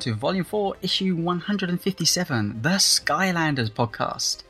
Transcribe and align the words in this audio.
to 0.00 0.14
Volume 0.14 0.44
4, 0.44 0.76
Issue 0.80 1.14
157, 1.14 2.62
the 2.62 2.70
Skylanders 2.70 3.70
podcast. 3.70 4.42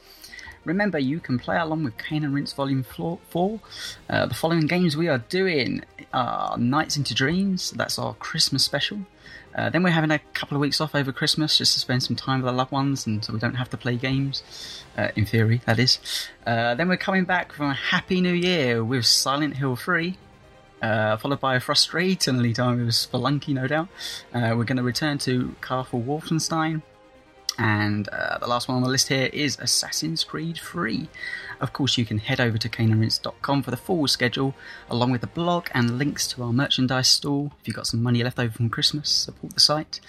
Remember, 0.64 0.96
you 0.96 1.18
can 1.18 1.40
play 1.40 1.58
along 1.58 1.82
with 1.82 1.98
Cane 1.98 2.22
and 2.22 2.32
Rinse 2.32 2.52
Volume 2.52 2.84
4. 2.84 3.18
Uh, 4.08 4.26
the 4.26 4.34
following 4.34 4.68
games 4.68 4.96
we 4.96 5.08
are 5.08 5.18
doing 5.18 5.82
are 6.14 6.56
Nights 6.56 6.96
into 6.96 7.14
Dreams, 7.14 7.72
that's 7.72 7.98
our 7.98 8.14
Christmas 8.14 8.64
special. 8.64 9.00
Uh, 9.52 9.70
then 9.70 9.82
we're 9.82 9.90
having 9.90 10.12
a 10.12 10.20
couple 10.34 10.56
of 10.56 10.60
weeks 10.60 10.80
off 10.80 10.94
over 10.94 11.10
Christmas 11.10 11.58
just 11.58 11.74
to 11.74 11.80
spend 11.80 12.04
some 12.04 12.14
time 12.14 12.42
with 12.42 12.48
our 12.48 12.54
loved 12.54 12.70
ones 12.70 13.04
and 13.04 13.24
so 13.24 13.32
we 13.32 13.40
don't 13.40 13.54
have 13.54 13.70
to 13.70 13.76
play 13.76 13.96
games. 13.96 14.44
Uh, 14.96 15.08
in 15.16 15.26
theory, 15.26 15.62
that 15.66 15.80
is. 15.80 15.98
Uh, 16.46 16.76
then 16.76 16.88
we're 16.88 16.96
coming 16.96 17.24
back 17.24 17.52
from 17.52 17.70
a 17.70 17.74
Happy 17.74 18.20
New 18.20 18.32
Year 18.32 18.84
with 18.84 19.04
Silent 19.04 19.56
Hill 19.56 19.74
3, 19.74 20.16
uh, 20.82 21.16
followed 21.16 21.40
by 21.40 21.56
a 21.56 21.60
frustratingly 21.60 22.54
time 22.54 22.86
Spelunky, 22.88 23.54
no 23.54 23.66
doubt. 23.66 23.88
Uh, 24.32 24.54
we're 24.56 24.64
going 24.64 24.76
to 24.76 24.82
return 24.82 25.18
to 25.18 25.54
Castle 25.60 26.02
Wolfenstein. 26.02 26.82
And 27.58 28.08
uh, 28.08 28.38
the 28.38 28.46
last 28.46 28.68
one 28.68 28.76
on 28.76 28.82
the 28.82 28.88
list 28.88 29.08
here 29.08 29.28
is 29.32 29.58
Assassin's 29.58 30.24
Creed 30.24 30.56
3. 30.56 31.08
Of 31.60 31.74
course, 31.74 31.98
you 31.98 32.06
can 32.06 32.16
head 32.16 32.40
over 32.40 32.56
to 32.56 32.68
caneandrinse.com 32.70 33.62
for 33.62 33.70
the 33.70 33.76
full 33.76 34.08
schedule, 34.08 34.54
along 34.88 35.10
with 35.10 35.20
the 35.20 35.26
blog 35.26 35.68
and 35.74 35.98
links 35.98 36.26
to 36.28 36.42
our 36.42 36.54
merchandise 36.54 37.08
store. 37.08 37.50
If 37.60 37.68
you've 37.68 37.76
got 37.76 37.86
some 37.86 38.02
money 38.02 38.24
left 38.24 38.38
over 38.38 38.52
from 38.52 38.70
Christmas, 38.70 39.10
support 39.10 39.52
the 39.52 39.60
site. 39.60 40.00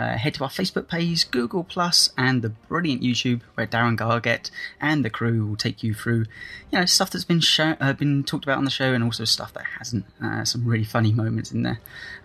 Uh, 0.00 0.16
head 0.16 0.32
to 0.32 0.42
our 0.42 0.48
Facebook 0.48 0.88
page, 0.88 1.30
Google 1.30 1.62
Plus, 1.62 2.08
and 2.16 2.40
the 2.40 2.48
brilliant 2.48 3.02
YouTube, 3.02 3.42
where 3.52 3.66
Darren 3.66 3.96
Gargett 3.96 4.50
and 4.80 5.04
the 5.04 5.10
crew 5.10 5.44
will 5.44 5.56
take 5.56 5.82
you 5.82 5.92
through, 5.92 6.24
you 6.72 6.78
know, 6.78 6.86
stuff 6.86 7.10
that's 7.10 7.26
been 7.26 7.40
show, 7.40 7.76
uh, 7.82 7.92
been 7.92 8.24
talked 8.24 8.46
about 8.46 8.56
on 8.56 8.64
the 8.64 8.70
show, 8.70 8.94
and 8.94 9.04
also 9.04 9.26
stuff 9.26 9.52
that 9.52 9.64
hasn't. 9.78 10.06
Uh, 10.24 10.42
some 10.42 10.64
really 10.64 10.84
funny 10.84 11.12
moments 11.12 11.52
in 11.52 11.64
there. 11.64 11.80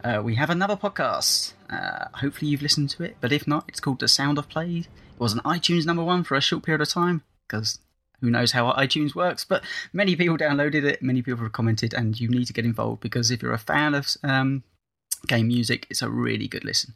Uh, 0.06 0.22
we 0.24 0.36
have 0.36 0.50
another 0.50 0.78
podcast. 0.78 1.52
Uh, 1.70 2.06
hopefully, 2.14 2.50
you've 2.50 2.62
listened 2.62 2.92
to 2.92 3.04
it, 3.04 3.18
but 3.20 3.34
if 3.34 3.46
not, 3.46 3.66
it's 3.68 3.82
called 3.82 4.00
The 4.00 4.08
Sound 4.08 4.38
of 4.38 4.48
Play. 4.48 4.78
It 4.78 4.88
was 5.20 5.34
an 5.34 5.40
iTunes 5.40 5.86
number 5.86 6.04
one 6.04 6.24
for 6.24 6.36
a 6.36 6.42
short 6.42 6.64
period 6.64 6.80
of 6.80 6.88
time 6.88 7.24
because 7.46 7.80
who 8.22 8.30
knows 8.30 8.54
how 8.54 8.72
iTunes 8.72 9.16
works, 9.16 9.44
but 9.44 9.66
many 9.92 10.16
people 10.16 10.38
downloaded 10.38 10.86
it, 10.86 11.02
many 11.02 11.22
people 11.22 11.44
have 11.44 11.52
commented, 11.52 11.94
and 11.94 12.18
you 12.22 12.30
need 12.30 12.46
to 12.46 12.54
get 12.54 12.64
involved 12.64 13.02
because 13.02 13.32
if 13.32 13.42
you're 13.42 13.52
a 13.52 13.58
fan 13.58 13.94
of 13.94 14.16
um, 14.24 14.64
game 15.28 15.48
music, 15.48 15.88
it's 15.90 16.02
a 16.02 16.10
really 16.10 16.48
good 16.48 16.64
listen. 16.64 16.94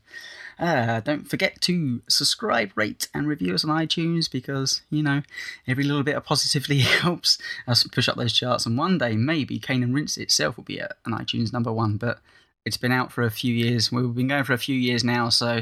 Uh, 0.60 1.00
don't 1.00 1.30
forget 1.30 1.62
to 1.62 2.02
subscribe, 2.10 2.72
rate, 2.76 3.08
and 3.14 3.28
review 3.28 3.54
us 3.54 3.64
on 3.64 3.70
iTunes 3.70 4.30
because, 4.30 4.82
you 4.90 5.02
know, 5.02 5.22
every 5.66 5.86
little 5.86 6.04
bit 6.04 6.16
of 6.16 6.26
positively 6.26 6.80
helps 7.02 7.38
us 7.66 7.86
push 7.86 8.10
up 8.10 8.18
those 8.18 8.34
charts. 8.34 8.66
And 8.66 8.78
one 8.78 8.98
day, 8.98 9.16
maybe 9.16 9.58
Cane 9.58 9.84
and 9.84 9.96
Rinse 9.96 10.18
itself 10.18 10.58
will 10.58 10.66
be 10.66 10.80
an 10.80 10.90
iTunes 11.08 11.54
number 11.54 11.72
one, 11.72 11.96
but 11.96 12.20
it's 12.66 12.78
been 12.78 12.92
out 12.92 13.12
for 13.12 13.24
a 13.24 13.32
few 13.32 13.54
years. 13.54 13.92
We've 13.92 14.14
been 14.14 14.28
going 14.28 14.44
for 14.44 14.54
a 14.54 14.58
few 14.58 14.76
years 14.76 15.04
now, 15.04 15.30
so 15.30 15.62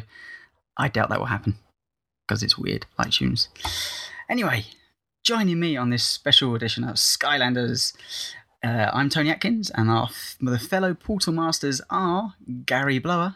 I 0.77 0.87
doubt 0.87 1.09
that 1.09 1.19
will 1.19 1.27
happen 1.27 1.57
because 2.27 2.41
it's 2.41 2.57
weird, 2.57 2.87
iTunes. 2.99 3.49
Anyway, 4.29 4.65
joining 5.23 5.59
me 5.59 5.77
on 5.77 5.91
this 5.91 6.03
special 6.03 6.55
edition 6.55 6.83
of 6.83 6.95
Skylanders. 6.95 7.93
Uh, 8.63 8.89
I'm 8.91 9.09
Tony 9.09 9.29
Atkins, 9.29 9.69
and 9.69 9.91
our 9.91 10.09
the 10.41 10.57
fellow 10.57 10.95
Portal 10.95 11.33
Masters 11.33 11.81
are 11.91 12.33
Gary 12.65 12.97
Blower. 12.97 13.35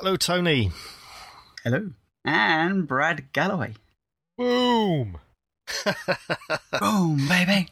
Hello, 0.00 0.16
Tony. 0.16 0.72
Hello. 1.62 1.90
And 2.24 2.88
Brad 2.88 3.32
Gallaway. 3.32 3.76
Boom. 4.36 5.18
Boom, 6.80 7.28
baby. 7.28 7.68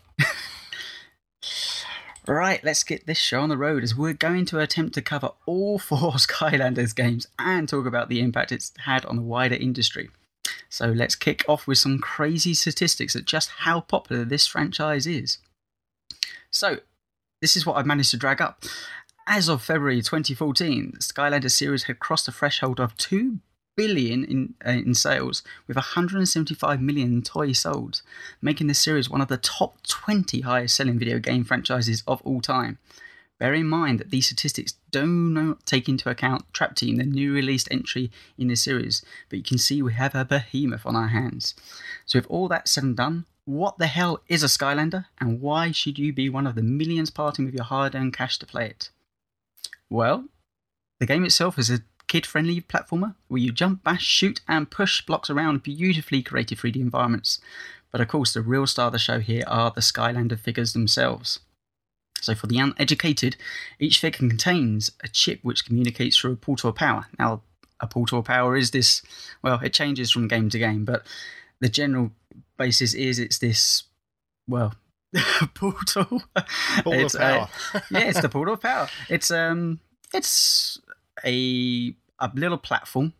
right, 2.29 2.63
let's 2.63 2.85
get 2.85 3.07
this 3.07 3.19
show 3.19 3.41
on 3.41 3.49
the 3.49 3.57
road 3.57 3.83
as 3.83 3.97
we're 3.97 4.13
going 4.13 4.45
to 4.47 4.61
attempt 4.61 4.95
to 4.95 5.03
cover 5.03 5.31
all 5.47 5.81
four 5.81 6.13
Skylanders 6.13 6.95
games 6.95 7.27
and 7.41 7.69
talk 7.69 7.87
about 7.87 8.09
the 8.09 8.21
impact 8.21 8.53
it's 8.53 8.73
had 8.85 9.05
on 9.07 9.17
the 9.17 9.23
wider 9.23 9.57
industry. 9.57 10.09
So 10.69 10.87
let's 10.87 11.17
kick 11.17 11.45
off 11.49 11.67
with 11.67 11.79
some 11.79 11.99
crazy 11.99 12.55
statistics 12.55 13.17
at 13.17 13.25
just 13.25 13.51
how 13.59 13.81
popular 13.81 14.25
this 14.25 14.47
franchise 14.47 15.09
is. 15.09 15.39
So, 16.53 16.79
this 17.41 17.57
is 17.57 17.67
what 17.67 17.77
I've 17.77 17.87
managed 17.87 18.13
to 18.13 18.17
drag 18.17 18.41
up. 18.41 18.63
As 19.27 19.49
of 19.49 19.63
February 19.63 20.03
2014, 20.03 20.95
the 20.95 20.99
Skylanders 20.99 21.53
series 21.53 21.85
had 21.85 22.01
crossed 22.01 22.27
the 22.27 22.33
threshold 22.33 22.81
of 22.81 22.97
2 22.97 23.39
billion 23.77 24.25
in, 24.25 24.55
uh, 24.67 24.71
in 24.71 24.95
sales, 24.95 25.45
with 25.69 25.77
175 25.77 26.81
million 26.81 27.23
toys 27.23 27.61
sold, 27.61 28.03
making 28.43 28.67
the 28.67 28.75
series 28.75 29.09
one 29.09 29.21
of 29.21 29.29
the 29.29 29.37
top 29.37 29.81
20 29.87 30.41
highest 30.41 30.75
selling 30.75 30.99
video 30.99 31.21
game 31.21 31.45
franchises 31.45 32.03
of 32.07 32.21
all 32.23 32.41
time. 32.41 32.79
Bear 33.39 33.55
in 33.55 33.69
mind 33.69 34.01
that 34.01 34.11
these 34.11 34.27
statistics 34.27 34.75
do 34.91 35.07
not 35.07 35.65
take 35.67 35.89
into 35.89 36.11
account 36.11 36.53
Trap 36.53 36.75
Team, 36.75 36.97
the 36.97 37.05
new 37.05 37.33
released 37.33 37.69
entry 37.71 38.11
in 38.37 38.49
the 38.49 38.57
series, 38.57 39.05
but 39.29 39.37
you 39.37 39.45
can 39.45 39.59
see 39.59 39.83
we 39.83 39.95
have 39.95 40.17
a 40.17 40.25
behemoth 40.25 40.85
on 40.85 40.97
our 40.97 41.09
hands. 41.09 41.55
So, 42.07 42.19
with 42.19 42.27
all 42.27 42.49
that 42.49 42.67
said 42.67 42.85
and 42.85 42.97
done, 42.97 43.27
what 43.45 43.79
the 43.79 43.87
hell 43.87 44.21
is 44.27 44.43
a 44.43 44.47
Skylander, 44.47 45.07
and 45.21 45.41
why 45.41 45.71
should 45.71 45.97
you 45.97 46.13
be 46.13 46.29
one 46.29 46.47
of 46.47 46.57
the 46.57 46.63
millions 46.63 47.11
parting 47.11 47.45
with 47.45 47.55
your 47.55 47.65
hard 47.65 47.95
earned 47.95 48.15
cash 48.15 48.37
to 48.41 48.47
play 48.47 48.67
it? 48.67 48.91
Well, 49.93 50.25
the 51.01 51.07
game 51.07 51.23
itself 51.23 51.59
is 51.59 51.69
a 51.69 51.83
kid 52.09 52.25
friendly 52.25 52.63
platformer 52.63 53.15
where 53.29 53.43
you 53.43 53.53
jump, 53.53 53.85
bash, 53.85 54.03
shoot, 54.03 54.41
and 54.49 54.71
push 54.71 55.03
blocks 55.05 55.29
around 55.29 55.63
beautifully 55.63 56.23
created 56.23 56.57
3D 56.57 56.77
environments. 56.77 57.41
But 57.91 58.01
of 58.01 58.09
course, 58.09 58.33
the 58.33 58.41
real 58.41 58.67
star 58.67 58.87
of 58.87 58.95
the 58.95 58.99
show 58.99 59.21
here 59.21 59.45
are 59.47 59.71
the 59.71 59.83
Skylander 59.83 60.39
figures 60.39 60.73
themselves. 60.73 61.41
So, 62.23 62.35
for 62.35 62.47
the 62.47 62.57
uneducated, 62.57 63.37
each 63.79 63.99
figure 63.99 64.27
contains 64.31 64.93
a 65.05 65.09
chip 65.09 65.41
which 65.43 65.67
communicates 65.67 66.17
through 66.17 66.33
a 66.33 66.37
portal 66.37 66.71
of 66.71 66.77
power. 66.77 67.09
Now, 67.19 67.43
a 67.79 67.87
portal 67.87 68.21
of 68.21 68.25
power 68.25 68.57
is 68.57 68.71
this, 68.71 69.03
well, 69.43 69.61
it 69.63 69.75
changes 69.75 70.11
from 70.11 70.27
game 70.27 70.49
to 70.51 70.59
game, 70.59 70.87
but 70.87 71.05
the 71.61 71.69
general 71.69 72.13
basis 72.57 72.95
is 72.95 73.19
it's 73.19 73.39
this, 73.41 73.83
well, 74.49 74.75
portal. 75.55 76.23
Portal 76.83 76.93
it's 76.93 77.15
of 77.15 77.21
power. 77.21 77.49
A, 77.75 77.83
yeah, 77.91 78.09
it's 78.09 78.21
the 78.21 78.29
portal 78.29 78.55
of 78.55 78.63
power. 78.63 78.89
It's 79.09 79.31
um, 79.31 79.81
it's 80.15 80.79
a 81.25 81.95
a 82.19 82.31
little 82.35 82.59
platform. 82.59 83.13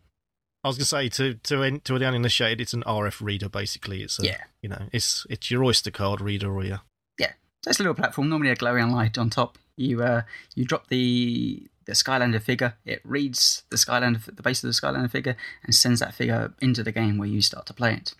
I 0.63 0.69
was 0.69 0.77
going 0.77 0.83
to 0.83 0.85
say 0.85 1.09
to 1.09 1.33
to 1.35 1.79
to 1.79 1.99
the 1.99 2.05
uninitiated, 2.05 2.61
it's 2.61 2.73
an 2.73 2.83
RF 2.87 3.21
reader. 3.21 3.49
Basically, 3.49 4.01
it's 4.01 4.19
a, 4.19 4.25
Yeah. 4.25 4.37
you 4.61 4.69
know, 4.69 4.83
it's 4.91 5.25
it's 5.29 5.51
your 5.51 5.63
Oyster 5.63 5.91
card 5.91 6.21
reader 6.21 6.53
or 6.53 6.63
your 6.63 6.81
yeah. 7.19 7.33
So 7.63 7.69
it's 7.69 7.79
a 7.79 7.83
little 7.83 7.95
platform, 7.95 8.29
normally 8.29 8.51
a 8.51 8.55
glowing 8.55 8.91
light 8.91 9.17
on 9.17 9.29
top. 9.29 9.57
You 9.75 10.03
uh, 10.03 10.21
you 10.55 10.63
drop 10.65 10.87
the 10.87 11.67
the 11.85 11.91
Skylander 11.93 12.41
figure. 12.41 12.75
It 12.85 13.01
reads 13.03 13.63
the 13.69 13.75
Skylander, 13.75 14.23
the 14.23 14.41
base 14.41 14.63
of 14.63 14.69
the 14.69 14.73
Skylander 14.73 15.11
figure, 15.11 15.35
and 15.65 15.75
sends 15.75 15.99
that 15.99 16.13
figure 16.15 16.53
into 16.61 16.81
the 16.83 16.93
game 16.93 17.17
where 17.17 17.27
you 17.27 17.41
start 17.41 17.65
to 17.65 17.73
play 17.73 17.93
it. 17.95 18.13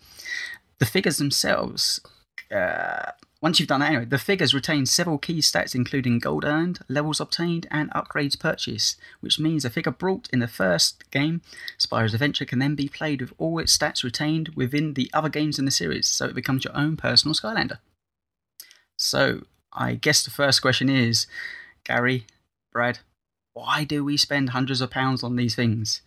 The 0.80 0.86
figures 0.86 1.16
themselves, 1.16 2.00
uh, 2.54 3.12
once 3.44 3.60
you've 3.60 3.68
done 3.68 3.80
that 3.80 3.90
anyway, 3.90 4.06
the 4.06 4.16
figures 4.16 4.54
retain 4.54 4.86
several 4.86 5.18
key 5.18 5.40
stats, 5.40 5.74
including 5.74 6.18
gold 6.18 6.46
earned, 6.46 6.78
levels 6.88 7.20
obtained, 7.20 7.66
and 7.70 7.90
upgrades 7.90 8.40
purchased, 8.40 8.98
which 9.20 9.38
means 9.38 9.66
a 9.66 9.70
figure 9.70 9.92
brought 9.92 10.30
in 10.32 10.38
the 10.38 10.48
first 10.48 11.04
game, 11.10 11.42
Spyro's 11.76 12.14
Adventure, 12.14 12.46
can 12.46 12.58
then 12.58 12.74
be 12.74 12.88
played 12.88 13.20
with 13.20 13.34
all 13.36 13.58
its 13.58 13.76
stats 13.76 14.02
retained 14.02 14.48
within 14.56 14.94
the 14.94 15.10
other 15.12 15.28
games 15.28 15.58
in 15.58 15.66
the 15.66 15.70
series, 15.70 16.08
so 16.08 16.24
it 16.24 16.34
becomes 16.34 16.64
your 16.64 16.74
own 16.74 16.96
personal 16.96 17.34
Skylander. 17.34 17.80
So, 18.96 19.42
I 19.74 19.96
guess 19.96 20.24
the 20.24 20.30
first 20.30 20.62
question 20.62 20.88
is 20.88 21.26
Gary, 21.84 22.26
Brad, 22.72 23.00
why 23.52 23.84
do 23.84 24.02
we 24.02 24.16
spend 24.16 24.50
hundreds 24.50 24.80
of 24.80 24.90
pounds 24.90 25.22
on 25.22 25.36
these 25.36 25.54
things? 25.54 26.00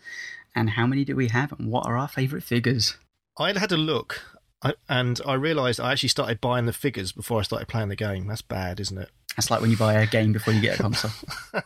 And 0.55 0.71
how 0.71 0.87
many 0.87 1.05
do 1.05 1.15
we 1.15 1.27
have? 1.27 1.51
And 1.59 1.69
what 1.69 1.85
are 1.85 1.99
our 1.99 2.07
favourite 2.07 2.43
figures? 2.43 2.97
I 3.37 3.55
had 3.55 3.71
a 3.71 3.77
look, 3.77 4.23
I- 4.63 4.73
and 4.89 5.21
I 5.25 5.33
realised 5.35 5.79
I 5.79 5.91
actually 5.91 6.09
started 6.09 6.41
buying 6.41 6.65
the 6.65 6.73
figures 6.73 7.11
before 7.11 7.39
I 7.39 7.43
started 7.43 7.67
playing 7.67 7.89
the 7.89 7.95
game. 7.95 8.27
That's 8.27 8.41
bad, 8.41 8.79
isn't 8.79 8.97
it? 8.97 9.09
That's 9.35 9.51
like 9.51 9.61
when 9.61 9.69
you 9.69 9.77
buy 9.77 9.93
a 9.93 10.07
game 10.07 10.33
before 10.33 10.51
you 10.53 10.61
get 10.61 10.79
a 10.79 10.81
console. 10.81 11.11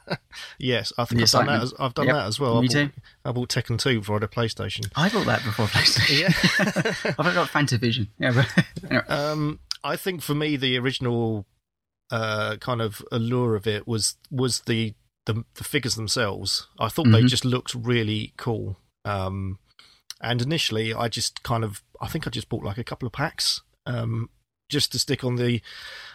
yes, 0.59 0.91
I 0.97 1.05
think 1.05 1.21
I've 1.21 1.31
done, 1.31 1.45
that 1.47 1.61
as, 1.63 1.73
I've 1.79 1.93
done 1.93 2.07
Yep, 2.07 2.15
that 2.15 2.25
as 2.27 2.39
well. 2.39 2.61
me 2.61 2.67
I 2.67 2.73
bought, 2.73 2.73
too. 2.73 3.01
I 3.25 3.31
bought 3.31 3.49
Tekken 3.49 3.79
2 3.79 3.99
before 3.99 4.15
I 4.15 4.17
had 4.17 4.23
a 4.23 4.27
PlayStation. 4.27 4.91
I 4.95 5.07
bought 5.09 5.25
that 5.25 5.43
before 5.43 5.67
PlayStation. 5.67 6.19
Yeah. 6.19 7.13
I've 7.17 7.33
got 7.33 7.47
Fantavision. 7.49 8.07
Yeah, 8.19 8.31
but 8.33 8.65
anyway. 8.89 9.05
Um, 9.07 9.59
I 9.83 9.95
think 9.95 10.21
for 10.21 10.35
me, 10.35 10.57
the 10.57 10.77
original 10.77 11.45
uh, 12.11 12.57
kind 12.57 12.81
of 12.81 13.01
allure 13.11 13.55
of 13.55 13.65
it 13.67 13.87
was 13.87 14.15
was 14.29 14.61
the 14.61 14.93
the, 15.27 15.45
the 15.55 15.63
figures 15.63 15.95
themselves. 15.95 16.67
I 16.77 16.89
thought 16.89 17.05
they 17.05 17.21
Mhm. 17.21 17.29
just 17.29 17.45
looked 17.45 17.73
really 17.73 18.33
cool. 18.37 18.77
Um, 19.05 19.59
and 20.21 20.41
initially, 20.41 20.93
I 20.93 21.07
just 21.07 21.43
kind 21.43 21.63
of 21.63 21.83
I 21.99 22.07
think 22.07 22.27
I 22.27 22.29
just 22.29 22.49
bought 22.49 22.63
like 22.63 22.77
a 22.77 22.83
couple 22.83 23.07
of 23.07 23.13
packs. 23.13 23.61
Um, 23.85 24.29
just 24.69 24.93
to 24.93 24.99
stick 24.99 25.23
on 25.25 25.35
the, 25.35 25.61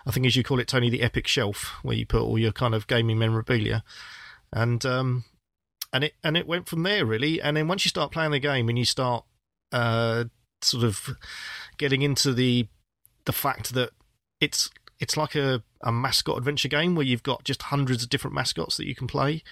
I 0.06 0.10
think 0.10 0.24
as 0.24 0.34
you 0.34 0.42
call 0.42 0.58
it, 0.58 0.66
Tony, 0.66 0.88
the 0.88 1.02
epic 1.02 1.26
shelf 1.26 1.74
where 1.82 1.94
you 1.94 2.06
put 2.06 2.22
all 2.22 2.38
your 2.38 2.52
kind 2.52 2.74
of 2.74 2.86
gaming 2.86 3.18
memorabilia, 3.18 3.84
and 4.52 4.84
um, 4.86 5.24
and 5.92 6.04
it 6.04 6.14
and 6.24 6.36
it 6.36 6.46
went 6.46 6.68
from 6.68 6.82
there 6.82 7.04
really. 7.04 7.40
And 7.40 7.56
then 7.56 7.68
once 7.68 7.84
you 7.84 7.90
start 7.90 8.12
playing 8.12 8.32
the 8.32 8.38
game 8.38 8.68
and 8.68 8.78
you 8.78 8.84
start 8.84 9.24
uh, 9.72 10.24
sort 10.62 10.84
of 10.84 11.16
getting 11.76 12.02
into 12.02 12.32
the 12.32 12.68
the 13.26 13.32
fact 13.32 13.74
that 13.74 13.90
it's 14.40 14.70
it's 14.98 15.16
like 15.16 15.34
a, 15.34 15.62
a 15.82 15.92
mascot 15.92 16.38
adventure 16.38 16.68
game 16.68 16.94
where 16.94 17.06
you've 17.06 17.22
got 17.22 17.44
just 17.44 17.62
hundreds 17.62 18.02
of 18.02 18.08
different 18.08 18.34
mascots 18.34 18.76
that 18.76 18.86
you 18.86 18.94
can 18.94 19.06
play. 19.06 19.42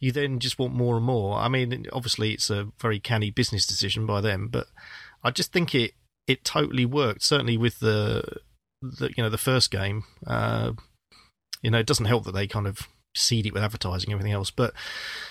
You 0.00 0.12
then 0.12 0.38
just 0.38 0.58
want 0.58 0.74
more 0.74 0.96
and 0.96 1.04
more. 1.04 1.38
I 1.38 1.48
mean, 1.48 1.86
obviously 1.92 2.32
it's 2.32 2.50
a 2.50 2.68
very 2.80 2.98
canny 2.98 3.30
business 3.30 3.66
decision 3.66 4.06
by 4.06 4.20
them, 4.20 4.48
but 4.48 4.68
I 5.22 5.30
just 5.30 5.52
think 5.52 5.74
it 5.74 5.92
it 6.26 6.44
totally 6.44 6.84
worked. 6.84 7.22
Certainly 7.22 7.56
with 7.56 7.80
the 7.80 8.22
the 8.82 9.10
you 9.16 9.22
know 9.22 9.30
the 9.30 9.38
first 9.38 9.70
game. 9.70 10.04
Uh, 10.26 10.72
you 11.62 11.70
know, 11.70 11.78
it 11.78 11.86
doesn't 11.86 12.06
help 12.06 12.24
that 12.24 12.32
they 12.32 12.46
kind 12.46 12.66
of 12.66 12.86
seed 13.16 13.46
it 13.46 13.52
with 13.52 13.62
advertising 13.62 14.10
and 14.10 14.18
everything 14.18 14.32
else. 14.32 14.50
But 14.50 14.72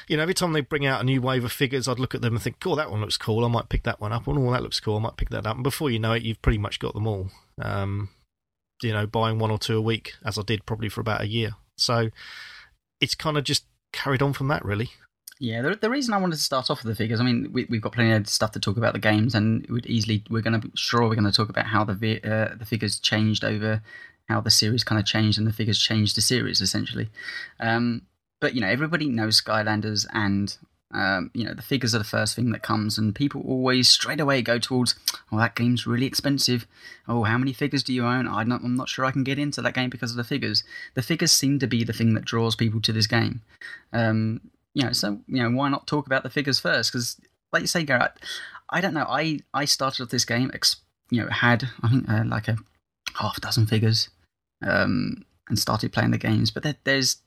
you 0.07 0.17
know, 0.17 0.23
every 0.23 0.33
time 0.33 0.53
they 0.53 0.61
bring 0.61 0.85
out 0.85 1.01
a 1.01 1.05
new 1.05 1.21
wave 1.21 1.45
of 1.45 1.51
figures, 1.51 1.87
I'd 1.87 1.99
look 1.99 2.15
at 2.15 2.21
them 2.21 2.33
and 2.33 2.41
think, 2.41 2.57
"Oh, 2.65 2.75
that 2.75 2.91
one 2.91 3.01
looks 3.01 3.17
cool. 3.17 3.45
I 3.45 3.47
might 3.47 3.69
pick 3.69 3.83
that 3.83 4.01
one 4.01 4.11
up." 4.11 4.27
Oh, 4.27 4.51
that 4.51 4.63
looks 4.63 4.79
cool. 4.79 4.97
I 4.97 5.01
might 5.01 5.17
pick 5.17 5.29
that 5.29 5.45
up. 5.45 5.55
And 5.55 5.63
before 5.63 5.89
you 5.89 5.99
know 5.99 6.13
it, 6.13 6.23
you've 6.23 6.41
pretty 6.41 6.57
much 6.57 6.79
got 6.79 6.93
them 6.93 7.07
all. 7.07 7.29
Um, 7.61 8.09
you 8.81 8.94
know, 8.94 9.07
buying 9.07 9.39
one 9.39 9.51
or 9.51 9.57
two 9.57 9.77
a 9.77 9.81
week, 9.81 10.13
as 10.25 10.38
I 10.38 10.41
did 10.41 10.65
probably 10.65 10.89
for 10.89 11.01
about 11.01 11.21
a 11.21 11.27
year. 11.27 11.51
So 11.77 12.09
it's 13.00 13.15
kind 13.15 13.38
of 13.38 13.44
just 13.44 13.65
carried 13.94 14.21
on 14.21 14.33
from 14.33 14.47
that, 14.47 14.63
really. 14.65 14.91
Yeah, 15.39 15.62
the, 15.62 15.75
the 15.75 15.89
reason 15.89 16.13
I 16.13 16.18
wanted 16.18 16.38
to 16.38 16.41
start 16.41 16.71
off 16.71 16.83
with 16.83 16.91
the 16.91 16.95
figures, 16.95 17.19
I 17.19 17.24
mean, 17.24 17.51
we, 17.53 17.65
we've 17.69 17.81
got 17.81 17.91
plenty 17.91 18.12
of 18.12 18.27
stuff 18.27 18.51
to 18.53 18.59
talk 18.59 18.77
about 18.77 18.94
the 18.94 19.00
games, 19.00 19.35
and 19.35 19.63
it 19.65 19.71
would 19.71 19.85
easily 19.85 20.24
we're 20.29 20.41
going 20.41 20.59
to 20.59 20.71
sure 20.75 21.01
we're 21.01 21.15
going 21.15 21.25
to 21.25 21.31
talk 21.31 21.50
about 21.50 21.68
how 21.68 21.83
the 21.83 22.24
uh, 22.24 22.56
the 22.56 22.65
figures 22.65 23.00
changed 23.00 23.44
over 23.44 23.81
how 24.27 24.41
the 24.41 24.51
series 24.51 24.83
kind 24.83 25.00
of 25.00 25.06
changed 25.06 25.38
and 25.38 25.47
the 25.47 25.53
figures 25.53 25.80
changed 25.80 26.18
the 26.18 26.21
series 26.21 26.59
essentially. 26.59 27.09
Um, 27.59 28.01
but 28.39 28.56
you 28.56 28.62
know, 28.62 28.68
everybody 28.68 29.09
knows 29.09 29.41
Skylanders, 29.41 30.07
and 30.13 30.57
um, 30.91 31.31
you 31.33 31.43
know 31.43 31.53
the 31.53 31.61
figures 31.61 31.93
are 31.93 31.99
the 31.99 32.03
first 32.03 32.35
thing 32.35 32.51
that 32.51 32.63
comes, 32.63 32.97
and 32.97 33.13
people 33.13 33.41
always 33.45 33.89
straight 33.89 34.19
away 34.19 34.41
go 34.41 34.57
towards, 34.57 34.95
oh, 35.31 35.37
that 35.37 35.55
game's 35.55 35.85
really 35.85 36.05
expensive. 36.05 36.65
Oh, 37.07 37.23
how 37.23 37.37
many 37.37 37.51
figures 37.53 37.83
do 37.83 37.93
you 37.93 38.05
own? 38.05 38.27
I'm 38.27 38.47
not, 38.47 38.63
I'm 38.63 38.75
not 38.75 38.89
sure 38.89 39.03
I 39.03 39.11
can 39.11 39.23
get 39.23 39.39
into 39.39 39.61
that 39.61 39.73
game 39.73 39.89
because 39.89 40.11
of 40.11 40.17
the 40.17 40.23
figures. 40.23 40.63
The 40.93 41.01
figures 41.01 41.31
seem 41.31 41.59
to 41.59 41.67
be 41.67 41.83
the 41.83 41.93
thing 41.93 42.13
that 42.13 42.25
draws 42.25 42.55
people 42.55 42.81
to 42.81 42.93
this 42.93 43.07
game. 43.07 43.41
Um, 43.91 44.41
you 44.73 44.83
know, 44.83 44.93
so 44.93 45.19
you 45.27 45.43
know, 45.43 45.49
why 45.49 45.69
not 45.69 45.87
talk 45.87 46.05
about 46.05 46.23
the 46.23 46.29
figures 46.29 46.59
first? 46.59 46.91
Because, 46.91 47.19
like 47.51 47.61
you 47.61 47.67
say, 47.67 47.83
Garrett, 47.83 48.13
I 48.69 48.79
don't 48.79 48.93
know. 48.93 49.07
I 49.09 49.39
I 49.53 49.65
started 49.65 50.03
off 50.03 50.09
this 50.09 50.25
game, 50.25 50.51
you 51.11 51.21
know, 51.21 51.29
had 51.29 51.67
I 51.83 51.89
think 51.89 52.09
uh, 52.09 52.23
like 52.25 52.47
a 52.47 52.57
half 53.15 53.41
dozen 53.41 53.67
figures, 53.67 54.09
um, 54.65 55.25
and 55.49 55.59
started 55.59 55.91
playing 55.91 56.11
the 56.11 56.17
games. 56.17 56.51
But 56.51 56.63
there, 56.63 56.75
there's 56.85 57.17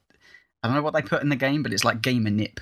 I 0.62 0.68
don't 0.68 0.76
know 0.76 0.82
what 0.82 0.94
they 0.94 1.02
put 1.02 1.22
in 1.22 1.28
the 1.28 1.36
game, 1.36 1.62
but 1.62 1.72
it's 1.72 1.84
like 1.84 2.02
gamer 2.02 2.30
nip. 2.30 2.60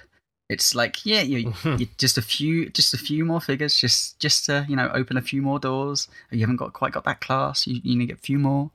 It's 0.49 0.75
like 0.75 1.05
yeah, 1.05 1.21
you, 1.21 1.53
you 1.65 1.89
just 1.99 2.17
a 2.17 2.23
few, 2.23 2.71
just 2.71 2.95
a 2.95 2.99
few 2.99 3.25
more 3.25 3.41
figures, 3.41 3.79
just 3.79 4.19
just 4.19 4.47
to 4.47 4.65
you 4.69 4.77
know 4.77 4.91
open 4.95 5.17
a 5.17 5.23
few 5.23 5.43
more 5.43 5.59
doors. 5.59 6.09
You 6.31 6.41
haven't 6.41 6.57
got 6.57 6.73
quite 6.73 6.93
got 6.93 7.05
that 7.05 7.21
class. 7.21 7.67
You, 7.67 7.81
you 7.83 7.97
need 7.97 8.07
to 8.07 8.15
get 8.15 8.19
a 8.19 8.23
few 8.23 8.39
more. 8.39 8.71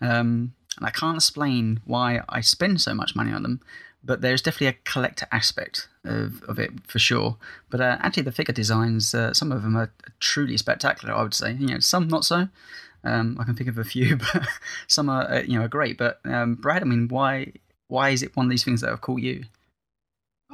Um, 0.00 0.54
and 0.76 0.86
I 0.86 0.90
can't 0.90 1.16
explain 1.16 1.80
why 1.84 2.20
I 2.28 2.40
spend 2.42 2.80
so 2.80 2.94
much 2.94 3.16
money 3.16 3.32
on 3.32 3.42
them, 3.42 3.60
but 4.04 4.20
there's 4.20 4.42
definitely 4.42 4.68
a 4.68 4.76
collector 4.84 5.26
aspect 5.32 5.88
of, 6.04 6.42
of 6.44 6.58
it 6.58 6.70
for 6.86 6.98
sure. 6.98 7.36
But 7.70 7.80
uh, 7.80 7.96
actually, 8.00 8.24
the 8.24 8.32
figure 8.32 8.54
designs, 8.54 9.14
uh, 9.14 9.32
some 9.32 9.52
of 9.52 9.62
them 9.62 9.76
are 9.76 9.90
truly 10.20 10.56
spectacular. 10.56 11.14
I 11.14 11.22
would 11.22 11.34
say, 11.34 11.54
you 11.54 11.66
know, 11.66 11.80
some 11.80 12.08
not 12.08 12.24
so. 12.24 12.48
Um, 13.04 13.36
I 13.40 13.44
can 13.44 13.54
think 13.54 13.68
of 13.68 13.78
a 13.78 13.84
few, 13.84 14.16
but 14.32 14.46
some 14.86 15.08
are 15.08 15.28
uh, 15.30 15.42
you 15.42 15.58
know 15.58 15.64
are 15.64 15.68
great. 15.68 15.98
But 15.98 16.20
um, 16.24 16.54
Brad, 16.54 16.82
I 16.82 16.84
mean, 16.84 17.08
why 17.08 17.52
why 17.88 18.10
is 18.10 18.22
it 18.22 18.36
one 18.36 18.46
of 18.46 18.50
these 18.50 18.64
things 18.64 18.80
that 18.82 18.90
have 18.90 19.00
caught 19.00 19.20
you? 19.20 19.44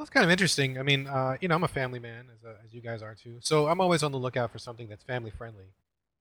Well, 0.02 0.06
it's 0.06 0.14
kind 0.14 0.24
of 0.24 0.32
interesting. 0.32 0.80
I 0.80 0.82
mean, 0.82 1.06
uh, 1.06 1.36
you 1.40 1.46
know, 1.46 1.54
I'm 1.54 1.62
a 1.62 1.68
family 1.68 2.00
man, 2.00 2.24
as, 2.34 2.44
uh, 2.44 2.54
as 2.66 2.74
you 2.74 2.80
guys 2.80 3.02
are 3.02 3.14
too. 3.14 3.36
So 3.38 3.68
I'm 3.68 3.80
always 3.80 4.02
on 4.02 4.10
the 4.10 4.18
lookout 4.18 4.50
for 4.50 4.58
something 4.58 4.88
that's 4.88 5.04
family 5.04 5.30
friendly. 5.30 5.66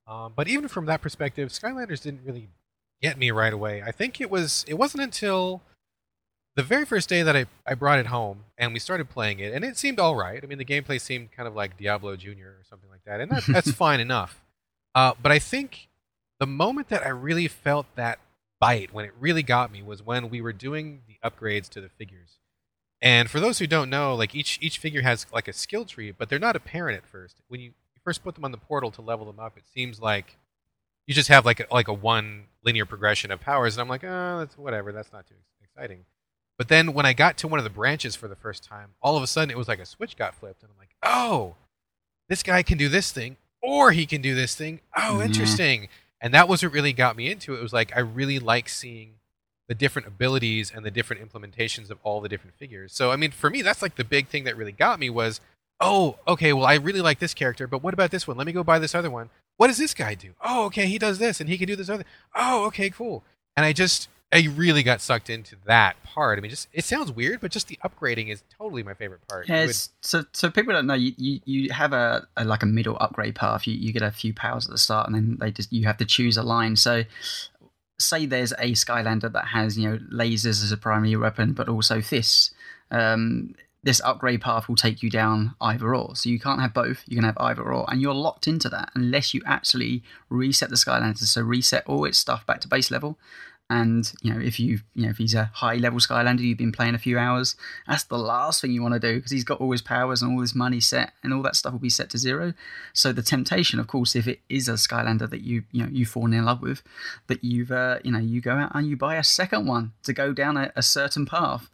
Um, 0.06 0.33
but 0.36 0.48
even 0.48 0.68
from 0.68 0.86
that 0.86 1.01
perspective, 1.01 1.50
Skylanders 1.50 2.04
didn't 2.04 2.22
really 2.24 2.50
get 3.01 3.18
me 3.18 3.31
right 3.31 3.51
away. 3.51 3.81
I 3.81 3.92
think 3.92 4.22
it 4.22 4.30
was 4.30 4.63
it 4.68 4.75
wasn't 4.75 5.01
until 5.01 5.63
the 6.56 6.62
very 6.62 6.86
first 6.86 7.10
day 7.10 7.24
that 7.24 7.36
I, 7.36 7.48
I 7.66 7.74
brought 7.74 7.98
it 7.98 8.06
home 8.06 8.44
and 8.56 8.72
we 8.72 8.78
started 8.78 9.10
playing 9.10 9.39
it, 9.39 9.51
and 9.51 9.66
it 9.66 9.78
seemed 9.78 10.00
all 10.00 10.16
right. 10.16 10.39
I 10.44 10.45
mean, 10.45 10.60
the 10.60 10.66
gameplay 10.66 11.01
seemed 11.01 11.31
kind 11.31 11.48
of 11.48 11.56
like 11.56 11.75
Diablo 11.75 12.16
Junior 12.16 12.50
or 12.50 12.63
something 12.69 12.89
like 12.92 13.04
that, 13.06 13.19
and 13.19 13.31
that, 13.31 13.45
that's 13.48 13.72
fine 13.86 14.00
enough. 14.00 14.44
Uh, 14.94 15.13
but 15.19 15.31
I 15.31 15.39
think 15.39 15.88
the 16.39 16.45
moment 16.45 16.89
that 16.89 17.04
I 17.04 17.10
really 17.10 17.48
felt 17.48 17.88
that 17.95 18.19
bite, 18.60 18.94
when 18.94 19.06
it 19.06 19.13
really 19.19 19.42
got 19.42 19.72
me, 19.72 19.81
was 19.81 20.04
when 20.04 20.30
we 20.30 20.39
were 20.39 20.54
doing 20.54 21.01
the 21.07 21.18
upgrades 21.27 21.68
to 21.69 21.81
the 21.81 21.89
figures. 21.89 22.38
And 23.01 23.30
for 23.30 23.39
those 23.39 23.57
who 23.59 23.68
don't 23.68 23.89
know, 23.89 24.13
like 24.15 24.36
each 24.36 24.59
each 24.62 24.77
figure 24.77 25.01
has 25.01 25.25
like 25.33 25.48
a 25.48 25.53
skill 25.53 25.86
tree, 25.86 26.12
but 26.12 26.30
they're 26.30 26.38
not 26.39 26.56
apparent 26.56 26.98
at 26.98 27.07
first. 27.07 27.42
When 27.48 27.59
you, 27.59 27.68
you 27.69 28.01
first 28.03 28.24
put 28.24 28.36
them 28.36 28.45
on 28.45 28.51
the 28.51 28.57
portal 28.57 28.92
to 28.92 29.01
level 29.01 29.25
them 29.25 29.39
up, 29.39 29.57
it 29.57 29.63
seems 29.74 30.00
like 30.00 30.38
you 31.07 31.15
just 31.15 31.30
have 31.30 31.45
like 31.45 31.59
a, 31.62 31.65
like 31.71 31.88
a 31.88 31.94
one 31.94 32.45
linear 32.63 32.86
progression 32.86 33.31
of 33.31 33.39
powers, 33.42 33.75
and 33.75 33.81
I'm 33.81 33.89
like, 33.89 34.03
oh, 34.03 34.39
that's 34.39 34.57
whatever. 34.57 34.92
That's 34.92 35.12
not 35.12 35.25
too 35.27 35.36
exciting. 35.63 36.06
But 36.57 36.67
then 36.67 36.93
when 36.93 37.08
I 37.08 37.13
got 37.13 37.38
to 37.39 37.48
one 37.48 37.60
of 37.60 37.63
the 37.63 37.72
branches 37.72 38.15
for 38.15 38.27
the 38.27 38.36
first 38.36 38.63
time, 38.63 38.89
all 39.01 39.17
of 39.17 39.24
a 39.24 39.27
sudden 39.27 39.50
it 39.50 39.58
was 39.58 39.67
like 39.67 39.79
a 39.79 39.86
switch 39.86 40.15
got 40.15 40.36
flipped, 40.36 40.62
and 40.62 40.70
I'm 40.72 40.77
like, 40.77 40.96
oh, 41.01 41.55
this 42.29 42.43
guy 42.43 42.62
can 42.62 42.77
do 42.77 42.88
this 42.88 43.12
thing, 43.12 43.38
or 43.63 43.91
he 43.91 44.05
can 44.05 44.22
do 44.22 44.36
this 44.36 44.53
thing. 44.53 44.79
Oh, 44.96 45.20
Yeah. 45.20 45.25
interesting. 45.25 45.89
And 46.22 46.36
that 46.36 46.48
was 46.48 46.62
what 46.62 46.72
really 46.72 46.93
got 46.93 47.15
me 47.15 47.31
into 47.31 47.55
it. 47.55 47.58
It 47.58 47.63
was 47.63 47.74
like 47.74 47.93
I 47.96 48.01
really 48.01 48.38
like 48.38 48.70
seeing 48.70 49.13
the 49.72 49.75
different 49.75 50.06
abilities 50.06 50.70
and 50.75 50.86
the 50.86 50.92
different 50.92 51.22
implementations 51.25 51.90
of 51.90 51.98
all 52.04 52.20
the 52.20 52.28
different 52.28 52.54
figures. 52.58 52.92
So 52.92 53.10
I 53.10 53.16
mean, 53.16 53.32
for 53.32 53.50
me, 53.50 53.62
that's 53.62 53.82
like 53.82 53.96
the 53.96 54.04
big 54.04 54.28
thing 54.28 54.44
that 54.44 54.58
really 54.58 54.74
got 54.74 55.00
me 55.00 55.10
was, 55.10 55.40
oh, 55.80 56.18
okay, 56.28 56.51
well, 56.51 56.66
I 56.66 56.75
really 56.75 57.00
like 57.00 57.20
this 57.20 57.34
character, 57.34 57.68
but 57.68 57.82
what 57.82 57.94
about 57.94 58.12
this 58.12 58.28
one? 58.28 58.36
Let 58.36 58.46
me 58.48 58.51
go 58.51 58.66
buy 58.66 58.80
this 58.80 58.94
other 58.94 59.10
one. 59.10 59.30
What 59.56 59.68
does 59.68 59.78
this 59.78 59.94
guy 59.94 60.13
do? 60.13 60.32
Oh, 60.44 60.66
okay, 60.66 60.88
he 60.88 60.98
does 60.98 61.20
this, 61.20 61.40
and 61.40 61.50
he 61.50 61.58
can 61.58 61.68
do 61.68 61.78
this 61.78 61.88
other. 61.88 62.04
Oh, 62.36 62.66
okay, 62.66 62.90
cool. 62.90 63.24
And 63.56 63.66
I 63.66 63.72
just, 63.72 64.10
I 64.34 64.50
really 64.54 64.84
got 64.84 65.00
sucked 65.00 65.30
into 65.30 65.56
that 65.68 66.04
part. 66.04 66.38
I 66.38 66.42
mean, 66.42 66.50
just 66.50 66.68
it 66.74 66.84
sounds 66.84 67.10
weird, 67.10 67.40
but 67.40 67.50
just 67.51 67.70
the 67.70 67.80
upgrading 67.82 68.28
is 68.30 68.44
totally 68.58 68.84
my 68.84 68.94
favorite 68.94 69.25
part. 69.30 69.48
Yeah, 69.48 69.68
would- 69.68 69.75
so 70.01 70.25
so 70.34 70.51
people 70.51 70.74
don't 70.74 70.86
know 70.88 70.96
you, 70.96 71.13
you, 71.18 71.40
you 71.46 71.72
have 71.72 71.94
a, 71.94 72.28
a 72.36 72.44
like 72.44 72.62
a 72.63 72.66
middle 72.66 72.98
upgrade 73.00 73.36
path. 73.36 73.68
You 73.68 73.75
you 73.75 73.94
get 73.94 74.01
a 74.01 74.12
few 74.12 74.34
powers 74.34 74.66
at 74.66 74.72
the 74.72 74.78
start, 74.78 75.08
and 75.08 75.16
then 75.16 75.38
they 75.40 75.51
just 75.51 75.72
you 75.72 75.86
have 75.86 75.98
to 75.98 76.06
choose 76.06 76.36
a 76.38 76.44
line. 76.44 76.75
So 76.75 77.04
say 78.01 78.25
there's 78.25 78.51
a 78.53 78.72
Skylander 78.72 79.31
that 79.31 79.46
has 79.46 79.77
you 79.77 79.89
know 79.89 79.98
lasers 80.12 80.63
as 80.63 80.72
a 80.72 80.77
primary 80.77 81.15
weapon, 81.15 81.53
but 81.53 81.70
also 81.70 82.01
fists. 82.01 82.51
Um, 82.89 83.55
this 83.84 84.01
upgrade 84.03 84.41
path 84.41 84.67
will 84.67 84.75
take 84.75 85.01
you 85.01 85.10
down 85.10 85.55
either 85.60 85.96
or. 85.96 86.15
So 86.15 86.29
you 86.29 86.39
can't 86.39 86.62
have 86.62 86.74
both. 86.74 87.03
You 87.08 87.15
can 87.15 87.25
have 87.25 87.38
either 87.39 87.63
or, 87.63 87.89
and 87.89 88.00
you're 88.00 88.13
locked 88.13 88.48
into 88.48 88.70
that 88.70 88.91
unless 88.93 89.34
you 89.34 89.41
actually 89.46 90.03
reset 90.29 90.70
the 90.70 90.75
Skylander. 90.75 91.17
So 91.17 91.41
reset 91.41 91.84
all 91.88 92.05
its 92.05 92.20
stuff 92.20 92.46
back 92.46 92.62
to 92.62 92.67
base 92.67 92.91
level. 92.91 93.17
And 93.72 94.12
you 94.22 94.34
know, 94.34 94.40
if 94.42 94.60
you 94.60 94.82
you 94.96 95.04
know 95.04 95.12
if 95.12 95.18
he's 95.18 95.34
a 95.34 95.50
high 95.54 95.75
level 95.75 95.98
Skylander, 95.98 96.42
you've 96.42 96.58
been 96.58 96.74
playing 96.74 96.94
a 96.94 97.00
few 97.00 97.18
hours. 97.18 97.56
That's 97.88 98.04
the 98.04 98.18
last 98.18 98.60
thing 98.60 98.72
you 98.72 98.82
want 98.82 98.96
to 98.96 99.00
do 99.00 99.16
because 99.16 99.32
he's 99.32 99.46
got 99.46 99.62
all 99.62 99.72
his 99.72 99.82
powers 99.82 100.22
and 100.22 100.34
all 100.34 100.42
his 100.42 100.54
money 100.54 100.82
set, 100.82 101.13
and 101.24 101.34
all 101.34 101.42
that 101.44 101.56
stuff 101.56 101.72
will 101.72 101.80
be 101.80 101.90
set 101.90 102.10
to 102.10 102.18
zero. 102.18 102.54
So 102.92 103.13
the 103.13 103.22
temptation, 103.22 103.80
of 103.80 103.88
course, 103.88 104.13
if 104.13 104.28
it 104.28 104.42
is 104.50 104.68
a 104.68 104.74
Skylander 104.74 105.30
that 105.30 105.44
you 105.44 105.63
you 105.72 105.84
know 105.84 105.90
you 105.90 106.06
fall 106.06 106.25
in 106.25 106.44
love 106.44 106.62
with, 106.62 106.84
that 107.28 107.46
you've 107.46 107.72
uh, 107.72 108.00
you 108.04 108.12
know 108.12 108.20
you 108.20 108.42
go 108.42 108.58
out 108.58 108.75
and 108.75 108.88
you 108.88 108.98
buy 108.98 109.16
a 109.16 109.24
second 109.24 109.68
one 109.68 109.94
to 110.04 110.12
go 110.12 110.34
down 110.34 110.58
a, 110.58 110.74
a 110.75 110.84
certain 110.84 111.25
path. 111.25 111.70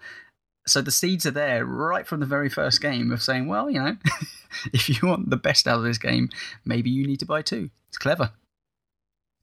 So 0.67 0.81
the 0.81 0.91
seeds 0.91 1.25
are 1.25 1.31
there 1.31 1.65
right 1.65 2.05
from 2.05 2.19
the 2.19 2.27
very 2.27 2.49
first 2.49 2.79
game 2.79 3.11
of 3.11 3.23
saying, 3.23 3.47
well, 3.47 3.71
you 3.71 3.79
know, 3.79 3.97
if 4.73 4.87
you 4.87 5.07
want 5.07 5.31
the 5.31 5.37
best 5.37 5.67
out 5.67 5.77
of 5.79 5.83
this 5.83 5.97
game, 5.97 6.29
maybe 6.63 6.91
you 6.91 7.07
need 7.07 7.21
to 7.21 7.25
buy 7.25 7.41
two. 7.41 7.71
It's 7.87 7.97
clever. 7.97 8.33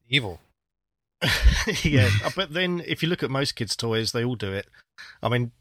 evil. 0.07 0.39
yeah, 1.83 2.09
but 2.35 2.53
then 2.53 2.83
if 2.85 3.01
you 3.01 3.09
look 3.09 3.23
at 3.23 3.29
most 3.29 3.53
kids' 3.53 3.75
toys, 3.75 4.11
they 4.11 4.23
all 4.23 4.35
do 4.35 4.51
it. 4.51 4.67
I 5.21 5.29
mean, 5.29 5.51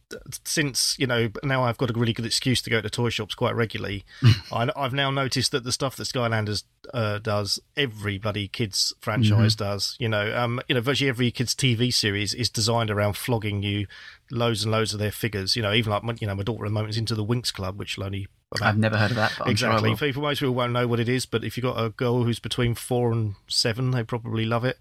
since 0.45 0.97
you 0.99 1.07
know 1.07 1.29
now 1.43 1.65
I've 1.65 1.79
got 1.79 1.91
a 1.91 1.99
really 1.99 2.13
good 2.13 2.27
excuse 2.27 2.63
to 2.63 2.71
go 2.71 2.81
to 2.81 2.91
toy 2.91 3.09
shops 3.09 3.35
quite 3.35 3.55
regularly. 3.55 4.05
I, 4.53 4.71
have 4.77 4.93
now 4.93 5.11
noticed 5.11 5.53
that 5.53 5.65
the 5.65 5.73
stuff 5.73 5.97
that 5.97 6.05
Skylanders 6.05 6.65
uh, 6.93 7.19
does, 7.19 7.59
every 7.77 8.19
bloody 8.19 8.49
kids 8.49 8.95
franchise 9.01 9.57
mm-hmm. 9.57 9.65
does. 9.65 9.97
You 9.99 10.09
know, 10.09 10.37
um, 10.37 10.61
you 10.69 10.75
know, 10.75 10.81
virtually 10.81 11.09
every 11.09 11.31
kids 11.31 11.55
TV 11.55 11.93
series 11.93 12.35
is 12.35 12.49
designed 12.51 12.91
around 12.91 13.17
flogging 13.17 13.63
you 13.63 13.87
loads 14.31 14.63
and 14.63 14.73
loads 14.73 14.93
of 14.93 15.01
their 15.01 15.13
figures. 15.13 15.57
You 15.57 15.63
know, 15.63 15.73
even 15.73 15.93
like 15.93 16.21
you 16.21 16.27
know, 16.27 16.35
my 16.35 16.43
daughter 16.43 16.65
at 16.65 16.69
the 16.69 16.75
moment 16.75 16.91
is 16.91 16.99
into 16.99 17.15
the 17.15 17.25
Winx 17.25 17.53
Club, 17.53 17.79
which 17.79 17.99
only 17.99 18.29
about, 18.55 18.69
I've 18.69 18.79
never 18.79 18.97
heard 18.97 19.11
of 19.11 19.17
that. 19.17 19.33
exactly. 19.47 19.91
Sure 19.91 20.09
people, 20.09 20.23
most 20.23 20.41
people 20.41 20.55
won't 20.55 20.73
know 20.73 20.87
what 20.87 21.01
it 21.01 21.09
is, 21.09 21.27
but 21.27 21.45
if 21.45 21.57
you've 21.57 21.65
got 21.65 21.83
a 21.83 21.91
girl 21.91 22.23
who's 22.25 22.39
between 22.39 22.75
four 22.75 23.13
and 23.13 23.35
seven, 23.49 23.91
they 23.91 24.05
probably 24.05 24.45
love 24.45 24.65
it. 24.65 24.79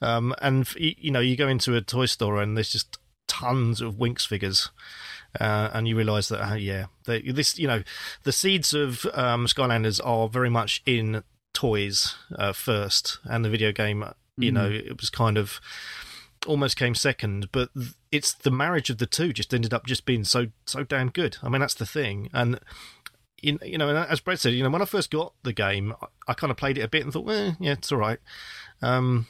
Um, 0.00 0.34
and 0.40 0.68
you 0.76 1.10
know, 1.10 1.20
you 1.20 1.36
go 1.36 1.48
into 1.48 1.74
a 1.74 1.80
toy 1.80 2.06
store 2.06 2.40
and 2.40 2.56
there's 2.56 2.70
just 2.70 2.98
tons 3.26 3.80
of 3.80 3.94
Winx 3.94 4.26
figures. 4.26 4.70
Uh, 5.38 5.70
and 5.74 5.86
you 5.86 5.96
realise 5.96 6.28
that, 6.28 6.42
uh, 6.42 6.54
yeah, 6.54 6.86
they, 7.04 7.20
this, 7.20 7.58
you 7.58 7.66
know, 7.66 7.82
the 8.22 8.32
seeds 8.32 8.72
of 8.72 9.04
um, 9.12 9.46
Skylanders 9.46 10.00
are 10.02 10.28
very 10.28 10.48
much 10.48 10.82
in 10.86 11.22
toys 11.52 12.14
uh, 12.38 12.52
first, 12.52 13.18
and 13.24 13.44
the 13.44 13.50
video 13.50 13.72
game, 13.72 14.04
you 14.38 14.50
mm. 14.50 14.54
know, 14.54 14.70
it 14.70 14.98
was 15.00 15.10
kind 15.10 15.36
of 15.36 15.60
almost 16.46 16.76
came 16.76 16.94
second, 16.94 17.50
but 17.52 17.70
it's 18.10 18.32
the 18.32 18.50
marriage 18.50 18.88
of 18.88 18.98
the 18.98 19.06
two 19.06 19.32
just 19.32 19.52
ended 19.52 19.74
up 19.74 19.86
just 19.86 20.06
being 20.06 20.22
so 20.22 20.46
so 20.64 20.84
damn 20.84 21.10
good. 21.10 21.38
I 21.42 21.48
mean, 21.48 21.60
that's 21.60 21.74
the 21.74 21.86
thing, 21.86 22.30
and 22.32 22.60
in, 23.42 23.58
you 23.62 23.78
know, 23.78 23.94
as 23.94 24.20
Brett 24.20 24.40
said, 24.40 24.54
you 24.54 24.62
know, 24.62 24.70
when 24.70 24.82
I 24.82 24.86
first 24.86 25.10
got 25.10 25.34
the 25.42 25.52
game, 25.52 25.94
I, 26.00 26.06
I 26.28 26.34
kind 26.34 26.50
of 26.50 26.56
played 26.56 26.78
it 26.78 26.82
a 26.82 26.88
bit 26.88 27.02
and 27.02 27.12
thought, 27.12 27.24
well, 27.24 27.56
yeah, 27.60 27.72
it's 27.72 27.92
all 27.92 27.98
right. 27.98 28.18
Um, 28.82 29.26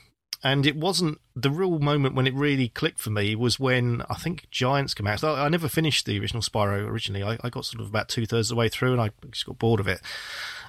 and 0.46 0.64
it 0.64 0.76
wasn't 0.76 1.20
the 1.34 1.50
real 1.50 1.80
moment 1.80 2.14
when 2.14 2.28
it 2.28 2.32
really 2.32 2.68
clicked 2.68 3.00
for 3.00 3.10
me 3.10 3.34
was 3.34 3.58
when 3.58 4.04
I 4.08 4.14
think 4.14 4.48
Giants 4.52 4.94
came 4.94 5.08
out. 5.08 5.18
So 5.18 5.34
I, 5.34 5.48
never 5.48 5.66
finished 5.66 6.06
the 6.06 6.20
original 6.20 6.40
Spyro 6.40 6.86
originally. 6.86 7.24
I, 7.24 7.36
I 7.42 7.50
got 7.50 7.64
sort 7.64 7.80
of 7.80 7.88
about 7.88 8.08
two 8.08 8.26
thirds 8.26 8.48
of 8.48 8.54
the 8.54 8.60
way 8.60 8.68
through, 8.68 8.92
and 8.92 9.00
I 9.00 9.10
just 9.32 9.44
got 9.44 9.58
bored 9.58 9.80
of 9.80 9.88
it. 9.88 10.00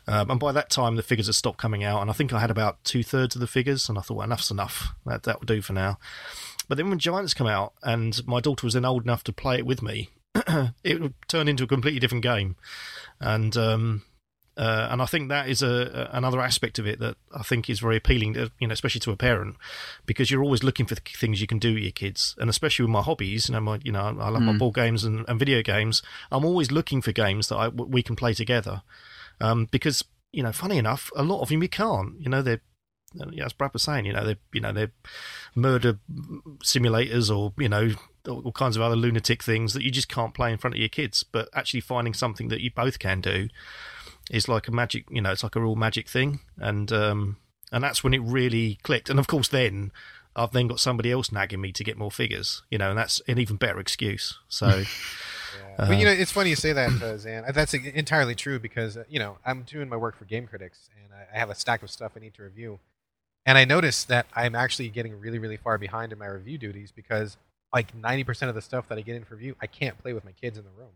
Um, 0.07 0.31
and 0.31 0.39
by 0.39 0.51
that 0.51 0.71
time, 0.71 0.95
the 0.95 1.03
figures 1.03 1.27
had 1.27 1.35
stopped 1.35 1.59
coming 1.59 1.83
out, 1.83 2.01
and 2.01 2.09
I 2.09 2.13
think 2.13 2.33
I 2.33 2.39
had 2.39 2.49
about 2.49 2.83
two 2.83 3.03
thirds 3.03 3.35
of 3.35 3.39
the 3.39 3.45
figures, 3.45 3.87
and 3.87 3.99
I 3.99 4.01
thought, 4.01 4.17
well, 4.17 4.25
enough's 4.25 4.49
enough. 4.49 4.95
That 5.05 5.21
that 5.23 5.41
will 5.41 5.45
do 5.45 5.61
for 5.61 5.73
now. 5.73 5.99
But 6.67 6.79
then 6.79 6.89
when 6.89 6.97
Giants 6.97 7.35
come 7.35 7.45
out, 7.47 7.73
and 7.83 8.25
my 8.25 8.39
daughter 8.39 8.65
was 8.65 8.73
then 8.73 8.83
old 8.83 9.03
enough 9.03 9.23
to 9.25 9.31
play 9.31 9.59
it 9.59 9.65
with 9.67 9.83
me, 9.83 10.09
it 10.83 11.13
turned 11.27 11.49
into 11.49 11.65
a 11.65 11.67
completely 11.67 11.99
different 11.99 12.23
game, 12.23 12.55
and 13.19 13.55
um, 13.55 14.01
uh, 14.57 14.87
and 14.89 15.01
I 15.03 15.05
think 15.05 15.29
that 15.29 15.47
is 15.47 15.61
a, 15.61 16.09
a, 16.11 16.17
another 16.17 16.41
aspect 16.41 16.79
of 16.79 16.87
it 16.87 16.99
that 16.99 17.15
I 17.31 17.43
think 17.43 17.69
is 17.69 17.79
very 17.79 17.95
appealing, 17.95 18.33
to, 18.33 18.51
you 18.59 18.67
know, 18.67 18.73
especially 18.73 19.01
to 19.01 19.11
a 19.11 19.15
parent, 19.15 19.55
because 20.07 20.31
you're 20.31 20.43
always 20.43 20.63
looking 20.63 20.87
for 20.87 20.95
things 20.95 21.39
you 21.39 21.47
can 21.47 21.59
do 21.59 21.75
with 21.75 21.83
your 21.83 21.91
kids, 21.91 22.35
and 22.39 22.49
especially 22.49 22.83
with 22.83 22.91
my 22.91 23.03
hobbies. 23.03 23.49
You 23.49 23.53
know, 23.53 23.61
my 23.61 23.79
you 23.83 23.91
know, 23.91 24.01
I 24.01 24.29
love 24.29 24.41
mm. 24.41 24.45
my 24.45 24.57
board 24.57 24.73
games 24.73 25.03
and, 25.03 25.25
and, 25.27 25.37
video 25.37 25.61
games. 25.61 26.01
I'm 26.31 26.43
always 26.43 26.71
looking 26.71 27.03
for 27.03 27.11
games 27.11 27.49
that 27.49 27.55
I, 27.55 27.67
we 27.67 28.01
can 28.01 28.15
play 28.15 28.33
together, 28.33 28.81
um, 29.39 29.67
because 29.69 30.03
you 30.31 30.41
know, 30.41 30.51
funny 30.51 30.79
enough, 30.79 31.11
a 31.15 31.23
lot 31.23 31.41
of 31.41 31.49
them 31.49 31.61
you 31.61 31.69
can't. 31.69 32.19
You 32.19 32.29
know, 32.29 32.41
they're 32.41 32.61
yeah, 33.31 33.45
as 33.45 33.53
Brad 33.53 33.73
was 33.73 33.83
saying, 33.83 34.05
you 34.05 34.13
know, 34.13 34.25
they 34.25 34.37
you 34.53 34.61
know 34.61 34.73
they're 34.73 34.91
murder 35.53 35.99
simulators 36.63 37.35
or 37.35 37.53
you 37.61 37.69
know 37.69 37.91
all 38.27 38.51
kinds 38.51 38.75
of 38.75 38.81
other 38.81 38.95
lunatic 38.95 39.41
things 39.41 39.73
that 39.73 39.83
you 39.83 39.91
just 39.91 40.09
can't 40.09 40.33
play 40.33 40.51
in 40.51 40.57
front 40.57 40.75
of 40.75 40.79
your 40.79 40.89
kids. 40.89 41.23
But 41.23 41.47
actually 41.53 41.81
finding 41.81 42.15
something 42.15 42.47
that 42.49 42.61
you 42.61 42.71
both 42.71 42.97
can 42.97 43.21
do 43.21 43.49
is 44.31 44.47
like 44.47 44.67
a 44.67 44.71
magic, 44.71 45.05
you 45.09 45.21
know, 45.21 45.31
it's 45.31 45.43
like 45.43 45.55
a 45.55 45.61
real 45.61 45.75
magic 45.75 46.07
thing, 46.07 46.39
and 46.57 46.91
um, 46.91 47.37
and 47.71 47.83
that's 47.83 48.03
when 48.03 48.13
it 48.13 48.21
really 48.21 48.79
clicked. 48.83 49.09
And 49.09 49.19
of 49.19 49.27
course, 49.27 49.47
then 49.47 49.91
I've 50.35 50.51
then 50.51 50.67
got 50.67 50.79
somebody 50.79 51.11
else 51.11 51.31
nagging 51.31 51.61
me 51.61 51.71
to 51.73 51.83
get 51.83 51.97
more 51.97 52.11
figures, 52.11 52.61
you 52.69 52.77
know, 52.77 52.89
and 52.89 52.97
that's 52.97 53.21
an 53.27 53.39
even 53.39 53.57
better 53.57 53.79
excuse. 53.79 54.37
So. 54.47 54.67
yeah. 54.67 54.83
Uh, 55.77 55.87
but 55.87 55.97
you 55.97 56.05
know, 56.05 56.11
it's 56.11 56.31
funny 56.31 56.49
you 56.49 56.55
say 56.55 56.73
that, 56.73 57.01
uh, 57.01 57.17
Zan. 57.17 57.43
That's 57.53 57.73
entirely 57.73 58.35
true 58.35 58.59
because 58.59 58.97
uh, 58.97 59.03
you 59.09 59.19
know 59.19 59.37
I'm 59.45 59.63
doing 59.63 59.89
my 59.89 59.97
work 59.97 60.17
for 60.17 60.25
GameCritics, 60.25 60.89
and 61.03 61.13
I, 61.13 61.35
I 61.35 61.39
have 61.39 61.49
a 61.49 61.55
stack 61.55 61.83
of 61.83 61.89
stuff 61.89 62.13
I 62.15 62.19
need 62.19 62.33
to 62.35 62.43
review. 62.43 62.79
And 63.45 63.57
I 63.57 63.63
noticed 63.63 64.09
that 64.09 64.27
I'm 64.35 64.55
actually 64.55 64.89
getting 64.89 65.17
really, 65.21 65.39
really 65.39 65.55
far 65.55 65.77
behind 65.77 66.11
in 66.11 66.19
my 66.19 66.25
review 66.25 66.57
duties 66.57 66.91
because 66.91 67.37
like 67.73 67.95
90% 67.95 68.49
of 68.49 68.55
the 68.55 68.61
stuff 68.61 68.89
that 68.89 68.97
I 68.97 69.01
get 69.01 69.15
in 69.15 69.23
for 69.23 69.35
review, 69.35 69.55
I 69.61 69.67
can't 69.67 69.97
play 69.97 70.11
with 70.11 70.25
my 70.25 70.33
kids 70.33 70.57
in 70.57 70.65
the 70.65 70.69
room. 70.71 70.91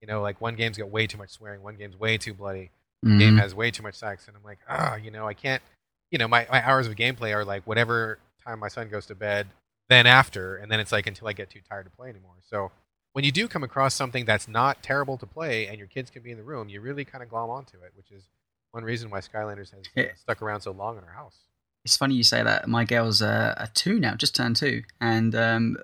You 0.00 0.06
know, 0.06 0.20
like 0.20 0.40
one 0.40 0.54
game's 0.54 0.76
got 0.76 0.90
way 0.90 1.06
too 1.06 1.18
much 1.18 1.30
swearing, 1.30 1.62
one 1.62 1.76
game's 1.76 1.98
way 1.98 2.18
too 2.18 2.34
bloody, 2.34 2.70
mm-hmm. 3.04 3.18
game 3.18 3.38
has 3.38 3.54
way 3.54 3.70
too 3.70 3.82
much 3.82 3.94
sex, 3.94 4.28
and 4.28 4.36
I'm 4.36 4.44
like, 4.44 4.58
ah, 4.68 4.96
you 4.96 5.10
know, 5.10 5.26
I 5.26 5.34
can't. 5.34 5.62
You 6.10 6.18
know, 6.18 6.28
my, 6.28 6.46
my 6.50 6.64
hours 6.64 6.86
of 6.86 6.94
gameplay 6.94 7.34
are 7.34 7.44
like 7.44 7.66
whatever 7.66 8.18
time 8.44 8.60
my 8.60 8.68
son 8.68 8.88
goes 8.88 9.06
to 9.06 9.14
bed, 9.14 9.48
then 9.88 10.06
after, 10.06 10.56
and 10.56 10.70
then 10.70 10.78
it's 10.78 10.92
like 10.92 11.06
until 11.06 11.26
I 11.28 11.32
get 11.32 11.50
too 11.50 11.60
tired 11.68 11.84
to 11.84 11.90
play 11.90 12.08
anymore. 12.08 12.36
So 12.48 12.70
when 13.14 13.24
you 13.24 13.32
do 13.32 13.48
come 13.48 13.62
across 13.62 13.94
something 13.94 14.24
that's 14.24 14.46
not 14.46 14.82
terrible 14.82 15.16
to 15.18 15.26
play 15.26 15.66
and 15.66 15.78
your 15.78 15.86
kids 15.86 16.10
can 16.10 16.22
be 16.22 16.30
in 16.30 16.36
the 16.36 16.42
room, 16.42 16.68
you 16.68 16.80
really 16.80 17.04
kind 17.04 17.22
of 17.22 17.30
glom 17.30 17.48
onto 17.48 17.78
it, 17.78 17.92
which 17.96 18.10
is 18.10 18.24
one 18.72 18.84
reason 18.84 19.08
why 19.08 19.20
Skylanders 19.20 19.70
has 19.70 19.84
uh, 19.96 20.10
stuck 20.16 20.42
around 20.42 20.60
so 20.60 20.72
long 20.72 20.98
in 20.98 21.04
our 21.04 21.12
house. 21.12 21.38
It's 21.84 21.96
funny 21.96 22.14
you 22.14 22.24
say 22.24 22.42
that. 22.42 22.68
My 22.68 22.84
girls 22.84 23.22
are, 23.22 23.54
are 23.56 23.68
two 23.72 24.00
now, 24.00 24.14
just 24.14 24.34
turned 24.34 24.56
two, 24.56 24.82
and 25.00 25.34
um, 25.34 25.76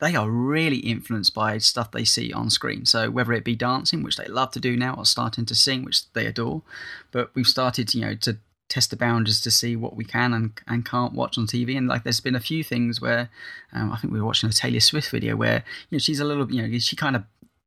they 0.00 0.14
are 0.14 0.30
really 0.30 0.78
influenced 0.78 1.34
by 1.34 1.58
stuff 1.58 1.90
they 1.90 2.04
see 2.04 2.32
on 2.32 2.50
screen. 2.50 2.86
So 2.86 3.10
whether 3.10 3.32
it 3.32 3.44
be 3.44 3.56
dancing, 3.56 4.02
which 4.02 4.16
they 4.16 4.26
love 4.26 4.52
to 4.52 4.60
do 4.60 4.76
now, 4.76 4.94
or 4.94 5.04
starting 5.04 5.44
to 5.46 5.54
sing, 5.54 5.84
which 5.84 6.10
they 6.12 6.26
adore, 6.26 6.62
but 7.10 7.30
we've 7.34 7.46
started, 7.46 7.94
you 7.94 8.02
know, 8.02 8.14
to 8.16 8.38
test 8.68 8.90
the 8.90 8.96
boundaries 8.96 9.40
to 9.40 9.50
see 9.50 9.74
what 9.74 9.96
we 9.96 10.04
can 10.04 10.32
and, 10.32 10.52
and 10.66 10.84
can't 10.84 11.14
watch 11.14 11.38
on 11.38 11.46
TV. 11.46 11.76
And 11.76 11.88
like, 11.88 12.04
there's 12.04 12.20
been 12.20 12.36
a 12.36 12.40
few 12.40 12.62
things 12.62 13.00
where 13.00 13.30
um, 13.72 13.92
I 13.92 13.96
think 13.96 14.12
we 14.12 14.20
were 14.20 14.26
watching 14.26 14.48
a 14.48 14.52
Taylor 14.52 14.80
Swift 14.80 15.10
video 15.10 15.36
where 15.36 15.64
you 15.90 15.96
know 15.96 15.98
she's 15.98 16.20
a 16.20 16.24
little, 16.24 16.50
you 16.52 16.66
know, 16.66 16.78
she 16.78 16.94
kind 16.94 17.16
of 17.16 17.24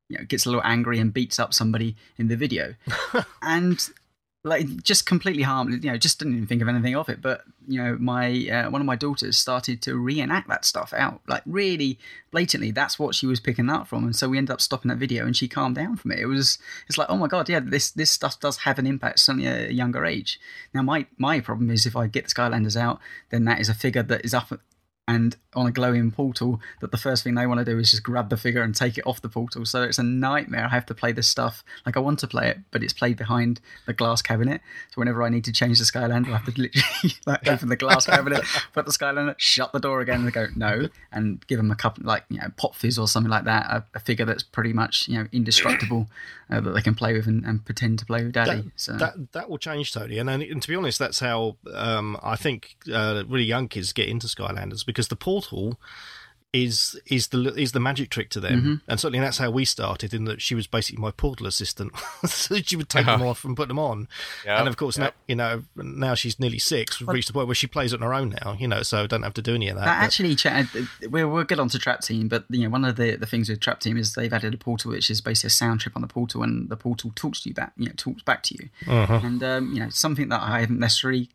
you 0.08 0.18
know 0.18 0.24
gets 0.24 0.46
a 0.46 0.48
little 0.48 0.64
angry 0.64 0.98
and 0.98 1.12
beats 1.12 1.38
up 1.38 1.52
somebody 1.52 1.96
in 2.16 2.28
the 2.28 2.36
video, 2.36 2.74
and 3.42 3.90
like 4.44 4.82
just 4.82 5.06
completely 5.06 5.42
harmless. 5.42 5.84
You 5.84 5.92
know, 5.92 5.96
just 5.96 6.18
didn't 6.18 6.34
even 6.34 6.46
think 6.46 6.62
of 6.62 6.68
anything 6.68 6.96
of 6.96 7.08
it. 7.08 7.22
But 7.22 7.42
you 7.68 7.82
know, 7.82 7.96
my 8.00 8.48
uh, 8.48 8.70
one 8.70 8.80
of 8.80 8.86
my 8.86 8.96
daughters 8.96 9.36
started 9.36 9.80
to 9.82 9.96
reenact 9.96 10.48
that 10.48 10.64
stuff 10.64 10.92
out, 10.92 11.20
like 11.28 11.42
really 11.46 11.98
blatantly. 12.32 12.72
That's 12.72 12.98
what 12.98 13.14
she 13.14 13.26
was 13.26 13.38
picking 13.38 13.70
up 13.70 13.86
from, 13.86 14.04
and 14.04 14.16
so 14.16 14.28
we 14.28 14.38
ended 14.38 14.52
up 14.52 14.60
stopping 14.60 14.88
that 14.88 14.98
video, 14.98 15.24
and 15.24 15.36
she 15.36 15.46
calmed 15.46 15.76
down 15.76 15.96
from 15.96 16.10
it. 16.12 16.18
It 16.18 16.26
was, 16.26 16.58
it's 16.88 16.98
like, 16.98 17.08
oh 17.08 17.16
my 17.16 17.28
god, 17.28 17.48
yeah, 17.48 17.60
this 17.60 17.90
this 17.90 18.10
stuff 18.10 18.40
does 18.40 18.58
have 18.58 18.78
an 18.78 18.86
impact, 18.86 19.20
certainly 19.20 19.46
at 19.46 19.70
a 19.70 19.72
younger 19.72 20.04
age. 20.04 20.40
Now, 20.74 20.82
my 20.82 21.06
my 21.18 21.40
problem 21.40 21.70
is 21.70 21.86
if 21.86 21.94
I 21.94 22.08
get 22.08 22.24
the 22.24 22.34
Skylanders 22.34 22.76
out, 22.76 22.98
then 23.30 23.44
that 23.44 23.60
is 23.60 23.68
a 23.68 23.74
figure 23.74 24.02
that 24.02 24.24
is 24.24 24.34
up 24.34 24.52
and 25.08 25.36
on 25.54 25.66
a 25.66 25.72
glowing 25.72 26.10
portal 26.12 26.60
that 26.80 26.92
the 26.92 26.96
first 26.96 27.24
thing 27.24 27.34
they 27.34 27.46
want 27.46 27.58
to 27.58 27.64
do 27.64 27.78
is 27.78 27.90
just 27.90 28.04
grab 28.04 28.30
the 28.30 28.36
figure 28.36 28.62
and 28.62 28.74
take 28.74 28.96
it 28.96 29.06
off 29.06 29.20
the 29.20 29.28
portal. 29.28 29.66
So 29.66 29.82
it's 29.82 29.98
a 29.98 30.02
nightmare. 30.02 30.66
I 30.66 30.68
have 30.68 30.86
to 30.86 30.94
play 30.94 31.10
this 31.10 31.26
stuff 31.26 31.64
like 31.84 31.96
I 31.96 32.00
want 32.00 32.20
to 32.20 32.28
play 32.28 32.48
it, 32.48 32.58
but 32.70 32.84
it's 32.84 32.92
played 32.92 33.16
behind 33.16 33.60
the 33.86 33.92
glass 33.92 34.22
cabinet. 34.22 34.60
So 34.90 35.00
whenever 35.00 35.22
I 35.24 35.28
need 35.28 35.44
to 35.44 35.52
change 35.52 35.78
the 35.78 35.84
Skylander, 35.84 36.28
I 36.28 36.38
have 36.38 36.44
to 36.44 36.52
literally 36.60 37.14
like 37.26 37.48
open 37.48 37.68
the 37.68 37.76
glass 37.76 38.06
cabinet, 38.06 38.44
put 38.72 38.86
the 38.86 38.92
Skylander, 38.92 39.34
shut 39.38 39.72
the 39.72 39.80
door 39.80 40.00
again, 40.00 40.22
and 40.22 40.32
go 40.32 40.46
no, 40.54 40.88
and 41.10 41.44
give 41.48 41.58
them 41.58 41.72
a 41.72 41.76
couple 41.76 42.04
like 42.04 42.24
you 42.28 42.38
know 42.38 42.48
pop 42.56 42.76
fizz 42.76 42.98
or 42.98 43.08
something 43.08 43.30
like 43.30 43.44
that, 43.44 43.66
a, 43.66 43.84
a 43.94 44.00
figure 44.00 44.24
that's 44.24 44.44
pretty 44.44 44.72
much 44.72 45.08
you 45.08 45.18
know 45.18 45.26
indestructible 45.32 46.08
uh, 46.52 46.60
that 46.60 46.70
they 46.72 46.82
can 46.82 46.94
play 46.94 47.12
with 47.12 47.26
and, 47.26 47.44
and, 47.44 47.64
pretend 47.64 47.98
to 47.98 48.06
play 48.06 48.22
with 48.22 48.32
daddy. 48.32 48.62
That, 48.62 48.70
so 48.76 48.92
that 48.94 49.32
that 49.32 49.48
will 49.48 49.58
change 49.58 49.92
totally. 49.92 50.18
And, 50.18 50.28
and 50.28 50.62
to 50.62 50.68
be 50.68 50.76
honest, 50.76 50.98
that's 50.98 51.20
how 51.20 51.56
um, 51.72 52.18
I 52.22 52.36
think 52.36 52.76
uh, 52.92 53.24
really 53.26 53.44
young 53.44 53.68
kids 53.68 53.92
get 53.92 54.08
into 54.08 54.26
Skylanders 54.26 54.84
because 54.84 55.08
the 55.08 55.16
portal 55.16 55.80
is 56.52 57.00
is 57.06 57.28
the 57.28 57.54
is 57.54 57.72
the 57.72 57.80
magic 57.80 58.10
trick 58.10 58.28
to 58.30 58.40
them, 58.40 58.60
mm-hmm. 58.60 58.74
and 58.86 59.00
certainly 59.00 59.20
that's 59.20 59.38
how 59.38 59.50
we 59.50 59.64
started. 59.64 60.12
In 60.12 60.26
that 60.26 60.42
she 60.42 60.54
was 60.54 60.66
basically 60.66 61.00
my 61.00 61.10
portal 61.10 61.46
assistant, 61.46 61.92
so 62.26 62.56
she 62.56 62.76
would 62.76 62.90
take 62.90 63.06
them 63.06 63.22
off 63.22 63.44
and 63.44 63.56
put 63.56 63.68
them 63.68 63.78
on. 63.78 64.06
And 64.46 64.68
of 64.68 64.76
course, 64.76 64.98
now 64.98 65.12
you 65.26 65.34
know 65.34 65.62
now 65.76 66.14
she's 66.14 66.38
nearly 66.38 66.58
six, 66.58 67.00
we've 67.00 67.08
reached 67.08 67.28
the 67.28 67.32
point 67.32 67.48
where 67.48 67.54
she 67.54 67.66
plays 67.66 67.94
on 67.94 68.00
her 68.00 68.12
own 68.12 68.36
now. 68.44 68.56
You 68.58 68.68
know, 68.68 68.82
so 68.82 69.02
I 69.02 69.06
don't 69.06 69.22
have 69.22 69.34
to 69.34 69.42
do 69.42 69.54
any 69.54 69.68
of 69.68 69.76
that. 69.76 69.86
actually, 69.86 70.36
we're 71.08 71.26
we'll 71.26 71.44
get 71.44 71.58
on 71.58 71.68
to 71.70 71.78
Trap 71.78 72.02
Team, 72.02 72.28
but 72.28 72.44
you 72.50 72.64
know 72.64 72.70
one 72.70 72.84
of 72.84 72.96
the 72.96 73.16
the 73.16 73.26
things 73.26 73.48
with 73.48 73.60
Trap 73.60 73.80
Team 73.80 73.96
is 73.96 74.14
they've 74.14 74.32
added 74.32 74.52
a 74.52 74.58
portal, 74.58 74.90
which 74.90 75.10
is 75.10 75.22
basically 75.22 75.48
a 75.48 75.50
sound 75.50 75.80
trip 75.80 75.96
on 75.96 76.02
the 76.02 76.08
portal, 76.08 76.42
and 76.42 76.68
the 76.68 76.76
portal 76.76 77.12
talks 77.14 77.40
to 77.42 77.48
you 77.48 77.54
back, 77.54 77.72
you 77.78 77.86
know, 77.86 77.92
talks 77.96 78.22
back 78.22 78.42
to 78.44 78.54
you, 78.54 78.68
uh-huh. 78.86 79.20
and 79.22 79.42
um, 79.42 79.72
you 79.72 79.80
know 79.80 79.88
something 79.88 80.28
that 80.28 80.42
I 80.42 80.60
haven't 80.60 80.80
necessarily 80.80 81.30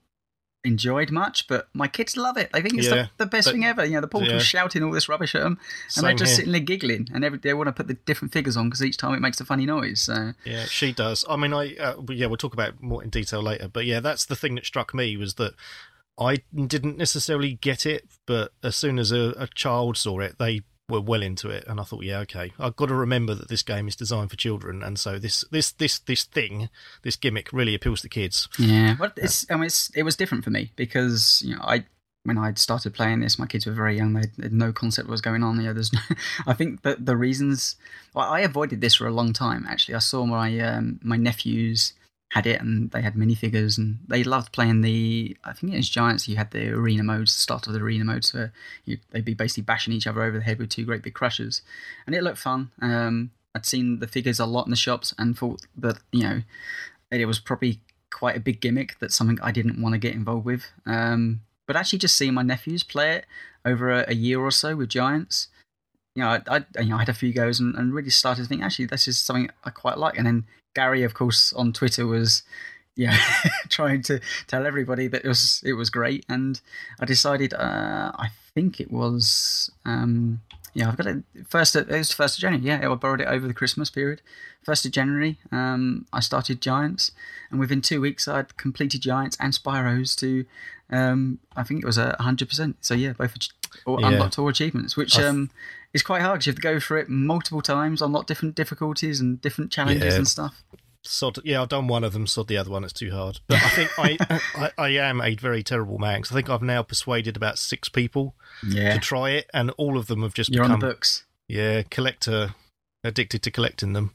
enjoyed 0.68 1.12
much, 1.12 1.48
but 1.48 1.70
my 1.74 1.88
kids 1.88 2.16
love 2.18 2.38
it. 2.38 2.52
They 2.52 2.62
think 2.62 2.76
it's 2.76 2.88
yeah, 2.88 3.08
the, 3.18 3.24
the, 3.24 3.26
best 3.26 3.48
but, 3.48 3.54
thing 3.54 3.66
ever. 3.66 3.86
You 3.86 3.94
know, 3.94 4.02
the 4.02 4.08
portal's 4.08 4.34
yeah. 4.34 4.40
shouting 4.40 4.84
all 4.84 4.92
this 4.92 5.10
rubbish 5.10 5.34
at 5.34 5.42
them, 5.42 5.58
and 5.86 5.92
Same 5.92 6.04
they're 6.04 6.14
just 6.14 6.32
here. 6.32 6.36
sitting 6.36 6.52
there 6.52 6.62
giggling, 6.62 7.08
and 7.14 7.24
every, 7.24 7.40
they 7.40 7.54
want 7.54 7.68
to 7.68 7.72
put 7.72 7.88
the 7.88 7.94
different 7.94 8.34
figures 8.34 8.58
on 8.58 8.68
because 8.68 8.84
each 8.84 8.98
time 8.98 9.14
it 9.14 9.22
makes 9.22 9.42
a 9.42 9.46
funny 9.46 9.66
noise. 9.66 10.02
So 10.02 10.34
yeah, 10.46 10.66
she 10.66 10.94
does. 10.94 11.26
I 11.30 11.36
mean, 11.38 11.54
I 11.54 11.76
uh, 11.76 11.96
yeah, 12.10 12.28
we'll 12.28 12.38
talk 12.38 12.54
about 12.54 12.82
more 12.82 13.04
in 13.04 13.10
detail 13.10 13.42
later, 13.42 13.68
but 13.68 13.86
yeah, 13.86 14.00
that's 14.00 14.26
the 14.26 14.36
thing 14.36 14.56
that 14.56 14.66
struck 14.66 14.94
me 14.94 15.18
was 15.18 15.36
that. 15.36 15.54
I 16.20 16.38
didn't 16.56 16.98
necessarily 16.98 17.60
get 17.62 17.86
it, 17.86 18.08
but 18.26 18.52
as 18.64 18.76
soon 18.76 18.98
as 18.98 19.12
a, 19.12 19.36
a 19.38 19.46
child 19.54 19.98
saw 19.98 20.20
it, 20.20 20.40
they 20.40 20.62
were 20.90 21.02
well 21.02 21.22
into 21.22 21.50
it, 21.50 21.66
and 21.68 21.80
I 21.80 21.84
thought, 21.84 22.04
yeah, 22.04 22.20
okay, 22.20 22.54
I've 22.58 22.76
got 22.76 22.88
to 22.88 22.96
remember 22.96 23.34
that 23.36 23.50
this 23.50 23.62
game 23.62 23.88
is 23.88 23.96
designed 23.96 24.30
for 24.30 24.38
children, 24.38 24.82
and 24.82 24.98
so 24.98 25.20
this 25.20 25.44
this 25.52 25.72
this 25.72 26.00
this 26.00 26.24
thing, 26.24 26.70
this 27.02 27.16
gimmick, 27.16 27.52
really 27.52 27.76
appeals 27.76 28.02
to 28.02 28.10
kids. 28.10 28.48
Yeah, 28.58 28.96
well, 29.00 29.12
it's 29.18 29.50
I 29.52 29.56
mean, 29.56 29.66
it's, 29.66 29.90
it 29.96 30.04
was 30.04 30.16
different 30.16 30.44
for 30.44 30.50
me 30.50 30.72
because 30.76 31.42
you 31.46 31.56
know 31.56 31.62
I 31.62 31.86
when 32.24 32.38
I 32.38 32.54
started 32.54 32.94
playing 32.94 33.20
this, 33.20 33.40
my 33.40 33.46
kids 33.48 33.66
were 33.66 33.74
very 33.74 33.98
young. 33.98 34.14
They 34.14 34.30
had, 34.42 34.54
no 34.54 34.72
concept 34.72 35.08
what 35.08 35.12
was 35.12 35.22
going 35.22 35.44
on. 35.44 35.62
Yeah, 35.62 35.74
there's. 35.74 35.92
No, 35.92 36.00
I 36.48 36.54
think 36.54 36.84
that 36.84 37.06
the 37.06 37.18
reasons. 37.18 37.76
Well, 38.14 38.30
I 38.30 38.42
avoided 38.42 38.82
this 38.82 38.96
for 38.96 39.08
a 39.08 39.14
long 39.14 39.34
time. 39.34 39.66
Actually, 39.68 39.96
I 39.96 40.00
saw 40.00 40.26
my 40.26 40.58
um, 40.60 41.00
my 41.04 41.18
nephews 41.18 41.94
had 42.30 42.46
it, 42.46 42.62
and 42.62 42.92
they 42.92 43.02
had 43.02 43.16
minifigures, 43.16 43.78
and 43.78 44.00
they 44.08 44.24
loved 44.24 44.52
playing 44.52 44.82
the. 44.82 45.38
I 45.44 45.54
think 45.54 45.74
it 45.74 45.78
was 45.78 45.90
Giants. 45.90 46.28
You 46.28 46.36
had 46.36 46.52
the 46.52 46.70
arena 46.70 47.04
modes, 47.04 47.32
start 47.32 47.68
of 47.68 47.74
the 47.74 47.80
arena 47.80 48.04
modes, 48.04 48.34
where 48.34 48.52
you, 48.86 48.98
they'd 49.12 49.26
be 49.26 49.34
basically 49.34 49.64
bashing 49.64 49.94
each 49.94 50.08
other 50.08 50.22
over 50.22 50.38
the 50.38 50.44
head 50.44 50.60
with 50.60 50.70
two 50.70 50.86
great 50.86 51.04
big 51.04 51.14
crushers, 51.14 51.62
and 52.06 52.16
it 52.16 52.24
looked 52.24 52.40
fun. 52.40 52.72
Um, 52.82 53.32
I'd 53.56 53.66
seen 53.66 54.00
the 54.00 54.08
figures 54.08 54.40
a 54.40 54.46
lot 54.46 54.66
in 54.66 54.72
the 54.72 54.76
shops, 54.78 55.14
and 55.18 55.38
thought 55.38 55.62
that 55.78 56.00
you 56.12 56.24
know, 56.24 56.42
it 57.12 57.26
was 57.26 57.40
probably 57.40 57.80
quite 58.12 58.36
a 58.36 58.42
big 58.42 58.60
gimmick. 58.60 58.98
That's 59.00 59.16
something 59.16 59.40
I 59.42 59.52
didn't 59.52 59.82
want 59.82 59.94
to 59.94 60.00
get 60.00 60.14
involved 60.14 60.46
with. 60.46 60.66
Um, 60.86 61.42
but 61.66 61.76
actually, 61.76 62.00
just 62.00 62.18
seeing 62.18 62.34
my 62.34 62.44
nephews 62.44 62.84
play 62.84 63.16
it 63.18 63.26
over 63.66 63.92
a, 63.92 64.06
a 64.10 64.16
year 64.16 64.40
or 64.40 64.52
so 64.52 64.76
with 64.76 64.90
Giants, 64.90 65.48
you 66.16 66.24
know, 66.24 66.30
I, 66.30 66.42
I, 66.48 66.82
you 66.82 66.90
know, 66.90 66.96
I 66.96 67.00
had 67.00 67.10
a 67.10 67.14
few 67.14 67.32
goes 67.32 67.60
and, 67.60 67.76
and 67.76 67.94
really 67.94 68.10
started 68.10 68.42
to 68.42 68.48
think 68.48 68.64
actually 68.64 68.86
this 68.86 69.08
is 69.08 69.20
something 69.20 69.50
I 69.64 69.70
quite 69.70 69.98
like. 69.98 70.18
And 70.18 70.26
then 70.26 70.46
Gary, 70.78 71.04
of 71.04 71.14
course, 71.14 71.42
on 71.54 71.74
Twitter 71.74 72.06
was 72.06 72.44
yeah 72.96 73.18
trying 73.70 74.02
to 74.10 74.20
tell 74.52 74.66
everybody 74.66 75.08
that 75.08 75.24
it 75.26 75.28
was 75.28 75.62
it 75.66 75.74
was 75.74 75.90
great, 75.90 76.24
and 76.30 76.62
I 77.02 77.06
decided 77.06 77.54
uh, 77.54 78.12
I 78.26 78.28
think 78.54 78.80
it 78.80 78.90
was 78.92 79.72
um, 79.86 80.42
yeah 80.74 80.88
I've 80.90 80.98
got 80.98 81.08
it 81.08 81.24
first 81.56 81.76
it 81.76 81.88
was 81.90 82.12
first 82.22 82.38
of 82.38 82.42
January 82.42 82.66
yeah 82.70 82.80
I 82.92 82.96
borrowed 82.96 83.22
it 83.22 83.28
over 83.36 83.48
the 83.48 83.54
Christmas 83.62 83.90
period. 83.90 84.22
First 84.64 84.86
of 84.86 84.92
January, 84.92 85.34
um, 85.52 86.06
I 86.12 86.20
started 86.20 86.62
Giants, 86.62 87.12
and 87.50 87.60
within 87.60 87.82
two 87.82 88.00
weeks 88.02 88.28
I'd 88.28 88.58
completed 88.58 89.02
Giants 89.02 89.38
and 89.40 89.54
Spyros 89.54 90.16
to 90.20 90.46
um, 90.90 91.40
I 91.56 91.64
think 91.64 91.84
it 91.84 91.86
was 91.92 91.98
a 91.98 92.16
hundred 92.20 92.48
percent. 92.50 92.76
So 92.82 92.94
yeah, 92.94 93.14
both 93.14 93.34
or 93.86 94.00
Yeah. 94.02 94.08
unlocked 94.10 94.38
all 94.40 94.48
achievements, 94.50 94.96
which 94.98 95.14
th- 95.16 95.26
um, 95.28 95.50
is 95.98 96.04
quite 96.04 96.22
hard 96.22 96.40
because 96.40 96.48
you 96.48 96.52
have 96.52 96.56
to 96.58 96.62
go 96.62 96.80
through 96.80 97.02
it 97.02 97.10
multiple 97.10 97.62
times, 97.62 98.02
unlock 98.02 98.26
different 98.28 98.56
difficulties 98.56 99.20
and 99.20 99.42
different 99.42 99.72
challenges 99.72 100.14
Yeah. 100.14 100.18
and 100.18 100.28
stuff. 100.28 100.64
Sod, 101.04 101.40
yeah, 101.46 101.62
I've 101.62 101.70
done 101.70 101.88
one 101.88 102.04
of 102.04 102.12
them. 102.14 102.28
Sod 102.28 102.48
the 102.48 102.58
other 102.58 102.70
one. 102.72 102.84
It's 102.84 102.92
too 102.94 103.12
hard. 103.12 103.40
But 103.48 103.62
I 103.64 103.70
think 103.70 103.92
I, 103.98 104.18
I, 104.56 104.72
I 104.78 104.90
am 105.10 105.22
a 105.22 105.36
very 105.36 105.64
terrible 105.64 105.98
man. 106.00 106.22
'cause 106.22 106.32
I 106.32 106.36
think 106.36 106.50
I've 106.50 106.62
now 106.62 106.84
persuaded 106.84 107.38
about 107.38 107.58
six 107.60 107.88
people 107.90 108.36
Yeah, 108.68 108.94
to 108.94 109.00
try 109.00 109.32
it, 109.32 109.50
and 109.54 109.72
all 109.78 109.98
of 109.98 110.08
them 110.08 110.22
have 110.24 110.34
just 110.34 110.50
you're 110.54 110.64
on 110.64 110.70
become 110.72 110.80
the 110.82 110.88
books. 110.88 111.24
yeah 111.48 111.84
collector 111.90 112.56
addicted 113.04 113.42
to 113.44 113.52
collecting 113.52 113.94
them. 113.94 114.12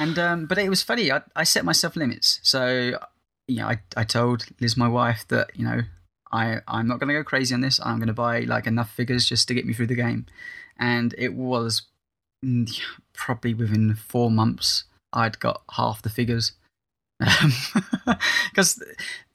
And 0.00 0.18
um, 0.18 0.46
but 0.46 0.58
it 0.58 0.68
was 0.68 0.82
funny. 0.82 1.12
I, 1.12 1.22
I 1.36 1.44
set 1.44 1.64
myself 1.64 1.94
limits. 1.96 2.40
So 2.42 2.98
you 3.46 3.56
know, 3.58 3.66
I 3.68 3.80
I 3.96 4.02
told 4.04 4.46
Liz, 4.60 4.76
my 4.76 4.88
wife, 4.88 5.24
that 5.28 5.50
you 5.54 5.64
know, 5.64 5.82
I 6.32 6.60
I'm 6.66 6.88
not 6.88 6.98
going 6.98 7.08
to 7.08 7.14
go 7.14 7.22
crazy 7.22 7.54
on 7.54 7.60
this. 7.60 7.78
I'm 7.84 7.98
going 7.98 8.08
to 8.08 8.14
buy 8.14 8.40
like 8.40 8.66
enough 8.66 8.90
figures 8.90 9.28
just 9.28 9.46
to 9.48 9.54
get 9.54 9.64
me 9.66 9.74
through 9.74 9.88
the 9.88 9.94
game. 9.94 10.26
And 10.82 11.14
it 11.16 11.34
was 11.34 11.82
mm, 12.44 12.68
probably 13.14 13.54
within 13.54 13.94
four 13.94 14.32
months, 14.32 14.84
I'd 15.12 15.38
got 15.38 15.62
half 15.76 16.02
the 16.02 16.10
figures. 16.10 16.52
Because 18.50 18.82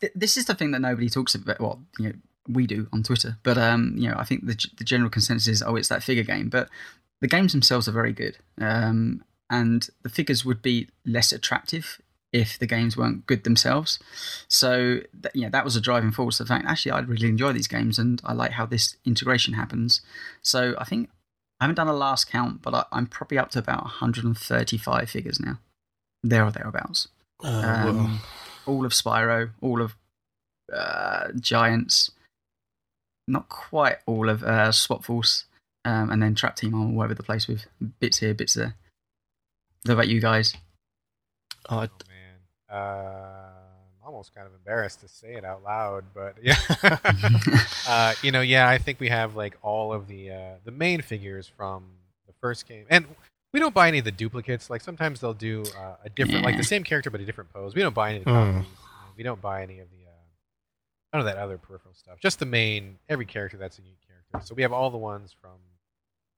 th- 0.01 0.11
this 0.13 0.37
is 0.37 0.45
the 0.45 0.53
thing 0.53 0.71
that 0.71 0.81
nobody 0.81 1.09
talks 1.09 1.33
about. 1.33 1.59
Well, 1.59 1.81
you 1.97 2.09
know, 2.09 2.13
we 2.47 2.67
do 2.67 2.87
on 2.93 3.01
Twitter, 3.01 3.37
but 3.41 3.57
um, 3.57 3.95
you 3.97 4.09
know, 4.09 4.15
I 4.17 4.25
think 4.25 4.45
the 4.45 4.55
the 4.77 4.83
general 4.83 5.09
consensus 5.09 5.47
is, 5.47 5.63
oh, 5.63 5.75
it's 5.75 5.87
that 5.87 6.03
figure 6.03 6.23
game. 6.23 6.49
But 6.49 6.69
the 7.21 7.27
games 7.27 7.53
themselves 7.53 7.87
are 7.87 7.93
very 7.93 8.13
good. 8.13 8.37
Um, 8.59 9.23
and 9.49 9.87
the 10.03 10.09
figures 10.09 10.45
would 10.45 10.61
be 10.61 10.89
less 11.05 11.31
attractive 11.31 11.99
if 12.33 12.59
the 12.59 12.67
games 12.67 12.97
weren't 12.97 13.25
good 13.25 13.43
themselves. 13.43 13.99
So 14.47 14.99
th- 15.21 15.33
know 15.43 15.49
that 15.49 15.65
was 15.65 15.75
a 15.75 15.81
driving 15.81 16.11
force. 16.11 16.37
The 16.37 16.45
fact 16.45 16.65
actually 16.67 16.91
I 16.91 16.99
really 16.99 17.29
enjoy 17.29 17.53
these 17.53 17.67
games 17.67 17.97
and 17.97 18.21
I 18.25 18.33
like 18.33 18.51
how 18.51 18.65
this 18.65 18.97
integration 19.05 19.53
happens. 19.53 20.01
So 20.41 20.75
I 20.77 20.83
think 20.83 21.09
I 21.59 21.63
haven't 21.63 21.75
done 21.75 21.87
a 21.87 21.93
last 21.93 22.29
count, 22.29 22.61
but 22.61 22.73
I, 22.73 22.83
I'm 22.91 23.07
probably 23.07 23.37
up 23.37 23.49
to 23.51 23.59
about 23.59 23.83
135 23.83 25.09
figures 25.09 25.39
now, 25.39 25.59
there 26.23 26.43
or 26.45 26.51
thereabouts. 26.51 27.07
Uh, 27.43 27.47
Um, 27.47 27.97
well, 27.97 28.19
all 28.65 28.85
of 28.85 28.91
Spyro, 28.91 29.51
all 29.61 29.81
of 29.81 29.95
uh, 30.73 31.29
Giants, 31.39 32.11
not 33.27 33.49
quite 33.49 33.97
all 34.05 34.29
of 34.29 34.43
uh, 34.43 34.71
Swap 34.71 35.03
Force, 35.03 35.45
um, 35.85 36.09
and 36.11 36.21
then 36.21 36.35
Trap 36.35 36.55
Team 36.57 36.73
I'm 36.73 36.95
all 36.97 37.03
over 37.03 37.13
the 37.13 37.23
place 37.23 37.47
with 37.47 37.65
bits 37.99 38.19
here, 38.19 38.33
bits 38.33 38.53
there. 38.53 38.75
What 39.85 39.93
about 39.93 40.07
you 40.09 40.19
guys? 40.19 40.55
I, 41.69 41.85
Oh 41.85 41.89
man, 42.07 42.77
uh, 42.77 42.81
I'm 42.81 43.46
almost 44.17 44.33
kind 44.33 44.47
of 44.47 44.53
embarrassed 44.53 45.01
to 45.01 45.07
say 45.07 45.35
it 45.35 45.45
out 45.45 45.61
loud, 45.63 46.03
but 46.15 46.35
yeah. 46.41 46.55
uh, 47.87 48.13
you 48.23 48.31
know, 48.31 48.41
yeah, 48.41 48.67
I 48.67 48.79
think 48.79 48.99
we 48.99 49.09
have 49.09 49.35
like 49.35 49.55
all 49.61 49.93
of 49.93 50.07
the 50.07 50.31
uh, 50.31 50.53
the 50.65 50.71
main 50.71 51.01
figures 51.01 51.47
from 51.47 51.83
the 52.25 52.33
first 52.41 52.67
game, 52.67 52.85
and 52.89 53.05
we 53.53 53.59
don't 53.59 53.75
buy 53.75 53.87
any 53.87 53.99
of 53.99 54.05
the 54.05 54.11
duplicates. 54.11 54.71
Like 54.71 54.81
sometimes 54.81 55.21
they'll 55.21 55.35
do 55.35 55.63
uh, 55.77 55.97
a 56.03 56.09
different, 56.09 56.43
like 56.43 56.57
the 56.57 56.63
same 56.63 56.83
character 56.83 57.11
but 57.11 57.21
a 57.21 57.25
different 57.25 57.53
pose. 57.53 57.75
We 57.75 57.83
don't 57.83 57.93
buy 57.93 58.09
any 58.09 58.17
of 58.19 58.25
the 58.25 58.31
copies. 58.31 58.65
We 59.15 59.23
don't 59.23 59.41
buy 59.41 59.61
any 59.61 59.79
of 59.79 59.87
the. 59.91 59.97
Uh, 60.07 61.13
none 61.13 61.19
of 61.19 61.25
that 61.27 61.37
other 61.37 61.59
peripheral 61.59 61.93
stuff. 61.93 62.19
Just 62.19 62.39
the 62.39 62.47
main. 62.47 62.97
Every 63.07 63.25
character 63.25 63.57
that's 63.57 63.77
a 63.77 63.83
unique 63.83 64.01
character. 64.07 64.47
So 64.47 64.55
we 64.55 64.63
have 64.63 64.73
all 64.73 64.89
the 64.89 64.97
ones 64.97 65.35
from 65.39 65.59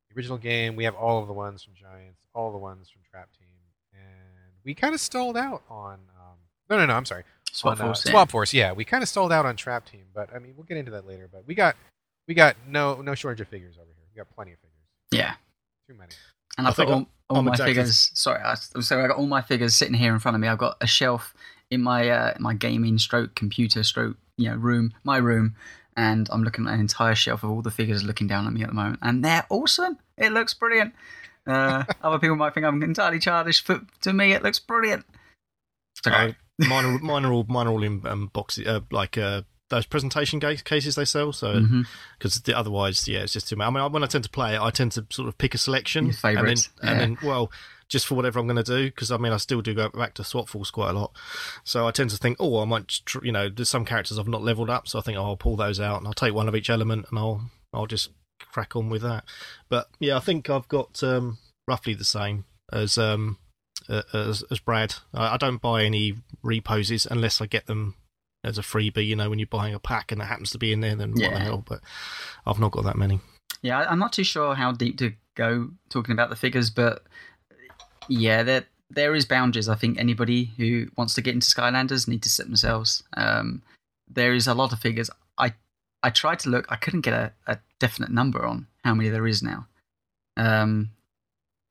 the 0.09 0.17
original 0.17 0.37
game. 0.37 0.75
We 0.75 0.83
have 0.83 0.95
all 0.95 1.21
of 1.21 1.27
the 1.27 1.33
ones 1.33 1.63
from 1.63 1.75
Giants. 1.75 2.19
All 2.35 2.51
the 2.51 2.57
ones 2.57 2.89
from 2.89 3.01
Trap 3.09 3.29
Team, 3.39 3.47
and 3.93 4.53
we 4.65 4.73
kind 4.73 4.93
of 4.93 4.99
stalled 4.99 5.37
out 5.37 5.63
on. 5.69 5.93
Um, 5.93 6.35
no, 6.69 6.77
no, 6.77 6.85
no. 6.85 6.93
I'm 6.93 7.05
sorry. 7.05 7.23
Swap 7.51 7.79
on, 7.79 7.81
uh, 7.81 7.85
Force. 7.88 8.05
yeah. 8.05 8.12
Swap 8.12 8.31
Force. 8.31 8.53
Yeah, 8.53 8.71
we 8.73 8.85
kind 8.85 9.03
of 9.03 9.09
sold 9.09 9.31
out 9.31 9.45
on 9.45 9.55
Trap 9.55 9.85
Team, 9.85 10.05
but 10.13 10.29
I 10.33 10.39
mean, 10.39 10.53
we'll 10.55 10.65
get 10.65 10.77
into 10.77 10.91
that 10.91 11.07
later. 11.07 11.29
But 11.31 11.45
we 11.47 11.55
got 11.55 11.75
we 12.27 12.33
got 12.33 12.55
no 12.67 13.01
no 13.01 13.15
shortage 13.15 13.41
of 13.41 13.47
figures 13.47 13.75
over 13.77 13.85
here. 13.88 14.05
We 14.13 14.17
got 14.17 14.29
plenty 14.35 14.53
of 14.53 14.59
figures. 14.59 14.75
Yeah. 15.12 15.33
Too 15.88 15.95
many. 15.95 16.12
And 16.57 16.67
I 16.67 16.69
I've 16.71 16.75
got 16.77 16.88
all, 16.88 17.07
all 17.29 17.38
I'm 17.38 17.45
my 17.45 17.51
exactly- 17.51 17.73
figures. 17.73 18.12
Sorry, 18.13 18.41
I, 18.41 18.55
so 18.55 19.03
I 19.03 19.07
got 19.07 19.17
all 19.17 19.27
my 19.27 19.41
figures 19.41 19.75
sitting 19.75 19.93
here 19.93 20.13
in 20.13 20.19
front 20.19 20.35
of 20.35 20.41
me. 20.41 20.47
I've 20.47 20.57
got 20.57 20.77
a 20.81 20.88
shelf 20.88 21.33
in 21.71 21.81
my 21.81 22.09
uh, 22.09 22.33
my 22.39 22.53
gaming 22.53 22.97
stroke 22.97 23.35
computer 23.35 23.83
stroke 23.83 24.17
you 24.38 24.49
know 24.49 24.55
room, 24.55 24.93
my 25.03 25.17
room, 25.17 25.55
and 25.95 26.27
I'm 26.31 26.43
looking 26.43 26.67
at 26.67 26.73
an 26.73 26.79
entire 26.79 27.15
shelf 27.15 27.43
of 27.43 27.49
all 27.51 27.62
the 27.62 27.71
figures 27.71 28.03
looking 28.03 28.27
down 28.27 28.47
at 28.47 28.53
me 28.53 28.63
at 28.63 28.69
the 28.69 28.75
moment, 28.75 28.99
and 29.01 29.23
they're 29.23 29.45
awesome. 29.49 29.97
It 30.17 30.31
looks 30.31 30.53
brilliant. 30.53 30.93
Uh, 31.47 31.83
other 32.03 32.19
people 32.19 32.35
might 32.35 32.53
think 32.53 32.65
I'm 32.65 32.81
entirely 32.83 33.19
childish, 33.19 33.63
but 33.65 33.81
to 34.01 34.13
me, 34.13 34.33
it 34.33 34.43
looks 34.43 34.59
brilliant. 34.59 35.05
It's 35.97 36.07
okay. 36.07 36.35
Mine 36.60 36.86
are 36.86 37.00
mine 37.00 37.26
are 37.26 37.32
all 37.32 37.45
mine 37.48 37.67
are 37.67 37.72
all 37.72 37.84
in 37.84 38.06
um, 38.06 38.28
boxes 38.34 38.67
uh, 38.67 38.82
like 38.91 39.17
uh, 39.17 39.43
those 39.69 39.86
presentation 39.86 40.39
ga- 40.39 40.58
cases 40.58 40.95
they 40.95 41.06
sell. 41.06 41.32
So 41.32 41.54
because 42.17 42.41
otherwise, 42.54 43.08
yeah, 43.08 43.19
it's 43.19 43.34
just 43.34 43.48
too 43.48 43.56
much. 43.56 43.67
I 43.67 43.69
mean, 43.72 43.91
when 43.91 44.04
I 44.04 44.08
tend 44.08 44.24
to 44.26 44.30
play 44.30 44.56
it, 44.56 44.62
I 44.62 44.69
tend 44.69 44.91
to 44.93 45.06
sort 45.10 45.28
of 45.30 45.38
pick 45.38 45.54
a 45.54 45.58
selection 45.58 46.06
Your 46.06 46.13
favourites, 46.15 46.69
and 46.82 46.89
then, 46.89 47.02
and 47.02 47.17
then 47.17 47.28
well, 47.28 47.52
just 47.88 48.06
for 48.08 48.15
whatever 48.15 48.39
I'm 48.39 48.48
going 48.48 48.63
to 48.63 48.63
do. 48.63 48.86
Because 48.86 49.12
I 49.12 49.17
mean, 49.17 49.32
I 49.32 49.38
still 49.38 49.62
do 49.62 49.74
go 49.74 49.89
back 49.89 50.15
to 50.15 50.24
Swap 50.24 50.50
Force 50.50 50.72
quite 50.72 50.89
a 50.89 50.93
lot, 50.93 51.12
so 51.63 51.88
I 51.88 51.91
tend 51.91 52.10
to 52.10 52.17
think, 52.17 52.38
oh, 52.39 52.62
I 52.62 52.65
might, 52.65 52.88
tr- 53.06 53.24
you 53.24 53.32
know, 53.32 53.48
there's 53.48 53.69
some 53.69 53.86
characters 53.86 54.19
I've 54.19 54.28
not 54.28 54.43
leveled 54.43 54.69
up, 54.69 54.88
so 54.88 55.00
I 55.00 55.02
think 55.02 55.17
oh, 55.17 55.24
I'll 55.24 55.38
pull 55.38 55.56
those 55.56 55.80
out 55.80 56.00
and 56.00 56.08
I'll 56.08 56.13
take 56.13 56.34
one 56.34 56.48
of 56.48 56.56
each 56.56 56.69
element 56.69 57.06
and 57.10 57.19
I'll 57.19 57.50
I'll 57.74 57.88
just 57.88 58.10
crack 58.52 58.76
on 58.76 58.89
with 58.89 59.02
that. 59.04 59.24
But 59.69 59.88
yeah, 60.00 60.17
I 60.17 60.19
think 60.19 60.50
I've 60.50 60.67
got 60.67 61.02
um, 61.04 61.38
roughly 61.67 61.93
the 61.93 62.04
same 62.04 62.45
as 62.72 62.98
um 62.98 63.38
uh, 63.87 64.03
as, 64.13 64.43
as 64.51 64.59
Brad. 64.59 64.95
I, 65.13 65.37
don't 65.37 65.61
buy 65.61 65.83
any 65.83 66.15
reposes 66.43 67.07
unless 67.09 67.41
I 67.41 67.47
get 67.47 67.65
them 67.65 67.95
as 68.43 68.57
a 68.57 68.61
freebie. 68.61 69.07
You 69.07 69.15
know, 69.15 69.29
when 69.29 69.39
you're 69.39 69.47
buying 69.47 69.73
a 69.73 69.79
pack 69.79 70.11
and 70.11 70.21
it 70.21 70.25
happens 70.25 70.51
to 70.51 70.57
be 70.57 70.71
in 70.71 70.81
there, 70.81 70.95
then 70.95 71.13
yeah. 71.15 71.27
what 71.27 71.33
the 71.33 71.39
hell? 71.39 71.63
But 71.65 71.81
I've 72.45 72.59
not 72.59 72.71
got 72.71 72.83
that 72.83 72.97
many. 72.97 73.19
Yeah, 73.61 73.79
I'm 73.89 73.99
not 73.99 74.13
too 74.13 74.23
sure 74.23 74.55
how 74.55 74.71
deep 74.71 74.97
to 74.99 75.13
go 75.35 75.69
talking 75.89 76.13
about 76.13 76.29
the 76.29 76.35
figures, 76.35 76.69
but 76.69 77.03
yeah, 78.07 78.43
that 78.43 78.65
there 78.89 79.15
is 79.15 79.25
boundaries. 79.25 79.69
I 79.69 79.75
think 79.75 79.97
anybody 79.97 80.51
who 80.57 80.87
wants 80.97 81.13
to 81.15 81.21
get 81.21 81.33
into 81.33 81.47
Skylanders 81.47 82.07
need 82.07 82.23
to 82.23 82.29
set 82.29 82.45
themselves. 82.45 83.03
Um, 83.15 83.61
there 84.07 84.33
is 84.33 84.47
a 84.47 84.53
lot 84.53 84.73
of 84.73 84.79
figures. 84.79 85.09
I 85.37 85.53
I 86.01 86.09
tried 86.09 86.39
to 86.39 86.49
look. 86.49 86.65
I 86.69 86.75
couldn't 86.75 87.01
get 87.01 87.13
a, 87.13 87.33
a 87.47 87.59
definite 87.79 88.11
number 88.11 88.45
on 88.45 88.67
how 88.83 88.93
many 88.93 89.09
there 89.09 89.27
is 89.27 89.43
now. 89.43 89.67
Um, 90.37 90.91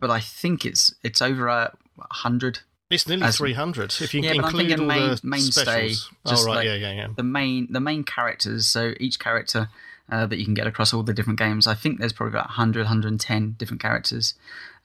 but 0.00 0.10
I 0.10 0.20
think 0.20 0.64
it's 0.64 0.94
it's 1.02 1.22
over 1.22 1.48
uh, 1.48 1.70
100. 1.98 2.60
It's 2.90 3.06
nearly 3.06 3.24
as, 3.24 3.36
300 3.36 3.94
if 4.00 4.14
you 4.14 4.22
yeah, 4.22 4.32
include 4.32 4.80
all 4.80 4.86
main, 4.86 5.10
the 5.10 5.20
mainstay. 5.22 5.90
Specials. 5.90 6.10
oh, 6.24 6.46
right, 6.46 6.54
like 6.56 6.64
yeah, 6.66 6.74
yeah, 6.74 6.92
yeah. 6.92 7.08
The 7.14 7.22
main, 7.22 7.70
the 7.70 7.80
main 7.80 8.02
characters, 8.02 8.66
so 8.66 8.94
each 8.98 9.18
character 9.18 9.68
uh, 10.10 10.26
that 10.26 10.38
you 10.38 10.44
can 10.44 10.54
get 10.54 10.66
across 10.66 10.94
all 10.94 11.02
the 11.02 11.12
different 11.12 11.38
games. 11.38 11.66
I 11.66 11.74
think 11.74 11.98
there's 11.98 12.14
probably 12.14 12.32
about 12.32 12.46
100, 12.46 12.80
110 12.80 13.56
different 13.58 13.82
characters. 13.82 14.34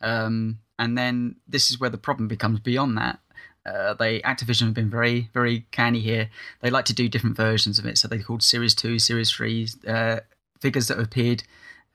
Um, 0.02 0.60
and 0.78 0.98
then 0.98 1.38
this 1.48 1.72
is 1.72 1.80
where 1.80 1.90
the 1.90 1.98
problem 1.98 2.28
becomes 2.28 2.60
beyond 2.60 2.98
that. 2.98 3.20
Uh, 3.66 3.94
they 3.94 4.20
Activision 4.22 4.66
have 4.66 4.74
been 4.74 4.90
very, 4.90 5.30
very 5.34 5.66
canny 5.72 6.02
here. 6.02 6.30
They 6.60 6.70
like 6.70 6.84
to 6.86 6.94
do 6.94 7.08
different 7.08 7.38
versions 7.38 7.80
of 7.80 7.86
it, 7.86 7.98
so 7.98 8.10
they 8.10 8.20
called 8.20 8.44
Series 8.44 8.76
Two, 8.76 9.00
Series 9.00 9.32
Three 9.32 9.70
uh, 9.88 10.20
figures 10.60 10.90
that 10.90 11.00
appeared 11.00 11.44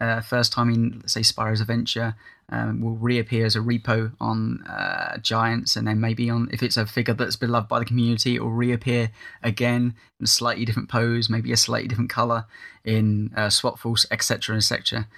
uh, 0.01 0.21
first 0.21 0.53
time 0.53 0.71
in, 0.71 1.07
say, 1.07 1.21
Spyro's 1.21 1.61
Adventure, 1.61 2.15
um, 2.51 2.81
will 2.81 2.97
reappear 2.97 3.45
as 3.45 3.57
a 3.57 3.61
repo 3.61 4.13
on 4.21 4.63
uh, 4.63 5.19
Giants, 5.19 5.77
and 5.77 5.87
then 5.87 6.01
maybe 6.01 6.31
on 6.31 6.49
if 6.53 6.63
it's 6.63 6.77
a 6.77 6.87
figure 6.87 7.15
that's 7.15 7.37
beloved 7.37 7.69
by 7.69 7.79
the 7.79 7.85
community, 7.85 8.37
it 8.37 8.43
will 8.43 8.51
reappear 8.51 9.11
again 9.43 9.95
in 10.19 10.25
a 10.25 10.27
slightly 10.27 10.65
different 10.65 10.89
pose, 10.89 11.29
maybe 11.29 11.53
a 11.53 11.57
slightly 11.57 11.89
different 11.89 12.11
color 12.11 12.47
in 12.85 13.33
uh, 13.37 13.51
Swap 13.51 13.79
Force, 13.79 14.07
etc., 14.11 14.57
etc. 14.57 15.09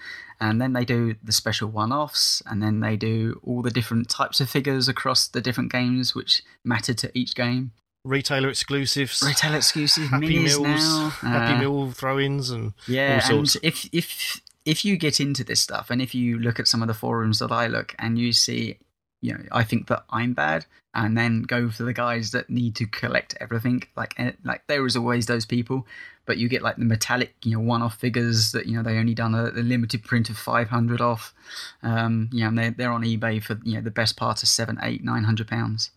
And 0.40 0.60
then 0.60 0.72
they 0.72 0.84
do 0.84 1.16
the 1.22 1.32
special 1.32 1.68
one-offs, 1.68 2.42
and 2.46 2.62
then 2.62 2.80
they 2.80 2.96
do 2.96 3.40
all 3.44 3.62
the 3.62 3.70
different 3.70 4.08
types 4.08 4.40
of 4.40 4.48
figures 4.48 4.88
across 4.88 5.28
the 5.28 5.40
different 5.40 5.70
games, 5.70 6.14
which 6.14 6.42
matter 6.64 6.94
to 6.94 7.10
each 7.16 7.34
game. 7.34 7.72
Retailer 8.04 8.48
exclusives, 8.48 9.22
Retail 9.22 9.54
exclusive 9.54 10.08
Happy 10.08 10.38
Meals, 10.38 10.58
now. 10.58 11.10
Happy 11.20 11.52
uh, 11.52 11.58
Meal 11.58 11.90
throw-ins, 11.92 12.48
and 12.50 12.72
yeah, 12.88 13.20
all 13.30 13.40
and 13.40 13.56
if 13.62 13.88
if 13.92 14.40
if 14.70 14.85
you 14.85 14.96
get 14.96 15.18
into 15.18 15.42
this 15.42 15.59
stuff, 15.59 15.90
and 15.90 16.00
if 16.00 16.14
you 16.14 16.38
look 16.38 16.61
at 16.61 16.68
some 16.68 16.80
of 16.80 16.87
the 16.87 16.94
forums 16.94 17.40
that 17.40 17.50
I 17.50 17.66
look, 17.66 17.92
and 17.98 18.16
you 18.16 18.33
see, 18.33 18.78
you 19.20 19.35
know, 19.35 19.40
I 19.50 19.64
think 19.64 19.88
that 19.88 20.04
I'm 20.11 20.33
bad, 20.33 20.64
and 20.94 21.18
then 21.18 21.42
go 21.42 21.70
for 21.70 21.83
the 21.83 21.92
guys 21.92 22.30
that 22.30 22.48
need 22.48 22.76
to 22.76 22.87
collect 22.87 23.37
everything. 23.40 23.83
Like 23.96 24.14
eh, 24.18 24.30
like 24.44 24.62
there 24.68 24.87
is 24.87 24.96
always 24.96 25.26
those 25.26 25.44
people, 25.44 25.88
but 26.24 26.38
you 26.38 26.48
get 26.48 26.62
like 26.62 26.76
the 26.76 26.85
metallic, 26.85 27.35
you 27.44 27.56
know, 27.56 27.61
one-off 27.61 27.96
figures 27.96 28.52
that 28.52 28.66
you 28.66 28.76
know 28.76 28.85
they 28.85 28.96
only 28.96 29.12
done 29.12 29.35
a, 29.35 29.46
a 29.46 29.64
limited 29.74 30.04
print 30.04 30.30
of 30.30 30.38
500 30.38 31.00
off. 31.00 31.35
Um, 31.83 32.30
you 32.33 32.42
know, 32.42 32.48
and 32.48 32.59
they're 32.59 32.70
they're 32.70 32.92
on 32.92 33.02
eBay 33.02 33.42
for 33.42 33.59
you 33.64 33.74
know 33.74 33.80
the 33.80 33.90
best 33.90 34.16
part 34.16 34.40
of 34.40 34.48
seven, 34.48 34.78
eight, 34.85 35.02
nine 35.02 35.24
hundred 35.24 35.48
pounds. 35.48 35.90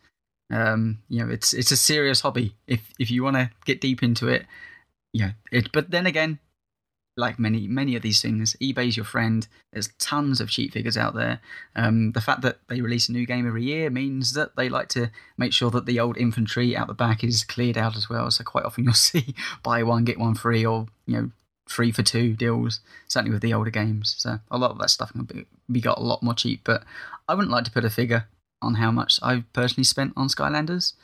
Um, 0.50 0.98
you 1.08 1.24
know, 1.24 1.32
it's 1.32 1.54
it's 1.54 1.70
a 1.70 1.76
serious 1.76 2.22
hobby. 2.22 2.56
If 2.66 2.90
if 2.98 3.08
you 3.08 3.22
want 3.22 3.36
to 3.36 3.50
get 3.66 3.80
deep 3.80 4.02
into 4.02 4.26
it, 4.26 4.46
yeah. 5.12 5.32
It, 5.52 5.70
but 5.72 5.92
then 5.92 6.06
again, 6.06 6.40
like 7.16 7.38
many 7.38 7.68
many 7.68 7.94
of 7.96 8.02
these 8.02 8.20
things, 8.20 8.56
eBay's 8.60 8.96
your 8.96 9.04
friend. 9.04 9.46
There's 9.72 9.88
tons 9.98 10.40
of 10.40 10.50
cheap 10.50 10.72
figures 10.72 10.96
out 10.96 11.14
there. 11.14 11.40
Um, 11.76 12.12
the 12.12 12.20
fact 12.20 12.42
that 12.42 12.58
they 12.68 12.80
release 12.80 13.08
a 13.08 13.12
new 13.12 13.24
game 13.26 13.46
every 13.46 13.62
year 13.64 13.88
means 13.90 14.32
that 14.34 14.56
they 14.56 14.68
like 14.68 14.88
to 14.90 15.10
make 15.38 15.52
sure 15.52 15.70
that 15.70 15.86
the 15.86 16.00
old 16.00 16.16
infantry 16.16 16.76
out 16.76 16.88
the 16.88 16.94
back 16.94 17.22
is 17.22 17.44
cleared 17.44 17.78
out 17.78 17.96
as 17.96 18.08
well. 18.10 18.30
So 18.30 18.42
quite 18.44 18.64
often 18.64 18.84
you'll 18.84 18.94
see 18.94 19.34
buy 19.62 19.82
one 19.82 20.04
get 20.04 20.18
one 20.18 20.34
free, 20.34 20.64
or 20.66 20.86
you 21.06 21.16
know 21.16 21.30
three 21.68 21.92
for 21.92 22.02
two 22.02 22.34
deals. 22.34 22.80
Certainly 23.08 23.32
with 23.32 23.42
the 23.42 23.54
older 23.54 23.70
games. 23.70 24.14
So 24.18 24.38
a 24.50 24.58
lot 24.58 24.70
of 24.72 24.78
that 24.78 24.90
stuff 24.90 25.12
can 25.12 25.22
be, 25.24 25.46
be 25.70 25.80
got 25.80 25.98
a 25.98 26.02
lot 26.02 26.22
more 26.22 26.34
cheap. 26.34 26.62
But 26.64 26.82
I 27.28 27.34
wouldn't 27.34 27.52
like 27.52 27.64
to 27.64 27.70
put 27.70 27.84
a 27.84 27.90
figure 27.90 28.26
on 28.60 28.74
how 28.74 28.90
much 28.90 29.20
I've 29.22 29.50
personally 29.52 29.84
spent 29.84 30.12
on 30.16 30.28
Skylanders. 30.28 30.94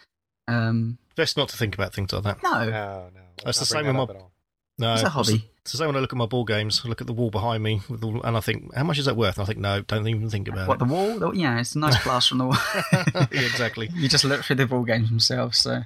Um, 0.48 0.98
best 1.14 1.36
not 1.36 1.48
to 1.50 1.56
think 1.56 1.74
about 1.74 1.92
things 1.94 2.12
like 2.12 2.24
that. 2.24 2.42
no, 2.42 2.50
No, 2.70 3.10
no. 3.14 3.20
That's 3.44 3.60
the 3.60 3.64
same 3.64 3.86
with 3.86 3.86
that 3.86 3.92
my- 3.94 4.02
up 4.02 4.10
at 4.10 4.16
all. 4.16 4.32
No, 4.80 4.94
it's 4.94 5.02
a 5.02 5.08
hobby. 5.08 5.44
It's 5.62 5.72
the 5.72 5.78
same 5.78 5.88
when 5.88 5.96
I 5.96 6.00
look 6.00 6.12
at 6.12 6.16
my 6.16 6.26
ball 6.26 6.44
games. 6.44 6.80
I 6.84 6.88
look 6.88 7.02
at 7.02 7.06
the 7.06 7.12
wall 7.12 7.30
behind 7.30 7.62
me, 7.62 7.82
with 7.88 8.02
all, 8.02 8.22
and 8.22 8.34
I 8.34 8.40
think, 8.40 8.74
how 8.74 8.82
much 8.82 8.98
is 8.98 9.04
that 9.04 9.16
worth? 9.16 9.36
And 9.36 9.42
I 9.42 9.46
think, 9.46 9.58
no, 9.58 9.82
don't 9.82 10.08
even 10.08 10.30
think 10.30 10.48
about 10.48 10.66
What 10.66 10.80
it. 10.80 10.84
What 10.86 11.18
the 11.18 11.20
wall? 11.20 11.34
Yeah, 11.34 11.60
it's 11.60 11.74
a 11.74 11.78
nice 11.78 11.98
plaster 12.02 12.34
on 12.34 12.38
the 12.38 12.46
wall. 12.46 12.56
Yeah, 13.30 13.42
exactly. 13.42 13.90
you 13.94 14.08
just 14.08 14.24
look 14.24 14.42
through 14.42 14.56
the 14.56 14.66
ball 14.66 14.84
games 14.84 15.10
themselves. 15.10 15.58
So, 15.58 15.82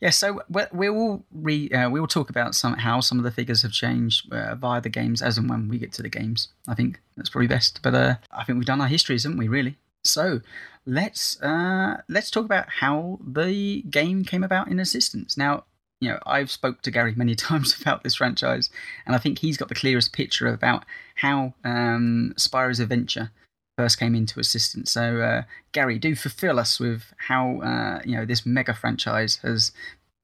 yeah. 0.00 0.10
So 0.10 0.42
we, 0.50 0.62
we 0.70 0.90
will 0.90 1.24
re 1.32 1.70
uh, 1.70 1.88
we 1.88 1.98
will 1.98 2.06
talk 2.06 2.28
about 2.28 2.54
some 2.54 2.74
how 2.74 3.00
some 3.00 3.18
of 3.18 3.24
the 3.24 3.30
figures 3.30 3.62
have 3.62 3.72
changed 3.72 4.30
uh, 4.32 4.54
via 4.54 4.80
the 4.82 4.90
games 4.90 5.22
as 5.22 5.38
and 5.38 5.48
when 5.48 5.68
we 5.68 5.78
get 5.78 5.92
to 5.94 6.02
the 6.02 6.10
games. 6.10 6.48
I 6.68 6.74
think 6.74 7.00
that's 7.16 7.30
probably 7.30 7.48
best. 7.48 7.80
But 7.82 7.94
uh, 7.94 8.14
I 8.30 8.44
think 8.44 8.58
we've 8.58 8.66
done 8.66 8.80
our 8.82 8.86
histories, 8.86 9.24
haven't 9.24 9.38
we? 9.38 9.48
Really. 9.48 9.76
So 10.04 10.40
let's 10.84 11.40
uh, 11.42 12.02
let's 12.08 12.30
talk 12.30 12.44
about 12.44 12.68
how 12.68 13.18
the 13.26 13.82
game 13.82 14.24
came 14.24 14.44
about 14.44 14.68
in 14.68 14.78
existence. 14.78 15.36
Now, 15.36 15.64
you 16.00 16.10
know, 16.10 16.18
I've 16.26 16.50
spoke 16.50 16.82
to 16.82 16.90
Gary 16.90 17.14
many 17.16 17.34
times 17.36 17.80
about 17.80 18.02
this 18.02 18.16
franchise, 18.16 18.70
and 19.06 19.14
I 19.14 19.18
think 19.18 19.38
he's 19.38 19.56
got 19.56 19.68
the 19.68 19.74
clearest 19.74 20.12
picture 20.12 20.48
about 20.48 20.84
how 21.16 21.54
um, 21.64 22.34
Spyro's 22.36 22.80
Adventure 22.80 23.30
first 23.76 23.98
came 23.98 24.14
into 24.14 24.40
existence. 24.40 24.92
So, 24.92 25.20
uh, 25.20 25.42
Gary, 25.72 25.98
do 25.98 26.14
fulfill 26.14 26.58
us 26.58 26.80
with 26.80 27.12
how 27.18 27.60
uh, 27.60 28.00
you 28.04 28.16
know 28.16 28.24
this 28.24 28.46
mega 28.46 28.74
franchise 28.74 29.36
has 29.42 29.72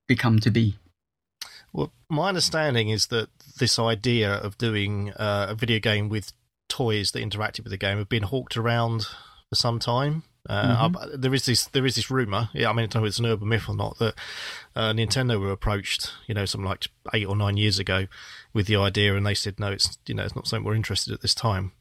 become 0.09 0.39
to 0.41 0.51
be. 0.51 0.77
Well, 1.73 1.93
my 2.11 2.29
understanding 2.29 2.91
is 2.91 3.07
that 3.07 3.29
this 3.59 3.79
idea 3.79 4.35
of 4.35 4.59
doing 4.59 5.11
uh, 5.13 5.47
a 5.51 5.55
video 5.55 5.79
game 5.79 6.09
with 6.09 6.33
toys 6.69 7.13
that 7.13 7.23
interacted 7.23 7.61
with 7.61 7.71
the 7.71 7.79
game 7.79 7.99
have 7.99 8.09
been 8.09 8.25
hawked 8.25 8.57
around 8.57 9.07
for 9.49 9.55
some 9.55 9.79
time. 9.79 10.23
Uh, 10.49 10.89
Mhm. 10.89 10.97
I- 11.15 11.17
there 11.17 11.33
is 11.35 11.47
this 11.47 11.67
there 11.67 11.87
is 11.87 11.95
this 11.95 12.11
rumor. 12.11 12.51
Yeah, 12.53 12.71
I 12.71 12.73
mean, 12.73 12.85
I 12.85 12.87
don't 12.87 13.03
know 13.03 13.07
if 13.07 13.11
it's 13.11 13.19
an 13.21 13.27
urban 13.27 13.49
myth 13.49 13.69
or 13.69 13.77
not 13.77 13.99
that 13.99 14.15
uh, 14.75 14.93
Nintendo 14.93 15.39
were 15.41 15.53
approached, 15.53 16.13
you 16.27 16.35
know, 16.35 16.45
something 16.47 16.69
like 16.69 16.87
eight 17.15 17.27
or 17.27 17.37
nine 17.37 17.57
years 17.57 17.79
ago, 17.79 18.07
with 18.53 18.67
the 18.67 18.77
idea, 18.77 19.15
and 19.17 19.25
they 19.25 19.35
said 19.35 19.61
no, 19.61 19.71
it's 19.71 19.99
you 20.07 20.15
know, 20.15 20.25
it's 20.25 20.35
not 20.35 20.47
something 20.49 20.65
we're 20.65 20.75
interested 20.75 21.13
at 21.15 21.21
this 21.23 21.35
time. 21.35 21.73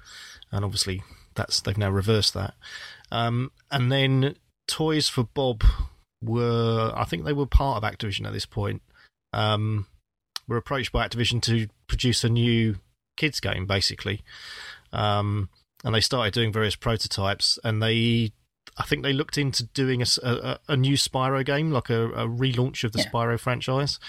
And 0.51 0.63
obviously, 0.63 1.01
that's 1.33 1.59
they've 1.61 1.77
now 1.77 1.89
reversed 1.89 2.33
that. 2.35 2.53
Um, 3.11 3.51
and 3.71 3.91
then 3.91 4.35
Toys 4.67 5.07
for 5.09 5.23
Bob 5.23 5.63
were, 6.21 6.91
I 6.95 7.03
think 7.05 7.23
they 7.25 7.33
were 7.33 7.47
part 7.47 7.83
of 7.83 7.89
Activision 7.91 8.27
at 8.27 8.33
this 8.33 8.45
point. 8.45 8.81
Um, 9.33 9.87
were 10.47 10.57
approached 10.57 10.91
by 10.91 11.07
Activision 11.07 11.41
to 11.43 11.67
produce 11.87 12.23
a 12.23 12.29
new 12.29 12.77
kids 13.17 13.39
game, 13.39 13.65
basically. 13.65 14.21
Um, 14.93 15.49
and 15.83 15.95
they 15.95 16.01
started 16.01 16.33
doing 16.33 16.51
various 16.51 16.75
prototypes, 16.75 17.57
and 17.63 17.81
they, 17.81 18.33
I 18.77 18.83
think 18.83 19.03
they 19.03 19.13
looked 19.13 19.37
into 19.37 19.63
doing 19.65 20.01
a 20.01 20.59
a 20.67 20.77
new 20.77 20.93
Spyro 20.95 21.45
game, 21.45 21.71
like 21.71 21.89
a, 21.89 22.07
a 22.11 22.27
relaunch 22.27 22.83
of 22.83 22.91
the 22.93 22.99
Yeah. 22.99 23.09
Spyro 23.09 23.39
franchise. 23.39 23.99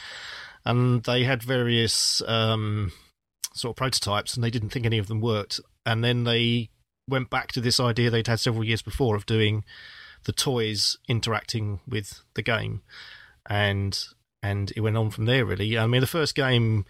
And 0.65 1.03
they 1.03 1.25
had 1.25 1.43
various 1.43 2.23
um, 2.29 2.93
sort 3.53 3.73
of 3.73 3.77
prototypes, 3.77 4.35
and 4.35 4.45
they 4.45 4.51
didn't 4.51 4.71
think 4.71 4.87
any 4.87 4.99
of 4.99 5.09
them 5.09 5.21
worked. 5.21 5.61
And 5.85 6.05
then 6.05 6.25
they 6.25 6.71
went 7.09 7.31
back 7.31 7.51
to 7.53 7.61
this 7.61 7.81
idea 7.81 8.11
they'd 8.11 8.29
had 8.29 8.39
several 8.39 8.65
years 8.65 8.83
before 8.83 9.17
of 9.17 9.27
doing 9.27 9.65
the 10.25 10.33
toys 10.33 10.99
interacting 11.09 11.81
with 11.89 12.23
the 12.35 12.43
game, 12.43 12.83
and 13.51 13.99
and 14.41 14.73
it 14.77 14.81
went 14.81 14.97
on 14.97 15.11
from 15.11 15.25
there. 15.25 15.45
Really, 15.45 15.77
I 15.77 15.87
mean, 15.89 16.01
the 16.01 16.07
first 16.07 16.37
game 16.37 16.85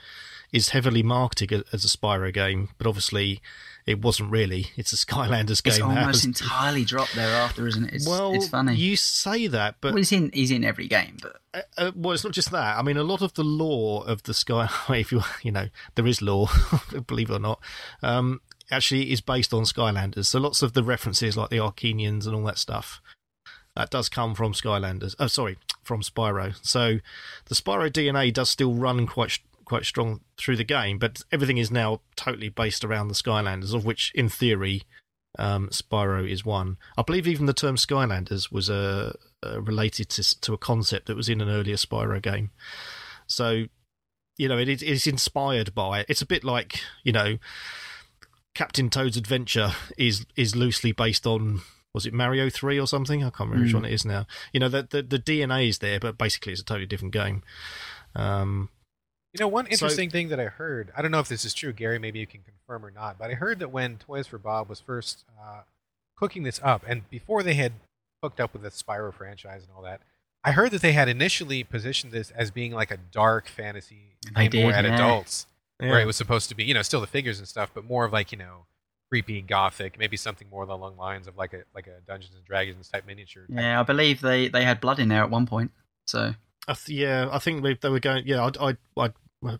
is 0.52 0.68
heavily 0.68 1.02
marketed 1.02 1.64
as 1.72 1.82
a 1.84 1.88
Spyro 1.88 2.32
game, 2.32 2.68
but 2.76 2.86
obviously 2.86 3.40
it 3.86 4.00
wasn't 4.00 4.30
really. 4.30 4.68
It's 4.76 4.92
a 4.92 4.96
Skylanders 4.96 5.62
game. 5.62 5.74
that 5.74 5.82
almost 5.82 6.24
has- 6.24 6.24
entirely 6.24 6.84
dropped 6.84 7.14
thereafter, 7.14 7.66
isn't 7.66 7.84
it? 7.84 7.94
It's, 7.94 8.08
well, 8.08 8.32
it's 8.32 8.48
funny. 8.48 8.74
you 8.76 8.96
say 8.96 9.46
that, 9.48 9.76
but 9.80 9.92
well, 9.92 9.98
he's 9.98 10.12
in 10.12 10.30
he's 10.32 10.50
in 10.50 10.64
every 10.64 10.86
game, 10.88 11.16
but 11.20 11.40
uh, 11.54 11.62
uh, 11.78 11.92
well, 11.94 12.12
it's 12.12 12.24
not 12.24 12.32
just 12.32 12.50
that. 12.52 12.78
I 12.78 12.82
mean, 12.82 12.96
a 12.96 13.02
lot 13.02 13.22
of 13.22 13.34
the 13.34 13.44
lore 13.44 14.06
of 14.06 14.22
the 14.22 14.34
Sky, 14.34 14.68
if 14.90 15.10
you 15.12 15.22
you 15.42 15.50
know, 15.52 15.68
there 15.94 16.06
is 16.06 16.22
lore, 16.22 16.48
believe 17.06 17.30
it 17.30 17.34
or 17.34 17.40
not, 17.40 17.60
um, 18.02 18.40
actually 18.70 19.12
is 19.12 19.20
based 19.20 19.52
on 19.52 19.64
Skylanders. 19.64 20.26
So 20.26 20.38
lots 20.38 20.62
of 20.62 20.72
the 20.72 20.82
references, 20.82 21.36
like 21.36 21.50
the 21.50 21.58
Arcanians 21.58 22.26
and 22.26 22.34
all 22.34 22.44
that 22.44 22.58
stuff, 22.58 23.00
that 23.76 23.90
does 23.90 24.08
come 24.08 24.34
from 24.34 24.52
Skylanders. 24.52 25.14
Oh, 25.18 25.26
sorry, 25.26 25.58
from 25.82 26.02
Spyro. 26.02 26.54
So 26.64 26.98
the 27.46 27.54
Spyro 27.54 27.90
DNA 27.90 28.32
does 28.32 28.50
still 28.50 28.74
run 28.74 29.06
quite 29.06 29.38
quite 29.64 29.84
strong 29.84 30.20
through 30.36 30.56
the 30.56 30.64
game, 30.64 30.98
but 30.98 31.22
everything 31.30 31.58
is 31.58 31.70
now 31.70 32.00
totally 32.16 32.48
based 32.48 32.84
around 32.84 33.08
the 33.08 33.14
Skylanders, 33.14 33.74
of 33.74 33.84
which, 33.84 34.12
in 34.14 34.28
theory, 34.28 34.82
um, 35.38 35.68
Spyro 35.70 36.28
is 36.30 36.44
one. 36.44 36.76
I 36.98 37.02
believe 37.02 37.26
even 37.26 37.46
the 37.46 37.52
term 37.54 37.76
Skylanders 37.76 38.52
was 38.52 38.68
uh, 38.68 39.14
uh, 39.44 39.60
related 39.62 40.08
to 40.10 40.40
to 40.40 40.52
a 40.52 40.58
concept 40.58 41.06
that 41.06 41.16
was 41.16 41.28
in 41.28 41.40
an 41.40 41.48
earlier 41.48 41.76
Spyro 41.76 42.20
game. 42.20 42.50
So, 43.26 43.64
you 44.36 44.48
know, 44.48 44.58
it 44.58 44.68
is 44.68 44.82
it's 44.82 45.06
inspired 45.06 45.74
by 45.74 46.00
it. 46.00 46.06
It's 46.08 46.22
a 46.22 46.26
bit 46.26 46.44
like 46.44 46.80
you 47.02 47.12
know, 47.12 47.38
Captain 48.54 48.90
Toad's 48.90 49.16
Adventure 49.16 49.72
is 49.96 50.26
is 50.36 50.54
loosely 50.54 50.92
based 50.92 51.26
on. 51.26 51.62
Was 51.94 52.06
it 52.06 52.14
Mario 52.14 52.48
Three 52.48 52.80
or 52.80 52.86
something? 52.86 53.20
I 53.22 53.28
can't 53.28 53.50
remember 53.50 53.64
which 53.64 53.72
Mm. 53.72 53.76
one 53.76 53.84
it 53.84 53.92
is 53.92 54.04
now. 54.06 54.26
You 54.52 54.60
know, 54.60 54.68
the, 54.70 54.82
the 54.88 55.02
the 55.02 55.18
DNA 55.18 55.68
is 55.68 55.78
there, 55.78 56.00
but 56.00 56.16
basically 56.16 56.52
it's 56.52 56.62
a 56.62 56.64
totally 56.64 56.86
different 56.86 57.12
game. 57.12 57.42
Um, 58.14 58.70
You 59.32 59.40
know, 59.40 59.48
one 59.48 59.66
So- 59.66 59.70
interesting 59.72 60.10
thing 60.10 60.28
that 60.28 60.38
I 60.38 60.46
heard, 60.46 60.92
I 60.96 61.02
don't 61.02 61.10
know 61.10 61.20
if 61.20 61.28
this 61.28 61.44
is 61.44 61.54
true, 61.54 61.72
Gary, 61.72 61.98
maybe 61.98 62.18
you 62.18 62.26
can 62.26 62.42
confirm 62.42 62.84
or 62.84 62.90
not, 62.90 63.18
but 63.18 63.30
I 63.30 63.34
heard 63.34 63.58
that 63.60 63.70
when 63.70 63.96
Toys 63.98 64.26
for 64.26 64.38
Bob 64.38 64.68
was 64.68 64.80
first 64.80 65.24
uh, 65.40 65.62
cooking 66.16 66.42
this 66.42 66.60
up, 66.62 66.84
and 66.86 67.08
before 67.08 67.42
they 67.42 67.54
had 67.54 67.72
hooked 68.22 68.40
up 68.40 68.52
with 68.52 68.62
the 68.62 68.68
Spyro 68.70 69.12
franchise 69.12 69.62
and 69.62 69.72
all 69.74 69.82
that, 69.82 70.00
I 70.44 70.52
heard 70.52 70.72
that 70.72 70.82
they 70.82 70.92
had 70.92 71.08
initially 71.08 71.64
positioned 71.64 72.12
this 72.12 72.30
as 72.32 72.50
being 72.50 72.72
like 72.72 72.90
a 72.90 72.96
dark 72.96 73.48
fantasy 73.48 74.16
They 74.34 74.44
aimed 74.44 74.54
more 74.54 74.72
at 74.72 74.84
yeah. 74.84 74.94
adults, 74.94 75.46
yeah. 75.80 75.90
where 75.90 76.00
it 76.00 76.06
was 76.06 76.16
supposed 76.16 76.48
to 76.50 76.54
be, 76.54 76.64
you 76.64 76.74
know, 76.74 76.82
still 76.82 77.00
the 77.00 77.06
figures 77.06 77.38
and 77.38 77.46
stuff, 77.48 77.70
but 77.72 77.84
more 77.84 78.04
of 78.04 78.12
like, 78.12 78.32
you 78.32 78.38
know, 78.38 78.66
creepy, 79.08 79.40
gothic, 79.40 79.98
maybe 79.98 80.16
something 80.16 80.48
more 80.50 80.64
along 80.64 80.96
the 80.96 81.00
lines 81.00 81.26
of 81.26 81.36
like 81.36 81.52
a 81.52 81.62
like 81.74 81.86
a 81.86 82.00
Dungeons 82.06 82.34
and 82.34 82.44
Dragons 82.44 82.88
type 82.88 83.06
miniature. 83.06 83.46
type 83.46 83.56
yeah, 83.56 83.80
I 83.80 83.82
believe 83.82 84.20
they 84.20 84.48
they 84.48 84.64
had 84.64 84.80
blood 84.80 84.98
in 84.98 85.08
there 85.08 85.22
at 85.22 85.30
one 85.30 85.46
point. 85.46 85.70
So 86.06 86.34
I 86.68 86.74
th- 86.74 86.98
yeah, 86.98 87.28
I 87.30 87.38
think 87.38 87.62
they, 87.62 87.74
they 87.74 87.88
were 87.88 88.00
going. 88.00 88.24
Yeah, 88.26 88.50
I, 88.60 88.68
I, 88.68 88.76
I 88.96 89.10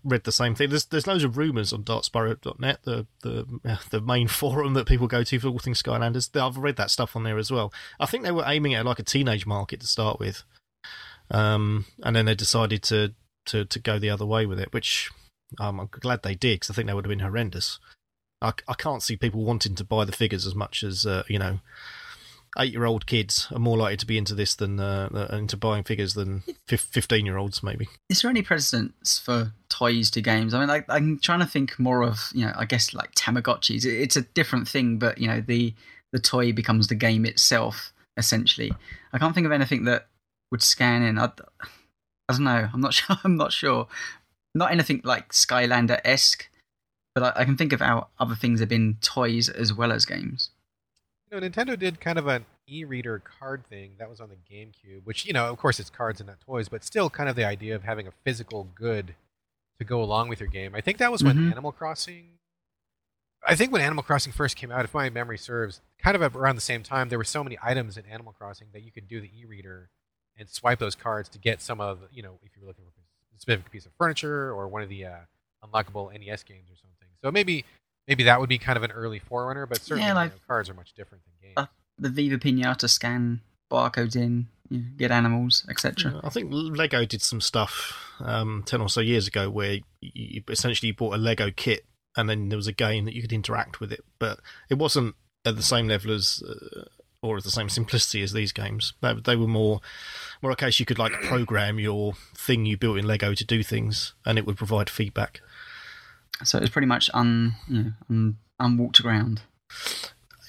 read 0.05 0.25
the 0.25 0.33
same 0.33 0.55
thing. 0.55 0.71
There's 0.71 0.85
there's 0.87 1.07
loads 1.07 1.25
of 1.25 1.37
rumours 1.37 1.73
on 1.73 1.85
darkspyro.net, 1.85 2.83
the 2.85 3.07
the 3.23 3.79
the 3.91 4.01
main 4.01 4.29
forum 4.29 4.75
that 4.75 4.87
people 4.87 5.07
go 5.07 5.25
to 5.25 5.39
for 5.39 5.49
all 5.49 5.59
things 5.59 5.83
Skylanders. 5.83 6.35
I've 6.41 6.57
read 6.57 6.77
that 6.77 6.91
stuff 6.91 7.17
on 7.17 7.25
there 7.25 7.39
as 7.39 7.51
well. 7.51 7.73
I 7.99 8.07
think 8.07 8.25
they 8.25 8.33
were 8.33 8.45
aiming 8.47 8.75
at 8.75 8.87
like 8.87 8.99
a 8.99 9.05
teenage 9.05 9.47
market 9.47 9.81
to 9.81 9.87
start 9.87 10.21
with, 10.21 10.45
um, 11.31 11.87
and 12.03 12.15
then 12.15 12.27
they 12.27 12.35
decided 12.35 12.83
to 12.85 13.15
to 13.47 13.65
to 13.65 13.79
go 13.79 13.99
the 13.99 14.11
other 14.11 14.27
way 14.27 14.47
with 14.47 14.61
it, 14.61 14.73
which 14.73 15.11
um, 15.59 15.81
I'm 15.81 15.89
glad 15.91 16.23
they 16.23 16.35
did 16.35 16.61
because 16.61 16.71
I 16.71 16.75
think 16.75 16.87
that 16.87 16.95
would 16.95 17.05
have 17.05 17.11
been 17.11 17.19
horrendous. 17.21 17.79
I, 18.41 18.53
I 18.67 18.75
can't 18.75 19.03
see 19.03 19.17
people 19.17 19.45
wanting 19.45 19.75
to 19.77 19.85
buy 19.85 20.05
the 20.05 20.13
figures 20.13 20.47
as 20.47 20.55
much 20.55 20.83
as 20.83 21.07
uh, 21.07 21.25
you 21.29 21.39
know. 21.39 21.61
Eight-year-old 22.59 23.07
kids 23.07 23.49
are 23.51 23.59
more 23.59 23.79
likely 23.79 23.97
to 23.97 24.07
be 24.07 24.19
into 24.19 24.35
this 24.35 24.55
than 24.55 24.79
uh, 24.79 25.09
into 25.33 25.57
buying 25.57 25.85
figures 25.85 26.15
than 26.15 26.43
fifteen-year-olds, 26.67 27.63
maybe. 27.63 27.89
Is 28.11 28.21
there 28.21 28.31
any 28.31 28.43
precedence 28.43 29.19
for 29.19 29.53
toys 29.69 30.11
to 30.11 30.21
games? 30.21 30.53
I 30.53 30.59
mean, 30.59 30.69
like, 30.69 30.85
I'm 30.89 31.19
trying 31.19 31.41
to 31.41 31.47
think 31.47 31.79
more 31.79 32.03
of 32.03 32.31
you 32.35 32.45
know, 32.45 32.53
I 32.57 32.67
guess 32.67 32.93
like 32.93 33.15
Tamagotchis. 33.15 33.85
It's 33.87 34.17
a 34.17 34.23
different 34.23 34.69
thing, 34.69 34.99
but 34.99 35.19
you 35.19 35.29
know, 35.29 35.41
the 35.41 35.75
the 36.13 36.21
toy 36.21 36.53
becomes 36.53 36.89
the 36.89 36.95
game 36.95 37.25
itself 37.25 37.93
essentially. 38.17 38.73
I 39.13 39.19
can't 39.19 39.35
think 39.35 39.47
of 39.47 39.53
anything 39.53 39.85
that 39.85 40.07
would 40.51 40.63
scan 40.63 41.03
in. 41.03 41.19
I, 41.19 41.31
I 42.29 42.33
don't 42.35 42.45
know. 42.45 42.69
I'm 42.73 42.81
not 42.81 42.95
sure. 42.95 43.17
I'm 43.25 43.37
not 43.37 43.53
sure. 43.53 43.89
Not 44.55 44.71
anything 44.71 45.01
like 45.05 45.33
Skylander 45.33 46.01
esque, 46.05 46.49
but 47.15 47.25
I, 47.37 47.41
I, 47.41 47.45
can 47.45 47.57
think 47.57 47.73
of 47.73 47.81
how 47.81 48.09
other 48.19 48.35
things 48.35 48.61
have 48.61 48.69
been 48.69 48.99
toys 49.01 49.49
as 49.49 49.73
well 49.73 49.93
as 49.93 50.05
games. 50.05 50.51
Know, 51.33 51.41
Nintendo 51.41 51.79
did 51.79 51.99
kind 51.99 52.19
of 52.19 52.27
an 52.27 52.45
e-reader 52.69 53.19
card 53.19 53.67
thing 53.67 53.93
that 53.99 54.11
was 54.11 54.21
on 54.21 54.29
the 54.29 54.37
GameCube, 54.55 55.05
which 55.05 55.25
you 55.25 55.33
know, 55.33 55.47
of 55.47 55.57
course, 55.57 55.81
it's 55.81 55.89
cards 55.89 56.21
and 56.21 56.29
not 56.29 56.41
toys, 56.41 56.69
but 56.69 56.85
still 56.85 57.09
kind 57.09 57.27
of 57.27 57.37
the 57.37 57.45
idea 57.45 57.75
of 57.75 57.85
having 57.85 58.07
a 58.07 58.13
physical 58.23 58.69
good 58.75 59.15
to 59.79 59.85
go 59.85 60.03
along 60.03 60.29
with 60.29 60.41
your 60.41 60.49
game. 60.51 60.75
I 60.75 60.83
think 60.83 60.99
that 60.99 61.11
was 61.11 61.25
when 61.25 61.37
mm-hmm. 61.37 61.53
Animal 61.53 61.73
Crossing. 61.73 62.33
I 63.47 63.55
think 63.55 63.73
when 63.73 63.81
Animal 63.81 64.05
Crossing 64.05 64.31
first 64.31 64.57
came 64.57 64.71
out, 64.71 64.85
if 64.85 64.93
my 64.93 65.09
memory 65.09 65.39
serves, 65.39 65.81
kind 65.99 66.15
of 66.15 66.37
around 66.37 66.57
the 66.57 66.61
same 66.61 66.83
time, 66.83 67.09
there 67.09 67.19
were 67.19 67.25
so 67.25 67.43
many 67.43 67.57
items 67.63 67.97
in 67.97 68.05
Animal 68.05 68.35
Crossing 68.35 68.67
that 68.75 68.83
you 68.83 68.93
could 68.93 69.09
do 69.09 69.19
the 69.19 69.31
e-reader 69.35 69.89
and 70.39 70.51
swipe 70.51 70.81
those 70.81 70.95
cards 70.95 71.31
to 71.31 71.39
get 71.39 71.63
some 71.63 71.81
of 71.81 72.01
you 72.13 72.23
know 72.23 72.39
if 72.43 72.55
you 72.55 72.61
were 72.61 72.69
looking 72.69 72.85
for 72.85 72.91
a 72.91 73.41
specific 73.41 73.71
piece 73.73 73.87
of 73.87 73.93
furniture 73.97 74.53
or 74.53 74.69
one 74.69 74.83
of 74.83 74.91
the 74.91 75.07
uh, 75.07 75.17
unlockable 75.65 76.13
NES 76.13 76.43
games 76.43 76.71
or 76.71 76.77
something. 76.77 77.09
So 77.23 77.31
maybe 77.31 77.65
maybe 78.09 78.25
that 78.25 78.41
would 78.41 78.49
be 78.49 78.59
kind 78.59 78.77
of 78.77 78.83
an 78.83 78.91
early 78.91 79.19
forerunner, 79.19 79.67
but 79.67 79.81
certainly 79.81 80.09
yeah, 80.09 80.15
like, 80.15 80.31
you 80.31 80.37
know, 80.37 80.43
cards 80.47 80.69
are 80.69 80.75
much 80.75 80.93
different 80.95 81.25
than 81.25 81.35
games. 81.41 81.55
Uh, 81.57 81.67
the 81.99 82.09
Viva 82.09 82.39
Pinata 82.39 82.89
scan 82.89 83.41
barcodes 83.71 84.17
in, 84.17 84.49
you 84.69 84.79
know, 84.79 84.85
get 84.97 85.11
animals, 85.11 85.65
etc. 85.69 86.21
I 86.25 86.29
think 86.29 86.49
Lego 86.51 87.05
did 87.05 87.23
some 87.23 87.41
stuff 87.41 87.97
um, 88.21 88.63
ten 88.67 88.81
or 88.81 88.89
so 88.89 89.01
years 89.01 89.27
ago 89.27 89.51
where 89.51 89.79
you 90.01 90.43
essentially 90.49 90.89
you 90.89 90.95
bought 90.95 91.15
a 91.15 91.19
Lego 91.19 91.51
kit 91.51 91.85
and 92.17 92.29
then 92.29 92.49
there 92.49 92.57
was 92.57 92.67
a 92.67 92.73
game 92.73 93.05
that 93.05 93.15
you 93.15 93.23
could 93.23 93.33
interact 93.33 93.81
with 93.81 93.93
it, 93.93 94.05
but 94.19 94.41
it 94.69 94.79
wasn't 94.79 95.15
at 95.45 95.57
the 95.57 95.63
same 95.63 95.89
level 95.89 96.13
as 96.13 96.43
uh, 96.47 96.85
or 97.23 97.39
at 97.39 97.45
the 97.45 97.51
same 97.51 97.69
simplicity 97.69 98.23
as 98.23 98.33
these 98.33 98.53
games. 98.53 98.93
They, 99.01 99.15
they 99.15 99.37
were 99.37 99.47
more 99.47 99.81
more 100.43 100.51
a 100.51 100.57
case 100.57 100.81
you 100.81 100.87
could 100.87 100.99
like 100.99 101.13
program 101.13 101.79
your 101.79 102.15
thing 102.35 102.67
you 102.67 102.77
built 102.77 102.99
in 102.99 103.07
Lego 103.07 103.35
to 103.35 103.45
do 103.45 103.63
things, 103.63 104.15
and 104.27 104.39
it 104.39 104.47
would 104.47 104.57
provide 104.57 104.91
feedback. 104.91 105.41
So 106.45 106.59
it 106.59 106.63
was 106.63 106.71
pretty 106.71 106.89
much 106.89 107.11
un, 107.15 107.55
you 107.69 107.83
know, 107.83 107.93
un, 108.11 108.37
unwalked 108.61 109.03
ground. 109.03 109.43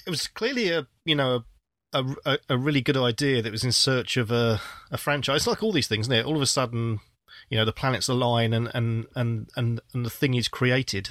It 0.06 0.10
was 0.10 0.26
clearly 0.26 0.70
a 0.70 0.86
you 1.04 1.14
know 1.14 1.44
a, 1.92 2.04
a, 2.26 2.38
a 2.50 2.58
really 2.58 2.80
good 2.80 2.96
idea 2.96 3.40
that 3.40 3.52
was 3.52 3.64
in 3.64 3.72
search 3.72 4.16
of 4.16 4.30
a, 4.30 4.60
a 4.90 4.98
franchise. 4.98 5.46
like 5.46 5.62
all 5.62 5.72
these 5.72 5.88
things, 5.88 6.06
isn't 6.06 6.12
it? 6.12 6.26
All 6.26 6.36
of 6.36 6.42
a 6.42 6.46
sudden, 6.46 7.00
you 7.48 7.56
know, 7.56 7.64
the 7.64 7.72
planets 7.72 8.08
align 8.08 8.52
and 8.52 8.70
and 8.74 9.06
and 9.14 9.48
and, 9.56 9.80
and 9.92 10.04
the 10.04 10.10
thing 10.10 10.34
is 10.34 10.48
created. 10.48 11.10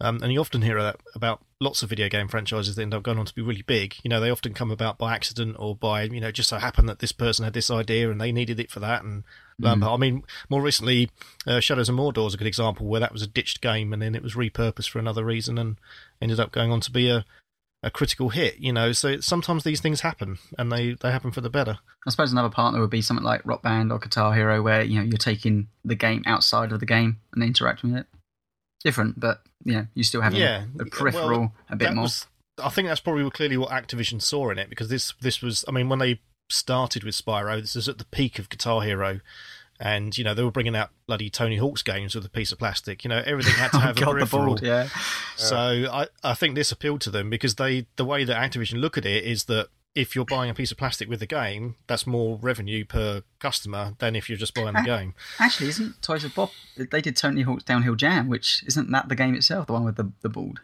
Um, 0.00 0.20
and 0.22 0.32
you 0.32 0.38
often 0.38 0.62
hear 0.62 0.94
about 1.14 1.44
lots 1.60 1.82
of 1.82 1.88
video 1.88 2.08
game 2.08 2.28
franchises 2.28 2.76
that 2.76 2.82
end 2.82 2.94
up 2.94 3.02
going 3.02 3.18
on 3.18 3.26
to 3.26 3.34
be 3.34 3.42
really 3.42 3.62
big. 3.62 3.96
You 4.04 4.10
know, 4.10 4.20
they 4.20 4.30
often 4.30 4.54
come 4.54 4.70
about 4.70 4.96
by 4.96 5.12
accident 5.12 5.56
or 5.58 5.74
by, 5.74 6.04
you 6.04 6.20
know, 6.20 6.30
just 6.30 6.48
so 6.48 6.58
happened 6.58 6.88
that 6.88 7.00
this 7.00 7.10
person 7.10 7.44
had 7.44 7.52
this 7.52 7.70
idea 7.70 8.08
and 8.08 8.20
they 8.20 8.30
needed 8.30 8.60
it 8.60 8.70
for 8.70 8.78
that. 8.78 9.02
And 9.02 9.24
um, 9.64 9.80
mm. 9.80 9.94
I 9.94 9.96
mean, 9.96 10.24
more 10.48 10.62
recently, 10.62 11.10
uh, 11.46 11.60
Shadows 11.60 11.88
of 11.88 11.96
Mordor 11.96 12.26
is 12.26 12.34
a 12.34 12.36
good 12.36 12.46
example 12.46 12.86
where 12.86 13.00
that 13.00 13.12
was 13.12 13.22
a 13.22 13.26
ditched 13.26 13.60
game 13.60 13.92
and 13.92 14.02
then 14.02 14.14
it 14.14 14.22
was 14.22 14.34
repurposed 14.34 14.90
for 14.90 14.98
another 14.98 15.24
reason 15.24 15.58
and 15.58 15.76
ended 16.20 16.40
up 16.40 16.52
going 16.52 16.70
on 16.70 16.80
to 16.80 16.90
be 16.90 17.08
a, 17.10 17.24
a 17.82 17.90
critical 17.90 18.28
hit, 18.30 18.58
you 18.58 18.72
know. 18.72 18.92
So 18.92 19.20
sometimes 19.20 19.64
these 19.64 19.80
things 19.80 20.00
happen, 20.00 20.38
and 20.58 20.70
they, 20.70 20.94
they 20.94 21.10
happen 21.10 21.30
for 21.30 21.40
the 21.40 21.50
better. 21.50 21.78
I 22.06 22.10
suppose 22.10 22.32
another 22.32 22.50
partner 22.50 22.80
would 22.80 22.90
be 22.90 23.02
something 23.02 23.24
like 23.24 23.44
Rock 23.44 23.62
Band 23.62 23.92
or 23.92 23.98
Guitar 23.98 24.34
Hero, 24.34 24.62
where 24.62 24.82
you 24.82 24.98
know 24.98 25.04
you're 25.04 25.18
taking 25.18 25.68
the 25.84 25.94
game 25.94 26.22
outside 26.26 26.72
of 26.72 26.80
the 26.80 26.86
game 26.86 27.20
and 27.32 27.42
interacting 27.42 27.92
with 27.92 28.00
it 28.00 28.06
different, 28.82 29.18
but 29.18 29.42
you 29.64 29.74
know, 29.74 29.86
you 29.94 30.02
still 30.02 30.20
have 30.20 30.34
yeah, 30.34 30.64
the 30.74 30.86
peripheral 30.86 31.40
well, 31.40 31.52
a 31.70 31.76
bit 31.76 31.94
more. 31.94 32.04
Was, 32.04 32.26
I 32.62 32.68
think 32.68 32.88
that's 32.88 33.00
probably 33.00 33.28
clearly 33.30 33.56
what 33.56 33.70
Activision 33.70 34.22
saw 34.22 34.50
in 34.50 34.58
it 34.58 34.68
because 34.70 34.88
this 34.88 35.14
this 35.20 35.42
was. 35.42 35.64
I 35.68 35.72
mean, 35.72 35.88
when 35.88 35.98
they 35.98 36.20
started 36.48 37.04
with 37.04 37.14
Spyro, 37.14 37.60
this 37.60 37.74
was 37.74 37.88
at 37.88 37.98
the 37.98 38.04
peak 38.06 38.38
of 38.38 38.48
Guitar 38.48 38.82
Hero. 38.82 39.20
And 39.80 40.18
you 40.18 40.24
know 40.24 40.34
they 40.34 40.42
were 40.42 40.50
bringing 40.50 40.74
out 40.74 40.90
bloody 41.06 41.30
Tony 41.30 41.56
Hawk's 41.56 41.82
games 41.82 42.12
with 42.16 42.26
a 42.26 42.28
piece 42.28 42.50
of 42.50 42.58
plastic. 42.58 43.04
You 43.04 43.10
know 43.10 43.22
everything 43.24 43.54
had 43.54 43.70
to 43.70 43.76
oh, 43.76 43.80
have 43.80 43.98
oh, 43.98 44.02
a 44.02 44.04
God, 44.04 44.12
peripheral. 44.12 44.46
Board, 44.46 44.62
yeah. 44.62 44.88
So 45.36 45.56
I, 45.56 46.08
I 46.24 46.34
think 46.34 46.56
this 46.56 46.72
appealed 46.72 47.00
to 47.02 47.10
them 47.10 47.30
because 47.30 47.54
they 47.54 47.86
the 47.94 48.04
way 48.04 48.24
that 48.24 48.36
Activision 48.36 48.80
look 48.80 48.98
at 48.98 49.06
it 49.06 49.22
is 49.22 49.44
that 49.44 49.68
if 49.94 50.14
you're 50.14 50.24
buying 50.24 50.50
a 50.50 50.54
piece 50.54 50.70
of 50.70 50.78
plastic 50.78 51.08
with 51.08 51.20
the 51.20 51.26
game, 51.26 51.76
that's 51.86 52.06
more 52.06 52.38
revenue 52.40 52.84
per 52.84 53.22
customer 53.38 53.94
than 53.98 54.14
if 54.14 54.28
you're 54.28 54.38
just 54.38 54.54
buying 54.54 54.74
the 54.74 54.82
game. 54.82 55.14
Actually, 55.38 55.68
isn't 55.70 56.00
Toys 56.02 56.22
for 56.22 56.28
Bob? 56.28 56.50
They 56.90 57.00
did 57.00 57.16
Tony 57.16 57.42
Hawk's 57.42 57.64
Downhill 57.64 57.94
Jam, 57.94 58.28
which 58.28 58.62
isn't 58.66 58.90
that 58.90 59.08
the 59.08 59.16
game 59.16 59.34
itself, 59.34 59.66
the 59.66 59.72
one 59.72 59.84
with 59.84 59.96
the 59.96 60.12
the 60.22 60.28
board. 60.28 60.60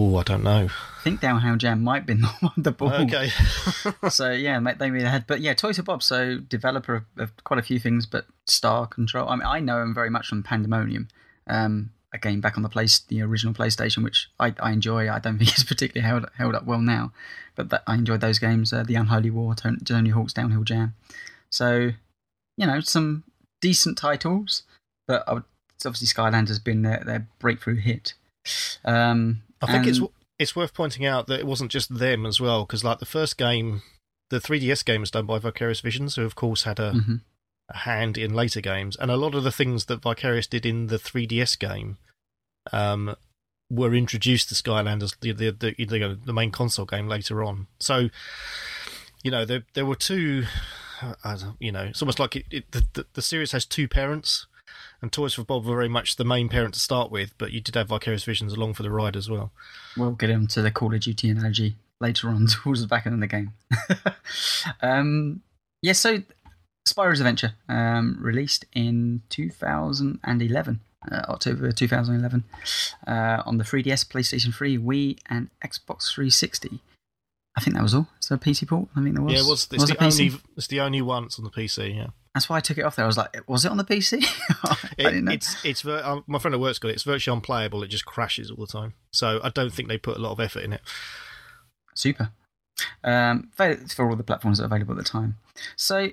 Oh, 0.00 0.16
I 0.16 0.22
don't 0.22 0.42
know. 0.42 0.68
I 0.70 1.02
think 1.02 1.20
Downhill 1.20 1.56
Jam 1.56 1.84
might 1.84 2.06
be 2.06 2.14
the 2.14 2.26
one 2.40 2.52
the 2.56 2.72
board. 2.72 2.94
Okay. 2.94 3.30
so 4.08 4.30
yeah, 4.30 4.58
they 4.78 4.90
really 4.90 5.06
had, 5.06 5.26
but 5.26 5.40
yeah, 5.40 5.52
Toys 5.52 5.76
for 5.76 5.82
Bob. 5.82 6.02
So 6.02 6.38
developer 6.38 7.04
of, 7.18 7.44
quite 7.44 7.60
a 7.60 7.62
few 7.62 7.78
things, 7.78 8.06
but 8.06 8.26
Star 8.46 8.86
Control. 8.86 9.28
I 9.28 9.36
mean, 9.36 9.46
I 9.46 9.60
know 9.60 9.82
him 9.82 9.94
very 9.94 10.08
much 10.08 10.26
from 10.26 10.42
Pandemonium. 10.42 11.08
Um, 11.46 11.90
a 12.12 12.18
game 12.18 12.40
back 12.40 12.56
on 12.56 12.62
the 12.62 12.68
place, 12.68 12.98
the 13.00 13.22
original 13.22 13.54
PlayStation, 13.54 14.02
which 14.02 14.30
I, 14.40 14.54
I 14.58 14.72
enjoy. 14.72 15.10
I 15.10 15.18
don't 15.18 15.38
think 15.38 15.50
it's 15.50 15.64
particularly 15.64 16.06
held 16.06 16.26
held 16.36 16.54
up 16.54 16.64
well 16.64 16.80
now, 16.80 17.12
but 17.54 17.68
that, 17.68 17.82
I 17.86 17.94
enjoyed 17.94 18.22
those 18.22 18.38
games. 18.38 18.72
Uh, 18.72 18.82
the 18.82 18.94
Unholy 18.94 19.30
War, 19.30 19.54
Tony 19.54 20.10
Hawk's 20.10 20.32
Downhill 20.32 20.64
Jam. 20.64 20.94
So, 21.50 21.90
you 22.56 22.66
know, 22.66 22.80
some 22.80 23.24
decent 23.60 23.98
titles, 23.98 24.62
but 25.06 25.24
would, 25.30 25.44
obviously 25.84 26.06
Skyland 26.06 26.48
has 26.48 26.58
been 26.58 26.82
their, 26.82 27.02
their 27.04 27.28
breakthrough 27.38 27.76
hit. 27.76 28.14
Um, 28.84 29.42
I 29.60 29.66
think 29.66 29.86
and, 29.86 29.88
it's 29.88 30.00
it's 30.38 30.56
worth 30.56 30.74
pointing 30.74 31.04
out 31.04 31.26
that 31.26 31.40
it 31.40 31.46
wasn't 31.46 31.70
just 31.70 31.98
them 31.98 32.26
as 32.26 32.40
well, 32.40 32.64
because 32.64 32.84
like 32.84 32.98
the 32.98 33.06
first 33.06 33.36
game, 33.36 33.82
the 34.30 34.40
3DS 34.40 34.84
game 34.84 35.02
was 35.02 35.10
done 35.10 35.26
by 35.26 35.38
Vicarious 35.38 35.80
Visions, 35.80 36.16
who 36.16 36.24
of 36.24 36.34
course 36.34 36.62
had 36.64 36.78
a 36.78 36.92
mm-hmm 36.92 37.16
a 37.70 37.78
hand 37.78 38.18
in 38.18 38.34
later 38.34 38.60
games, 38.60 38.96
and 38.96 39.10
a 39.10 39.16
lot 39.16 39.34
of 39.34 39.44
the 39.44 39.52
things 39.52 39.86
that 39.86 40.02
Vicarious 40.02 40.46
did 40.46 40.66
in 40.66 40.88
the 40.88 40.98
3DS 40.98 41.58
game 41.58 41.98
um, 42.72 43.14
were 43.70 43.94
introduced 43.94 44.48
to 44.48 44.54
Skylanders, 44.54 45.18
the 45.20 45.32
the, 45.32 45.50
the 45.50 45.84
the, 45.84 46.18
the 46.24 46.32
main 46.32 46.50
console 46.50 46.86
game 46.86 47.08
later 47.08 47.42
on. 47.42 47.68
So, 47.78 48.10
you 49.22 49.30
know, 49.30 49.44
there 49.44 49.64
there 49.74 49.86
were 49.86 49.96
two. 49.96 50.44
Uh, 51.24 51.38
you 51.58 51.72
know, 51.72 51.84
it's 51.84 52.02
almost 52.02 52.18
like 52.18 52.36
it, 52.36 52.44
it, 52.50 52.72
the 52.72 53.06
the 53.14 53.22
series 53.22 53.52
has 53.52 53.64
two 53.64 53.88
parents, 53.88 54.46
and 55.02 55.10
Toys 55.10 55.34
for 55.34 55.44
Bob 55.44 55.64
were 55.64 55.74
very 55.74 55.88
much 55.88 56.16
the 56.16 56.24
main 56.24 56.48
parent 56.48 56.74
to 56.74 56.80
start 56.80 57.10
with, 57.10 57.36
but 57.38 57.52
you 57.52 57.60
did 57.60 57.74
have 57.74 57.88
Vicarious 57.88 58.24
Visions 58.24 58.52
along 58.52 58.74
for 58.74 58.82
the 58.82 58.90
ride 58.90 59.16
as 59.16 59.30
well. 59.30 59.52
We'll 59.96 60.12
get 60.12 60.30
into 60.30 60.62
the 60.62 60.70
Call 60.70 60.94
of 60.94 61.00
Duty 61.00 61.30
analogy 61.30 61.76
later 62.00 62.28
on 62.28 62.46
towards 62.62 62.80
the 62.80 62.86
back 62.86 63.06
end 63.06 63.14
of 63.14 63.20
the 63.20 63.26
game. 63.26 63.52
um, 64.82 65.42
yeah, 65.82 65.92
so 65.92 66.22
Spyro's 66.86 67.20
Adventure, 67.20 67.54
um, 67.68 68.18
released 68.20 68.64
in 68.74 69.22
2011, 69.30 70.80
uh, 71.10 71.14
October 71.28 71.72
2011, 71.72 72.44
uh, 73.06 73.42
on 73.46 73.58
the 73.58 73.64
3DS, 73.64 74.06
PlayStation 74.06 74.54
3, 74.54 74.78
Wii, 74.78 75.18
and 75.28 75.48
Xbox 75.64 76.12
360. 76.12 76.80
I 77.56 77.60
think 77.62 77.74
that 77.76 77.82
was 77.82 77.94
all. 77.94 78.06
So 78.20 78.36
PC 78.36 78.68
port. 78.68 78.88
I 78.94 79.02
think 79.02 79.16
there 79.16 79.24
was. 79.24 79.34
Yeah, 79.34 79.40
it 79.40 79.46
was. 79.46 79.68
It's, 79.72 79.82
was 79.82 79.90
the, 79.90 80.04
only, 80.04 80.40
it's 80.56 80.66
the 80.68 80.80
only 80.80 81.02
one 81.02 81.24
that's 81.24 81.38
on 81.38 81.44
the 81.44 81.50
PC. 81.50 81.96
Yeah. 81.96 82.06
That's 82.34 82.48
why 82.48 82.58
I 82.58 82.60
took 82.60 82.78
it 82.78 82.82
off 82.82 82.94
there. 82.94 83.04
I 83.04 83.08
was 83.08 83.16
like, 83.16 83.48
was 83.48 83.64
it 83.64 83.70
on 83.70 83.76
the 83.76 83.84
PC? 83.84 84.22
it, 84.98 85.28
it's 85.32 85.64
it's 85.64 85.84
uh, 85.84 86.20
my 86.28 86.38
friend 86.38 86.54
at 86.54 86.60
work's 86.60 86.78
got 86.78 86.90
it. 86.90 86.94
It's 86.94 87.02
virtually 87.02 87.36
unplayable. 87.36 87.82
It 87.82 87.88
just 87.88 88.04
crashes 88.04 88.50
all 88.50 88.64
the 88.64 88.66
time. 88.66 88.94
So 89.12 89.40
I 89.42 89.48
don't 89.48 89.72
think 89.72 89.88
they 89.88 89.98
put 89.98 90.16
a 90.16 90.20
lot 90.20 90.30
of 90.30 90.40
effort 90.40 90.62
in 90.62 90.72
it. 90.72 90.82
Super. 91.94 92.30
Um, 93.02 93.50
for 93.54 94.08
all 94.08 94.16
the 94.16 94.22
platforms 94.22 94.58
that 94.58 94.64
are 94.64 94.66
available 94.66 94.92
at 94.92 94.98
the 94.98 95.10
time. 95.10 95.36
So 95.76 96.10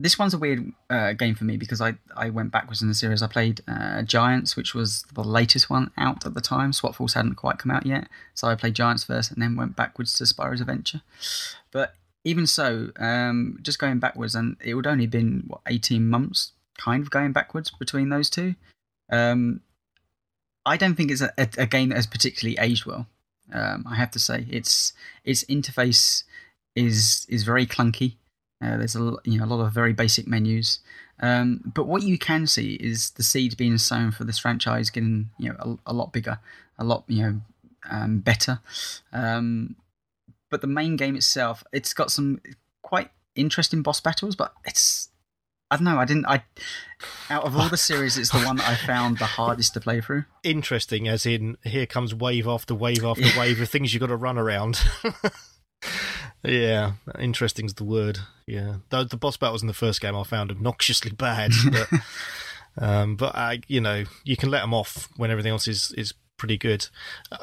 this 0.00 0.18
one's 0.18 0.34
a 0.34 0.38
weird 0.38 0.72
uh, 0.90 1.12
game 1.12 1.34
for 1.34 1.44
me 1.44 1.56
because 1.56 1.80
I, 1.80 1.94
I 2.16 2.30
went 2.30 2.50
backwards 2.50 2.82
in 2.82 2.88
the 2.88 2.94
series. 2.94 3.22
I 3.22 3.26
played 3.26 3.60
uh, 3.68 4.02
Giants, 4.02 4.56
which 4.56 4.74
was 4.74 5.04
the 5.14 5.22
latest 5.22 5.70
one 5.70 5.90
out 5.96 6.26
at 6.26 6.34
the 6.34 6.40
time. 6.40 6.72
Swap 6.72 6.94
Force 6.94 7.14
hadn't 7.14 7.34
quite 7.34 7.58
come 7.58 7.70
out 7.70 7.86
yet, 7.86 8.08
so 8.34 8.48
I 8.48 8.54
played 8.54 8.74
Giants 8.74 9.04
first 9.04 9.30
and 9.30 9.42
then 9.42 9.56
went 9.56 9.76
backwards 9.76 10.16
to 10.18 10.24
Spyro's 10.24 10.60
Adventure. 10.60 11.02
But 11.70 11.94
even 12.24 12.46
so, 12.46 12.90
um, 12.98 13.58
just 13.62 13.78
going 13.78 13.98
backwards, 13.98 14.34
and 14.34 14.56
it 14.64 14.74
would 14.74 14.86
only 14.86 15.06
been 15.06 15.44
what 15.46 15.60
eighteen 15.66 16.08
months, 16.08 16.52
kind 16.78 17.02
of 17.02 17.10
going 17.10 17.32
backwards 17.32 17.70
between 17.70 18.08
those 18.08 18.30
two. 18.30 18.54
Um, 19.10 19.60
I 20.66 20.76
don't 20.76 20.94
think 20.94 21.10
it's 21.10 21.20
a, 21.20 21.32
a, 21.36 21.66
game 21.66 21.90
that 21.90 21.96
has 21.96 22.06
particularly 22.06 22.56
aged 22.58 22.86
well. 22.86 23.06
Um, 23.52 23.84
I 23.86 23.96
have 23.96 24.10
to 24.12 24.18
say, 24.18 24.46
its 24.50 24.94
its 25.24 25.44
interface 25.44 26.24
is 26.74 27.26
is 27.28 27.44
very 27.44 27.66
clunky. 27.66 28.14
Uh, 28.62 28.78
there's 28.78 28.96
a 28.96 29.16
you 29.24 29.38
know 29.38 29.44
a 29.44 29.46
lot 29.46 29.64
of 29.64 29.72
very 29.72 29.92
basic 29.92 30.26
menus, 30.26 30.78
um, 31.20 31.60
but 31.74 31.86
what 31.86 32.02
you 32.02 32.18
can 32.18 32.46
see 32.46 32.74
is 32.74 33.10
the 33.10 33.22
seed 33.22 33.56
being 33.58 33.76
sown 33.76 34.10
for 34.10 34.24
this 34.24 34.38
franchise 34.38 34.88
getting 34.88 35.28
you 35.38 35.50
know 35.50 35.78
a, 35.86 35.90
a 35.90 35.92
lot 35.92 36.12
bigger. 36.12 36.38
a 36.78 36.84
lot 36.84 37.04
you 37.06 37.22
know 37.22 37.40
um, 37.90 38.20
better. 38.20 38.60
Um, 39.12 39.76
but 40.54 40.60
the 40.60 40.68
main 40.68 40.94
game 40.94 41.16
itself, 41.16 41.64
it's 41.72 41.92
got 41.92 42.12
some 42.12 42.40
quite 42.82 43.10
interesting 43.34 43.82
boss 43.82 44.00
battles, 44.00 44.36
but 44.36 44.52
it's 44.64 45.08
I 45.68 45.74
don't 45.74 45.84
know. 45.84 45.98
I 45.98 46.04
didn't. 46.04 46.26
I 46.26 46.44
out 47.28 47.42
of 47.42 47.56
all 47.56 47.68
the 47.68 47.76
series, 47.90 48.16
it's 48.16 48.30
the 48.30 48.38
one 48.38 48.54
that 48.58 48.68
I 48.68 48.76
found 48.76 49.18
the 49.18 49.24
hardest 49.26 49.74
to 49.74 49.80
play 49.80 50.00
through. 50.00 50.26
Interesting, 50.44 51.08
as 51.08 51.26
in 51.26 51.56
here 51.64 51.86
comes 51.86 52.14
wave 52.14 52.46
after 52.46 52.72
wave 52.72 53.04
after 53.04 53.24
Yeah. 53.24 53.36
wave 53.36 53.60
of 53.60 53.68
things 53.68 53.92
you 53.92 53.98
have 53.98 54.08
got 54.08 54.12
to 54.12 54.16
run 54.16 54.38
around. 54.38 54.80
yeah, 56.44 56.92
interesting's 57.18 57.74
the 57.74 57.82
word. 57.82 58.20
Yeah, 58.46 58.76
the, 58.90 59.02
the 59.02 59.16
boss 59.16 59.36
battles 59.36 59.62
in 59.62 59.66
the 59.66 59.74
first 59.74 60.00
game 60.00 60.14
I 60.14 60.22
found 60.22 60.52
obnoxiously 60.52 61.10
bad, 61.10 61.50
but 61.72 61.88
um, 62.78 63.16
but 63.16 63.34
I, 63.34 63.60
you 63.66 63.80
know, 63.80 64.04
you 64.22 64.36
can 64.36 64.50
let 64.50 64.60
them 64.60 64.74
off 64.74 65.08
when 65.16 65.32
everything 65.32 65.50
else 65.50 65.66
is 65.66 65.90
is 65.98 66.14
pretty 66.36 66.58
good. 66.58 66.88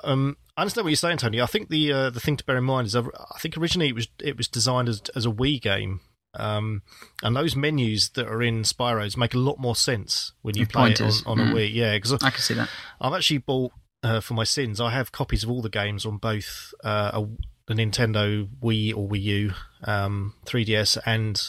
Um, 0.03 0.37
I 0.57 0.61
understand 0.61 0.85
what 0.85 0.89
you're 0.89 0.97
saying, 0.97 1.17
Tony. 1.17 1.41
I 1.41 1.45
think 1.45 1.69
the 1.69 1.91
uh, 1.91 2.09
the 2.09 2.19
thing 2.19 2.37
to 2.37 2.45
bear 2.45 2.57
in 2.57 2.63
mind 2.63 2.87
is 2.87 2.95
I 2.95 3.01
I 3.01 3.39
think 3.39 3.57
originally 3.57 3.89
it 3.89 3.95
was 3.95 4.07
it 4.19 4.37
was 4.37 4.47
designed 4.47 4.89
as 4.89 5.01
as 5.15 5.25
a 5.25 5.31
Wii 5.31 5.61
game. 5.61 6.01
Um, 6.33 6.83
and 7.23 7.35
those 7.35 7.57
menus 7.57 8.09
that 8.11 8.25
are 8.25 8.41
in 8.41 8.63
Spyro's 8.63 9.17
make 9.17 9.33
a 9.33 9.37
lot 9.37 9.59
more 9.59 9.75
sense 9.75 10.31
when 10.41 10.55
you 10.55 10.65
play 10.65 10.83
pointers, 10.83 11.21
it 11.21 11.27
on, 11.27 11.41
on 11.41 11.47
a 11.47 11.51
mm. 11.51 11.55
Wii. 11.55 11.73
Yeah, 11.73 11.95
because 11.95 12.13
I 12.13 12.29
can 12.29 12.39
see 12.39 12.53
that. 12.53 12.69
I've 13.01 13.13
actually 13.13 13.39
bought 13.39 13.73
uh, 14.03 14.21
for 14.21 14.33
my 14.33 14.43
sins. 14.45 14.79
I 14.79 14.91
have 14.91 15.11
copies 15.11 15.43
of 15.43 15.49
all 15.49 15.61
the 15.61 15.69
games 15.69 16.05
on 16.05 16.17
both 16.17 16.73
uh, 16.83 17.11
a, 17.13 17.27
the 17.67 17.73
Nintendo 17.73 18.47
Wii 18.61 18.95
or 18.95 19.07
Wii 19.07 19.21
U, 19.21 19.53
um, 19.83 20.33
3DS, 20.45 20.97
and 21.05 21.41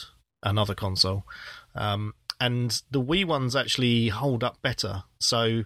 another 0.43 0.75
console. 0.75 1.25
Um, 1.75 2.15
and 2.41 2.83
the 2.91 3.01
Wii 3.01 3.25
ones 3.25 3.55
actually 3.55 4.09
hold 4.09 4.43
up 4.43 4.61
better. 4.63 5.05
So, 5.21 5.65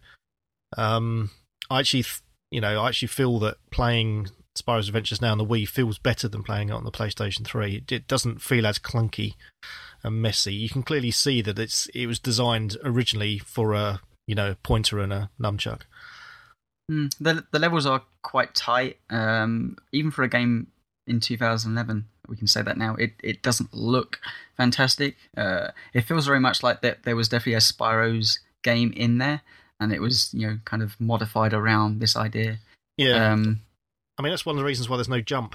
um, 0.76 1.30
I 1.70 1.80
actually, 1.80 2.04
you 2.50 2.60
know, 2.60 2.82
I 2.82 2.88
actually 2.88 3.08
feel 3.08 3.38
that 3.40 3.56
playing 3.70 4.30
Spyro's 4.56 4.88
Adventures 4.88 5.20
now 5.20 5.32
on 5.32 5.38
the 5.38 5.44
Wii 5.44 5.68
feels 5.68 5.98
better 5.98 6.28
than 6.28 6.42
playing 6.42 6.70
it 6.70 6.72
on 6.72 6.84
the 6.84 6.90
PlayStation 6.90 7.44
3. 7.44 7.84
It, 7.88 8.08
doesn't 8.08 8.40
feel 8.40 8.66
as 8.66 8.78
clunky 8.78 9.34
and 10.02 10.22
messy. 10.22 10.54
You 10.54 10.68
can 10.68 10.82
clearly 10.82 11.10
see 11.10 11.42
that 11.42 11.58
it's 11.58 11.86
it 11.88 12.06
was 12.06 12.18
designed 12.18 12.76
originally 12.84 13.38
for 13.38 13.74
a 13.74 14.00
you 14.26 14.34
know 14.34 14.56
pointer 14.62 14.98
and 15.00 15.12
a 15.12 15.30
nunchuck. 15.40 15.82
Mm, 16.90 17.14
the 17.20 17.44
the 17.50 17.58
levels 17.58 17.86
are 17.86 18.02
quite 18.22 18.54
tight. 18.54 18.98
Um, 19.10 19.76
even 19.92 20.10
for 20.10 20.22
a 20.22 20.28
game 20.28 20.68
in 21.06 21.20
2011, 21.20 22.06
we 22.28 22.36
can 22.36 22.46
say 22.46 22.62
that 22.62 22.78
now. 22.78 22.94
It 22.96 23.12
it 23.22 23.42
doesn't 23.42 23.74
look 23.74 24.20
fantastic. 24.56 25.16
Uh, 25.36 25.68
it 25.92 26.02
feels 26.02 26.26
very 26.26 26.40
much 26.40 26.62
like 26.62 26.82
that 26.82 27.02
there 27.02 27.16
was 27.16 27.28
definitely 27.28 27.54
a 27.54 27.58
Spyro's 27.58 28.38
game 28.62 28.92
in 28.96 29.18
there, 29.18 29.42
and 29.80 29.92
it 29.92 30.00
was 30.00 30.30
you 30.32 30.46
know 30.46 30.58
kind 30.64 30.82
of 30.82 30.98
modified 31.00 31.52
around 31.52 32.00
this 32.00 32.16
idea. 32.16 32.58
Yeah, 32.96 33.32
Um, 33.32 33.60
I 34.18 34.22
mean 34.22 34.32
that's 34.32 34.46
one 34.46 34.56
of 34.56 34.58
the 34.58 34.64
reasons 34.66 34.88
why 34.88 34.96
there's 34.96 35.08
no 35.08 35.20
jump. 35.20 35.54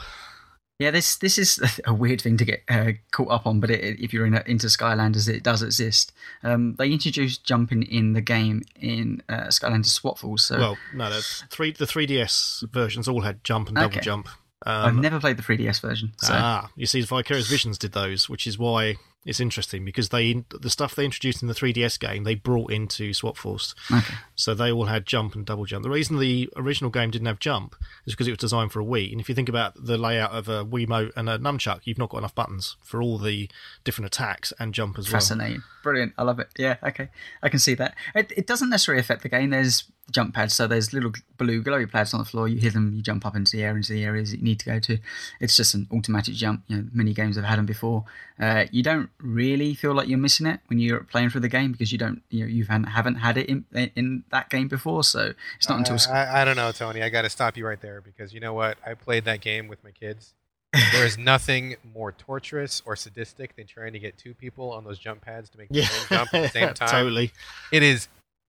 yeah, 0.80 0.92
this 0.92 1.16
this 1.18 1.38
is 1.38 1.60
a 1.86 1.94
weird 1.94 2.22
thing 2.22 2.38
to 2.38 2.46
get 2.46 2.64
uh, 2.70 2.92
caught 3.12 3.30
up 3.32 3.46
on, 3.48 3.60
but 3.60 3.70
it, 3.72 4.00
if 4.00 4.14
you're 4.14 4.26
in 4.26 4.34
a, 4.36 4.44
into 4.46 4.68
Skylanders, 4.68 5.28
it 5.28 5.44
does 5.44 5.62
exist. 5.64 6.12
Um, 6.44 6.76
they 6.76 6.92
introduced 6.92 7.44
jumping 7.44 7.84
in 7.84 8.14
the 8.14 8.22
game 8.22 8.64
in 8.80 9.22
uh, 9.30 9.48
Skylanders 9.48 9.88
Swap 9.88 10.18
Force, 10.20 10.44
so 10.46 10.58
Well, 10.60 10.78
no, 10.94 11.10
three 11.50 11.72
the 11.72 11.86
3DS 11.86 12.70
versions 12.72 13.08
all 13.08 13.22
had 13.22 13.44
jump 13.44 13.68
and 13.70 13.76
double 13.76 13.88
Okay. 13.98 14.02
jump. 14.02 14.28
I've 14.64 14.94
Um, 14.94 15.02
never 15.02 15.20
played 15.20 15.38
the 15.38 15.44
3DS 15.44 15.82
version. 15.82 16.14
So 16.20 16.34
Ah, 16.36 16.70
you 16.76 16.86
see, 16.86 17.02
Vicarious 17.02 17.48
Visions 17.48 17.80
did 17.80 17.94
those, 17.94 18.30
which 18.30 18.46
is 18.46 18.60
why 18.60 18.98
it's 19.26 19.40
interesting 19.40 19.86
because 19.86 20.10
they 20.10 20.44
the 20.50 20.70
stuff 20.70 20.96
they 20.96 21.06
introduced 21.06 21.42
in 21.42 21.48
the 21.48 21.54
3DS 21.54 22.00
game 22.00 22.24
they 22.24 22.36
brought 22.36 22.72
into 22.72 23.14
Swap 23.14 23.38
Force, 23.38 23.76
okay. 23.92 24.16
so 24.36 24.54
they 24.54 24.72
all 24.72 24.86
had 24.86 25.06
jump 25.06 25.36
and 25.36 25.46
double 25.46 25.66
jump. 25.66 25.84
The 25.84 25.90
reason 25.90 26.18
the 26.18 26.50
original 26.56 26.90
game 26.90 27.12
didn't 27.12 27.28
have 27.28 27.40
jump 27.40 27.76
is 28.06 28.14
because 28.14 28.28
it 28.28 28.32
was 28.32 28.40
designed 28.40 28.72
for 28.72 28.80
a 28.80 28.86
Wii, 28.86 29.12
and 29.12 29.22
if 29.22 29.30
you 29.30 29.36
think 29.36 29.50
about 29.50 29.74
the 29.76 29.98
layout 29.98 30.32
of 30.32 30.50
a 30.50 30.66
Wiimote 30.66 31.12
and 31.16 31.30
a 31.30 31.38
nunchuck, 31.38 31.82
you've 31.84 32.00
not 32.00 32.10
got 32.10 32.20
enough 32.20 32.36
buttons 32.36 32.78
for 32.82 33.02
all 33.02 33.18
the 33.18 33.50
different 33.84 34.08
attacks 34.08 34.54
and 34.60 34.74
jump 34.74 34.98
as 34.98 35.08
well. 35.08 35.20
Fascinating. 35.20 35.62
Brilliant. 35.84 36.14
I 36.18 36.24
love 36.24 36.40
it. 36.40 36.50
Yeah, 36.58 36.78
okay. 36.84 37.10
I 37.42 37.50
can 37.50 37.60
see 37.60 37.74
that. 37.76 37.96
It, 38.14 38.32
it 38.36 38.48
doesn't 38.48 38.70
necessarily 38.70 39.00
affect 39.00 39.24
the 39.24 39.30
game. 39.30 39.50
There's 39.50 39.86
jump 40.12 40.34
pads, 40.34 40.54
so 40.54 40.68
there's 40.68 40.94
little 40.94 41.12
blue 41.38 41.64
glowy 41.64 41.90
pads 41.90 42.14
on 42.14 42.20
the 42.20 42.26
floor. 42.26 42.48
You 42.48 42.60
hit 42.60 42.74
them, 42.74 42.94
you 42.94 43.02
jump 43.02 43.26
up 43.26 43.36
into 43.36 43.56
the 43.56 43.64
air, 43.64 43.76
into 43.76 43.94
the 43.94 44.04
areas 44.04 44.32
that 44.32 44.38
you 44.38 44.44
need 44.44 44.60
to 44.60 44.66
go 44.66 44.80
to. 44.80 44.98
It's 45.40 45.56
just 45.56 45.74
an 45.74 45.88
automatic 45.92 46.36
jump. 46.36 46.64
You 46.68 46.78
know, 46.78 46.88
many 46.94 47.14
games 47.14 47.36
have 47.36 47.46
had 47.46 47.58
them 47.58 47.66
before. 47.66 48.06
Uh, 48.40 48.66
you 48.72 48.84
don't 48.84 49.10
really 49.20 49.74
feel 49.74 49.94
like 49.94 50.08
you're 50.08 50.18
missing 50.18 50.48
it 50.48 50.60
when 50.68 50.80
you're 50.80 51.04
playing 51.04 51.30
through 51.30 51.42
the 51.42 51.50
game 51.50 51.72
because 51.72 51.92
you 51.92 51.98
don't, 51.98 52.22
you 52.30 52.42
know, 52.42 52.48
you 52.48 52.66
haven't, 52.66 53.16
had 53.16 53.38
it 53.38 53.48
in 53.48 53.66
in 53.96 54.24
that 54.32 54.50
game 54.50 54.68
before. 54.68 55.04
So 55.04 55.34
it's 55.58 55.70
not 55.70 55.80
until 55.80 55.96
Uh, 55.96 56.14
I, 56.14 56.42
I 56.42 56.46
don't 56.46 56.58
know, 56.58 56.72
Tony. 56.72 57.02
I 57.02 57.10
got 57.10 57.24
to 57.24 57.30
stop 57.30 57.58
you 57.58 57.66
right 57.66 57.80
there 57.82 58.02
because 58.02 58.34
you 58.34 58.40
know 58.40 58.54
what? 58.54 58.78
I 58.86 58.94
played 58.94 59.26
that 59.26 59.42
game 59.42 59.68
with 59.68 59.84
my 59.84 59.92
kids. 59.92 60.34
There 60.74 61.06
is 61.06 61.18
nothing 61.18 61.76
more 61.94 62.12
torturous 62.14 62.82
or 62.86 62.96
sadistic 62.96 63.56
than 63.58 63.68
trying 63.68 63.94
to 63.94 64.00
get 64.00 64.18
two 64.18 64.34
people 64.34 64.72
on 64.72 64.84
those 64.86 64.98
jump 65.00 65.22
pads 65.22 65.50
to 65.50 65.58
make 65.58 65.70
the 65.70 65.80
Yeah, 65.80 65.86
same 65.88 66.08
jump 66.10 66.34
at 66.34 66.42
the 66.44 66.50
same 66.50 66.74
time. 66.74 66.88
totally. 66.90 67.32
It 67.74 67.84
is 67.84 68.08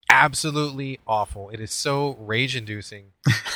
absolutely 0.09 1.01
awful. 1.07 1.51
It 1.51 1.59
is 1.61 1.73
so 1.73 2.17
rage 2.21 2.55
inducing 2.55 3.07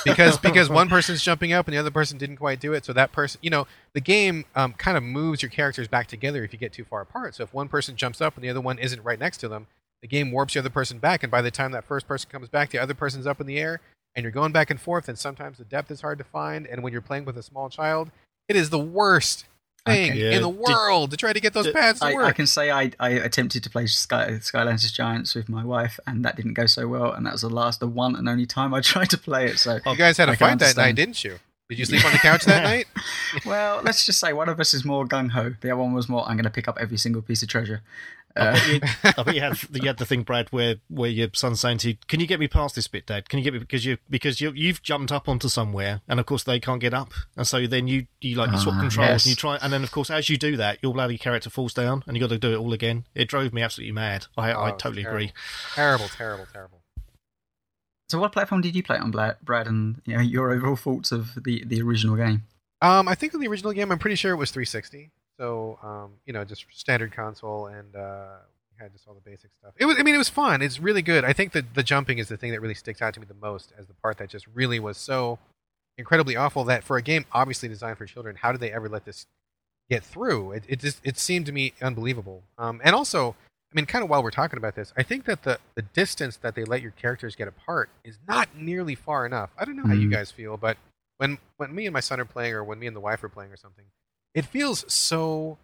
because 0.04 0.38
because 0.38 0.68
one 0.70 0.88
person's 0.96 1.22
jumping 1.22 1.52
up 1.52 1.66
and 1.68 1.74
the 1.74 1.78
other 1.78 1.90
person 1.90 2.18
didn't 2.18 2.38
quite 2.38 2.60
do 2.60 2.72
it. 2.72 2.84
So 2.84 2.92
that 2.94 3.12
person, 3.12 3.38
you 3.42 3.50
know, 3.50 3.66
the 3.92 4.00
game 4.00 4.44
um, 4.54 4.72
kind 4.72 4.96
of 4.96 5.02
moves 5.02 5.42
your 5.42 5.50
characters 5.50 5.86
back 5.86 6.06
together 6.06 6.42
if 6.42 6.52
you 6.52 6.58
get 6.58 6.72
too 6.72 6.84
far 6.84 7.02
apart. 7.02 7.34
So 7.34 7.44
if 7.44 7.52
one 7.54 7.68
person 7.68 7.94
jumps 7.94 8.20
up 8.20 8.34
and 8.36 8.42
the 8.42 8.48
other 8.48 8.60
one 8.60 8.78
isn't 8.78 9.02
right 9.04 9.18
next 9.18 9.38
to 9.38 9.48
them, 9.48 9.66
the 10.02 10.08
game 10.08 10.32
warps 10.32 10.54
the 10.54 10.60
other 10.60 10.70
person 10.70 10.98
back. 10.98 11.22
And 11.22 11.30
by 11.30 11.42
the 11.42 11.50
time 11.50 11.72
that 11.72 11.84
first 11.84 12.08
person 12.08 12.30
comes 12.30 12.48
back, 12.48 12.70
the 12.70 12.78
other 12.78 12.94
person's 12.94 13.26
up 13.26 13.40
in 13.40 13.46
the 13.46 13.58
air 13.58 13.80
and 14.14 14.22
you're 14.22 14.32
going 14.32 14.52
back 14.52 14.70
and 14.70 14.80
forth. 14.80 15.08
And 15.08 15.18
sometimes 15.18 15.58
the 15.58 15.64
depth 15.64 15.90
is 15.90 16.00
hard 16.00 16.18
to 16.18 16.24
find. 16.24 16.66
And 16.66 16.82
when 16.82 16.92
you're 16.92 17.02
playing 17.02 17.26
with 17.26 17.36
a 17.36 17.42
small 17.42 17.68
child, 17.68 18.10
it 18.48 18.56
is 18.56 18.70
the 18.70 18.78
worst 18.78 19.40
thing 19.86 20.10
Okay. 20.12 20.18
Yeah, 20.18 20.36
in 20.36 20.42
the 20.42 20.50
did- 20.50 20.60
world 20.60 21.10
to 21.12 21.16
try 21.16 21.32
to 21.32 21.40
get 21.40 21.52
those 21.52 21.66
did- 21.66 21.74
pads 21.74 22.00
to 22.00 22.06
I, 22.06 22.14
work. 22.14 22.24
I 22.26 22.32
can 22.32 22.46
say 22.46 22.70
I, 22.70 22.90
I 22.98 23.10
attempted 23.10 23.62
to 23.64 23.70
play 23.70 23.86
Sky, 23.86 24.30
Skylanders 24.40 24.92
Giants 24.92 25.34
with 25.34 25.48
my 25.48 25.64
wife, 25.64 26.00
and 26.06 26.24
that 26.24 26.34
didn't 26.36 26.54
go 26.54 26.66
so 26.66 26.88
well. 26.88 27.12
And 27.12 27.24
that 27.26 27.32
was 27.32 27.42
the 27.42 27.50
last, 27.50 27.78
the 27.80 27.86
one 27.86 28.16
and 28.16 28.28
only 28.28 28.46
time 28.46 28.74
I 28.74 28.80
tried 28.92 29.10
to 29.10 29.18
play 29.18 29.46
it. 29.46 29.58
So, 29.58 29.78
you 29.86 29.96
guys 29.96 30.16
had 30.16 30.28
a 30.28 30.32
I 30.32 30.36
can 30.36 30.48
fight 30.50 30.58
that 30.60 30.76
night, 30.76 30.94
didn't 30.96 31.22
you? 31.22 31.38
Did 31.68 31.78
you 31.80 31.84
sleep 31.84 32.04
on 32.04 32.12
the 32.12 32.18
couch 32.18 32.44
that 32.44 32.62
night? 32.72 32.86
well, 33.44 33.80
let's 33.84 34.06
just 34.06 34.20
say 34.20 34.32
one 34.32 34.48
of 34.48 34.58
us 34.60 34.72
is 34.74 34.84
more 34.84 35.04
gung 35.04 35.30
ho. 35.30 35.54
The 35.60 35.70
other 35.72 35.82
one 35.82 35.92
was 35.94 36.08
more, 36.08 36.22
I'm 36.28 36.36
going 36.36 36.44
to 36.44 36.50
pick 36.50 36.68
up 36.68 36.78
every 36.80 36.96
single 36.96 37.22
piece 37.22 37.42
of 37.42 37.48
treasure. 37.48 37.82
I 38.36 38.40
Uh, 38.48 38.52
bet, 38.52 38.68
you, 38.68 38.80
I 39.18 39.22
bet 39.22 39.34
you 39.34 39.40
had 39.40 39.58
you 39.82 39.86
had 39.88 39.96
the 39.98 40.06
thing, 40.06 40.22
Brad, 40.22 40.48
where 40.50 40.76
where 40.88 41.10
your 41.10 41.28
son's 41.34 41.60
saying 41.60 41.78
to 41.78 41.88
you, 41.90 41.96
"Can 42.08 42.20
you 42.20 42.26
get 42.26 42.38
me 42.40 42.48
past 42.48 42.74
this 42.74 42.86
bit, 42.88 43.06
Dad? 43.06 43.28
Can 43.28 43.38
you 43.38 43.44
get 43.44 43.52
me 43.52 43.58
because 43.58 43.84
you 43.84 43.98
because 44.10 44.40
you 44.40 44.52
you've 44.54 44.82
jumped 44.82 45.10
up 45.12 45.28
onto 45.28 45.48
somewhere, 45.48 46.00
and 46.08 46.20
of 46.20 46.26
course 46.26 46.44
they 46.44 46.60
can't 46.60 46.80
get 46.80 46.92
up, 46.94 47.12
and 47.36 47.46
so 47.46 47.66
then 47.66 47.88
you 47.88 48.06
you 48.20 48.36
like 48.36 48.50
you 48.52 48.58
swap 48.58 48.74
Ah, 48.76 48.80
controls 48.80 49.08
yes. 49.08 49.24
and 49.24 49.30
you 49.30 49.36
try, 49.36 49.56
and 49.62 49.72
then 49.72 49.82
of 49.82 49.90
course 49.90 50.10
as 50.10 50.28
you 50.28 50.36
do 50.36 50.56
that, 50.56 50.78
your 50.82 50.92
bloody 50.92 51.18
character 51.18 51.48
falls 51.50 51.72
down, 51.74 52.02
and 52.06 52.16
you 52.16 52.20
got 52.20 52.30
to 52.30 52.38
do 52.38 52.52
it 52.52 52.56
all 52.56 52.72
again. 52.72 53.04
It 53.14 53.28
drove 53.28 53.52
me 53.52 53.62
absolutely 53.62 53.92
mad. 53.92 54.26
I 54.36 54.52
Oh, 54.52 54.62
I 54.64 54.70
totally 54.72 55.02
terrible. 55.02 55.16
agree. 55.18 55.32
terrible, 55.74 56.08
terrible, 56.08 56.46
terrible. 56.52 56.80
so, 58.08 58.18
what 58.20 58.32
platform 58.32 58.60
did 58.60 58.76
you 58.76 58.82
play 58.82 58.98
on, 58.98 59.10
Brad? 59.10 59.66
And 59.66 60.00
you 60.04 60.14
know, 60.14 60.20
your 60.22 60.52
overall 60.52 60.76
thoughts 60.76 61.10
of 61.10 61.30
the, 61.42 61.64
the 61.66 61.80
original 61.82 62.16
game? 62.16 62.44
Um, 62.82 63.08
I 63.08 63.14
think 63.14 63.32
in 63.34 63.40
the 63.40 63.48
original 63.48 63.72
game, 63.72 63.90
I'm 63.90 63.98
pretty 63.98 64.16
sure 64.16 64.32
it 64.32 64.36
was 64.36 64.50
360. 64.50 65.10
So, 65.38 65.78
um, 65.82 66.12
you 66.24 66.32
know, 66.32 66.44
just 66.44 66.64
standard 66.70 67.12
console, 67.12 67.66
and 67.66 67.94
uh, 67.94 68.36
had 68.78 68.92
just 68.92 69.06
all 69.08 69.14
the 69.14 69.20
basic 69.20 69.50
stuff. 69.58 69.72
It 69.78 69.84
was, 69.86 69.96
I 69.98 70.02
mean, 70.02 70.14
it 70.14 70.18
was 70.18 70.28
fun. 70.28 70.62
It's 70.62 70.78
really 70.78 71.02
good. 71.02 71.24
I 71.24 71.32
think 71.32 71.52
that 71.52 71.74
the 71.74 71.82
jumping 71.82 72.18
is 72.18 72.28
the 72.28 72.36
thing 72.36 72.52
that 72.52 72.60
really 72.60 72.74
sticks 72.74 73.00
out 73.02 73.14
to 73.14 73.20
me 73.20 73.26
the 73.26 73.34
most 73.34 73.72
as 73.78 73.86
the 73.86 73.94
part 73.94 74.18
that 74.18 74.28
just 74.30 74.46
really 74.48 74.78
was 74.80 74.96
so 74.98 75.38
incredibly 75.98 76.36
awful. 76.36 76.64
That 76.64 76.84
for 76.84 76.96
a 76.96 77.02
game 77.02 77.24
obviously 77.32 77.68
designed 77.68 77.98
for 77.98 78.06
children, 78.06 78.36
how 78.36 78.52
did 78.52 78.60
they 78.60 78.72
ever 78.72 78.88
let 78.88 79.04
this 79.04 79.26
get 79.90 80.02
through? 80.02 80.52
It, 80.52 80.64
it 80.68 80.80
just 80.80 81.00
it 81.04 81.18
seemed 81.18 81.46
to 81.46 81.52
me 81.52 81.72
unbelievable. 81.82 82.42
Um, 82.58 82.80
and 82.84 82.94
also, 82.94 83.30
I 83.72 83.74
mean, 83.74 83.86
kind 83.86 84.02
of 84.02 84.10
while 84.10 84.22
we're 84.22 84.30
talking 84.30 84.58
about 84.58 84.74
this, 84.74 84.92
I 84.96 85.02
think 85.02 85.24
that 85.26 85.42
the 85.42 85.58
the 85.74 85.82
distance 85.82 86.36
that 86.38 86.54
they 86.54 86.64
let 86.64 86.82
your 86.82 86.92
characters 86.92 87.34
get 87.36 87.48
apart 87.48 87.88
is 88.04 88.18
not 88.28 88.48
nearly 88.56 88.94
far 88.94 89.26
enough. 89.26 89.50
I 89.58 89.64
don't 89.64 89.76
know 89.76 89.86
how 89.86 89.94
you 89.94 90.08
Mhm. 90.08 90.12
guys 90.12 90.30
feel, 90.30 90.56
but 90.56 90.76
when 91.18 91.38
when 91.56 91.74
me 91.74 91.86
and 91.86 91.92
my 91.94 92.00
son 92.00 92.20
are 92.20 92.24
playing, 92.26 92.52
or 92.54 92.62
when 92.64 92.78
me 92.78 92.86
and 92.86 92.96
the 92.96 93.00
wife 93.00 93.22
are 93.24 93.28
playing, 93.30 93.52
or 93.52 93.56
something, 93.56 93.84
it 94.36 94.44
feels 94.44 94.84
so 94.92 95.56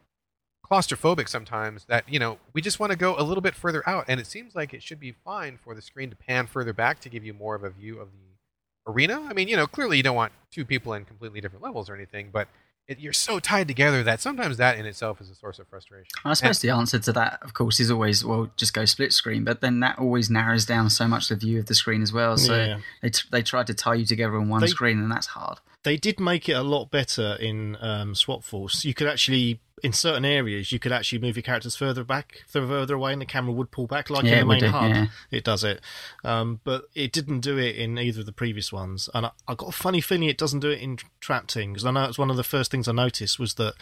claustrophobic 0.68 1.28
sometimes 1.28 1.84
that 1.84 2.08
you 2.08 2.18
know 2.18 2.38
we 2.54 2.62
just 2.62 2.80
want 2.80 2.90
to 2.90 2.96
go 2.96 3.14
a 3.18 3.22
little 3.22 3.42
bit 3.42 3.54
further 3.54 3.88
out, 3.88 4.06
and 4.08 4.18
it 4.18 4.26
seems 4.26 4.56
like 4.56 4.72
it 4.74 4.82
should 4.82 4.98
be 4.98 5.12
fine 5.12 5.58
for 5.62 5.74
the 5.74 5.82
screen 5.82 6.10
to 6.10 6.16
pan 6.16 6.46
further 6.46 6.72
back 6.72 6.98
to 7.00 7.10
give 7.10 7.24
you 7.24 7.34
more 7.34 7.54
of 7.54 7.62
a 7.62 7.70
view 7.70 8.00
of 8.00 8.08
the 8.10 8.90
arena. 8.90 9.24
I 9.28 9.34
mean, 9.34 9.46
you 9.46 9.56
know, 9.56 9.66
clearly 9.66 9.98
you 9.98 10.02
don't 10.02 10.16
want 10.16 10.32
two 10.50 10.64
people 10.64 10.94
in 10.94 11.04
completely 11.04 11.40
different 11.42 11.62
levels 11.62 11.90
or 11.90 11.94
anything, 11.94 12.30
but 12.32 12.48
it, 12.88 12.98
you're 12.98 13.12
so 13.12 13.38
tied 13.38 13.68
together 13.68 14.02
that 14.02 14.20
sometimes 14.20 14.56
that 14.56 14.78
in 14.78 14.86
itself 14.86 15.20
is 15.20 15.30
a 15.30 15.34
source 15.34 15.58
of 15.58 15.68
frustration. 15.68 16.08
I 16.24 16.34
suppose 16.34 16.58
the 16.58 16.70
answer 16.70 16.98
to 16.98 17.12
that, 17.12 17.38
of 17.42 17.54
course, 17.54 17.78
is 17.80 17.90
always 17.90 18.24
well, 18.24 18.50
just 18.56 18.74
go 18.74 18.84
split 18.84 19.12
screen. 19.12 19.44
But 19.44 19.60
then 19.60 19.80
that 19.80 19.98
always 19.98 20.28
narrows 20.30 20.66
down 20.66 20.90
so 20.90 21.06
much 21.06 21.28
the 21.28 21.36
view 21.36 21.58
of 21.60 21.66
the 21.66 21.74
screen 21.74 22.02
as 22.02 22.12
well. 22.12 22.36
So 22.36 22.56
Yeah. 22.56 22.78
they 23.00 23.10
t- 23.10 23.28
they 23.30 23.42
try 23.42 23.62
to 23.64 23.74
tie 23.74 23.94
you 23.94 24.06
together 24.06 24.36
on 24.36 24.48
one 24.48 24.60
They- 24.60 24.66
screen, 24.66 24.98
and 24.98 25.10
that's 25.10 25.28
hard. 25.28 25.58
They 25.84 25.96
did 25.96 26.20
make 26.20 26.48
it 26.48 26.52
a 26.52 26.62
lot 26.62 26.90
better 26.92 27.34
in 27.40 27.76
um, 27.80 28.14
Swap 28.14 28.44
Force. 28.44 28.84
You 28.84 28.94
could 28.94 29.08
actually 29.08 29.60
in 29.82 29.92
certain 29.92 30.24
areas 30.24 30.70
you 30.72 30.78
could 30.78 30.92
actually 30.92 31.18
move 31.18 31.36
your 31.36 31.42
characters 31.42 31.74
further 31.76 32.04
back, 32.04 32.42
further 32.46 32.94
away, 32.94 33.12
and 33.12 33.20
the 33.20 33.26
camera 33.26 33.52
would 33.52 33.70
pull 33.70 33.86
back, 33.86 34.10
like 34.10 34.24
Yeah, 34.24 34.34
in 34.34 34.38
the 34.40 34.46
main 34.46 34.60
do, 34.60 34.68
hub. 34.68 34.90
yeah. 34.90 35.06
It 35.30 35.44
does 35.44 35.64
it, 35.64 35.80
um, 36.24 36.60
but 36.64 36.84
it 36.94 37.12
didn't 37.12 37.40
do 37.40 37.58
it 37.58 37.76
in 37.76 37.98
either 37.98 38.20
of 38.20 38.26
the 38.26 38.32
previous 38.32 38.72
ones. 38.72 39.08
And 39.14 39.26
I, 39.26 39.30
I 39.48 39.54
got 39.54 39.68
a 39.68 39.72
funny 39.72 40.00
feeling 40.00 40.28
it 40.28 40.38
doesn't 40.38 40.60
do 40.60 40.70
it 40.70 40.80
in 40.80 40.98
Trap 41.20 41.48
Team 41.48 41.72
because 41.72 41.84
I 41.84 41.90
know 41.90 42.04
it's 42.04 42.18
one 42.18 42.30
of 42.30 42.36
the 42.36 42.44
first 42.44 42.70
things 42.70 42.86
I 42.88 42.92
noticed 42.92 43.38
was 43.38 43.54
that 43.54 43.74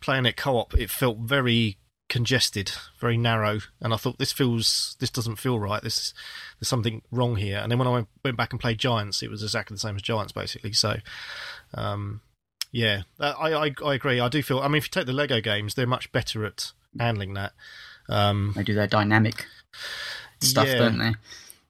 playing 0.00 0.26
it 0.26 0.36
co-op, 0.36 0.74
it 0.74 0.90
felt 0.90 1.18
very 1.18 1.78
congested, 2.08 2.70
very 3.00 3.16
narrow, 3.16 3.60
and 3.80 3.94
I 3.94 3.96
thought 3.96 4.18
this 4.18 4.32
feels 4.32 4.94
this 5.00 5.10
doesn't 5.10 5.36
feel 5.36 5.58
right. 5.58 5.82
This 5.82 6.12
there's 6.60 6.68
something 6.68 7.02
wrong 7.10 7.36
here. 7.36 7.58
And 7.58 7.70
then 7.72 7.78
when 7.78 7.88
I 7.88 7.92
went, 7.92 8.08
went 8.24 8.36
back 8.36 8.52
and 8.52 8.60
played 8.60 8.78
Giants, 8.78 9.22
it 9.22 9.30
was 9.30 9.42
exactly 9.42 9.74
the 9.74 9.80
same 9.80 9.96
as 9.96 10.02
Giants 10.02 10.32
basically. 10.32 10.72
So, 10.72 10.96
um, 11.72 12.20
yeah, 12.74 13.02
I, 13.20 13.52
I 13.52 13.70
I 13.84 13.94
agree. 13.94 14.18
I 14.20 14.28
do 14.28 14.42
feel. 14.42 14.58
I 14.58 14.66
mean, 14.68 14.76
if 14.78 14.84
you 14.86 14.90
take 14.90 15.06
the 15.06 15.12
Lego 15.12 15.40
games, 15.40 15.74
they're 15.74 15.86
much 15.86 16.10
better 16.12 16.44
at 16.44 16.72
handling 16.98 17.34
that. 17.34 17.52
Um, 18.08 18.52
They 18.56 18.64
do 18.64 18.74
their 18.74 18.86
dynamic 18.88 19.46
stuff, 20.40 20.66
Yeah. 20.66 20.78
don't 20.78 20.98
they? 20.98 21.14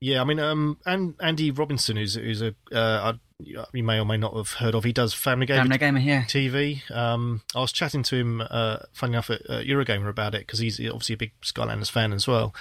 yeah, 0.01 0.21
I 0.21 0.25
mean, 0.25 0.41
um, 0.41 0.79
and 0.87 1.15
Andy 1.21 1.51
Robinson, 1.51 1.97
who's 1.97 2.15
who's 2.15 2.43
a 2.43 2.55
uh, 2.73 3.13
I- 3.15 3.21
you 3.41 3.82
may 3.82 3.99
or 3.99 4.05
may 4.05 4.16
not 4.16 4.37
have 4.37 4.53
heard 4.55 4.74
of. 4.74 4.85
He 4.85 4.93
does 4.93 5.12
Family 5.12 5.47
Game 5.47 5.57
Family 5.57 5.78
Gamer 5.78 5.99
here. 5.99 6.24
TV. 6.28 6.89
Um, 6.91 7.43
I 7.55 7.61
was 7.61 7.72
chatting 7.72 8.05
to 8.05 8.16
him, 8.16 8.43
uh, 8.49 8.78
funny 8.93 9.14
enough, 9.14 9.28
at 9.28 9.43
uh, 9.51 9.59
Eurogamer 9.61 10.09
about 10.09 10.35
it 10.35 10.43
because 10.43 10.61
he's 10.61 10.78
obviously 10.78 11.14
a 11.14 11.18
big 11.18 11.32
Skylanders 11.43 11.91
fan 11.91 12.12
as 12.12 12.28
well. 12.28 12.55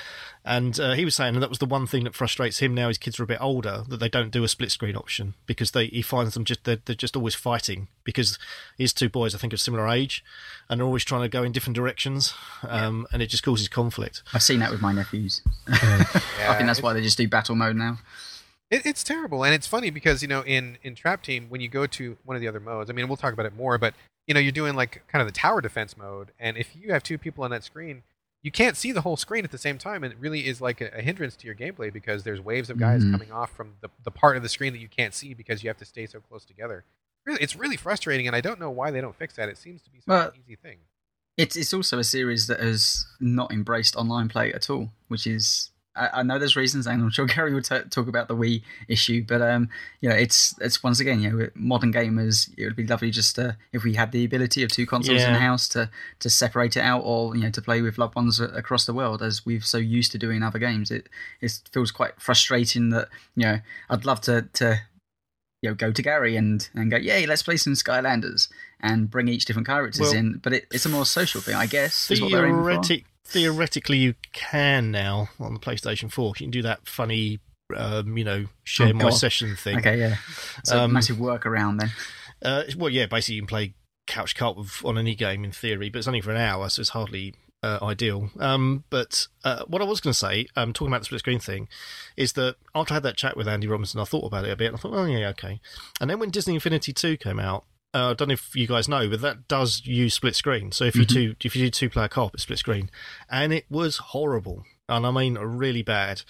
And 0.44 0.80
uh, 0.80 0.94
he 0.94 1.06
was 1.06 1.14
saying 1.16 1.40
that 1.40 1.50
was 1.50 1.60
the 1.60 1.68
one 1.68 1.86
thing 1.86 2.06
that 2.06 2.16
frustrates 2.16 2.58
him 2.60 2.74
now. 2.74 2.88
His 2.88 2.98
kids 2.98 3.20
are 3.20 3.24
a 3.24 3.28
bit 3.28 3.40
older 3.40 3.84
that 3.88 4.00
they 4.00 4.10
don't 4.10 4.32
do 4.32 4.44
a 4.44 4.48
split 4.48 4.72
screen 4.72 4.96
option 4.96 5.36
because 5.46 5.72
they 5.72 5.88
he 5.88 6.02
finds 6.02 6.34
them 6.34 6.44
just 6.44 6.64
they're, 6.64 6.80
they're 6.84 6.96
just 6.96 7.16
always 7.16 7.36
fighting 7.36 7.88
because 8.04 8.40
his 8.76 8.94
two 8.94 9.10
boys 9.10 9.36
I 9.36 9.38
think 9.38 9.54
are 9.54 9.58
similar 9.58 9.88
age 9.88 10.24
and 10.70 10.80
they're 10.80 10.88
always 10.88 11.06
trying 11.06 11.22
to 11.22 11.30
go 11.30 11.44
in 11.44 11.52
different 11.52 11.76
directions, 11.76 12.34
um, 12.68 13.06
and 13.14 13.22
it 13.22 13.28
just 13.28 13.44
causes 13.44 13.68
conflict. 13.68 14.24
I've 14.34 14.44
seen 14.44 14.60
that 14.60 14.72
with 14.72 14.82
my 14.82 14.92
nephews. 14.92 15.42
I 15.68 16.56
think 16.56 16.68
that's 16.68 16.82
why 16.82 16.94
they 16.94 17.02
just 17.02 17.18
do 17.18 17.28
battle 17.28 17.56
mode 17.56 17.76
now. 17.76 18.00
It, 18.72 18.86
it's 18.86 19.04
terrible, 19.04 19.44
and 19.44 19.54
it's 19.54 19.68
funny 19.68 19.90
because 19.90 20.22
you 20.22 20.28
know 20.28 20.42
in 20.42 20.78
in 20.84 20.96
Trap 20.96 21.22
Team 21.24 21.48
when 21.50 21.62
you 21.62 21.70
go 21.70 21.86
to 21.88 22.18
one 22.24 22.36
of 22.36 22.42
the 22.42 22.48
other 22.48 22.60
modes, 22.60 22.90
I 22.90 22.94
mean 22.94 23.08
we'll 23.08 23.18
talk 23.18 23.34
about 23.34 23.46
it 23.46 23.56
more, 23.56 23.78
but 23.78 23.94
you 24.28 24.34
know 24.34 24.40
you're 24.40 24.52
doing 24.52 24.76
like 24.76 25.04
kind 25.08 25.22
of 25.22 25.28
the 25.28 25.38
tower 25.38 25.62
defense 25.62 25.96
mode, 25.98 26.32
and 26.40 26.58
if 26.58 26.76
you 26.76 26.92
have 26.94 27.04
two 27.04 27.18
people 27.18 27.44
on 27.44 27.52
that 27.52 27.64
screen, 27.64 28.04
you 28.42 28.52
can't 28.52 28.76
see 28.76 28.92
the 28.92 29.02
whole 29.02 29.16
screen 29.18 29.44
at 29.44 29.52
the 29.52 29.58
same 29.58 29.78
time, 29.78 30.04
and 30.04 30.12
it 30.14 30.20
really 30.20 30.48
is 30.48 30.60
like 30.60 30.82
a, 30.82 30.90
a 30.98 31.02
hindrance 31.02 31.36
to 31.38 31.46
your 31.46 31.56
gameplay 31.56 31.92
because 31.94 32.24
there's 32.24 32.42
waves 32.42 32.70
of 32.70 32.78
guys 32.80 33.04
Mhm. 33.04 33.12
coming 33.12 33.32
off 33.32 33.52
from 33.52 33.76
the 33.82 33.90
the 34.04 34.12
part 34.12 34.38
of 34.38 34.44
the 34.44 34.50
screen 34.50 34.74
that 34.74 34.80
you 34.80 34.88
can't 34.88 35.14
see 35.14 35.34
because 35.34 35.64
you 35.64 35.70
have 35.70 35.78
to 35.78 35.86
stay 35.86 36.06
so 36.08 36.20
close 36.20 36.44
together. 36.46 36.84
Really, 37.26 37.42
it's 37.42 37.56
really 37.56 37.78
frustrating, 37.78 38.26
and 38.28 38.36
I 38.36 38.42
don't 38.42 38.60
know 38.60 38.72
why 38.72 38.92
they 38.92 39.02
don't 39.02 39.16
fix 39.16 39.36
that. 39.36 39.50
It 39.50 39.58
seems 39.58 39.82
to 39.84 39.90
be 39.92 40.00
such 40.00 40.08
Well, 40.08 40.28
an 40.30 40.42
easy 40.44 40.56
thing. 40.56 40.80
It's 41.38 41.56
it's 41.56 41.74
also 41.74 42.00
a 42.00 42.04
series 42.04 42.48
that 42.48 42.60
has 42.60 43.06
not 43.20 43.52
embraced 43.52 43.96
online 43.96 44.30
play 44.30 44.52
at 44.54 44.70
all, 44.70 44.92
which 45.08 45.26
is 45.28 45.70
I, 45.96 46.10
I 46.20 46.24
know 46.24 46.40
there's 46.40 46.56
reasons, 46.56 46.88
and 46.88 47.02
I'm 47.02 47.10
sure 47.10 47.26
Gary 47.28 47.54
will 47.54 47.62
t- 47.62 47.80
talk 47.90 48.08
about 48.08 48.28
the 48.28 48.36
Wii 48.36 48.64
issue, 48.88 49.24
but 49.28 49.42
um, 49.42 49.70
you 50.02 50.10
know, 50.10 50.16
it's 50.16 50.56
it's 50.60 50.84
once 50.84 51.00
again, 51.00 51.22
you 51.22 51.32
know, 51.32 51.50
modern 51.56 51.94
gamers, 51.94 52.50
it 52.58 52.66
would 52.66 52.76
be 52.76 52.86
lovely 52.88 53.12
just 53.12 53.36
to, 53.36 53.58
if 53.72 53.84
we 53.84 53.94
had 53.94 54.12
the 54.12 54.26
ability 54.26 54.64
of 54.64 54.72
two 54.72 54.86
consoles 54.86 55.22
in 55.28 55.34
the 55.34 55.40
house 55.40 55.68
to 55.70 55.90
to 56.20 56.30
separate 56.30 56.78
it 56.78 56.82
out, 56.82 57.02
or 57.04 57.36
you 57.36 57.44
know, 57.44 57.52
to 57.52 57.62
play 57.62 57.82
with 57.82 57.98
loved 57.98 58.16
ones 58.16 58.40
across 58.40 58.86
the 58.86 58.94
world, 58.94 59.22
as 59.22 59.46
we've 59.46 59.66
so 59.66 59.78
used 59.78 60.12
to 60.14 60.18
doing 60.18 60.44
other 60.44 60.60
games. 60.60 60.92
It 60.92 61.10
it 61.42 61.62
feels 61.72 61.92
quite 61.92 62.20
frustrating 62.20 62.90
that 62.90 63.10
you 63.36 63.44
know, 63.44 63.60
I'd 63.90 64.06
love 64.06 64.22
to 64.22 64.48
to 64.54 64.82
you 65.64 65.70
know, 65.70 65.76
go 65.76 65.94
to 65.94 66.02
Gary 66.02 66.36
and, 66.36 66.68
and 66.76 66.92
go, 66.92 66.98
yay, 66.98 67.26
let's 67.26 67.42
play 67.42 67.56
some 67.56 67.72
Skylanders 67.72 68.50
and 68.82 69.10
bring 69.10 69.30
each 69.30 69.46
different 69.46 69.66
characters 69.66 70.02
Well, 70.02 70.14
in. 70.14 70.40
But 70.44 70.52
it, 70.52 70.68
it's 70.72 70.86
a 70.86 70.90
more 70.90 71.06
social 71.06 71.40
thing, 71.40 71.56
I 71.56 71.68
guess. 71.68 72.12
is 72.12 72.20
what 73.26 73.34
they're 73.34 73.42
aiming 73.44 73.48
for. 73.48 73.54
Theoretic, 73.54 73.86
theoretically, 73.86 73.98
you 73.98 74.16
can 74.32 74.92
now 74.92 75.30
on 75.40 75.54
the 75.54 75.60
PlayStation 75.60 76.12
4. 76.12 76.30
You 76.30 76.46
can 76.46 76.52
do 76.52 76.62
that 76.64 76.88
funny, 76.88 77.40
um, 77.76 78.18
you 78.18 78.24
know, 78.24 78.46
share 78.64 78.88
Oh, 78.90 78.94
my 78.94 79.04
God. 79.04 79.10
session 79.12 79.56
thing. 79.56 79.78
Okay, 79.80 80.00
yeah. 80.00 80.18
So 80.64 80.80
Um, 80.84 80.94
massive 80.94 81.18
workaround 81.18 81.80
then. 81.80 81.92
Uh, 82.44 82.64
well, 82.78 82.90
yeah, 82.90 83.06
basically 83.06 83.36
you 83.36 83.42
can 83.42 83.48
play 83.48 83.74
couch 84.06 84.36
co-op 84.36 84.58
on 84.84 84.98
any 84.98 85.16
game 85.16 85.44
in 85.46 85.52
theory, 85.52 85.90
but 85.90 86.00
it's 86.00 86.08
only 86.08 86.20
for 86.22 86.32
an 86.32 86.38
hour, 86.38 86.68
so 86.70 86.82
it's 86.82 86.90
hardly 86.90 87.34
uh, 87.64 87.80
ideal. 87.82 88.30
Um, 88.42 88.84
but 88.90 89.28
uh, 89.46 89.64
what 89.68 89.82
I 89.82 89.86
was 89.86 90.02
going 90.02 90.12
to 90.12 90.18
say, 90.20 90.48
um, 90.58 90.74
talking 90.74 90.90
about 90.92 91.00
the 91.02 91.06
split 91.06 91.20
screen 91.20 91.40
thing, 91.40 91.70
is 92.18 92.34
that 92.34 92.58
after 92.76 92.94
I 92.94 92.96
had 92.96 93.04
that 93.04 93.16
chat 93.16 93.38
with 93.38 93.48
Andy 93.48 93.68
Robinson, 93.68 94.02
I 94.02 94.04
thought 94.04 94.26
about 94.26 94.44
it 94.44 94.52
a 94.52 94.58
bit, 94.58 94.68
and 94.68 94.76
I 94.76 94.80
thought, 94.80 94.94
oh 94.94 95.06
yeah, 95.06 95.30
okay. 95.30 95.62
And 96.02 96.10
then 96.10 96.20
when 96.20 96.30
Disney 96.32 96.56
Infinity 96.56 96.92
Two 96.92 97.16
came 97.16 97.40
out, 97.40 97.64
uh, 97.94 98.12
I 98.12 98.14
don't 98.14 98.30
know 98.30 98.34
if 98.34 98.56
you 98.56 98.68
guys 98.68 98.88
know, 98.90 99.08
but 99.10 99.22
that 99.22 99.48
does 99.48 99.86
use 99.86 100.14
split 100.14 100.36
screen. 100.36 100.72
So 100.72 100.86
if 100.86 100.96
you 100.96 101.06
Mhm. 101.06 101.14
two 101.14 101.36
if 101.44 101.56
you 101.56 101.66
do 101.66 101.70
two 101.70 101.90
player 101.90 102.08
co-op, 102.08 102.34
it's 102.34 102.44
split 102.44 102.60
screen, 102.60 102.90
and 103.30 103.54
it 103.54 103.66
was 103.70 103.98
horrible, 103.98 104.66
and 104.90 105.06
I 105.06 105.12
mean 105.12 105.36
really 105.36 105.84
bad. 105.84 106.24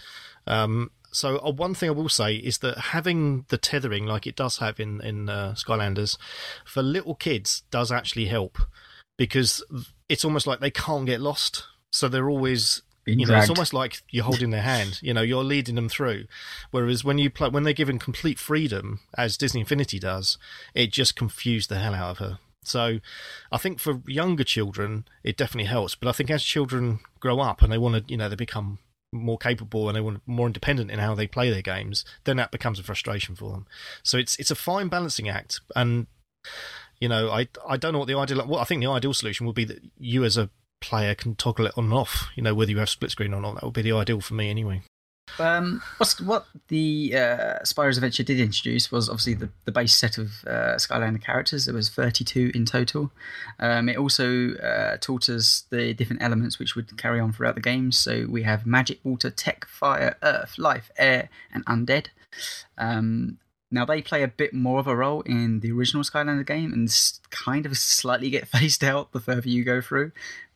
Um, 0.45 0.91
so 1.11 1.37
uh, 1.45 1.51
one 1.51 1.73
thing 1.75 1.89
I 1.89 1.93
will 1.93 2.09
say 2.09 2.35
is 2.35 2.57
that 2.59 2.77
having 2.77 3.45
the 3.49 3.57
tethering 3.57 4.05
like 4.05 4.25
it 4.27 4.35
does 4.35 4.57
have 4.57 4.79
in 4.79 4.99
in 5.01 5.29
uh, 5.29 5.53
Skylanders 5.55 6.17
for 6.65 6.81
little 6.83 7.15
kids 7.15 7.63
does 7.71 7.91
actually 7.91 8.25
help 8.25 8.57
because 9.17 9.63
it's 10.09 10.25
almost 10.25 10.47
like 10.47 10.59
they 10.59 10.71
can't 10.71 11.05
get 11.05 11.21
lost. 11.21 11.65
So 11.91 12.09
they're 12.09 12.29
always 12.29 12.81
Being 13.05 13.19
you 13.19 13.25
know, 13.25 13.37
it's 13.37 13.49
almost 13.49 13.73
like 13.73 14.01
you're 14.11 14.23
holding 14.23 14.51
their 14.51 14.61
hand. 14.61 14.99
You 15.01 15.13
know, 15.13 15.21
you're 15.21 15.43
leading 15.43 15.75
them 15.75 15.89
through. 15.89 16.25
Whereas 16.71 17.03
when 17.03 17.17
you 17.17 17.29
play, 17.29 17.49
when 17.49 17.63
they're 17.63 17.73
given 17.73 17.99
complete 17.99 18.39
freedom, 18.39 19.01
as 19.17 19.37
Disney 19.37 19.59
Infinity 19.59 19.99
does, 19.99 20.37
it 20.73 20.91
just 20.91 21.15
confused 21.15 21.69
the 21.69 21.79
hell 21.79 21.93
out 21.93 22.11
of 22.11 22.17
her. 22.19 22.39
So, 22.63 22.99
I 23.51 23.57
think 23.57 23.79
for 23.79 24.01
younger 24.07 24.45
children, 24.45 25.05
it 25.21 25.35
definitely 25.35 25.67
helps. 25.67 25.95
But 25.95 26.07
I 26.07 26.13
think 26.13 26.31
as 26.31 26.43
children 26.43 26.99
grow 27.19 27.41
up 27.41 27.61
and 27.61 27.71
they 27.73 27.77
want 27.77 27.95
to, 27.95 28.11
you 28.11 28.15
know, 28.15 28.29
they 28.29 28.37
become 28.37 28.79
more 29.11 29.37
capable 29.37 29.87
and 29.87 29.95
they 29.95 30.01
want 30.01 30.21
more 30.25 30.47
independent 30.47 30.89
in 30.89 30.99
how 30.99 31.13
they 31.13 31.27
play 31.27 31.49
their 31.49 31.61
games, 31.61 32.03
then 32.23 32.37
that 32.37 32.51
becomes 32.51 32.79
a 32.79 32.83
frustration 32.83 33.35
for 33.35 33.51
them. 33.51 33.67
So 34.01 34.17
it's 34.17 34.35
it's 34.37 34.51
a 34.51 34.55
fine 34.55 34.87
balancing 34.87 35.29
act, 35.29 35.59
and 35.75 36.07
you 36.99 37.09
know, 37.09 37.29
I 37.29 37.47
I 37.67 37.77
don't 37.77 37.93
know 37.93 37.99
what 37.99 38.07
the 38.07 38.17
ideal. 38.17 38.45
Well, 38.47 38.59
I 38.59 38.63
think 38.63 38.81
the 38.81 38.89
ideal 38.89 39.13
solution 39.13 39.45
would 39.45 39.55
be 39.55 39.65
that 39.65 39.81
you 39.99 40.23
as 40.23 40.37
a 40.37 40.49
player 40.83 41.15
can 41.15 41.35
toggle 41.35 41.67
it 41.67 41.73
on 41.77 41.85
and 41.85 41.93
off. 41.93 42.29
You 42.35 42.43
know, 42.43 42.53
whether 42.53 42.71
you 42.71 42.79
have 42.79 42.89
split 42.89 43.11
screen 43.11 43.33
or 43.33 43.41
not. 43.41 43.55
That 43.55 43.63
would 43.63 43.73
be 43.73 43.81
the 43.81 43.93
ideal 43.93 44.21
for 44.21 44.33
me 44.33 44.49
anyway. 44.49 44.83
Um, 45.39 45.81
what 46.23 46.45
the 46.67 47.13
uh, 47.15 47.59
Spyro's 47.63 47.97
Adventure 47.97 48.23
did 48.23 48.39
introduce 48.39 48.91
was 48.91 49.09
obviously 49.09 49.33
the, 49.33 49.49
the 49.65 49.71
base 49.71 49.93
set 49.93 50.17
of 50.17 50.43
uh, 50.45 50.75
Skylander 50.75 51.23
characters. 51.23 51.65
There 51.65 51.73
was 51.73 51.89
32 51.89 52.51
in 52.53 52.65
total. 52.65 53.11
Um, 53.59 53.89
it 53.89 53.97
also 53.97 54.51
uh, 54.55 54.97
taught 54.97 55.29
us 55.29 55.63
the 55.69 55.93
different 55.93 56.21
elements 56.21 56.59
which 56.59 56.75
would 56.75 56.97
carry 56.97 57.19
on 57.19 57.33
throughout 57.33 57.55
the 57.55 57.61
game. 57.61 57.91
So 57.91 58.27
we 58.29 58.43
have 58.43 58.65
magic, 58.65 58.99
water, 59.03 59.31
tech, 59.31 59.65
fire, 59.65 60.17
earth, 60.21 60.57
life, 60.57 60.91
air, 60.97 61.29
and 61.51 61.65
undead. 61.65 62.07
Um, 62.77 63.39
now 63.71 63.85
they 63.85 64.03
play 64.03 64.21
a 64.21 64.27
bit 64.27 64.53
more 64.53 64.79
of 64.79 64.85
a 64.85 64.95
role 64.95 65.21
in 65.21 65.61
the 65.61 65.71
original 65.71 66.03
Skylander 66.03 66.45
game 66.45 66.71
and 66.73 66.93
kind 67.31 67.65
of 67.65 67.75
slightly 67.77 68.29
get 68.29 68.47
phased 68.49 68.83
out 68.83 69.11
the 69.13 69.19
further 69.19 69.49
you 69.49 69.63
go 69.63 69.81
through. 69.81 70.11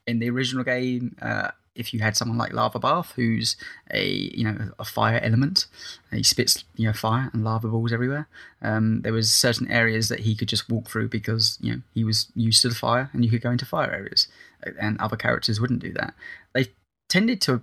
In 0.07 0.19
the 0.19 0.29
original 0.29 0.63
game, 0.63 1.15
uh, 1.21 1.51
if 1.77 1.93
you 1.93 1.99
had 1.99 2.17
someone 2.17 2.37
like 2.37 2.53
Lava 2.53 2.79
Barf, 2.79 3.11
who's 3.13 3.55
a 3.91 4.05
you 4.05 4.43
know 4.43 4.71
a 4.79 4.85
fire 4.85 5.19
element, 5.21 5.67
he 6.11 6.23
spits 6.23 6.63
you 6.75 6.87
know 6.87 6.93
fire 6.93 7.29
and 7.33 7.43
lava 7.43 7.67
balls 7.67 7.93
everywhere. 7.93 8.27
Um, 8.61 9.01
there 9.01 9.13
was 9.13 9.31
certain 9.31 9.69
areas 9.69 10.09
that 10.09 10.21
he 10.21 10.35
could 10.35 10.47
just 10.47 10.69
walk 10.69 10.89
through 10.89 11.09
because 11.09 11.57
you 11.61 11.71
know 11.71 11.81
he 11.93 12.03
was 12.03 12.27
used 12.35 12.61
to 12.63 12.69
the 12.69 12.75
fire, 12.75 13.09
and 13.13 13.23
you 13.23 13.31
could 13.31 13.41
go 13.41 13.51
into 13.51 13.65
fire 13.65 13.91
areas, 13.91 14.27
and 14.79 14.99
other 14.99 15.15
characters 15.15 15.61
wouldn't 15.61 15.81
do 15.81 15.93
that. 15.93 16.13
They 16.53 16.67
tended 17.09 17.41
to 17.41 17.61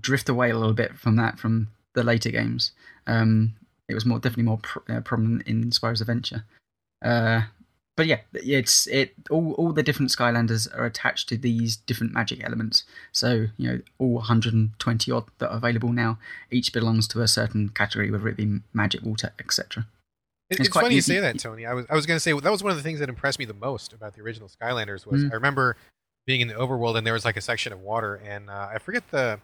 drift 0.00 0.28
away 0.28 0.50
a 0.50 0.58
little 0.58 0.74
bit 0.74 0.96
from 0.96 1.16
that 1.16 1.38
from 1.38 1.68
the 1.94 2.04
later 2.04 2.30
games. 2.30 2.72
Um, 3.06 3.54
it 3.88 3.94
was 3.94 4.06
more 4.06 4.18
definitely 4.18 4.44
more 4.44 4.58
pr- 4.58 4.92
uh, 4.92 5.00
prominent 5.00 5.46
in 5.46 5.70
Spyro's 5.70 6.00
Adventure. 6.00 6.44
Uh, 7.04 7.42
but 7.96 8.06
yeah, 8.06 8.20
it's 8.32 8.86
it. 8.86 9.14
All 9.30 9.52
all 9.54 9.72
the 9.72 9.82
different 9.82 10.10
Skylanders 10.10 10.68
are 10.76 10.84
attached 10.84 11.28
to 11.30 11.36
these 11.36 11.76
different 11.76 12.12
magic 12.12 12.44
elements. 12.44 12.84
So 13.10 13.46
you 13.56 13.68
know, 13.68 13.80
all 13.98 14.14
120 14.14 15.10
odd 15.12 15.24
that 15.38 15.50
are 15.50 15.56
available 15.56 15.92
now, 15.92 16.18
each 16.50 16.72
belongs 16.72 17.08
to 17.08 17.22
a 17.22 17.28
certain 17.28 17.70
category, 17.70 18.10
whether 18.10 18.28
it 18.28 18.36
be 18.36 18.60
magic, 18.74 19.02
water, 19.02 19.32
etc. 19.38 19.86
It, 20.50 20.60
It's 20.60 20.68
it's 20.68 20.76
funny 20.76 20.94
you 20.94 21.00
say 21.00 21.20
that, 21.20 21.38
Tony. 21.38 21.64
I 21.66 21.72
was 21.72 21.86
I 21.88 21.94
was 21.94 22.06
going 22.06 22.16
to 22.16 22.20
say 22.20 22.32
that 22.38 22.52
was 22.52 22.62
one 22.62 22.70
of 22.70 22.76
the 22.76 22.82
things 22.82 23.00
that 23.00 23.08
impressed 23.08 23.38
me 23.38 23.46
the 23.46 23.54
most 23.54 23.92
about 23.92 24.14
the 24.14 24.22
original 24.22 24.48
Skylanders 24.48 25.06
was 25.06 25.24
Mm. 25.24 25.32
I 25.32 25.34
remember 25.34 25.76
being 26.26 26.40
in 26.40 26.48
the 26.48 26.54
overworld 26.54 26.96
and 26.96 27.06
there 27.06 27.14
was 27.14 27.24
like 27.24 27.36
a 27.36 27.40
section 27.40 27.72
of 27.72 27.80
water 27.80 28.16
and 28.16 28.50
uh, 28.50 28.68
I 28.72 28.78
forget 28.78 29.10
the 29.10 29.40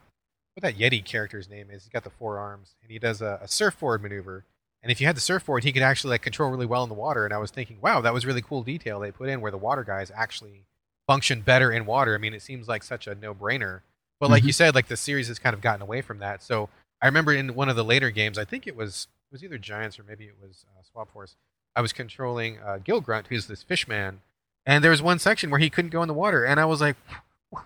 what 0.54 0.62
that 0.62 0.76
Yeti 0.76 1.02
character's 1.02 1.48
name 1.48 1.70
is. 1.70 1.84
He's 1.84 1.92
got 1.92 2.04
the 2.04 2.10
four 2.10 2.38
arms 2.38 2.74
and 2.82 2.90
he 2.90 2.98
does 2.98 3.22
a, 3.22 3.38
a 3.40 3.48
surfboard 3.48 4.02
maneuver. 4.02 4.44
And 4.82 4.90
if 4.90 5.00
you 5.00 5.06
had 5.06 5.16
the 5.16 5.20
surfboard, 5.20 5.64
he 5.64 5.72
could 5.72 5.82
actually 5.82 6.10
like 6.10 6.22
control 6.22 6.50
really 6.50 6.66
well 6.66 6.82
in 6.82 6.88
the 6.88 6.94
water. 6.94 7.24
And 7.24 7.32
I 7.32 7.38
was 7.38 7.50
thinking, 7.50 7.78
wow, 7.80 8.00
that 8.00 8.12
was 8.12 8.26
really 8.26 8.42
cool 8.42 8.62
detail 8.62 8.98
they 8.98 9.12
put 9.12 9.28
in 9.28 9.40
where 9.40 9.50
the 9.52 9.58
water 9.58 9.84
guys 9.84 10.10
actually 10.14 10.64
function 11.06 11.40
better 11.40 11.70
in 11.70 11.86
water. 11.86 12.14
I 12.14 12.18
mean, 12.18 12.34
it 12.34 12.42
seems 12.42 12.66
like 12.68 12.82
such 12.82 13.06
a 13.06 13.14
no 13.14 13.34
brainer. 13.34 13.80
But 14.20 14.30
like 14.30 14.42
Mhm. 14.42 14.46
you 14.46 14.52
said, 14.52 14.74
like 14.74 14.88
the 14.88 14.96
series 14.96 15.28
has 15.28 15.38
kind 15.38 15.54
of 15.54 15.60
gotten 15.60 15.82
away 15.82 16.00
from 16.00 16.18
that. 16.18 16.42
So 16.42 16.68
I 17.00 17.06
remember 17.06 17.32
in 17.32 17.54
one 17.54 17.68
of 17.68 17.76
the 17.76 17.84
later 17.84 18.10
games, 18.10 18.38
I 18.38 18.44
think 18.44 18.66
it 18.66 18.76
was 18.76 19.08
it 19.30 19.34
was 19.34 19.44
either 19.44 19.58
Giants 19.58 19.98
or 19.98 20.02
maybe 20.02 20.24
it 20.26 20.36
was 20.40 20.66
uh, 20.78 20.82
Swap 20.82 21.10
Force. 21.12 21.36
I 21.74 21.80
was 21.80 21.92
controlling 21.92 22.58
uh, 22.60 22.78
Gill 22.84 23.00
Grunt, 23.00 23.28
who's 23.28 23.46
this 23.46 23.62
fish 23.62 23.88
man, 23.88 24.20
And 24.66 24.84
there 24.84 24.90
was 24.90 25.00
one 25.02 25.18
section 25.18 25.50
where 25.50 25.58
he 25.58 25.70
couldn't 25.70 25.90
go 25.90 26.02
in 26.02 26.08
the 26.08 26.14
water, 26.14 26.44
and 26.44 26.60
I 26.60 26.66
was 26.66 26.80
like, 26.80 26.96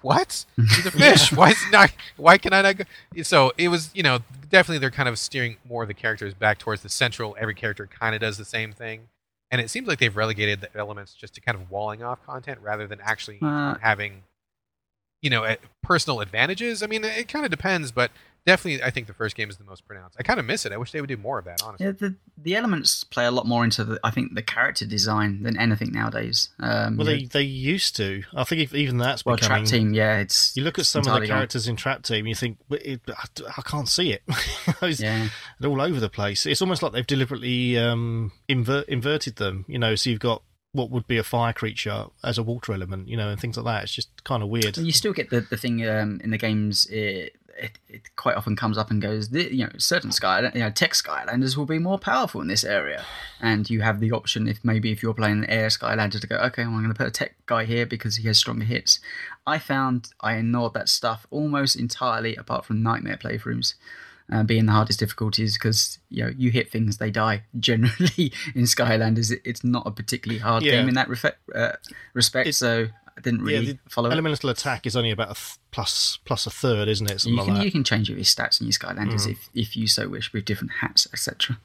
"What? 0.03 0.45
He's 0.57 0.87
a 0.87 0.91
fish. 0.91 1.33
Why 1.33 1.51
is 1.51 1.63
not? 1.71 1.93
Why 2.17 2.39
can 2.39 2.53
I 2.53 2.63
not 2.63 2.77
go?" 2.77 2.85
So 3.23 3.53
it 3.57 3.69
was, 3.69 3.91
you 3.95 4.03
know, 4.03 4.19
definitely 4.51 4.79
they're 4.79 4.91
kind 4.91 5.09
of 5.09 5.19
steering 5.19 5.57
more 5.69 5.83
of 5.83 5.89
the 5.89 5.95
characters 5.95 6.35
back 6.35 6.59
towards 6.59 6.83
the 6.83 6.89
central. 6.89 7.37
Every 7.39 7.55
character 7.55 7.87
kind 7.87 8.15
of 8.15 8.21
does 8.21 8.37
the 8.39 8.45
same 8.45 8.73
thing, 8.73 9.09
and 9.51 9.61
it 9.61 9.71
seems 9.71 9.87
like 9.89 9.99
they've 9.99 10.17
relegated 10.17 10.61
the 10.61 10.77
elements 10.77 11.15
just 11.15 11.35
to 11.35 11.41
kind 11.41 11.57
of 11.57 11.71
walling 11.71 12.03
off 12.03 12.25
content 12.27 12.59
rather 12.63 12.87
than 12.87 13.01
actually 13.03 13.39
Uh, 13.43 13.77
having, 13.81 14.23
you 15.23 15.31
know, 15.31 15.45
eh, 15.45 15.57
personal 15.83 16.21
advantages. 16.21 16.83
I 16.83 16.87
mean, 16.87 17.05
it 17.05 17.29
kind 17.29 17.45
of 17.45 17.51
depends, 17.51 17.93
but 17.93 18.11
definitely, 18.47 18.83
I 18.83 18.91
think 18.91 19.07
the 19.07 19.13
first 19.13 19.37
game 19.37 19.51
is 19.51 19.59
the 19.59 19.65
most 19.65 19.87
pronounced. 19.87 20.17
I 20.19 20.23
kind 20.23 20.41
of 20.41 20.47
miss 20.47 20.65
it. 20.65 20.73
I 20.73 20.77
wish 20.79 20.93
they 20.93 21.01
would 21.01 21.09
do 21.09 21.17
more 21.17 21.39
of 21.39 21.45
that. 21.45 21.63
Honestly. 21.63 21.87
Yeah, 21.87 21.93
the 21.93 22.15
the 22.39 22.57
elements 22.57 23.05
play 23.05 23.27
a 23.27 23.31
lot 23.31 23.47
more 23.47 23.65
into 23.65 23.85
the 23.85 24.01
I 24.03 24.11
think 24.11 24.35
the 24.35 24.43
character 24.43 24.87
design 24.87 25.43
than 25.43 25.59
anything 25.59 25.93
nowadays. 25.93 26.51
Um, 26.61 26.97
Well, 26.97 27.07
they, 27.07 27.23
know, 27.23 27.29
they 27.33 27.43
used 27.43 27.97
to. 27.97 28.23
I 28.35 28.45
think 28.45 28.63
if, 28.63 28.75
even 28.75 28.99
that's 28.99 29.25
well, 29.27 29.37
becoming. 29.37 29.65
Trap 29.65 29.71
Team, 29.71 29.93
yeah, 29.93 30.19
it's 30.19 30.57
You 30.57 30.63
look 30.63 30.79
at 30.79 30.87
some 30.87 31.01
of 31.01 31.05
the 31.05 31.11
entirely 31.11 31.27
gone. 31.29 31.37
characters 31.39 31.69
in 31.69 31.77
Trap 31.77 32.03
Team, 32.03 32.27
you 32.27 32.35
think, 32.35 32.59
but 32.69 32.85
it, 32.87 33.01
I, 33.09 33.25
I 33.59 33.63
can't 33.63 33.89
see 33.89 34.13
it. 34.13 34.23
it's 34.83 35.01
Yeah, 35.01 35.29
all 35.65 35.81
over 35.81 36.01
the 36.01 36.09
place. 36.09 36.47
It's 36.47 36.63
almost 36.63 36.83
like 36.83 36.93
they've 36.93 37.07
deliberately 37.07 37.77
um, 37.79 38.33
invert, 38.49 38.89
inverted 38.89 39.37
them. 39.37 39.65
You 39.69 39.79
know, 39.79 39.95
so 39.97 40.11
you've 40.11 40.21
got 40.21 40.43
what 40.73 40.91
would 40.91 41.07
be 41.07 41.17
a 41.17 41.25
fire 41.25 41.53
creature 41.53 42.07
as 42.23 42.39
a 42.39 42.43
water 42.43 42.73
element, 42.73 43.09
you 43.09 43.17
know, 43.17 43.31
and 43.31 43.41
things 43.41 43.57
like 43.57 43.65
that. 43.65 43.83
It's 43.85 43.95
just 43.95 44.25
kind 44.25 44.43
of 44.43 44.49
weird. 44.49 44.77
you 44.77 44.93
still 44.93 45.13
get 45.13 45.31
the 45.31 45.41
the 45.41 45.57
thing 45.57 45.87
um, 45.89 46.21
in 46.23 46.31
the 46.31 46.39
games. 46.39 46.87
It, 46.87 47.35
it, 47.59 47.79
it 47.89 48.17
quite 48.17 48.37
often 48.37 48.57
comes 48.57 48.77
up 48.79 48.91
and 48.91 49.01
goes, 49.01 49.33
you 49.33 49.65
know, 49.65 49.71
certain 49.79 50.13
sky, 50.13 50.51
you 50.55 50.61
know, 50.61 50.71
tech 50.71 50.93
Skylanders 50.93 51.57
will 51.57 51.67
be 51.67 51.79
more 51.79 51.99
powerful 51.99 52.41
in 52.41 52.49
this 52.49 52.65
area, 52.65 53.05
and 53.41 53.69
you 53.71 53.81
have 53.83 54.01
the 54.01 54.13
option 54.13 54.47
if 54.49 54.65
maybe 54.65 54.93
if 54.93 55.03
you're 55.03 55.15
playing 55.15 55.39
an 55.39 55.51
air 55.51 55.69
Skylander 55.69 56.21
to 56.21 56.27
go, 56.27 56.37
okay, 56.37 56.65
well, 56.65 56.75
I'm 56.75 56.83
going 56.83 56.89
to 56.93 56.99
put 56.99 57.07
a 57.07 57.11
tech 57.11 57.35
guy 57.47 57.65
here 57.65 57.87
because 57.87 58.17
he 58.17 58.29
has 58.29 58.39
stronger 58.39 58.65
hits. 58.65 59.01
I 59.47 59.59
found 59.59 60.13
I 60.21 60.35
ignored 60.37 60.75
that 60.75 60.89
stuff 60.89 61.27
almost 61.31 61.77
entirely, 61.77 62.37
apart 62.37 62.65
from 62.65 62.83
nightmare 62.83 63.17
playthroughs. 63.17 63.75
Uh, 64.33 64.43
being 64.43 64.67
the 64.67 64.73
hardest 64.73 64.99
difficulties 64.99 65.55
because 65.57 66.01
you 66.11 66.21
know 66.25 66.33
you 66.37 66.51
hit 66.51 66.69
things 66.69 66.97
they 66.97 67.13
die 67.13 67.45
generally 67.61 68.33
in 68.57 68.63
Skylanders 68.65 69.31
it, 69.31 69.41
it's 69.45 69.63
not 69.63 69.87
a 69.87 69.91
particularly 69.93 70.41
hard 70.41 70.65
Yeah. 70.65 70.73
game 70.73 70.89
in 70.89 70.95
that 70.95 71.07
refe- 71.07 71.35
uh, 71.55 71.75
respect 72.13 72.49
It- 72.49 72.55
so 72.57 72.89
I 73.17 73.21
didn't 73.23 73.41
Yeah, 73.47 73.59
really 73.59 73.73
the 73.73 73.79
follow 73.89 74.11
it. 74.11 74.13
Elemental 74.13 74.51
attack 74.51 74.87
is 74.87 74.95
only 74.97 75.11
about 75.11 75.31
a 75.31 75.35
th- 75.35 75.57
plus 75.71 76.19
plus 76.25 76.47
a 76.47 76.51
third, 76.51 76.89
isn't 76.89 77.11
it? 77.11 77.21
Something 77.23 77.39
You 77.39 77.45
can 77.45 77.55
that. 77.55 77.65
you 77.65 77.71
can 77.73 77.85
change 77.85 78.11
your 78.11 78.19
stats 78.21 78.61
in 78.61 78.67
your 78.67 78.73
Skylanders 78.73 79.27
Mm. 79.27 79.31
if 79.33 79.49
if 79.55 79.77
you 79.77 79.87
so 79.87 80.09
wish 80.09 80.33
with 80.33 80.45
different 80.45 80.73
hats, 80.81 81.07
etc. 81.13 81.59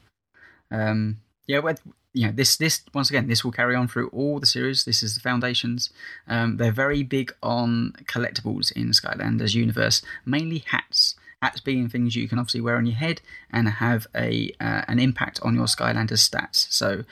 Um, 0.70 1.20
yeah, 1.46 1.58
well, 1.58 1.74
you 2.14 2.26
know 2.26 2.32
this 2.32 2.56
this 2.56 2.82
once 2.94 3.10
again 3.10 3.26
this 3.28 3.44
will 3.44 3.52
carry 3.52 3.74
on 3.74 3.88
through 3.88 4.08
all 4.08 4.40
the 4.40 4.46
series. 4.46 4.84
This 4.84 5.02
is 5.02 5.14
the 5.14 5.20
foundations. 5.20 5.90
Um, 6.26 6.56
they're 6.56 6.72
very 6.72 7.02
big 7.02 7.34
on 7.42 7.92
collectibles 8.04 8.72
in 8.72 8.88
Skylanders 8.90 9.54
universe, 9.54 10.02
mainly 10.24 10.60
hats. 10.66 11.16
Hats 11.42 11.60
being 11.60 11.88
things 11.88 12.14
you 12.14 12.28
can 12.28 12.38
obviously 12.38 12.60
wear 12.60 12.76
on 12.76 12.86
your 12.86 12.94
head 12.96 13.20
and 13.50 13.68
have 13.68 14.06
a 14.14 14.52
uh, 14.60 14.82
an 14.88 14.98
impact 15.00 15.40
on 15.42 15.54
your 15.54 15.66
Skylanders 15.66 16.22
stats. 16.30 16.70
So 16.72 17.04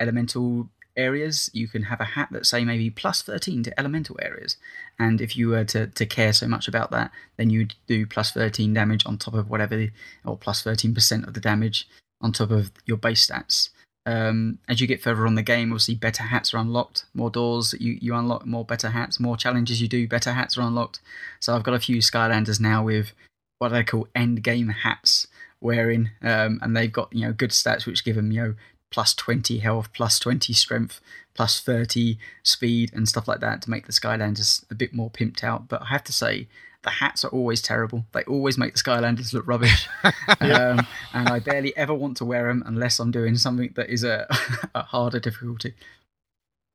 elemental 0.00 0.68
areas, 0.98 1.48
you 1.54 1.68
can 1.68 1.84
have 1.84 2.00
a 2.00 2.04
hat 2.04 2.28
that 2.32 2.44
say 2.44 2.64
maybe 2.64 2.90
plus 2.90 3.22
13 3.22 3.62
to 3.62 3.80
elemental 3.80 4.18
areas. 4.20 4.56
And 4.98 5.20
if 5.20 5.36
you 5.36 5.48
were 5.48 5.64
to, 5.64 5.86
to 5.86 6.06
care 6.06 6.32
so 6.32 6.46
much 6.48 6.68
about 6.68 6.90
that, 6.90 7.10
then 7.36 7.48
you'd 7.48 7.74
do 7.86 8.04
plus 8.06 8.32
13 8.32 8.74
damage 8.74 9.06
on 9.06 9.16
top 9.16 9.34
of 9.34 9.48
whatever, 9.48 9.86
or 10.24 10.36
plus 10.36 10.62
13% 10.62 11.26
of 11.26 11.34
the 11.34 11.40
damage 11.40 11.88
on 12.20 12.32
top 12.32 12.50
of 12.50 12.72
your 12.84 12.96
base 12.96 13.26
stats. 13.26 13.70
Um, 14.04 14.58
as 14.68 14.80
you 14.80 14.86
get 14.86 15.02
further 15.02 15.26
on 15.26 15.34
the 15.34 15.42
game, 15.42 15.70
obviously 15.70 15.94
better 15.94 16.22
hats 16.22 16.54
are 16.54 16.58
unlocked, 16.58 17.04
more 17.12 17.30
doors 17.30 17.74
you, 17.78 17.98
you 18.00 18.14
unlock, 18.14 18.46
more 18.46 18.64
better 18.64 18.88
hats, 18.88 19.20
more 19.20 19.36
challenges 19.36 19.82
you 19.82 19.88
do, 19.88 20.08
better 20.08 20.32
hats 20.32 20.56
are 20.56 20.62
unlocked. 20.62 21.00
So 21.40 21.54
I've 21.54 21.62
got 21.62 21.74
a 21.74 21.80
few 21.80 21.98
Skylanders 21.98 22.58
now 22.58 22.82
with 22.82 23.12
what 23.58 23.68
they 23.68 23.84
call 23.84 24.08
end 24.14 24.42
game 24.42 24.68
hats 24.68 25.26
wearing, 25.60 26.10
um, 26.22 26.58
and 26.62 26.74
they've 26.76 26.90
got 26.90 27.12
you 27.12 27.26
know 27.26 27.32
good 27.32 27.50
stats 27.50 27.86
which 27.86 28.04
give 28.04 28.16
them 28.16 28.32
you 28.32 28.40
know 28.40 28.54
plus 28.90 29.14
20 29.14 29.58
health, 29.58 29.92
plus 29.92 30.18
20 30.18 30.52
strength, 30.52 31.00
plus 31.34 31.60
30 31.60 32.18
speed, 32.42 32.90
and 32.94 33.08
stuff 33.08 33.28
like 33.28 33.40
that 33.40 33.62
to 33.62 33.70
make 33.70 33.86
the 33.86 33.92
Skylanders 33.92 34.64
a 34.70 34.74
bit 34.74 34.94
more 34.94 35.10
pimped 35.10 35.44
out. 35.44 35.68
But 35.68 35.82
I 35.82 35.86
have 35.86 36.04
to 36.04 36.12
say, 36.12 36.48
the 36.82 36.90
hats 36.90 37.24
are 37.24 37.28
always 37.28 37.60
terrible. 37.60 38.06
They 38.12 38.22
always 38.24 38.56
make 38.56 38.72
the 38.74 38.78
Skylanders 38.78 39.32
look 39.32 39.46
rubbish. 39.46 39.88
um, 40.40 40.86
and 41.12 41.28
I 41.28 41.40
barely 41.40 41.76
ever 41.76 41.92
want 41.92 42.16
to 42.18 42.24
wear 42.24 42.48
them 42.48 42.62
unless 42.66 42.98
I'm 42.98 43.10
doing 43.10 43.36
something 43.36 43.72
that 43.74 43.90
is 43.90 44.04
a, 44.04 44.26
a 44.74 44.82
harder 44.82 45.18
difficulty. 45.18 45.74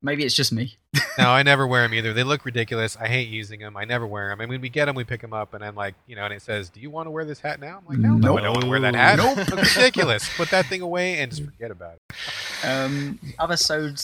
Maybe 0.03 0.25
it's 0.25 0.35
just 0.35 0.51
me. 0.51 0.75
no, 1.17 1.29
I 1.29 1.43
never 1.43 1.65
wear 1.65 1.83
them 1.83 1.93
either. 1.93 2.13
They 2.13 2.23
look 2.23 2.43
ridiculous. 2.43 2.97
I 2.99 3.07
hate 3.07 3.29
using 3.29 3.61
them. 3.61 3.77
I 3.77 3.85
never 3.85 4.05
wear 4.05 4.29
them. 4.29 4.41
And 4.41 4.49
when 4.49 4.59
we 4.59 4.67
get 4.67 4.85
them, 4.85 4.95
we 4.95 5.05
pick 5.05 5.21
them 5.21 5.31
up, 5.33 5.53
and 5.53 5.63
I'm 5.63 5.75
like, 5.75 5.95
you 6.07 6.17
know, 6.17 6.25
and 6.25 6.33
it 6.33 6.41
says, 6.41 6.69
"Do 6.69 6.81
you 6.81 6.89
want 6.89 7.07
to 7.07 7.11
wear 7.11 7.23
this 7.23 7.39
hat 7.39 7.61
now?" 7.61 7.79
I'm 7.79 7.85
like, 7.87 7.97
"No, 7.97 8.15
no, 8.15 8.37
I 8.37 8.41
don't 8.41 8.51
want 8.51 8.63
to 8.65 8.69
wear 8.69 8.81
that 8.81 8.95
hat. 8.95 9.17
Nope. 9.17 9.37
Looks 9.49 9.77
ridiculous. 9.77 10.29
Put 10.35 10.49
that 10.51 10.65
thing 10.65 10.81
away 10.81 11.19
and 11.19 11.31
just 11.31 11.43
forget 11.43 11.71
about 11.71 11.95
it." 11.95 12.67
Um, 12.67 13.17
other 13.39 13.55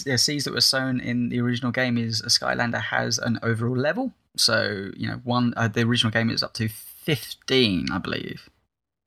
yeah, 0.06 0.16
seeds 0.16 0.45
that 0.45 0.54
were 0.54 0.62
sown 0.62 1.02
in 1.02 1.30
the 1.30 1.41
original 1.41 1.72
game 1.72 1.97
is 1.97 2.22
a 2.22 2.28
Skylander 2.28 2.82
has 2.82 3.18
an 3.18 3.38
overall 3.43 3.78
level. 3.78 4.14
So 4.38 4.91
you 4.95 5.08
know, 5.08 5.20
one 5.26 5.54
uh, 5.58 5.68
the 5.68 5.82
original 5.82 6.12
game 6.12 6.30
is 6.30 6.41
up 6.41 6.54
to 6.54 6.70
fifteen, 6.70 7.88
I 7.91 7.97
believe. 7.97 8.50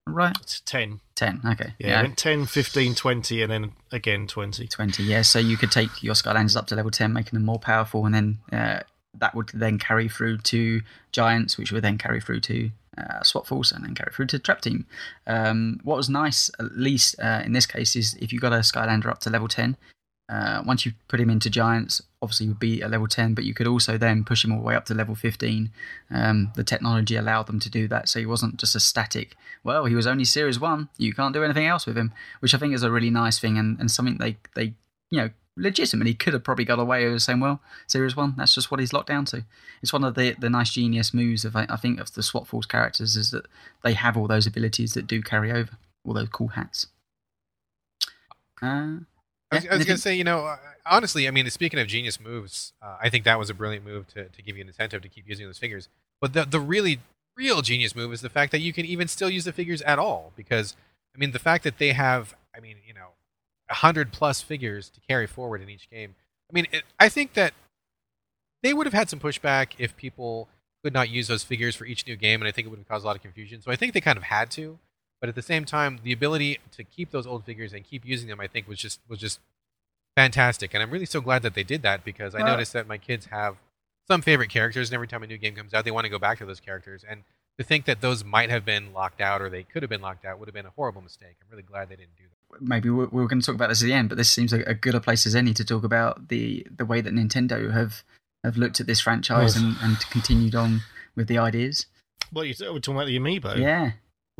Right, 0.06 0.36
It's 0.42 0.60
10. 0.60 1.00
ten. 1.14 1.40
Okay, 1.46 1.74
Yeah, 1.78 2.02
went 2.02 2.18
10, 2.18 2.46
15, 2.46 2.94
20, 2.94 3.42
and 3.42 3.52
then 3.52 3.72
again 3.92 4.26
20. 4.26 4.66
20 4.66 5.02
yeah 5.04 5.22
so 5.22 5.38
you 5.38 5.56
could 5.56 5.70
take 5.70 6.02
your 6.02 6.14
skylanders 6.14 6.56
up 6.56 6.66
to 6.68 6.74
level 6.74 6.90
10 6.90 7.12
making 7.12 7.36
them 7.36 7.44
more 7.44 7.58
powerful 7.58 8.04
and 8.04 8.14
then 8.14 8.38
uh, 8.52 8.80
that 9.18 9.34
would 9.34 9.50
then 9.54 9.78
carry 9.78 10.08
through 10.08 10.38
to 10.38 10.80
giants 11.12 11.56
which 11.56 11.70
would 11.72 11.84
then 11.84 11.98
carry 11.98 12.20
through 12.20 12.40
to 12.40 12.70
uh, 12.98 13.22
swap 13.22 13.46
force 13.46 13.70
and 13.70 13.84
then 13.84 13.94
carry 13.94 14.10
through 14.12 14.26
to 14.26 14.38
trap 14.38 14.60
team 14.60 14.86
um, 15.26 15.78
what 15.84 15.96
was 15.96 16.08
nice 16.08 16.50
at 16.58 16.76
least 16.76 17.14
uh, 17.20 17.42
in 17.44 17.52
this 17.52 17.66
case 17.66 17.94
is 17.94 18.14
if 18.20 18.32
you 18.32 18.40
got 18.40 18.52
a 18.52 18.56
skylander 18.58 19.06
up 19.06 19.18
to 19.20 19.30
level 19.30 19.48
10 19.48 19.76
uh, 20.32 20.62
once 20.64 20.86
you 20.86 20.92
put 21.08 21.20
him 21.20 21.28
into 21.28 21.50
giants 21.50 22.00
obviously 22.22 22.48
would 22.48 22.58
be 22.58 22.82
at 22.82 22.90
level 22.90 23.06
10 23.06 23.34
but 23.34 23.44
you 23.44 23.52
could 23.52 23.66
also 23.66 23.98
then 23.98 24.24
push 24.24 24.44
him 24.44 24.52
all 24.52 24.58
the 24.58 24.64
way 24.64 24.74
up 24.74 24.86
to 24.86 24.94
level 24.94 25.14
15 25.14 25.70
um, 26.10 26.50
the 26.56 26.64
technology 26.64 27.16
allowed 27.16 27.46
them 27.46 27.60
to 27.60 27.68
do 27.68 27.86
that 27.86 28.08
so 28.08 28.18
he 28.18 28.26
wasn't 28.26 28.56
just 28.56 28.74
a 28.74 28.80
static 28.80 29.36
well 29.62 29.84
he 29.84 29.94
was 29.94 30.06
only 30.06 30.24
series 30.24 30.58
1 30.58 30.88
you 30.96 31.12
can't 31.12 31.34
do 31.34 31.44
anything 31.44 31.66
else 31.66 31.86
with 31.86 31.98
him 31.98 32.12
which 32.40 32.54
i 32.54 32.58
think 32.58 32.72
is 32.72 32.82
a 32.82 32.90
really 32.90 33.10
nice 33.10 33.38
thing 33.38 33.58
and, 33.58 33.78
and 33.78 33.90
something 33.90 34.16
they, 34.18 34.36
they 34.54 34.74
you 35.10 35.18
know 35.18 35.30
legitimately 35.54 36.14
could 36.14 36.32
have 36.32 36.42
probably 36.42 36.64
got 36.64 36.78
away 36.78 37.06
with 37.06 37.20
saying 37.20 37.40
well 37.40 37.60
series 37.86 38.16
1 38.16 38.34
that's 38.38 38.54
just 38.54 38.70
what 38.70 38.80
he's 38.80 38.94
locked 38.94 39.08
down 39.08 39.26
to. 39.26 39.44
It's 39.82 39.92
one 39.92 40.04
of 40.04 40.14
the, 40.14 40.34
the 40.38 40.48
nice 40.48 40.70
genius 40.70 41.12
moves 41.12 41.44
of 41.44 41.54
I 41.56 41.66
think 41.76 42.00
of 42.00 42.14
the 42.14 42.22
swap 42.22 42.46
force 42.46 42.66
characters 42.66 43.16
is 43.16 43.32
that 43.32 43.46
they 43.82 43.92
have 43.94 44.16
all 44.16 44.28
those 44.28 44.46
abilities 44.46 44.94
that 44.94 45.06
do 45.06 45.20
carry 45.20 45.52
over 45.52 45.72
all 46.04 46.14
those 46.14 46.28
cool 46.28 46.48
hats. 46.48 46.86
Uh, 48.62 48.98
I 49.52 49.56
was, 49.56 49.66
I 49.66 49.76
was 49.76 49.86
gonna 49.86 49.98
say, 49.98 50.14
you 50.14 50.24
know, 50.24 50.46
uh, 50.46 50.56
honestly, 50.86 51.28
I 51.28 51.30
mean, 51.30 51.48
speaking 51.50 51.78
of 51.78 51.86
genius 51.86 52.18
moves, 52.18 52.72
uh, 52.82 52.96
I 53.00 53.08
think 53.08 53.24
that 53.24 53.38
was 53.38 53.50
a 53.50 53.54
brilliant 53.54 53.84
move 53.84 54.08
to, 54.08 54.28
to 54.28 54.42
give 54.42 54.56
you 54.56 54.62
an 54.62 54.68
incentive 54.68 55.02
to 55.02 55.08
keep 55.08 55.28
using 55.28 55.46
those 55.46 55.58
figures. 55.58 55.88
But 56.20 56.32
the 56.32 56.44
the 56.44 56.60
really 56.60 57.00
real 57.36 57.62
genius 57.62 57.94
move 57.94 58.12
is 58.12 58.20
the 58.20 58.28
fact 58.28 58.52
that 58.52 58.60
you 58.60 58.72
can 58.72 58.84
even 58.84 59.08
still 59.08 59.30
use 59.30 59.44
the 59.44 59.52
figures 59.52 59.82
at 59.82 59.98
all, 59.98 60.32
because 60.36 60.76
I 61.14 61.18
mean, 61.18 61.32
the 61.32 61.38
fact 61.38 61.64
that 61.64 61.78
they 61.78 61.92
have, 61.92 62.34
I 62.56 62.60
mean, 62.60 62.76
you 62.86 62.94
know, 62.94 63.08
a 63.70 63.74
hundred 63.74 64.12
plus 64.12 64.40
figures 64.40 64.88
to 64.90 65.00
carry 65.00 65.26
forward 65.26 65.60
in 65.60 65.68
each 65.68 65.90
game. 65.90 66.14
I 66.50 66.52
mean, 66.54 66.66
it, 66.72 66.82
I 66.98 67.08
think 67.08 67.34
that 67.34 67.54
they 68.62 68.72
would 68.72 68.86
have 68.86 68.94
had 68.94 69.10
some 69.10 69.18
pushback 69.18 69.68
if 69.78 69.96
people 69.96 70.48
could 70.82 70.92
not 70.92 71.08
use 71.08 71.28
those 71.28 71.44
figures 71.44 71.74
for 71.76 71.84
each 71.84 72.06
new 72.06 72.16
game, 72.16 72.40
and 72.40 72.48
I 72.48 72.52
think 72.52 72.66
it 72.66 72.70
would 72.70 72.78
have 72.78 72.88
caused 72.88 73.04
a 73.04 73.06
lot 73.06 73.16
of 73.16 73.22
confusion. 73.22 73.62
So 73.62 73.70
I 73.70 73.76
think 73.76 73.92
they 73.92 74.00
kind 74.00 74.16
of 74.16 74.24
had 74.24 74.50
to. 74.52 74.78
But 75.22 75.28
at 75.28 75.36
the 75.36 75.42
same 75.42 75.64
time, 75.64 76.00
the 76.02 76.12
ability 76.12 76.58
to 76.72 76.82
keep 76.82 77.12
those 77.12 77.28
old 77.28 77.44
figures 77.44 77.72
and 77.72 77.84
keep 77.84 78.04
using 78.04 78.28
them, 78.28 78.40
I 78.40 78.48
think, 78.48 78.66
was 78.66 78.78
just 78.78 78.98
was 79.08 79.20
just 79.20 79.38
fantastic. 80.16 80.74
And 80.74 80.82
I'm 80.82 80.90
really 80.90 81.06
so 81.06 81.20
glad 81.20 81.42
that 81.42 81.54
they 81.54 81.62
did 81.62 81.82
that 81.82 82.04
because 82.04 82.34
I 82.34 82.38
Well- 82.38 82.48
noticed 82.48 82.72
that 82.72 82.86
my 82.88 82.98
kids 82.98 83.26
have 83.26 83.56
some 84.08 84.20
favorite 84.20 84.50
characters, 84.50 84.88
and 84.90 84.94
every 84.94 85.06
time 85.06 85.22
a 85.22 85.26
new 85.28 85.38
game 85.38 85.54
comes 85.54 85.72
out, 85.72 85.84
they 85.84 85.90
want 85.92 86.04
to 86.06 86.10
go 86.10 86.18
back 86.18 86.38
to 86.38 86.44
those 86.44 86.58
characters. 86.60 87.04
And 87.08 87.22
to 87.56 87.64
think 87.64 87.84
that 87.84 88.00
those 88.00 88.24
might 88.24 88.50
have 88.50 88.64
been 88.64 88.92
locked 88.92 89.20
out 89.20 89.40
or 89.40 89.48
they 89.48 89.62
could 89.62 89.82
have 89.84 89.90
been 89.90 90.00
locked 90.00 90.24
out 90.24 90.38
would 90.38 90.48
have 90.48 90.54
been 90.54 90.66
a 90.66 90.70
horrible 90.70 91.02
mistake. 91.02 91.36
I'm 91.40 91.50
really 91.50 91.62
glad 91.62 91.88
they 91.88 91.96
didn't 91.96 92.16
do 92.16 92.24
that. 92.24 92.60
maybe 92.60 92.90
we 92.90 93.04
we 93.06 93.22
were 93.22 93.28
going 93.28 93.40
to 93.40 93.46
talk 93.46 93.54
about 93.54 93.68
this 93.68 93.82
at 93.82 93.86
the 93.86 93.92
end, 93.94 94.08
but 94.10 94.18
this 94.18 94.28
seems 94.28 94.52
like 94.52 94.66
a 94.66 94.74
gooder 94.74 95.00
place 95.00 95.24
as 95.26 95.34
any 95.36 95.54
to 95.54 95.64
talk 95.64 95.84
about 95.84 96.28
the 96.28 96.66
the 96.76 96.84
way 96.84 97.00
that 97.00 97.14
Nintendo 97.14 97.72
have 97.72 98.02
have 98.42 98.56
looked 98.56 98.80
at 98.80 98.86
this 98.86 99.00
franchise 99.00 99.56
and, 99.56 99.76
and 99.80 99.98
continued 100.10 100.54
on 100.54 100.80
with 101.14 101.28
the 101.28 101.38
ideas. 101.38 101.86
Well, 102.32 102.44
you're 102.44 102.54
talking 102.56 102.94
about 102.96 103.06
the 103.06 103.18
amiibo. 103.18 103.56
Yeah, 103.56 103.92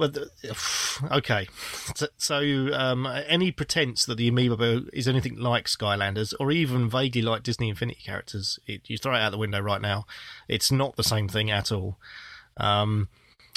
Well, 0.03 1.13
okay. 1.19 1.49
So, 1.95 2.07
so 2.17 2.39
um, 2.73 3.07
any 3.07 3.53
pretense 3.53 4.05
that 4.07 4.17
the 4.17 4.31
amiibo 4.31 4.89
is 4.93 5.07
anything 5.07 5.37
like 5.37 5.67
Skylanders 5.67 6.35
or 6.41 6.51
even 6.51 6.91
vaguely 6.91 7.23
like 7.23 7.43
Disney 7.43 7.69
Infinity 7.69 8.01
characters, 8.05 8.59
it, 8.67 8.83
you 8.87 8.99
throw 8.99 9.15
it 9.15 9.21
out 9.21 9.31
the 9.31 9.39
window 9.39 9.61
right 9.61 9.81
now. 9.81 10.07
It's 10.49 10.73
not 10.73 10.97
the 10.97 11.05
same 11.05 11.29
thing 11.29 11.51
at 11.51 11.71
all. 11.71 11.99
Um, 12.57 13.09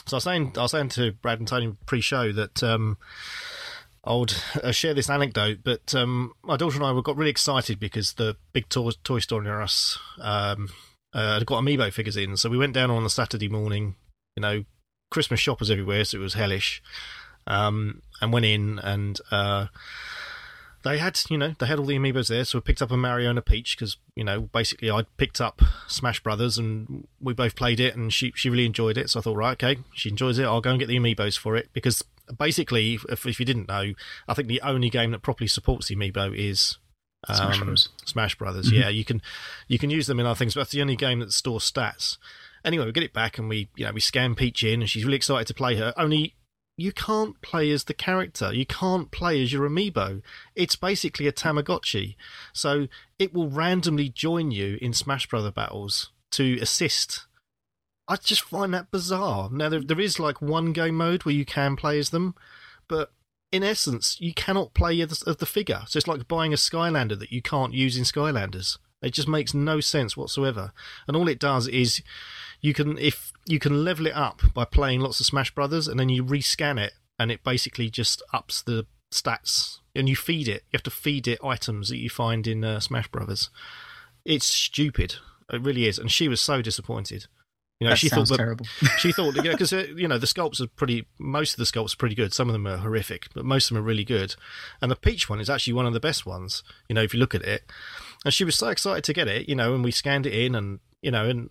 so 0.06 0.16
I 0.16 0.18
was 0.18 0.24
saying, 0.24 0.54
I 0.58 0.62
was 0.62 0.72
saying 0.72 0.90
to 0.90 1.14
Brad 1.14 1.40
and 1.40 1.48
Tony 1.48 1.76
pre-show 1.86 2.32
that 2.34 2.62
um, 2.64 2.98
I 4.04 4.14
would 4.14 4.36
uh, 4.64 4.72
share 4.72 4.94
this 4.94 5.10
anecdote, 5.10 5.60
but 5.64 5.96
um, 5.96 6.34
my 6.44 6.58
daughter 6.58 6.78
and 6.78 6.86
I 6.86 7.02
got 7.02 7.18
really 7.18 7.32
excited 7.32 7.80
because 7.80 8.14
the 8.14 8.38
big 8.54 8.70
toy, 8.70 8.92
toy 9.04 9.20
store 9.20 9.42
near 9.42 9.62
us 9.62 9.98
um, 10.22 10.70
uh, 11.14 11.40
got 11.40 11.64
amiibo 11.64 11.92
figures 11.92 12.18
in. 12.18 12.38
So 12.38 12.50
we 12.50 12.58
went 12.58 12.74
down 12.74 12.92
on 12.92 13.04
the 13.04 13.10
Saturday 13.10 13.50
morning, 13.50 13.96
you 14.36 14.42
know, 14.42 14.64
Christmas 15.16 15.40
shoppers 15.40 15.72
everywhere, 15.72 16.04
so 16.04 16.18
it 16.18 16.22
was 16.22 16.34
hellish, 16.34 16.84
um, 17.48 18.02
and 18.22 18.34
went 18.34 18.46
in 18.46 18.80
and. 18.80 19.20
Uh, 19.32 19.68
they 20.84 21.00
had, 21.00 21.20
you 21.32 21.38
know, 21.40 21.56
they 21.58 21.66
had 21.66 21.80
all 21.80 21.86
the 21.86 21.98
amiibos 21.98 22.28
there, 22.28 22.46
so 22.46 22.60
we 22.60 22.62
picked 22.62 22.82
up 22.82 22.92
a 22.92 22.98
Mario 22.98 23.32
and 23.32 23.40
a 23.40 23.42
Peach 23.42 23.76
because, 23.76 23.98
you 24.16 24.24
know, 24.24 24.42
basically 24.42 24.92
I 24.92 25.02
picked 25.18 25.42
up 25.42 25.60
Smash 25.88 26.22
Brothers 26.22 26.60
and 26.60 27.08
we 27.20 27.34
both 27.34 27.56
played 27.56 27.80
it 27.80 27.96
and 27.96 28.14
she 28.14 28.32
she 28.36 28.52
really 28.52 28.68
enjoyed 28.68 28.96
it. 28.96 29.10
So 29.10 29.20
I 29.20 29.24
thought, 29.24 29.36
right, 29.36 29.54
okay, 29.54 29.82
she 29.96 30.10
enjoys 30.10 30.38
it, 30.38 30.44
I'll 30.44 30.62
go 30.62 30.70
and 30.70 30.80
get 30.80 30.88
the 30.88 30.98
amiibos 31.00 31.40
for 31.40 31.56
it 31.56 31.70
because 31.74 32.04
basically, 32.38 33.00
if, 33.10 33.26
if 33.26 33.40
you 33.40 33.48
didn't 33.48 33.68
know, 33.68 33.94
I 34.28 34.34
think 34.36 34.48
the 34.48 34.62
only 34.62 34.92
game 34.92 35.10
that 35.10 35.24
properly 35.24 35.48
supports 35.48 35.88
the 35.88 35.96
amiibo 35.96 36.36
is 36.38 36.78
um, 37.28 37.36
Smash 37.36 37.58
Brothers. 37.58 37.90
Smash 38.06 38.36
Brothers, 38.36 38.68
mm-hmm. 38.68 38.82
yeah, 38.82 38.90
you 38.90 39.06
can 39.06 39.24
you 39.68 39.80
can 39.80 39.90
use 39.90 40.06
them 40.06 40.20
in 40.20 40.28
other 40.28 40.38
things, 40.38 40.54
but 40.54 40.62
that's 40.62 40.72
the 40.72 40.82
only 40.82 40.96
game 40.96 41.20
that 41.20 41.34
stores 41.34 41.72
stats. 41.72 42.18
Anyway, 42.66 42.86
we 42.86 42.92
get 42.92 43.04
it 43.04 43.14
back 43.14 43.38
and 43.38 43.48
we 43.48 43.70
you 43.76 43.86
know 43.86 43.94
we 43.94 44.02
scan 44.02 44.36
Peach 44.36 44.64
in 44.64 44.82
and 44.82 44.90
she's 44.90 45.06
really 45.06 45.16
excited 45.16 45.48
to 45.48 45.54
play 45.54 45.76
her. 45.76 45.94
Only 45.96 46.36
you 46.78 46.92
can't 46.92 47.40
play 47.42 47.72
as 47.72 47.86
the 47.86 47.94
character. 47.94 48.54
You 48.54 48.66
can't 48.66 49.12
play 49.12 49.42
as 49.42 49.54
your 49.54 49.68
amiibo. 49.70 50.22
It's 50.56 50.76
basically 50.76 51.28
a 51.28 51.32
Tamagotchi. 51.32 52.16
So 52.54 52.88
it 53.18 53.34
will 53.34 53.50
randomly 53.50 54.10
join 54.10 54.52
you 54.52 54.78
in 54.82 54.94
Smash 54.94 55.28
Brother 55.28 55.52
battles 55.52 56.12
to 56.32 56.58
assist. 56.62 57.28
I 58.08 58.18
just 58.18 58.42
find 58.42 58.74
that 58.74 58.92
bizarre. 58.92 59.50
Now 59.52 59.70
there, 59.70 59.82
there 59.82 60.00
is 60.00 60.20
like 60.20 60.42
one 60.42 60.74
game 60.74 60.96
mode 60.96 61.24
where 61.24 61.34
you 61.34 61.46
can 61.46 61.76
play 61.76 61.98
as 61.98 62.10
them, 62.10 62.36
but 62.88 63.12
in 63.52 63.64
essence, 63.64 64.18
you 64.20 64.34
cannot 64.34 64.74
play 64.74 65.00
as, 65.02 65.24
as 65.24 65.38
the 65.38 65.46
figure. 65.46 65.84
So 65.88 65.98
it's 65.98 66.08
like 66.08 66.28
buying 66.28 66.54
a 66.54 66.58
Skylander 66.58 67.18
that 67.20 67.32
you 67.32 67.42
can't 67.42 67.74
use 67.74 67.98
in 67.98 68.04
Skylanders. 68.04 68.78
It 69.06 69.14
just 69.14 69.28
makes 69.28 69.54
no 69.54 69.80
sense 69.82 70.18
whatsoever. 70.18 70.74
And 71.08 71.16
all 71.16 71.28
it 71.28 71.38
does 71.38 71.68
is 71.68 72.02
you 72.60 72.74
can 72.74 72.98
if 72.98 73.32
you 73.46 73.60
can 73.60 73.86
level 73.86 74.08
it 74.08 74.16
up 74.16 74.42
by 74.56 74.66
playing 74.66 75.02
lots 75.02 75.20
of 75.20 75.28
Smash 75.28 75.54
Brothers, 75.54 75.88
and 75.88 76.00
then 76.00 76.10
you 76.10 76.24
rescan 76.24 76.80
it, 76.80 76.94
and 77.20 77.32
it 77.32 77.44
basically 77.44 77.92
just 77.92 78.24
ups 78.34 78.64
the 78.64 78.88
stats, 79.14 79.78
and 79.96 80.10
you 80.10 80.16
feed 80.16 80.48
it. 80.48 80.64
You 80.72 80.78
have 80.78 80.84
to 80.84 80.90
feed 80.90 81.28
it 81.28 81.40
items 81.44 81.90
that 81.90 81.98
you 81.98 82.10
find 82.10 82.48
in 82.48 82.64
uh, 82.64 82.80
Smash 82.80 83.08
Brothers. 83.10 83.52
It's 84.26 84.48
stupid. 84.48 85.18
It 85.54 85.62
really 85.62 85.86
is, 85.86 86.00
and 86.00 86.12
she 86.12 86.28
was 86.28 86.42
so 86.42 86.64
disappointed. 86.64 87.28
You 87.80 87.86
know, 87.86 87.92
that 87.92 87.98
she 87.98 88.10
thought 88.10 88.30
that, 88.30 88.38
terrible. 88.38 88.66
she 88.98 89.12
thought, 89.12 89.36
because 89.36 89.72
you, 89.72 89.78
know, 89.78 89.84
uh, 89.84 89.96
you 89.98 90.08
know 90.08 90.18
the 90.18 90.26
sculpts 90.26 90.60
are 90.62 90.68
pretty. 90.68 91.06
Most 91.20 91.52
of 91.52 91.58
the 91.58 91.66
sculpts 91.66 91.94
are 91.94 91.98
pretty 91.98 92.16
good. 92.16 92.34
Some 92.34 92.50
of 92.50 92.54
them 92.54 92.66
are 92.66 92.78
horrific, 92.78 93.28
but 93.36 93.46
most 93.46 93.70
of 93.70 93.76
them 93.76 93.84
are 93.84 93.88
really 93.88 94.06
good. 94.06 94.36
And 94.82 94.90
the 94.90 94.96
peach 94.96 95.30
one 95.30 95.40
is 95.40 95.50
actually 95.50 95.74
one 95.74 95.86
of 95.86 95.94
the 95.94 96.00
best 96.00 96.26
ones. 96.26 96.64
You 96.90 96.96
know, 96.96 97.04
if 97.04 97.14
you 97.14 97.20
look 97.20 97.36
at 97.36 97.44
it, 97.44 97.70
and 98.26 98.34
she 98.34 98.44
was 98.44 98.56
so 98.56 98.68
excited 98.68 99.04
to 99.06 99.14
get 99.14 99.28
it. 99.28 99.48
You 99.48 99.56
know, 99.56 99.74
and 99.74 99.84
we 99.84 99.92
scanned 99.92 100.26
it 100.26 100.34
in, 100.34 100.56
and 100.56 100.80
you 101.02 101.12
know, 101.12 101.30
and 101.30 101.50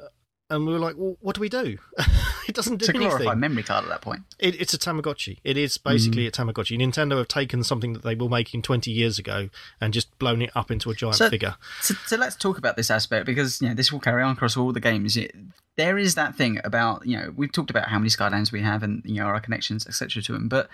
and 0.51 0.67
we 0.67 0.73
were 0.73 0.79
like, 0.79 0.97
well, 0.97 1.17
what 1.21 1.35
do 1.35 1.41
we 1.41 1.49
do? 1.49 1.79
it 2.49 2.55
doesn't 2.55 2.77
do 2.77 2.85
it's 2.85 2.89
a 2.89 2.95
anything. 2.95 3.09
glorified 3.09 3.39
memory 3.39 3.63
card 3.63 3.85
at 3.85 3.91
that 3.91 4.03
point. 4.03 4.23
It, 4.39 4.61
it's 4.61 4.75
a 4.75 4.79
Tamagotchi. 4.79 5.39
It 5.43 5.57
is 5.57 5.79
basically 5.79 6.25
mm. 6.25 6.29
a 6.29 6.31
Tamagotchi. 6.31 6.79
Nintendo 6.79 7.17
have 7.17 7.29
taken 7.29 7.65
something 7.65 7.95
that 7.95 8.03
they 8.03 8.15
were 8.15 8.29
making 8.29 8.63
20 8.63 8.91
years 8.91 9.19
ago 9.19 9.49
and 9.81 9.95
just 9.95 10.17
blown 10.19 10.43
it 10.43 10.51
up 10.55 10.71
into 10.71 10.91
a 10.91 10.95
giant 10.95 11.17
so, 11.17 11.31
figure. 11.31 11.57
So, 11.81 11.95
so, 12.07 12.17
let's 12.17 12.37
talk 12.37 12.59
about 12.59 12.77
this 12.77 12.91
aspect 12.91 13.25
because 13.25 13.63
you 13.63 13.69
know 13.69 13.75
this 13.75 13.91
will 13.91 14.01
carry 14.01 14.23
on 14.23 14.33
across 14.33 14.57
all 14.57 14.73
the 14.73 14.81
games. 14.81 15.17
It, 15.17 15.35
there 15.77 15.97
is 15.97 16.15
that 16.17 16.37
thing 16.37 16.61
about 16.63 17.07
you 17.07 17.17
know 17.17 17.33
we've 17.35 17.53
talked 17.53 17.71
about 17.71 17.89
how 17.89 17.99
many 17.99 18.11
Skylanders 18.11 18.53
we 18.53 18.61
have 18.61 18.83
and 18.83 19.03
you 19.05 19.17
know 19.17 19.27
our 19.27 19.41
connections 19.41 19.87
etc. 19.87 20.23
to 20.23 20.33
them, 20.33 20.49
but 20.49 20.69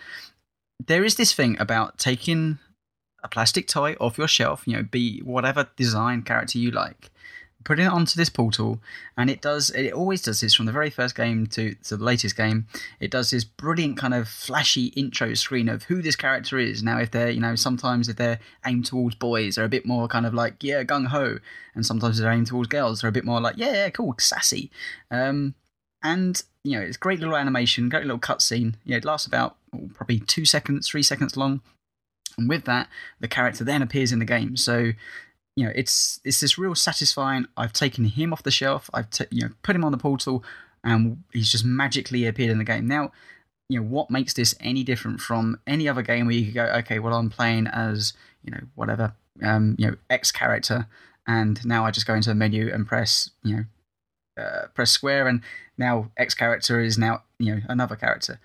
there 0.85 1.05
is 1.05 1.15
this 1.15 1.33
thing 1.33 1.57
about 1.61 1.99
taking 1.99 2.59
a 3.23 3.29
plastic 3.29 3.67
toy 3.67 3.97
off 4.01 4.19
your 4.19 4.29
shelf, 4.29 4.63
you 4.67 4.77
know, 4.77 4.83
be 4.83 5.21
whatever 5.21 5.69
design 5.77 6.23
character 6.23 6.59
you 6.59 6.71
like, 6.71 7.11
putting 7.65 7.87
it 7.87 7.93
onto 7.93 8.17
this 8.17 8.29
portal, 8.29 8.81
and 9.17 9.29
it 9.29 9.41
does. 9.43 9.71
It 9.71 9.93
always 9.93 10.23
does 10.23 10.41
this 10.41 10.55
from 10.55 10.67
the 10.67 10.73
very 10.73 10.91
first 10.91 11.15
game 11.15 11.47
to, 11.49 11.75
to 11.75 11.97
the 11.97 12.05
latest 12.05 12.37
game. 12.37 12.67
It 12.99 13.11
does 13.11 13.31
this 13.31 13.45
brilliant 13.45 13.97
kind 13.97 14.15
of 14.15 14.29
flashy 14.29 14.87
intro 14.87 15.35
screen 15.35 15.69
of 15.69 15.85
who 15.85 16.03
this 16.03 16.17
character 16.17 16.59
is. 16.59 16.83
Now, 16.83 16.99
if 16.99 17.11
they're 17.11 17.31
you 17.31 17.41
know 17.41 17.55
sometimes 17.55 18.09
if 18.09 18.17
they're 18.17 18.41
aimed 18.67 18.87
towards 18.87 19.17
boys, 19.17 19.57
they're 19.57 19.65
a 19.65 19.69
bit 19.69 19.87
more 19.87 20.09
kind 20.09 20.27
of 20.27 20.35
like 20.35 20.63
yeah 20.63 20.83
gung 20.83 21.09
ho, 21.09 21.39
and 21.75 21.85
sometimes 21.85 22.19
they're 22.19 22.33
aimed 22.33 22.47
towards 22.47 22.69
girls, 22.69 23.01
they're 23.01 23.11
a 23.11 23.13
bit 23.13 23.25
more 23.25 23.41
like 23.41 23.57
yeah, 23.57 23.73
yeah 23.73 23.91
cool 23.91 24.15
sassy. 24.19 24.71
Um, 25.11 25.55
and 26.03 26.43
you 26.65 26.79
know 26.79 26.85
it's 26.85 26.97
great 26.97 27.21
little 27.21 27.37
animation, 27.37 27.89
great 27.89 28.05
little 28.05 28.19
cutscene. 28.19 28.75
Yeah, 28.85 28.97
it 28.97 29.05
lasts 29.05 29.27
about 29.27 29.57
oh, 29.75 29.91
probably 29.95 30.21
two 30.21 30.45
seconds, 30.45 30.89
three 30.89 31.03
seconds 31.03 31.37
long. 31.37 31.61
And 32.41 32.49
with 32.49 32.65
that, 32.65 32.89
the 33.21 33.29
character 33.29 33.63
then 33.63 33.83
appears 33.83 34.11
in 34.11 34.19
the 34.19 34.25
game. 34.25 34.57
So 34.57 34.93
you 35.57 35.67
know, 35.67 35.73
it's 35.75 36.21
it's 36.25 36.41
this 36.41 36.59
real 36.59 36.75
satisfying. 36.75 37.47
I've 37.57 37.73
taken 37.73 38.05
him 38.05 38.33
off 38.33 38.43
the 38.43 38.51
shelf. 38.51 38.89
I've 38.95 39.11
t- 39.11 39.27
you 39.31 39.43
know 39.43 39.51
put 39.63 39.77
him 39.77 39.85
on 39.85 39.93
the 39.93 39.99
portal, 39.99 40.43
and 40.83 41.23
he's 41.33 41.53
just 41.53 41.65
magically 41.65 42.27
appeared 42.27 42.51
in 42.51 42.59
the 42.59 42.65
game. 42.65 42.87
Now, 42.87 43.13
you 43.69 43.79
know 43.79 43.87
what 43.87 44.11
makes 44.11 44.33
this 44.33 44.55
any 44.61 44.85
different 44.85 45.21
from 45.21 45.61
any 45.67 45.89
other 45.89 46.03
game 46.03 46.27
where 46.27 46.35
you 46.35 46.47
could 46.47 46.55
go, 46.55 46.65
okay, 46.79 46.99
well 46.99 47.15
I'm 47.15 47.31
playing 47.31 47.67
as 47.67 48.15
you 48.43 48.53
know 48.53 48.61
whatever 48.75 49.15
um, 49.43 49.77
you 49.79 49.89
know 49.89 49.97
X 50.09 50.33
character, 50.33 50.87
and 51.27 51.65
now 51.67 51.85
I 51.85 51.91
just 51.91 52.07
go 52.07 52.15
into 52.15 52.31
the 52.31 52.35
menu 52.35 52.73
and 52.73 52.87
press 52.87 53.31
you 53.45 53.57
know 53.57 54.43
uh, 54.43 54.67
press 54.75 54.91
square, 54.91 55.29
and 55.29 55.43
now 55.77 56.11
X 56.17 56.35
character 56.35 56.81
is 56.81 56.97
now 56.97 57.23
you 57.39 57.55
know 57.55 57.61
another 57.69 57.97
character. 57.97 58.41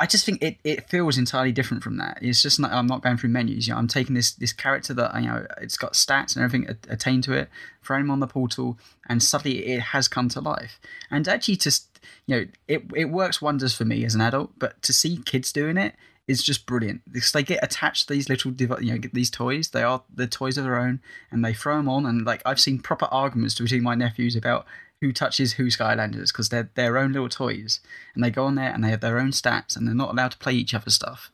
I 0.00 0.06
just 0.06 0.24
think 0.24 0.42
it, 0.42 0.58
it 0.62 0.88
feels 0.88 1.18
entirely 1.18 1.50
different 1.50 1.82
from 1.82 1.96
that. 1.96 2.18
It's 2.22 2.40
just 2.40 2.60
not, 2.60 2.72
I'm 2.72 2.86
not 2.86 3.02
going 3.02 3.16
through 3.16 3.30
menus. 3.30 3.66
You 3.66 3.74
know, 3.74 3.78
I'm 3.78 3.88
taking 3.88 4.14
this 4.14 4.32
this 4.32 4.52
character 4.52 4.94
that 4.94 5.14
you 5.16 5.28
know 5.28 5.46
it's 5.60 5.76
got 5.76 5.94
stats 5.94 6.36
and 6.36 6.44
everything 6.44 6.76
attained 6.88 7.24
to 7.24 7.32
it, 7.32 7.48
throwing 7.82 8.02
him 8.02 8.10
on 8.10 8.20
the 8.20 8.28
portal, 8.28 8.78
and 9.08 9.22
suddenly 9.22 9.66
it 9.66 9.80
has 9.80 10.06
come 10.06 10.28
to 10.30 10.40
life. 10.40 10.78
And 11.10 11.26
actually, 11.26 11.56
just 11.56 12.00
you 12.26 12.36
know, 12.36 12.46
it 12.68 12.84
it 12.94 13.06
works 13.06 13.42
wonders 13.42 13.74
for 13.74 13.84
me 13.84 14.04
as 14.04 14.14
an 14.14 14.20
adult. 14.20 14.52
But 14.58 14.80
to 14.82 14.92
see 14.92 15.18
kids 15.24 15.52
doing 15.52 15.76
it 15.76 15.94
is 16.28 16.42
just 16.42 16.66
brilliant 16.66 17.00
because 17.10 17.32
they 17.32 17.42
get 17.42 17.58
attached 17.64 18.06
to 18.06 18.14
these 18.14 18.28
little 18.28 18.52
you 18.52 18.92
know 18.92 19.08
these 19.12 19.30
toys. 19.30 19.70
They 19.70 19.82
are 19.82 20.02
the 20.14 20.28
toys 20.28 20.56
of 20.58 20.64
their 20.64 20.78
own, 20.78 21.00
and 21.32 21.44
they 21.44 21.54
throw 21.54 21.76
them 21.76 21.88
on. 21.88 22.06
And 22.06 22.24
like 22.24 22.42
I've 22.46 22.60
seen 22.60 22.78
proper 22.78 23.06
arguments 23.06 23.58
between 23.58 23.82
my 23.82 23.96
nephews 23.96 24.36
about 24.36 24.64
who 25.00 25.12
touches 25.12 25.54
who 25.54 25.66
Skylanders 25.66 26.32
because 26.32 26.48
they're 26.48 26.70
their 26.74 26.98
own 26.98 27.12
little 27.12 27.28
toys 27.28 27.80
and 28.14 28.22
they 28.22 28.30
go 28.30 28.44
on 28.44 28.56
there 28.56 28.72
and 28.72 28.82
they 28.82 28.90
have 28.90 29.00
their 29.00 29.18
own 29.18 29.30
stats 29.30 29.76
and 29.76 29.86
they're 29.86 29.94
not 29.94 30.10
allowed 30.10 30.32
to 30.32 30.38
play 30.38 30.54
each 30.54 30.74
other's 30.74 30.94
stuff. 30.94 31.30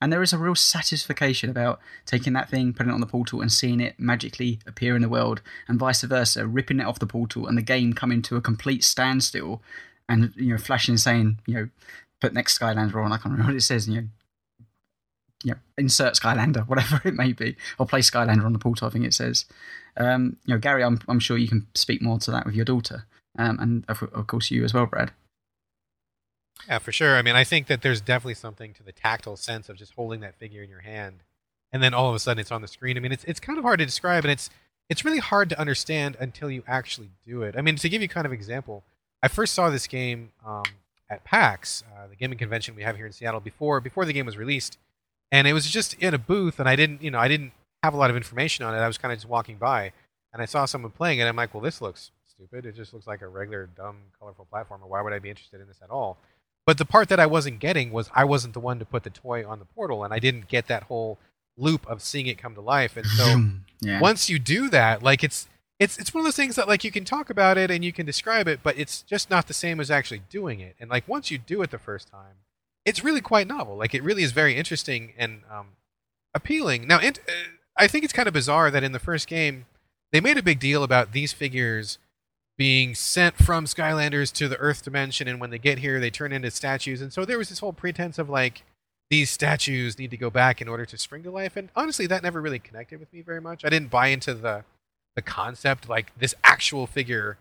And 0.00 0.12
there 0.12 0.22
is 0.22 0.32
a 0.32 0.38
real 0.38 0.54
satisfaction 0.54 1.48
about 1.48 1.80
taking 2.04 2.34
that 2.34 2.50
thing, 2.50 2.74
putting 2.74 2.90
it 2.90 2.94
on 2.94 3.00
the 3.00 3.06
portal, 3.06 3.40
and 3.40 3.50
seeing 3.50 3.80
it 3.80 3.98
magically 3.98 4.58
appear 4.66 4.94
in 4.94 5.00
the 5.00 5.08
world, 5.08 5.40
and 5.66 5.78
vice 5.78 6.02
versa, 6.02 6.46
ripping 6.46 6.80
it 6.80 6.86
off 6.86 6.98
the 6.98 7.06
portal 7.06 7.46
and 7.46 7.56
the 7.56 7.62
game 7.62 7.94
coming 7.94 8.20
to 8.22 8.36
a 8.36 8.42
complete 8.42 8.84
standstill, 8.84 9.62
and 10.06 10.32
you 10.36 10.52
know, 10.52 10.58
flashing 10.58 10.98
saying, 10.98 11.38
you 11.46 11.54
know, 11.54 11.68
put 12.20 12.34
next 12.34 12.58
Skylander 12.58 13.02
on. 13.02 13.12
I 13.12 13.16
can't 13.16 13.32
remember 13.32 13.44
what 13.52 13.56
it 13.56 13.62
says. 13.62 13.88
You 13.88 14.02
know, 14.02 14.08
you 15.44 15.52
know, 15.52 15.58
insert 15.78 16.14
Skylander, 16.14 16.66
whatever 16.68 17.00
it 17.04 17.14
may 17.14 17.32
be, 17.32 17.56
or 17.78 17.86
play 17.86 18.00
Skylander 18.00 18.44
on 18.44 18.52
the 18.52 18.58
portal. 18.58 18.86
I 18.86 18.90
think 18.90 19.04
it 19.04 19.14
says. 19.14 19.44
Um, 19.96 20.36
you 20.44 20.54
know, 20.54 20.58
Gary, 20.58 20.84
I'm 20.84 21.00
I'm 21.08 21.20
sure 21.20 21.38
you 21.38 21.48
can 21.48 21.66
speak 21.74 22.02
more 22.02 22.18
to 22.20 22.30
that 22.30 22.46
with 22.46 22.54
your 22.54 22.64
daughter, 22.64 23.06
um, 23.38 23.58
and 23.58 23.84
of, 23.88 24.02
of 24.02 24.26
course 24.26 24.50
you 24.50 24.64
as 24.64 24.74
well, 24.74 24.86
Brad. 24.86 25.12
Yeah, 26.68 26.78
for 26.78 26.92
sure. 26.92 27.16
I 27.16 27.22
mean, 27.22 27.36
I 27.36 27.44
think 27.44 27.66
that 27.66 27.82
there's 27.82 28.00
definitely 28.00 28.34
something 28.34 28.72
to 28.74 28.82
the 28.82 28.92
tactile 28.92 29.36
sense 29.36 29.68
of 29.68 29.76
just 29.76 29.92
holding 29.94 30.20
that 30.20 30.38
figure 30.38 30.62
in 30.62 30.68
your 30.68 30.80
hand, 30.80 31.22
and 31.72 31.82
then 31.82 31.94
all 31.94 32.08
of 32.08 32.14
a 32.14 32.18
sudden 32.18 32.40
it's 32.40 32.52
on 32.52 32.62
the 32.62 32.68
screen. 32.68 32.96
I 32.96 33.00
mean, 33.00 33.12
it's 33.12 33.24
it's 33.24 33.40
kind 33.40 33.58
of 33.58 33.64
hard 33.64 33.78
to 33.78 33.86
describe, 33.86 34.24
and 34.24 34.32
it's 34.32 34.50
it's 34.88 35.04
really 35.04 35.18
hard 35.18 35.48
to 35.50 35.60
understand 35.60 36.16
until 36.20 36.50
you 36.50 36.62
actually 36.66 37.10
do 37.26 37.42
it. 37.42 37.56
I 37.56 37.62
mean, 37.62 37.76
to 37.76 37.88
give 37.88 38.02
you 38.02 38.08
kind 38.08 38.26
of 38.26 38.32
example, 38.32 38.84
I 39.22 39.28
first 39.28 39.54
saw 39.54 39.70
this 39.70 39.86
game 39.86 40.30
um, 40.44 40.64
at 41.08 41.24
PAX, 41.24 41.84
uh, 41.96 42.06
the 42.08 42.16
gaming 42.16 42.38
convention 42.38 42.74
we 42.74 42.82
have 42.82 42.96
here 42.96 43.06
in 43.06 43.12
Seattle, 43.12 43.40
before 43.40 43.80
before 43.80 44.04
the 44.04 44.12
game 44.12 44.26
was 44.26 44.36
released, 44.36 44.78
and 45.32 45.46
it 45.46 45.52
was 45.52 45.66
just 45.66 45.94
in 45.94 46.14
a 46.14 46.18
booth, 46.18 46.60
and 46.60 46.68
I 46.68 46.76
didn't, 46.76 47.02
you 47.02 47.10
know, 47.10 47.18
I 47.18 47.28
didn't 47.28 47.52
have 47.82 47.94
a 47.94 47.96
lot 47.96 48.10
of 48.10 48.16
information 48.16 48.64
on 48.64 48.74
it. 48.74 48.78
I 48.78 48.86
was 48.86 48.98
kind 48.98 49.12
of 49.12 49.18
just 49.18 49.28
walking 49.28 49.56
by, 49.56 49.92
and 50.32 50.42
I 50.42 50.44
saw 50.44 50.64
someone 50.64 50.92
playing 50.92 51.18
it. 51.18 51.24
I'm 51.24 51.36
like, 51.36 51.54
well, 51.54 51.62
this 51.62 51.80
looks 51.80 52.10
stupid. 52.26 52.66
It 52.66 52.74
just 52.74 52.92
looks 52.92 53.06
like 53.06 53.22
a 53.22 53.28
regular, 53.28 53.68
dumb, 53.76 53.96
colorful 54.18 54.46
platformer. 54.52 54.86
Why 54.86 55.02
would 55.02 55.12
I 55.12 55.18
be 55.18 55.30
interested 55.30 55.60
in 55.60 55.66
this 55.66 55.80
at 55.82 55.90
all? 55.90 56.18
But 56.66 56.78
the 56.78 56.84
part 56.84 57.08
that 57.08 57.20
I 57.20 57.26
wasn't 57.26 57.60
getting 57.60 57.92
was 57.92 58.10
I 58.14 58.24
wasn't 58.24 58.54
the 58.54 58.60
one 58.60 58.78
to 58.80 58.84
put 58.84 59.04
the 59.04 59.10
toy 59.10 59.46
on 59.46 59.58
the 59.58 59.64
portal, 59.64 60.04
and 60.04 60.12
I 60.12 60.18
didn't 60.18 60.48
get 60.48 60.66
that 60.66 60.84
whole 60.84 61.18
loop 61.56 61.86
of 61.86 62.02
seeing 62.02 62.26
it 62.26 62.38
come 62.38 62.54
to 62.54 62.60
life. 62.60 62.96
And 62.96 63.06
so 63.06 63.44
yeah. 63.80 64.00
once 64.00 64.28
you 64.28 64.38
do 64.38 64.68
that, 64.70 65.02
like 65.02 65.22
it's 65.22 65.48
it's 65.78 65.98
it's 65.98 66.12
one 66.12 66.22
of 66.22 66.24
those 66.24 66.36
things 66.36 66.56
that 66.56 66.68
like 66.68 66.84
you 66.84 66.90
can 66.90 67.04
talk 67.04 67.30
about 67.30 67.58
it 67.58 67.70
and 67.70 67.84
you 67.84 67.92
can 67.92 68.06
describe 68.06 68.48
it, 68.48 68.60
but 68.62 68.76
it's 68.78 69.02
just 69.02 69.30
not 69.30 69.46
the 69.46 69.54
same 69.54 69.78
as 69.80 69.90
actually 69.90 70.22
doing 70.28 70.60
it. 70.60 70.74
And 70.80 70.90
like 70.90 71.06
once 71.06 71.30
you 71.30 71.38
do 71.38 71.62
it 71.62 71.70
the 71.70 71.78
first 71.78 72.08
time, 72.10 72.36
it's 72.86 73.04
really 73.04 73.20
quite 73.20 73.46
novel. 73.46 73.76
Like 73.76 73.94
it 73.94 74.02
really 74.02 74.22
is 74.22 74.32
very 74.32 74.56
interesting 74.56 75.12
and 75.18 75.42
um, 75.50 75.72
appealing. 76.34 76.86
Now, 76.86 76.98
uh, 77.00 77.10
I 77.76 77.88
think 77.88 78.04
it's 78.04 78.12
kind 78.12 78.28
of 78.28 78.32
bizarre 78.32 78.70
that 78.70 78.82
in 78.82 78.92
the 78.92 78.98
first 78.98 79.26
game 79.26 79.66
they 80.12 80.20
made 80.20 80.38
a 80.38 80.42
big 80.42 80.60
deal 80.60 80.82
about 80.82 81.12
these 81.12 81.34
figures 81.34 81.98
being 82.56 82.94
sent 82.94 83.36
from 83.36 83.66
Skylanders 83.66 84.32
to 84.32 84.48
the 84.48 84.56
Earth 84.56 84.82
dimension, 84.82 85.28
and 85.28 85.38
when 85.38 85.50
they 85.50 85.58
get 85.58 85.80
here, 85.80 86.00
they 86.00 86.08
turn 86.08 86.32
into 86.32 86.50
statues. 86.50 87.02
And 87.02 87.12
so 87.12 87.26
there 87.26 87.36
was 87.36 87.50
this 87.50 87.58
whole 87.58 87.74
pretense 87.74 88.18
of 88.18 88.30
like, 88.30 88.62
these 89.10 89.30
statues 89.30 89.98
need 89.98 90.10
to 90.10 90.16
go 90.16 90.30
back 90.30 90.62
in 90.62 90.68
order 90.68 90.86
to 90.86 90.96
spring 90.96 91.22
to 91.24 91.30
life. 91.30 91.56
And 91.56 91.68
honestly, 91.76 92.06
that 92.06 92.22
never 92.22 92.40
really 92.40 92.58
connected 92.58 92.98
with 92.98 93.12
me 93.12 93.20
very 93.20 93.40
much. 93.42 93.64
I 93.64 93.68
didn't 93.68 93.90
buy 93.90 94.06
into 94.08 94.32
the 94.32 94.64
the 95.14 95.22
concept 95.22 95.88
like 95.88 96.12
this 96.18 96.34
actual 96.44 96.86
figure 96.86 97.38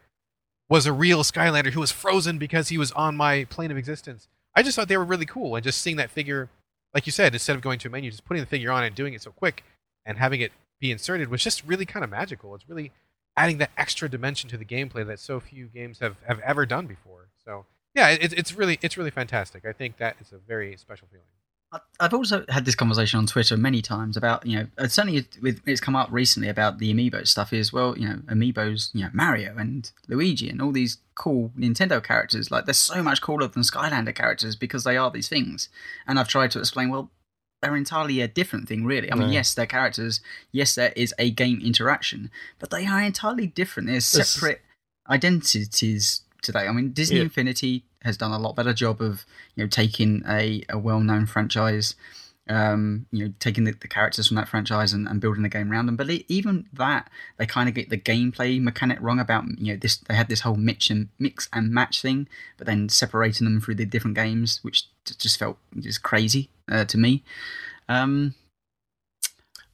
was 0.69 0.85
a 0.85 0.93
real 0.93 1.23
Skylander 1.23 1.71
who 1.71 1.81
was 1.81 1.91
frozen 1.91 2.37
because 2.37 2.69
he 2.69 2.77
was 2.77 2.91
on 2.93 3.17
my 3.17 3.43
plane 3.45 3.69
of 3.69 3.77
existence. 3.77 4.27
I 4.55 4.63
just 4.63 4.75
thought 4.75 4.87
they 4.87 4.97
were 4.97 5.05
really 5.05 5.25
cool, 5.25 5.55
and 5.55 5.63
just 5.63 5.81
seeing 5.81 5.97
that 5.97 6.09
figure, 6.09 6.49
like 6.93 7.05
you 7.05 7.11
said, 7.11 7.33
instead 7.33 7.55
of 7.55 7.61
going 7.61 7.79
to 7.79 7.87
a 7.87 7.91
menu, 7.91 8.09
just 8.09 8.25
putting 8.25 8.41
the 8.41 8.47
figure 8.47 8.71
on 8.71 8.83
and 8.83 8.95
doing 8.95 9.13
it 9.13 9.21
so 9.21 9.31
quick 9.31 9.63
and 10.05 10.17
having 10.17 10.41
it 10.41 10.51
be 10.79 10.91
inserted 10.91 11.29
was 11.29 11.43
just 11.43 11.65
really 11.65 11.85
kind 11.85 12.03
of 12.03 12.09
magical. 12.09 12.53
It's 12.55 12.69
really 12.69 12.91
adding 13.37 13.57
that 13.57 13.71
extra 13.77 14.09
dimension 14.09 14.49
to 14.49 14.57
the 14.57 14.65
gameplay 14.65 15.05
that 15.05 15.19
so 15.19 15.39
few 15.39 15.65
games 15.67 15.99
have, 15.99 16.17
have 16.27 16.39
ever 16.39 16.65
done 16.65 16.87
before. 16.87 17.27
So 17.43 17.65
yeah, 17.93 18.09
it, 18.09 18.33
it's 18.33 18.53
really 18.53 18.79
it's 18.81 18.97
really 18.97 19.11
fantastic. 19.11 19.65
I 19.65 19.73
think 19.73 19.97
that 19.97 20.17
is 20.19 20.31
a 20.31 20.37
very 20.37 20.75
special 20.77 21.07
feeling. 21.11 21.25
I've 21.99 22.13
also 22.13 22.45
had 22.49 22.65
this 22.65 22.76
conversation 22.76 23.17
on 23.17 23.26
Twitter 23.26 23.57
many 23.57 23.82
times 23.82 24.17
about 24.17 24.45
you 24.45 24.59
know 24.59 24.67
uh, 24.78 24.88
certainly 24.88 25.28
with, 25.41 25.61
it's 25.65 25.82
come 25.82 25.95
up 25.95 26.09
recently 26.11 26.49
about 26.49 26.80
the 26.80 26.93
amiibo 26.93 27.28
stuff 27.28 27.53
is 27.53 27.71
well 27.73 27.97
you 27.97 28.07
know 28.07 28.15
amiibos 28.28 28.93
you 28.93 29.03
know 29.03 29.09
Mario 29.13 29.55
and 29.57 29.91
Luigi 30.07 30.49
and 30.49 30.61
all 30.61 30.71
these 30.71 30.97
cool 31.15 31.51
Nintendo 31.57 32.03
characters. 32.03 32.51
Like 32.51 32.65
they're 32.65 32.73
so 32.73 33.01
much 33.01 33.21
cooler 33.21 33.47
than 33.47 33.63
Skylander 33.63 34.13
characters 34.13 34.55
because 34.55 34.84
they 34.84 34.97
are 34.97 35.09
these 35.09 35.30
things. 35.30 35.69
And 36.07 36.19
I've 36.19 36.28
tried 36.28 36.51
to 36.51 36.59
explain 36.59 36.89
well 36.89 37.11
they're 37.61 37.76
entirely 37.76 38.21
a 38.21 38.28
different 38.28 38.67
thing 38.67 38.86
really. 38.86 39.11
I 39.11 39.15
mean 39.15 39.32
yes 39.32 39.53
they're 39.53 39.65
characters. 39.65 40.21
Yes 40.51 40.76
there 40.76 40.93
is 40.95 41.13
a 41.17 41.32
game 41.32 41.61
interaction 41.63 42.30
but 42.59 42.69
they 42.69 42.86
are 42.86 43.01
entirely 43.01 43.47
different. 43.47 43.88
They're 43.89 44.01
separate 44.01 44.61
identities 45.09 46.21
today. 46.41 46.67
I 46.67 46.71
mean 46.71 46.91
Disney 46.91 47.17
Yeah. 47.17 47.23
Infinity 47.23 47.86
has 48.05 48.17
done 48.17 48.31
a 48.31 48.39
lot 48.39 48.55
better 48.55 48.73
job 48.73 49.01
of 49.01 49.25
you 49.55 49.63
know 49.63 49.67
taking 49.67 50.23
a, 50.27 50.63
a 50.69 50.77
well-known 50.77 51.25
franchise 51.25 51.95
um, 52.47 53.07
you 53.11 53.25
know 53.25 53.33
taking 53.39 53.63
the, 53.63 53.71
the 53.71 53.87
characters 53.87 54.27
from 54.27 54.35
that 54.35 54.47
franchise 54.47 54.93
and, 54.93 55.07
and 55.07 55.19
building 55.19 55.43
the 55.43 55.49
game 55.49 55.71
around 55.71 55.87
them 55.87 55.95
but 55.95 56.09
e- 56.09 56.25
even 56.27 56.67
that 56.71 57.09
they 57.37 57.45
kind 57.45 57.67
of 57.67 57.75
get 57.75 57.89
the 57.89 57.97
gameplay 57.97 58.61
mechanic 58.61 58.99
wrong 59.01 59.19
about 59.19 59.43
you 59.57 59.73
know 59.73 59.79
this 59.79 59.97
they 59.97 60.13
had 60.13 60.29
this 60.29 60.41
whole 60.41 60.55
mix 60.55 60.89
and 60.89 61.09
mix 61.19 61.49
and 61.51 61.71
match 61.71 62.01
thing 62.01 62.27
but 62.57 62.67
then 62.67 62.87
separating 62.87 63.45
them 63.45 63.59
through 63.59 63.75
the 63.75 63.85
different 63.85 64.15
games 64.15 64.59
which 64.61 64.85
just 65.17 65.39
felt 65.39 65.57
just 65.79 66.03
crazy 66.03 66.49
uh, 66.71 66.85
to 66.85 66.97
me 66.97 67.23
um, 67.87 68.35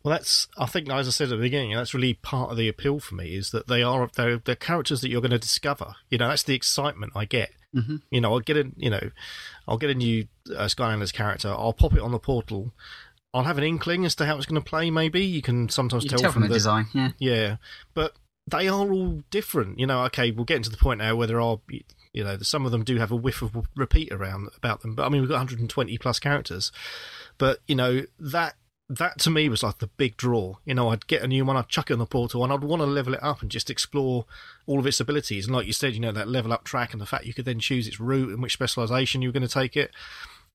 Well, 0.03 0.13
that's 0.13 0.47
I 0.57 0.65
think, 0.65 0.89
as 0.89 1.07
I 1.07 1.11
said 1.11 1.25
at 1.25 1.37
the 1.37 1.37
beginning, 1.37 1.75
that's 1.75 1.93
really 1.93 2.15
part 2.15 2.51
of 2.51 2.57
the 2.57 2.67
appeal 2.67 2.99
for 2.99 3.15
me 3.15 3.35
is 3.35 3.51
that 3.51 3.67
they 3.67 3.83
are 3.83 4.09
they're, 4.15 4.37
they're 4.37 4.55
characters 4.55 5.01
that 5.01 5.09
you're 5.09 5.21
going 5.21 5.31
to 5.31 5.39
discover. 5.39 5.95
You 6.09 6.17
know, 6.17 6.29
that's 6.29 6.43
the 6.43 6.55
excitement 6.55 7.13
I 7.15 7.25
get. 7.25 7.51
Mhm. 7.75 8.01
You 8.09 8.21
know, 8.21 8.33
I'll 8.33 8.39
get 8.39 8.57
a 8.57 8.69
you 8.75 8.89
know, 8.89 9.11
I'll 9.67 9.77
get 9.77 9.89
a 9.89 9.95
new 9.95 10.27
uh, 10.49 10.65
Skylanders 10.65 11.13
character. 11.13 11.49
I'll 11.49 11.73
pop 11.73 11.93
it 11.93 11.99
on 12.01 12.11
the 12.11 12.19
portal. 12.19 12.73
I'll 13.33 13.43
have 13.43 13.57
an 13.57 13.63
inkling 13.63 14.05
as 14.05 14.15
to 14.15 14.25
how 14.25 14.35
it's 14.37 14.45
going 14.45 14.61
to 14.61 14.69
play. 14.69 14.91
Maybe 14.91 15.23
you 15.23 15.41
can 15.41 15.69
sometimes 15.69 16.03
you 16.03 16.09
tell, 16.09 16.17
can 16.17 16.23
tell 16.23 16.31
from 16.33 16.41
the, 16.43 16.47
the 16.49 16.53
design 16.53 16.87
yeah 16.93 17.11
yeah, 17.17 17.55
but 17.93 18.13
they 18.47 18.67
are 18.67 18.91
all 18.91 19.21
different. 19.29 19.79
You 19.79 19.87
know, 19.87 20.03
okay, 20.05 20.31
we're 20.31 20.45
getting 20.45 20.63
to 20.63 20.69
the 20.69 20.77
point 20.77 20.99
now 20.99 21.15
where 21.15 21.27
there 21.27 21.39
are, 21.39 21.59
you 22.11 22.23
know, 22.23 22.37
some 22.39 22.65
of 22.65 22.71
them 22.71 22.83
do 22.83 22.97
have 22.97 23.11
a 23.11 23.15
whiff 23.15 23.41
of 23.41 23.55
repeat 23.75 24.11
around 24.11 24.49
about 24.57 24.81
them. 24.81 24.95
But 24.95 25.05
I 25.05 25.09
mean, 25.09 25.21
we've 25.21 25.29
got 25.29 25.35
120 25.35 25.97
plus 25.97 26.19
characters, 26.19 26.71
but 27.37 27.59
you 27.67 27.75
know 27.75 28.03
that 28.19 28.55
that 28.97 29.19
to 29.19 29.29
me 29.29 29.47
was 29.47 29.63
like 29.63 29.79
the 29.79 29.87
big 29.87 30.17
draw. 30.17 30.55
You 30.65 30.73
know, 30.73 30.89
I'd 30.89 31.07
get 31.07 31.23
a 31.23 31.27
new 31.27 31.45
one, 31.45 31.55
I'd 31.55 31.69
chuck 31.69 31.89
it 31.89 31.93
on 31.93 31.99
the 31.99 32.05
portal, 32.05 32.43
and 32.43 32.51
I'd 32.51 32.63
want 32.63 32.81
to 32.81 32.85
level 32.85 33.13
it 33.13 33.23
up 33.23 33.41
and 33.41 33.49
just 33.49 33.69
explore 33.69 34.25
all 34.67 34.79
of 34.79 34.87
its 34.87 34.99
abilities. 34.99 35.47
And 35.47 35.55
like 35.55 35.67
you 35.67 35.73
said, 35.73 35.93
you 35.93 35.99
know, 35.99 36.11
that 36.11 36.27
level 36.27 36.51
up 36.51 36.63
track 36.63 36.91
and 36.91 37.01
the 37.01 37.05
fact 37.05 37.25
you 37.25 37.33
could 37.33 37.45
then 37.45 37.59
choose 37.59 37.87
its 37.87 37.99
route 37.99 38.29
and 38.29 38.41
which 38.41 38.53
specialization 38.53 39.21
you 39.21 39.29
were 39.29 39.33
going 39.33 39.47
to 39.47 39.53
take 39.53 39.77
it. 39.77 39.91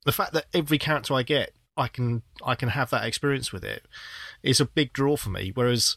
The 0.05 0.13
fact 0.13 0.33
that 0.35 0.47
every 0.53 0.79
character 0.79 1.15
I 1.15 1.23
get, 1.23 1.53
I 1.77 1.89
can 1.89 2.23
I 2.45 2.55
can 2.55 2.71
have 2.71 2.91
that 2.91 3.05
experience 3.05 3.53
with 3.53 3.65
it 3.65 3.87
is 4.43 4.61
a 4.61 4.67
big 4.67 4.93
draw 4.93 5.17
for 5.17 5.31
me. 5.31 5.53
Whereas, 5.55 5.97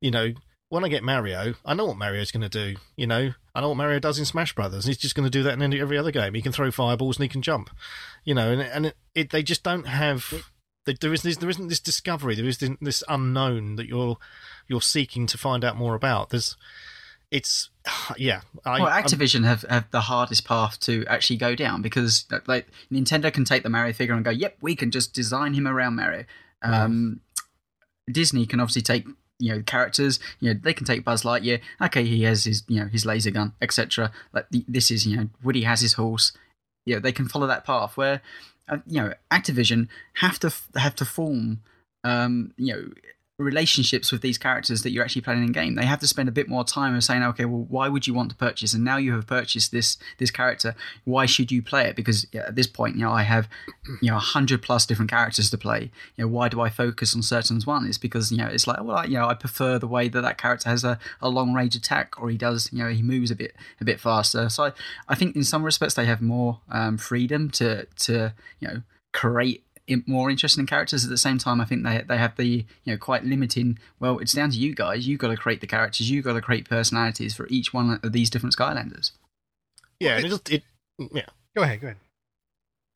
you 0.00 0.10
know, 0.10 0.34
when 0.68 0.84
I 0.84 0.88
get 0.88 1.02
Mario, 1.02 1.54
I 1.64 1.74
know 1.74 1.86
what 1.86 1.98
Mario's 1.98 2.30
going 2.30 2.48
to 2.48 2.48
do. 2.48 2.78
You 2.96 3.06
know, 3.06 3.32
I 3.54 3.60
know 3.60 3.70
what 3.70 3.76
Mario 3.76 3.98
does 3.98 4.18
in 4.18 4.24
Smash 4.24 4.54
Brothers. 4.54 4.84
He's 4.84 4.96
just 4.96 5.14
going 5.14 5.26
to 5.26 5.30
do 5.30 5.42
that 5.42 5.60
in 5.60 5.74
every 5.74 5.98
other 5.98 6.12
game. 6.12 6.34
He 6.34 6.42
can 6.42 6.52
throw 6.52 6.70
fireballs 6.70 7.16
and 7.16 7.24
he 7.24 7.28
can 7.28 7.42
jump. 7.42 7.70
You 8.24 8.34
know, 8.34 8.52
and 8.52 8.62
and 8.62 8.86
it, 8.86 8.96
it, 9.14 9.30
they 9.30 9.42
just 9.42 9.62
don't 9.62 9.86
have. 9.86 10.32
There 10.86 11.12
is 11.12 11.22
this, 11.22 11.36
there 11.36 11.50
isn't 11.50 11.68
this 11.68 11.80
discovery. 11.80 12.34
There 12.34 12.46
is 12.46 12.58
this, 12.58 13.04
unknown 13.08 13.76
that 13.76 13.86
you're 13.86 14.16
you're 14.66 14.80
seeking 14.80 15.26
to 15.26 15.38
find 15.38 15.64
out 15.64 15.76
more 15.76 15.94
about. 15.94 16.30
There's, 16.30 16.56
it's 17.30 17.68
yeah. 18.16 18.40
I, 18.64 18.80
well, 18.80 18.88
I'm- 18.88 19.04
Activision 19.04 19.44
have, 19.44 19.62
have 19.68 19.90
the 19.90 20.02
hardest 20.02 20.46
path 20.46 20.80
to 20.80 21.04
actually 21.06 21.36
go 21.36 21.54
down 21.54 21.82
because 21.82 22.24
like 22.46 22.66
Nintendo 22.90 23.32
can 23.32 23.44
take 23.44 23.62
the 23.62 23.68
Mario 23.68 23.92
figure 23.92 24.14
and 24.14 24.24
go, 24.24 24.30
"Yep, 24.30 24.56
we 24.60 24.74
can 24.74 24.90
just 24.90 25.12
design 25.12 25.54
him 25.54 25.66
around 25.68 25.96
Mario." 25.96 26.24
Um, 26.62 27.20
Disney 28.10 28.46
can 28.46 28.60
obviously 28.60 28.82
take 28.82 29.06
you 29.38 29.54
know 29.54 29.62
characters. 29.62 30.18
You 30.40 30.54
know 30.54 30.60
they 30.62 30.74
can 30.74 30.86
take 30.86 31.04
Buzz 31.04 31.22
Lightyear. 31.22 31.60
Okay, 31.80 32.04
he 32.04 32.22
has 32.22 32.44
his 32.44 32.64
you 32.68 32.80
know 32.80 32.86
his 32.86 33.04
laser 33.06 33.30
gun, 33.30 33.52
etc. 33.60 34.12
Like 34.32 34.46
this 34.50 34.90
is 34.90 35.06
you 35.06 35.16
know 35.16 35.28
Woody 35.42 35.62
has 35.62 35.80
his 35.80 35.94
horse. 35.94 36.32
You 36.86 36.94
know 36.94 37.00
they 37.00 37.12
can 37.12 37.28
follow 37.28 37.46
that 37.46 37.64
path 37.64 37.96
where 37.96 38.22
you 38.86 39.00
know 39.00 39.14
Activision 39.30 39.88
have 40.14 40.38
to 40.40 40.52
have 40.76 40.94
to 40.96 41.04
form 41.04 41.60
um, 42.04 42.52
you 42.56 42.74
know 42.74 42.88
relationships 43.40 44.12
with 44.12 44.20
these 44.20 44.38
characters 44.38 44.82
that 44.82 44.90
you're 44.90 45.02
actually 45.02 45.22
playing 45.22 45.42
in 45.42 45.52
game. 45.52 45.74
They 45.74 45.86
have 45.86 46.00
to 46.00 46.06
spend 46.06 46.28
a 46.28 46.32
bit 46.32 46.48
more 46.48 46.64
time 46.64 46.94
of 46.94 47.02
saying, 47.02 47.22
okay, 47.22 47.44
well, 47.44 47.66
why 47.68 47.88
would 47.88 48.06
you 48.06 48.14
want 48.14 48.30
to 48.30 48.36
purchase? 48.36 48.74
And 48.74 48.84
now 48.84 48.96
you 48.96 49.12
have 49.14 49.26
purchased 49.26 49.72
this 49.72 49.96
this 50.18 50.30
character. 50.30 50.74
Why 51.04 51.26
should 51.26 51.50
you 51.50 51.62
play 51.62 51.86
it? 51.86 51.96
Because 51.96 52.26
yeah, 52.32 52.42
at 52.42 52.54
this 52.54 52.66
point, 52.66 52.96
you 52.96 53.02
know, 53.02 53.12
I 53.12 53.22
have 53.22 53.48
you 54.00 54.10
know 54.10 54.18
hundred 54.18 54.62
plus 54.62 54.86
different 54.86 55.10
characters 55.10 55.50
to 55.50 55.58
play. 55.58 55.90
You 56.16 56.24
know, 56.24 56.28
why 56.28 56.48
do 56.48 56.60
I 56.60 56.68
focus 56.68 57.14
on 57.14 57.22
certain 57.22 57.60
ones? 57.66 57.88
It's 57.88 57.98
because 57.98 58.30
you 58.30 58.38
know 58.38 58.46
it's 58.46 58.66
like, 58.66 58.82
well, 58.82 58.98
I, 58.98 59.04
you 59.04 59.14
know, 59.14 59.26
I 59.26 59.34
prefer 59.34 59.78
the 59.78 59.88
way 59.88 60.08
that 60.08 60.20
that 60.20 60.38
character 60.38 60.68
has 60.68 60.84
a, 60.84 60.98
a 61.20 61.28
long 61.28 61.52
range 61.52 61.74
attack, 61.74 62.20
or 62.20 62.30
he 62.30 62.36
does, 62.36 62.68
you 62.72 62.82
know, 62.82 62.90
he 62.90 63.02
moves 63.02 63.30
a 63.30 63.36
bit 63.36 63.54
a 63.80 63.84
bit 63.84 64.00
faster. 64.00 64.48
So 64.48 64.64
I, 64.64 64.72
I 65.08 65.14
think 65.14 65.36
in 65.36 65.44
some 65.44 65.64
respects 65.64 65.94
they 65.94 66.06
have 66.06 66.20
more 66.20 66.60
um, 66.70 66.98
freedom 66.98 67.50
to 67.50 67.86
to 67.86 68.34
you 68.60 68.68
know 68.68 68.82
create 69.12 69.64
more 70.06 70.30
interesting 70.30 70.66
characters 70.66 71.04
at 71.04 71.10
the 71.10 71.18
same 71.18 71.36
time 71.38 71.60
i 71.60 71.64
think 71.64 71.82
they 71.82 72.02
they 72.08 72.16
have 72.16 72.36
the 72.36 72.64
you 72.84 72.92
know 72.92 72.96
quite 72.96 73.24
limiting 73.24 73.78
well 73.98 74.18
it's 74.18 74.32
down 74.32 74.50
to 74.50 74.56
you 74.56 74.74
guys 74.74 75.06
you 75.06 75.16
got 75.16 75.28
to 75.28 75.36
create 75.36 75.60
the 75.60 75.66
characters 75.66 76.08
you 76.10 76.22
got 76.22 76.34
to 76.34 76.40
create 76.40 76.68
personalities 76.68 77.34
for 77.34 77.46
each 77.48 77.72
one 77.74 77.98
of 78.02 78.12
these 78.12 78.30
different 78.30 78.54
skylanders 78.54 79.12
yeah. 80.00 80.16
and 80.16 80.26
it, 80.26 80.50
it 80.50 80.62
yeah. 81.12 81.26
Go 81.56 81.62
ahead, 81.62 81.80
go 81.80 81.86
ahead. 81.88 81.96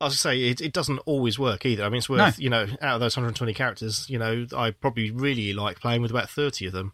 I 0.00 0.06
was 0.06 0.14
to 0.14 0.20
say 0.20 0.42
it, 0.42 0.60
it 0.60 0.72
doesn't 0.72 0.98
always 1.00 1.38
work 1.38 1.64
either. 1.64 1.84
I 1.84 1.88
mean, 1.88 1.98
it's 1.98 2.08
worth 2.08 2.38
you 2.38 2.50
know 2.50 2.66
out 2.82 2.94
of 2.96 3.00
those 3.00 3.16
120 3.16 3.54
characters, 3.54 4.08
you 4.10 4.18
know, 4.18 4.46
I 4.56 4.72
probably 4.72 5.10
really 5.10 5.52
like 5.52 5.80
playing 5.80 6.02
with 6.02 6.10
about 6.10 6.28
30 6.28 6.66
of 6.66 6.72
them. 6.72 6.92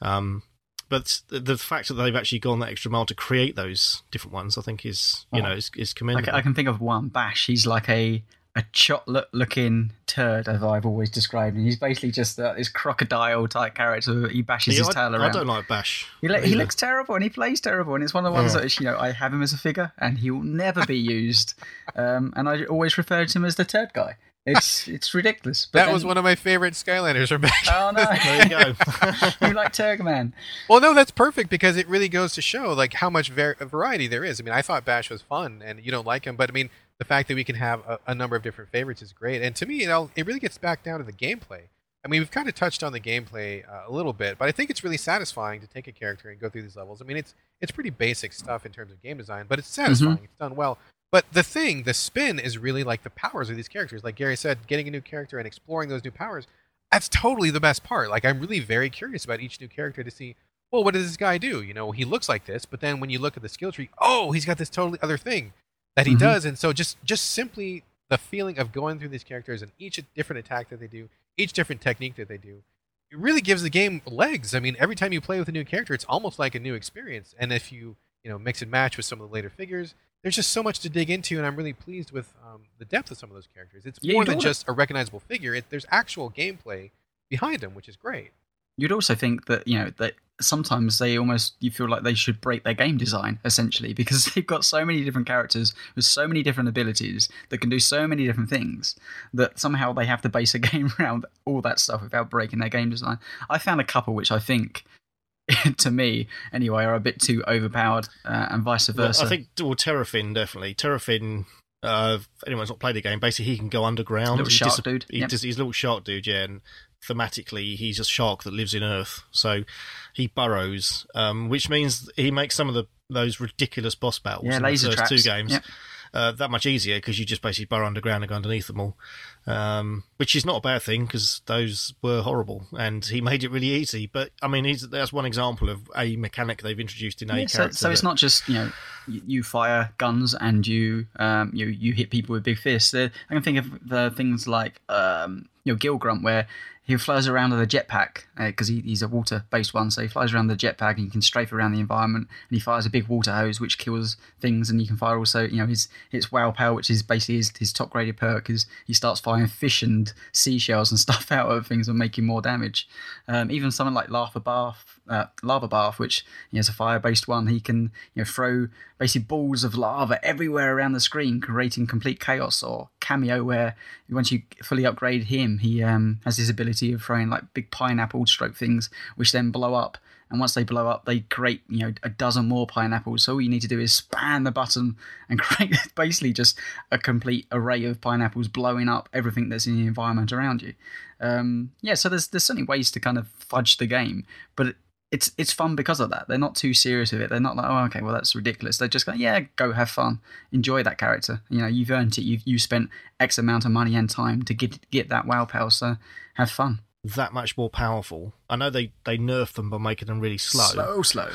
Um, 0.00 0.42
but 0.88 1.20
the, 1.28 1.40
the 1.40 1.58
fact 1.58 1.88
that 1.88 1.94
they've 1.94 2.16
actually 2.16 2.38
gone 2.38 2.60
that 2.60 2.70
extra 2.70 2.90
mile 2.90 3.04
to 3.06 3.14
create 3.14 3.54
those 3.54 4.02
different 4.10 4.32
ones, 4.32 4.56
I 4.56 4.62
think, 4.62 4.86
is 4.86 5.26
you 5.32 5.40
Oh. 5.40 5.46
know 5.48 5.52
is, 5.52 5.70
is 5.76 5.92
I 5.94 5.98
commendable. 5.98 6.24
can, 6.26 6.34
I 6.34 6.40
can 6.40 6.54
think 6.54 6.68
of 6.68 6.80
one 6.80 7.08
bash 7.08 7.46
he's 7.46 7.66
like 7.66 7.88
a 7.88 8.22
a 8.58 8.64
chocolate 8.72 9.28
looking 9.32 9.92
turd 10.06 10.48
as 10.48 10.62
i've 10.64 10.84
always 10.84 11.08
described 11.10 11.56
him 11.56 11.64
he's 11.64 11.76
basically 11.78 12.10
just 12.10 12.38
uh, 12.40 12.52
this 12.54 12.68
crocodile 12.68 13.46
type 13.46 13.74
character 13.74 14.28
he 14.28 14.42
bashes 14.42 14.74
Yeah, 14.74 14.80
his 14.80 14.88
I, 14.88 14.92
tail 14.92 15.14
around. 15.14 15.22
I 15.22 15.28
don't 15.30 15.46
like 15.46 15.68
Bash. 15.68 16.06
He, 16.20 16.28
lo- 16.28 16.40
he 16.40 16.54
looks 16.56 16.74
terrible 16.74 17.14
and 17.14 17.22
he 17.22 17.30
plays 17.30 17.60
terrible, 17.60 17.94
and 17.94 18.02
it's 18.02 18.12
one 18.12 18.26
of 18.26 18.32
the 18.32 18.34
ones 18.38 18.54
Yeah. 18.54 18.60
that 18.62 18.80
you 18.80 18.84
know 18.86 18.98
I 18.98 19.12
have 19.12 19.32
him 19.32 19.42
as 19.42 19.52
a 19.52 19.58
figure, 19.58 19.92
and 19.98 20.18
he 20.18 20.30
will 20.30 20.42
never 20.42 20.84
be 20.86 20.98
used. 21.20 21.54
Um, 21.94 22.32
and 22.36 22.48
I 22.48 22.64
always 22.64 22.98
refer 22.98 23.24
to 23.24 23.38
him 23.38 23.44
as 23.44 23.54
the 23.56 23.64
turd 23.64 23.92
guy. 23.94 24.16
It's 24.46 24.88
it's 24.96 25.14
ridiculous. 25.14 25.66
But 25.70 25.78
that 25.80 25.84
then- 25.86 25.94
was 25.94 26.04
one 26.04 26.16
of 26.18 26.24
my 26.24 26.34
favorite 26.34 26.74
Skylanders 26.74 27.30
back. 27.40 27.52
Oh 27.70 27.92
no! 27.94 28.04
There 28.24 28.42
you 28.42 28.48
go. 28.48 29.46
you 29.46 29.54
like 29.54 29.72
Turgman? 29.72 30.32
Well, 30.68 30.80
no, 30.80 30.94
that's 30.94 31.10
perfect 31.12 31.50
because 31.50 31.76
it 31.76 31.86
really 31.86 32.08
goes 32.08 32.32
to 32.34 32.42
show 32.42 32.72
like 32.72 32.94
how 32.94 33.10
much 33.10 33.30
var- 33.30 33.56
variety 33.60 34.08
there 34.08 34.24
is. 34.24 34.40
I 34.40 34.44
mean, 34.44 34.54
I 34.54 34.62
thought 34.62 34.84
Bash 34.84 35.10
was 35.10 35.22
fun, 35.22 35.62
and 35.64 35.84
you 35.84 35.90
don't 35.92 36.06
like 36.06 36.24
him, 36.26 36.34
but 36.36 36.50
I 36.50 36.52
mean, 36.52 36.70
the 36.98 37.04
fact 37.04 37.28
that 37.28 37.34
we 37.34 37.44
can 37.44 37.56
have 37.56 37.80
a, 37.80 37.98
a 38.08 38.14
number 38.14 38.36
of 38.36 38.42
different 38.42 38.70
favorites 38.70 39.02
is 39.02 39.12
great. 39.12 39.42
And 39.42 39.54
to 39.56 39.66
me, 39.66 39.76
you 39.76 39.86
know, 39.86 40.10
it 40.16 40.26
really 40.26 40.40
gets 40.40 40.58
back 40.58 40.82
down 40.82 40.98
to 40.98 41.04
the 41.04 41.12
gameplay. 41.12 41.62
I 42.04 42.08
mean, 42.08 42.20
we've 42.20 42.30
kind 42.30 42.48
of 42.48 42.54
touched 42.54 42.82
on 42.82 42.92
the 42.92 43.00
gameplay 43.00 43.68
uh, 43.68 43.82
a 43.88 43.92
little 43.92 44.12
bit, 44.12 44.38
but 44.38 44.48
I 44.48 44.52
think 44.52 44.70
it's 44.70 44.84
really 44.84 44.96
satisfying 44.96 45.60
to 45.60 45.66
take 45.66 45.88
a 45.88 45.92
character 45.92 46.30
and 46.30 46.40
go 46.40 46.48
through 46.48 46.62
these 46.62 46.76
levels. 46.76 47.02
I 47.02 47.04
mean, 47.04 47.16
it's 47.16 47.34
it's 47.60 47.72
pretty 47.72 47.90
basic 47.90 48.32
stuff 48.32 48.64
in 48.64 48.72
terms 48.72 48.92
of 48.92 49.02
game 49.02 49.18
design, 49.18 49.46
but 49.48 49.58
it's 49.58 49.68
satisfying. 49.68 50.20
It's 50.22 50.38
done 50.38 50.54
well. 50.54 50.78
But 51.10 51.24
the 51.32 51.42
thing, 51.42 51.84
the 51.84 51.94
spin, 51.94 52.38
is 52.38 52.58
really 52.58 52.84
like 52.84 53.02
the 53.02 53.10
powers 53.10 53.50
of 53.50 53.56
these 53.56 53.68
characters. 53.68 54.04
Like 54.04 54.14
Gary 54.14 54.36
said, 54.36 54.66
getting 54.66 54.86
a 54.86 54.90
new 54.90 55.00
character 55.00 55.38
and 55.38 55.46
exploring 55.46 55.88
those 55.88 56.04
new 56.04 56.10
powers. 56.10 56.46
That's 56.92 57.08
totally 57.08 57.50
the 57.50 57.60
best 57.60 57.82
part. 57.82 58.10
Like 58.10 58.24
I'm 58.24 58.40
really 58.40 58.60
very 58.60 58.90
curious 58.90 59.24
about 59.24 59.40
each 59.40 59.60
new 59.60 59.68
character 59.68 60.04
to 60.04 60.10
see 60.10 60.36
well, 60.70 60.84
what 60.84 60.92
does 60.92 61.06
this 61.06 61.16
guy 61.16 61.38
do? 61.38 61.62
You 61.62 61.72
know, 61.72 61.92
he 61.92 62.04
looks 62.04 62.28
like 62.28 62.44
this, 62.44 62.66
but 62.66 62.80
then 62.80 63.00
when 63.00 63.08
you 63.08 63.18
look 63.18 63.38
at 63.38 63.42
the 63.42 63.48
skill 63.48 63.72
tree, 63.72 63.88
oh, 63.98 64.32
he's 64.32 64.44
got 64.44 64.58
this 64.58 64.68
totally 64.68 64.98
other 65.02 65.16
thing 65.16 65.54
that 65.96 66.06
he 66.06 66.14
Mhm. 66.14 66.18
does. 66.20 66.44
And 66.44 66.58
so 66.58 66.72
just 66.72 67.02
just 67.04 67.24
simply 67.30 67.84
the 68.08 68.18
feeling 68.18 68.58
of 68.58 68.72
going 68.72 68.98
through 68.98 69.08
these 69.10 69.24
characters 69.24 69.60
and 69.62 69.72
each 69.78 70.00
different 70.14 70.38
attack 70.44 70.68
that 70.70 70.80
they 70.80 70.86
do, 70.86 71.08
each 71.36 71.52
different 71.52 71.80
technique 71.82 72.16
that 72.16 72.28
they 72.28 72.38
do, 72.38 72.62
it 73.10 73.18
really 73.18 73.40
gives 73.40 73.62
the 73.62 73.70
game 73.70 74.00
legs. 74.06 74.54
I 74.54 74.60
mean, 74.60 74.76
every 74.78 74.94
time 74.96 75.12
you 75.12 75.20
play 75.20 75.38
with 75.38 75.48
a 75.48 75.52
new 75.52 75.64
character, 75.64 75.92
it's 75.94 76.04
almost 76.06 76.38
like 76.38 76.54
a 76.54 76.58
new 76.60 76.74
experience. 76.74 77.34
And 77.38 77.52
if 77.52 77.70
you, 77.72 77.96
you 78.24 78.30
know, 78.30 78.38
mix 78.38 78.62
and 78.62 78.70
match 78.70 78.96
with 78.96 79.06
some 79.06 79.20
of 79.20 79.28
the 79.28 79.34
later 79.34 79.50
figures, 79.50 79.94
there's 80.22 80.34
just 80.36 80.50
so 80.50 80.62
much 80.62 80.80
to 80.80 80.88
dig 80.88 81.10
into, 81.10 81.36
and 81.36 81.46
I'm 81.46 81.54
really 81.54 81.72
pleased 81.72 82.10
with 82.10 82.34
um, 82.44 82.62
the 82.78 82.84
depth 82.84 83.10
of 83.10 83.18
some 83.18 83.30
of 83.30 83.34
those 83.34 83.46
characters. 83.46 83.86
It's 83.86 83.98
Yeah, 84.02 84.14
more 84.14 84.24
than 84.24 84.40
just 84.40 84.66
a 84.68 84.72
recognizable 84.72 85.20
figure. 85.20 85.54
It, 85.54 85.66
there's 85.70 85.86
actual 85.90 86.30
gameplay 86.30 86.90
behind 87.30 87.60
them, 87.60 87.74
which 87.74 87.88
is 87.88 87.96
great. 87.96 88.32
You'd 88.76 88.90
also 88.92 89.14
think 89.14 89.46
that 89.46 89.68
you 89.68 89.78
know 89.78 89.90
that 89.98 90.14
sometimes 90.40 90.98
they 90.98 91.18
almost 91.18 91.54
you 91.60 91.70
feel 91.70 91.88
like 91.88 92.02
they 92.04 92.14
should 92.14 92.40
break 92.40 92.62
their 92.64 92.74
game 92.74 92.96
design 92.96 93.38
essentially 93.44 93.92
because 93.92 94.24
they've 94.34 94.46
got 94.46 94.64
so 94.64 94.84
many 94.84 95.02
different 95.04 95.26
characters 95.26 95.74
with 95.96 96.04
so 96.04 96.28
many 96.28 96.42
different 96.42 96.68
abilities 96.68 97.28
that 97.48 97.58
can 97.58 97.68
do 97.70 97.78
so 97.80 98.06
many 98.06 98.24
different 98.24 98.48
things 98.48 98.94
that 99.34 99.58
somehow 99.58 99.92
they 99.92 100.06
have 100.06 100.22
to 100.22 100.28
base 100.28 100.54
a 100.54 100.58
game 100.70 100.90
around 100.98 101.26
all 101.44 101.60
that 101.60 101.80
stuff 101.80 102.02
without 102.02 102.30
breaking 102.30 102.58
their 102.60 102.68
game 102.68 102.90
design. 102.90 103.18
I 103.50 103.58
found 103.58 103.80
a 103.80 103.84
couple 103.84 104.14
which 104.14 104.30
I 104.30 104.38
think, 104.38 104.84
to 105.78 105.90
me 105.90 106.28
anyway, 106.52 106.84
are 106.84 106.94
a 106.94 107.00
bit 107.00 107.20
too 107.20 107.42
overpowered 107.48 108.08
uh, 108.24 108.46
and 108.50 108.62
vice 108.62 108.88
Well, 108.88 109.08
versa. 109.08 109.24
I 109.24 109.28
think 109.28 109.48
well, 109.60 109.74
Terrafin 109.74 110.34
definitely. 110.34 110.74
Terrafin. 110.74 111.46
Uh, 111.80 112.18
if 112.20 112.28
anyone's 112.44 112.68
not 112.70 112.80
played 112.80 112.96
the 112.96 113.00
game, 113.00 113.20
basically 113.20 113.52
he 113.52 113.56
can 113.56 113.68
go 113.68 113.84
underground. 113.84 114.38
Little 114.38 114.50
shark 114.50 114.74
dis- 114.74 114.82
dude, 114.82 115.06
He 115.08 115.18
yep. 115.20 115.28
does, 115.28 115.42
he's 115.42 115.54
a 115.56 115.58
little 115.58 115.72
shark 115.72 116.02
dude, 116.04 116.26
yeah. 116.26 116.42
And 116.42 116.60
thematically, 117.06 117.76
he's 117.76 117.98
a 117.98 118.04
shark 118.04 118.42
that 118.44 118.52
lives 118.52 118.74
in 118.74 118.82
Earth, 118.82 119.22
so 119.30 119.64
he 120.12 120.26
burrows, 120.26 121.06
um, 121.14 121.48
which 121.48 121.68
means 121.68 122.10
he 122.16 122.30
makes 122.30 122.54
some 122.54 122.68
of 122.68 122.74
the 122.74 122.84
those 123.10 123.40
ridiculous 123.40 123.94
boss 123.94 124.18
battles 124.18 124.44
yeah, 124.46 124.56
in 124.58 124.62
the 124.62 124.68
first 124.68 124.92
traps. 124.92 125.08
two 125.08 125.18
games 125.22 125.52
Yep. 125.52 125.64
uh, 126.12 126.32
that 126.32 126.50
much 126.50 126.66
easier 126.66 126.98
because 126.98 127.18
you 127.18 127.24
just 127.24 127.40
basically 127.40 127.64
burrow 127.64 127.86
underground 127.86 128.22
and 128.22 128.28
go 128.28 128.36
underneath 128.36 128.66
them 128.66 128.78
all, 128.80 128.98
um, 129.46 130.04
which 130.18 130.36
is 130.36 130.44
not 130.44 130.56
a 130.56 130.60
bad 130.60 130.82
thing 130.82 131.06
because 131.06 131.40
those 131.46 131.94
were 132.02 132.20
horrible, 132.20 132.66
and 132.78 133.04
he 133.06 133.22
made 133.22 133.44
it 133.44 133.50
really 133.50 133.68
easy. 133.68 134.06
But 134.06 134.30
I 134.42 134.48
mean, 134.48 134.66
he's, 134.66 134.86
that's 134.90 135.10
one 135.12 135.24
example 135.24 135.70
of 135.70 135.90
a 135.96 136.16
mechanic 136.16 136.60
they've 136.62 136.78
introduced 136.78 137.22
in 137.22 137.30
a 137.30 137.38
Yeah, 137.38 137.46
so, 137.46 137.58
character. 137.58 137.76
so 137.78 137.90
it's 137.90 138.00
that- 138.02 138.06
not 138.06 138.16
just 138.18 138.46
you 138.48 138.54
know 138.56 138.72
you, 139.06 139.22
you 139.26 139.42
fire 139.42 139.94
guns 139.96 140.34
and 140.34 140.66
you 140.66 141.06
um 141.18 141.50
you 141.54 141.66
you 141.66 141.94
hit 141.94 142.10
people 142.10 142.34
with 142.34 142.44
big 142.44 142.58
fists. 142.58 142.92
I 142.94 143.10
can 143.30 143.42
think 143.42 143.56
of 143.58 143.88
the 143.88 144.12
things 144.14 144.46
like 144.46 144.82
um 144.90 145.48
you 145.64 145.72
know 145.72 145.76
Gill 145.78 145.96
Grunt 145.96 146.22
where 146.22 146.46
he 146.88 146.96
flies 146.96 147.28
around 147.28 147.50
with 147.50 147.60
a 147.60 147.66
jetpack 147.66 148.22
because 148.36 148.68
he, 148.68 148.80
he's 148.80 149.02
a 149.02 149.08
water 149.08 149.44
based 149.50 149.74
one, 149.74 149.90
so 149.90 150.00
he 150.00 150.08
flies 150.08 150.32
around 150.32 150.50
a 150.50 150.56
jetpack 150.56 150.96
and 150.96 151.04
you 151.04 151.10
can 151.10 151.20
strafe 151.20 151.52
around 151.52 151.72
the 151.72 151.80
environment 151.80 152.28
and 152.48 152.56
he 152.56 152.60
fires 152.60 152.86
a 152.86 152.90
big 152.90 153.06
water 153.06 153.32
hose 153.32 153.60
which 153.60 153.76
kills 153.76 154.16
things 154.40 154.70
and 154.70 154.80
you 154.80 154.86
can 154.86 154.96
fire 154.96 155.18
also 155.18 155.44
you 155.44 155.58
know 155.58 155.66
his 155.66 155.88
his 156.08 156.32
wow 156.32 156.50
power 156.50 156.74
which 156.74 156.88
is 156.88 157.02
basically 157.02 157.36
his, 157.36 157.52
his 157.58 157.72
top 157.74 157.90
graded 157.90 158.16
perk 158.16 158.48
is 158.48 158.66
he 158.86 158.94
starts 158.94 159.20
firing 159.20 159.46
fish 159.46 159.82
and 159.82 160.14
seashells 160.32 160.90
and 160.90 160.98
stuff 161.08 161.30
out 161.30 161.50
of 161.50 161.66
things 161.66 161.88
and 161.88 161.98
making 161.98 162.24
more 162.24 162.40
damage. 162.40 162.88
Um, 163.28 163.50
even 163.50 163.70
something 163.70 163.94
like 163.94 164.08
Lava 164.08 164.40
Barf, 164.40 164.97
Lava 165.42 165.68
Barf, 165.68 165.98
which 165.98 166.24
you 166.50 166.56
know, 166.56 166.60
is 166.60 166.68
a 166.68 166.72
fire-based 166.72 167.26
one, 167.26 167.46
he 167.46 167.60
can 167.60 167.90
you 168.14 168.20
know 168.20 168.24
throw 168.24 168.68
basically 168.98 169.24
balls 169.24 169.64
of 169.64 169.76
lava 169.76 170.24
everywhere 170.24 170.76
around 170.76 170.92
the 170.92 171.00
screen, 171.00 171.40
creating 171.40 171.86
complete 171.86 172.20
chaos. 172.20 172.62
Or 172.62 172.90
cameo, 173.00 173.42
where 173.42 173.76
once 174.10 174.30
you 174.30 174.42
fully 174.62 174.84
upgrade 174.84 175.24
him, 175.24 175.58
he 175.58 175.82
um, 175.82 176.20
has 176.24 176.36
this 176.36 176.50
ability 176.50 176.92
of 176.92 177.02
throwing 177.02 177.30
like 177.30 177.54
big 177.54 177.70
pineapple 177.70 178.26
stroke 178.26 178.56
things, 178.56 178.90
which 179.16 179.32
then 179.32 179.50
blow 179.50 179.74
up. 179.74 179.98
And 180.30 180.40
once 180.40 180.52
they 180.52 180.62
blow 180.62 180.88
up, 180.88 181.06
they 181.06 181.20
create 181.20 181.62
you 181.68 181.78
know 181.78 181.92
a 182.02 182.08
dozen 182.10 182.48
more 182.48 182.66
pineapples. 182.66 183.24
So 183.24 183.34
all 183.34 183.40
you 183.40 183.48
need 183.48 183.62
to 183.62 183.68
do 183.68 183.80
is 183.80 183.92
span 183.92 184.44
the 184.44 184.50
button 184.50 184.96
and 185.28 185.40
create 185.40 185.74
basically 185.94 186.32
just 186.32 186.58
a 186.90 186.98
complete 186.98 187.46
array 187.50 187.84
of 187.84 188.00
pineapples 188.00 188.48
blowing 188.48 188.88
up 188.88 189.08
everything 189.12 189.48
that's 189.48 189.66
in 189.66 189.76
the 189.76 189.86
environment 189.86 190.32
around 190.32 190.62
you. 190.62 190.74
Um, 191.20 191.72
yeah, 191.80 191.94
so 191.94 192.08
there's 192.08 192.28
there's 192.28 192.44
certainly 192.44 192.66
ways 192.66 192.90
to 192.90 193.00
kind 193.00 193.16
of 193.16 193.28
fudge 193.28 193.78
the 193.78 193.86
game, 193.86 194.26
but 194.54 194.76
it's 195.10 195.32
it's 195.38 195.52
fun 195.52 195.74
because 195.74 196.00
of 196.00 196.10
that. 196.10 196.26
They're 196.28 196.38
not 196.38 196.54
too 196.54 196.74
serious 196.74 197.12
with 197.12 197.22
it. 197.22 197.30
They're 197.30 197.40
not 197.40 197.56
like, 197.56 197.66
oh, 197.68 197.84
okay, 197.86 198.02
well 198.02 198.12
that's 198.12 198.34
ridiculous. 198.34 198.78
They're 198.78 198.88
just 198.88 199.06
going, 199.06 199.20
yeah, 199.20 199.40
go 199.56 199.72
have 199.72 199.90
fun, 199.90 200.20
enjoy 200.52 200.82
that 200.82 200.98
character. 200.98 201.40
You 201.48 201.60
know, 201.60 201.66
you've 201.66 201.90
earned 201.90 202.18
it. 202.18 202.22
You've 202.22 202.42
you 202.44 202.58
spent 202.58 202.90
X 203.18 203.38
amount 203.38 203.64
of 203.64 203.70
money 203.70 203.94
and 203.94 204.08
time 204.08 204.42
to 204.42 204.54
get 204.54 204.90
get 204.90 205.08
that 205.08 205.26
wow 205.26 205.46
power. 205.46 205.70
So 205.70 205.96
have 206.34 206.50
fun. 206.50 206.80
that 207.04 207.32
much 207.32 207.56
more 207.56 207.70
powerful. 207.70 208.34
I 208.50 208.56
know 208.56 208.70
they 208.70 208.92
they 209.04 209.16
nerfed 209.16 209.54
them 209.54 209.70
by 209.70 209.78
making 209.78 210.08
them 210.08 210.20
really 210.20 210.38
slow, 210.38 210.64
slow, 210.64 211.02
slow. 211.02 211.30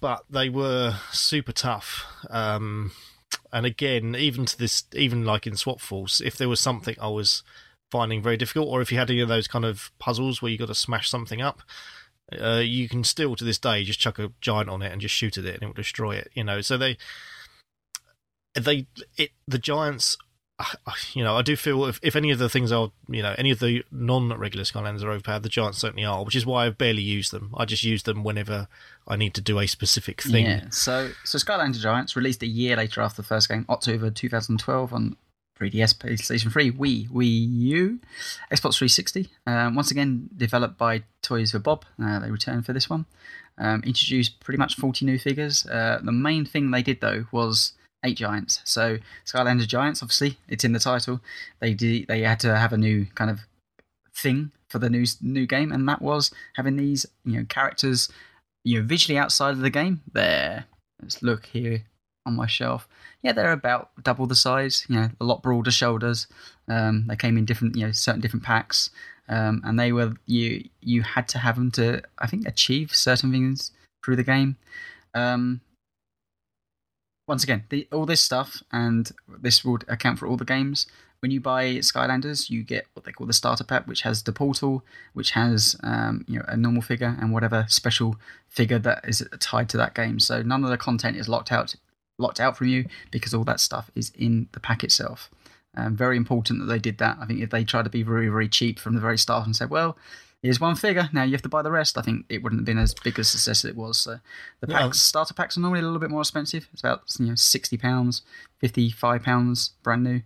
but 0.00 0.24
they 0.30 0.48
were 0.48 0.96
super 1.10 1.52
tough. 1.52 2.06
Um, 2.30 2.92
and 3.52 3.66
again, 3.66 4.14
even 4.14 4.46
to 4.46 4.58
this, 4.58 4.84
even 4.94 5.24
like 5.24 5.46
in 5.46 5.56
Swap 5.56 5.80
Force, 5.80 6.20
if 6.20 6.36
there 6.36 6.48
was 6.48 6.60
something 6.60 6.96
I 7.00 7.08
was 7.08 7.42
finding 7.90 8.22
very 8.22 8.38
difficult, 8.38 8.68
or 8.68 8.80
if 8.80 8.90
you 8.90 8.96
had 8.96 9.10
any 9.10 9.20
of 9.20 9.28
those 9.28 9.46
kind 9.46 9.66
of 9.66 9.90
puzzles 9.98 10.40
where 10.40 10.50
you 10.50 10.56
got 10.56 10.68
to 10.68 10.74
smash 10.74 11.10
something 11.10 11.42
up, 11.42 11.60
uh, 12.40 12.60
you 12.60 12.88
can 12.88 13.04
still 13.04 13.36
to 13.36 13.44
this 13.44 13.58
day 13.58 13.84
just 13.84 14.00
chuck 14.00 14.18
a 14.18 14.32
giant 14.40 14.68
on 14.68 14.82
it 14.82 14.92
and 14.92 15.00
just 15.00 15.14
shoot 15.14 15.38
at 15.38 15.44
it 15.44 15.54
and 15.54 15.62
it 15.62 15.66
will 15.66 15.72
destroy 15.72 16.16
it. 16.16 16.30
You 16.34 16.44
know, 16.44 16.60
so 16.60 16.76
they 16.76 16.96
they 18.54 18.86
it 19.16 19.30
the 19.46 19.58
giants. 19.58 20.16
You 21.12 21.24
know, 21.24 21.34
I 21.34 21.42
do 21.42 21.56
feel 21.56 21.86
if, 21.86 21.98
if 22.02 22.14
any 22.14 22.30
of 22.30 22.38
the 22.38 22.48
things 22.48 22.70
are, 22.70 22.92
you 23.08 23.20
know, 23.20 23.34
any 23.36 23.50
of 23.50 23.58
the 23.58 23.82
non-regular 23.90 24.62
Skylanders 24.62 25.02
are 25.02 25.10
overpowered, 25.10 25.42
the 25.42 25.48
giants 25.48 25.78
certainly 25.78 26.04
are, 26.04 26.24
which 26.24 26.36
is 26.36 26.46
why 26.46 26.66
I've 26.66 26.78
barely 26.78 27.02
used 27.02 27.32
them. 27.32 27.52
I 27.56 27.64
just 27.64 27.82
use 27.82 28.04
them 28.04 28.22
whenever 28.22 28.68
I 29.08 29.16
need 29.16 29.34
to 29.34 29.40
do 29.40 29.58
a 29.58 29.66
specific 29.66 30.22
thing. 30.22 30.44
Yeah. 30.46 30.66
So 30.70 31.10
so 31.24 31.38
Skylanders 31.38 31.80
Giants 31.80 32.14
released 32.14 32.42
a 32.42 32.46
year 32.46 32.76
later 32.76 33.00
after 33.00 33.22
the 33.22 33.26
first 33.26 33.48
game, 33.48 33.66
October 33.68 34.10
2012 34.10 34.92
on 34.92 35.16
3DS, 35.60 35.94
PlayStation 35.94 36.50
3, 36.50 36.72
Wii, 36.72 37.08
Wii 37.10 37.46
U, 37.58 38.00
Xbox 38.50 38.78
360. 38.78 39.28
Um, 39.46 39.74
once 39.74 39.90
again, 39.90 40.28
developed 40.36 40.78
by 40.78 41.04
Toys 41.22 41.52
for 41.52 41.58
Bob. 41.58 41.84
Uh, 42.02 42.18
they 42.18 42.30
returned 42.30 42.66
for 42.66 42.72
this 42.72 42.90
one. 42.90 43.06
Um, 43.58 43.82
introduced 43.84 44.40
pretty 44.40 44.58
much 44.58 44.76
40 44.76 45.04
new 45.04 45.18
figures. 45.18 45.66
Uh, 45.66 46.00
the 46.02 46.12
main 46.12 46.44
thing 46.44 46.70
they 46.70 46.82
did 46.82 47.00
though 47.00 47.26
was 47.30 47.72
eight 48.04 48.16
giants. 48.16 48.60
So 48.64 48.98
Skylanders 49.26 49.68
Giants, 49.68 50.02
obviously, 50.02 50.38
it's 50.48 50.64
in 50.64 50.72
the 50.72 50.78
title. 50.78 51.20
They 51.60 51.74
did. 51.74 52.08
They 52.08 52.22
had 52.22 52.40
to 52.40 52.56
have 52.56 52.72
a 52.72 52.78
new 52.78 53.06
kind 53.14 53.30
of 53.30 53.40
thing 54.14 54.52
for 54.68 54.78
the 54.78 54.90
new 54.90 55.04
new 55.20 55.46
game, 55.46 55.70
and 55.70 55.88
that 55.88 56.02
was 56.02 56.30
having 56.56 56.76
these 56.76 57.06
you 57.24 57.38
know 57.38 57.46
characters 57.48 58.08
you 58.64 58.80
know 58.80 58.86
visually 58.86 59.18
outside 59.18 59.52
of 59.52 59.60
the 59.60 59.70
game. 59.70 60.00
There, 60.12 60.64
let's 61.00 61.22
look 61.22 61.46
here 61.46 61.84
on 62.26 62.34
my 62.36 62.46
shelf. 62.46 62.88
Yeah, 63.22 63.32
they're 63.32 63.52
about 63.52 63.90
double 64.02 64.26
the 64.26 64.34
size. 64.34 64.86
You 64.88 64.96
know, 64.96 65.08
a 65.20 65.24
lot 65.24 65.42
broader 65.42 65.70
shoulders. 65.70 66.26
Um, 66.68 67.06
they 67.08 67.16
came 67.16 67.36
in 67.36 67.44
different, 67.44 67.76
you 67.76 67.86
know, 67.86 67.92
certain 67.92 68.20
different 68.20 68.44
packs, 68.44 68.90
um, 69.28 69.62
and 69.64 69.78
they 69.78 69.92
were 69.92 70.14
you 70.26 70.68
you 70.80 71.02
had 71.02 71.28
to 71.28 71.38
have 71.38 71.56
them 71.56 71.70
to 71.72 72.02
I 72.18 72.26
think 72.26 72.46
achieve 72.46 72.94
certain 72.94 73.32
things 73.32 73.72
through 74.04 74.16
the 74.16 74.24
game. 74.24 74.56
Um, 75.14 75.60
once 77.28 77.44
again, 77.44 77.64
the, 77.68 77.86
all 77.92 78.06
this 78.06 78.20
stuff, 78.20 78.62
and 78.72 79.10
this 79.40 79.64
would 79.64 79.84
account 79.88 80.18
for 80.18 80.26
all 80.26 80.36
the 80.36 80.44
games. 80.44 80.86
When 81.20 81.30
you 81.30 81.40
buy 81.40 81.76
Skylanders, 81.76 82.50
you 82.50 82.64
get 82.64 82.86
what 82.94 83.04
they 83.04 83.12
call 83.12 83.28
the 83.28 83.32
starter 83.32 83.62
pack, 83.62 83.86
which 83.86 84.02
has 84.02 84.24
the 84.24 84.32
portal, 84.32 84.84
which 85.12 85.30
has 85.32 85.76
um, 85.84 86.24
you 86.26 86.38
know 86.38 86.44
a 86.48 86.56
normal 86.56 86.82
figure 86.82 87.16
and 87.20 87.32
whatever 87.32 87.64
special 87.68 88.16
figure 88.48 88.80
that 88.80 89.04
is 89.06 89.26
tied 89.38 89.68
to 89.68 89.76
that 89.76 89.94
game. 89.94 90.18
So 90.18 90.42
none 90.42 90.64
of 90.64 90.70
the 90.70 90.76
content 90.76 91.16
is 91.16 91.28
locked 91.28 91.52
out 91.52 91.76
locked 92.22 92.40
out 92.40 92.56
from 92.56 92.68
you 92.68 92.86
because 93.10 93.34
all 93.34 93.44
that 93.44 93.60
stuff 93.60 93.90
is 93.94 94.10
in 94.16 94.48
the 94.52 94.60
pack 94.60 94.82
itself. 94.82 95.28
Um, 95.76 95.96
very 95.96 96.16
important 96.16 96.60
that 96.60 96.66
they 96.66 96.78
did 96.78 96.98
that. 96.98 97.18
I 97.20 97.26
think 97.26 97.40
if 97.40 97.50
they 97.50 97.64
tried 97.64 97.84
to 97.84 97.90
be 97.90 98.02
very 98.02 98.28
very 98.28 98.48
cheap 98.48 98.78
from 98.78 98.94
the 98.94 99.00
very 99.00 99.18
start 99.18 99.44
and 99.46 99.54
said, 99.56 99.68
well. 99.70 99.96
Here's 100.44 100.58
one 100.58 100.74
figure. 100.74 101.08
Now 101.12 101.22
you 101.22 101.30
have 101.34 101.42
to 101.42 101.48
buy 101.48 101.62
the 101.62 101.70
rest. 101.70 101.96
I 101.96 102.02
think 102.02 102.26
it 102.28 102.42
wouldn't 102.42 102.58
have 102.62 102.66
been 102.66 102.76
as 102.76 102.94
big 102.94 103.16
a 103.16 103.22
success 103.22 103.64
as 103.64 103.70
it 103.70 103.76
was. 103.76 103.96
So 103.96 104.18
the 104.60 104.72
Yeah. 104.72 104.90
starter 104.90 105.34
packs, 105.34 105.56
are 105.56 105.60
normally 105.60 105.78
a 105.78 105.84
little 105.84 106.00
bit 106.00 106.10
more 106.10 106.20
expensive. 106.22 106.66
It's 106.72 106.82
about 106.82 107.04
you 107.20 107.26
know 107.26 107.36
sixty 107.36 107.76
pounds, 107.78 108.22
fifty 108.58 108.90
five 108.90 109.22
pounds, 109.22 109.70
brand 109.84 110.02
new. 110.02 110.22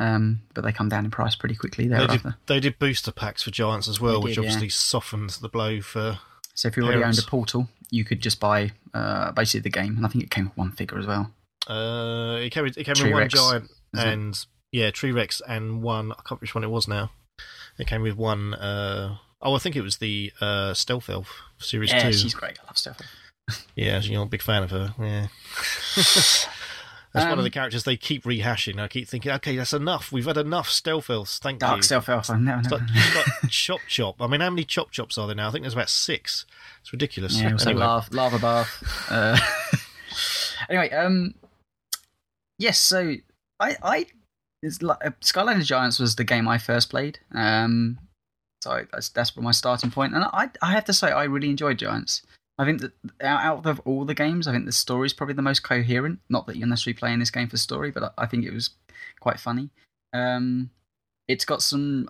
Um, 0.00 0.40
but 0.52 0.64
they 0.64 0.72
come 0.72 0.88
down 0.88 1.04
in 1.04 1.12
price 1.12 1.36
pretty 1.36 1.54
quickly 1.54 1.86
They 1.86 2.06
did, 2.08 2.22
they 2.46 2.58
did 2.58 2.80
booster 2.80 3.12
packs 3.12 3.44
for 3.44 3.52
giants 3.52 3.86
as 3.86 4.00
well, 4.00 4.18
They 4.20 4.24
which 4.24 4.34
did, 4.34 4.42
yeah. 4.42 4.48
obviously 4.48 4.68
softened 4.70 5.30
the 5.30 5.48
blow 5.48 5.80
for. 5.80 6.18
So 6.54 6.66
if 6.66 6.76
you 6.76 6.82
already 6.82 6.98
Parents. 7.02 7.20
owned 7.20 7.28
a 7.28 7.30
portal, 7.30 7.68
you 7.92 8.04
could 8.04 8.20
just 8.20 8.40
buy 8.40 8.72
uh, 8.94 9.30
basically 9.32 9.60
the 9.60 9.70
game, 9.70 9.96
and 9.96 10.04
I 10.04 10.08
think 10.08 10.24
it 10.24 10.30
came 10.30 10.46
with 10.46 10.56
one 10.56 10.72
figure 10.72 10.98
as 10.98 11.06
well. 11.06 11.30
Uh, 11.68 12.38
it 12.40 12.50
came 12.50 12.64
with, 12.64 12.76
it 12.76 12.84
came 12.84 12.94
with 13.00 13.12
one 13.12 13.28
giant 13.28 13.70
isn't 13.94 14.08
it? 14.08 14.12
and 14.12 14.46
yeah, 14.72 14.90
Tree 14.90 15.12
Rex 15.12 15.40
and 15.46 15.82
one. 15.82 16.10
I 16.10 16.16
can't 16.16 16.30
remember 16.30 16.40
which 16.40 16.54
one 16.54 16.64
it 16.64 16.70
was 16.70 16.88
now. 16.88 17.12
It 17.78 17.86
came 17.86 18.02
with 18.02 18.16
one. 18.16 18.54
Uh, 18.54 19.18
oh, 19.42 19.54
I 19.54 19.58
think 19.58 19.76
it 19.76 19.82
was 19.82 19.98
the 19.98 20.32
uh, 20.40 20.74
Stealth 20.74 21.08
Elf 21.10 21.40
series 21.58 21.92
yeah, 21.92 22.04
two. 22.04 22.12
she's 22.14 22.34
great. 22.34 22.58
I 22.60 22.66
love 22.66 22.78
stuff. 22.78 22.98
Yeah, 23.76 24.00
you're 24.00 24.22
a 24.22 24.26
big 24.26 24.42
fan 24.42 24.62
of 24.62 24.70
her. 24.70 24.94
Yeah. 24.98 25.26
That's 27.12 27.24
one 27.24 27.32
of 27.34 27.38
Um, 27.40 27.44
the 27.44 27.50
characters 27.50 27.84
they 27.84 27.96
keep 27.98 28.24
rehashing. 28.24 28.80
I 28.80 28.88
keep 28.88 29.06
thinking, 29.06 29.30
okay, 29.32 29.54
that's 29.56 29.74
enough. 29.74 30.10
We've 30.12 30.24
had 30.24 30.38
enough 30.38 30.70
stealth 30.70 31.10
elves. 31.10 31.38
Thank 31.38 31.60
Dark 31.60 31.76
you. 31.78 31.82
Stealth 31.82 32.08
Elf. 32.08 32.30
I 32.30 32.38
never, 32.38 32.60
It's 32.60 32.70
never. 32.70 32.84
like, 32.84 33.26
it's 33.42 33.54
Chop 33.54 33.80
Chop. 33.86 34.22
I 34.22 34.26
mean, 34.26 34.40
how 34.40 34.48
many 34.48 34.64
Chop 34.64 34.90
Chops 34.90 35.18
are 35.18 35.26
there 35.26 35.36
now? 35.36 35.48
I 35.48 35.50
think 35.50 35.62
there's 35.64 35.74
about 35.74 35.90
six. 35.90 36.46
It's 36.80 36.90
ridiculous. 36.92 37.38
Yeah, 37.38 37.52
also 37.52 37.70
Anyway, 37.70 37.84
lava, 37.84 38.14
Lava 38.16 38.38
Barf. 38.38 39.10
Uh, 39.10 39.38
anyway, 40.70 40.90
um, 40.90 41.34
yes. 42.58 42.78
So 42.78 43.14
I, 43.60 43.76
I, 43.82 44.06
it's 44.62 44.80
like, 44.80 45.04
uh, 45.04 45.10
Skylanders 45.20 45.66
Giants 45.66 45.98
was 45.98 46.16
the 46.16 46.24
game 46.24 46.48
I 46.48 46.56
first 46.58 46.88
played. 46.88 47.18
Um, 47.34 47.98
so 48.62 48.86
that's 48.92 49.08
that's 49.10 49.36
my 49.36 49.50
starting 49.50 49.90
point, 49.90 50.14
and 50.14 50.24
I, 50.24 50.48
I 50.62 50.72
have 50.72 50.84
to 50.86 50.92
say 50.92 51.08
I 51.10 51.24
really 51.24 51.50
enjoyed 51.50 51.78
Giants. 51.78 52.22
I 52.62 52.64
think 52.64 52.80
that 52.80 52.92
out 53.20 53.66
of 53.66 53.80
all 53.84 54.04
the 54.04 54.14
games, 54.14 54.46
I 54.46 54.52
think 54.52 54.66
the 54.66 54.72
story 54.72 55.06
is 55.06 55.12
probably 55.12 55.34
the 55.34 55.42
most 55.42 55.64
coherent. 55.64 56.20
Not 56.28 56.46
that 56.46 56.56
you're 56.56 56.68
necessarily 56.68 56.96
playing 56.96 57.18
this 57.18 57.30
game 57.30 57.48
for 57.48 57.56
story, 57.56 57.90
but 57.90 58.14
I 58.16 58.26
think 58.26 58.44
it 58.44 58.52
was 58.52 58.70
quite 59.18 59.40
funny. 59.40 59.70
Um, 60.12 60.70
it's 61.26 61.44
got 61.44 61.60
some 61.60 62.08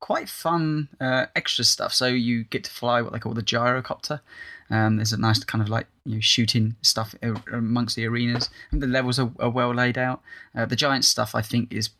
quite 0.00 0.28
fun 0.28 0.88
uh, 1.00 1.26
extra 1.34 1.64
stuff. 1.64 1.92
So 1.92 2.06
you 2.06 2.44
get 2.44 2.62
to 2.62 2.70
fly 2.70 3.02
what 3.02 3.12
they 3.12 3.18
call 3.18 3.34
the 3.34 3.42
gyrocopter. 3.42 4.20
Um, 4.70 4.96
there's 4.96 5.12
a 5.12 5.16
nice 5.16 5.42
kind 5.42 5.62
of 5.62 5.68
like 5.68 5.88
you 6.04 6.14
know 6.14 6.20
shooting 6.20 6.76
stuff 6.82 7.16
amongst 7.52 7.96
the 7.96 8.06
arenas, 8.06 8.50
and 8.70 8.80
the 8.80 8.86
levels 8.86 9.18
are, 9.18 9.32
are 9.40 9.50
well 9.50 9.74
laid 9.74 9.98
out. 9.98 10.22
Uh, 10.54 10.66
the 10.66 10.76
giant 10.76 11.04
stuff, 11.04 11.34
I 11.34 11.42
think, 11.42 11.72
is 11.72 11.90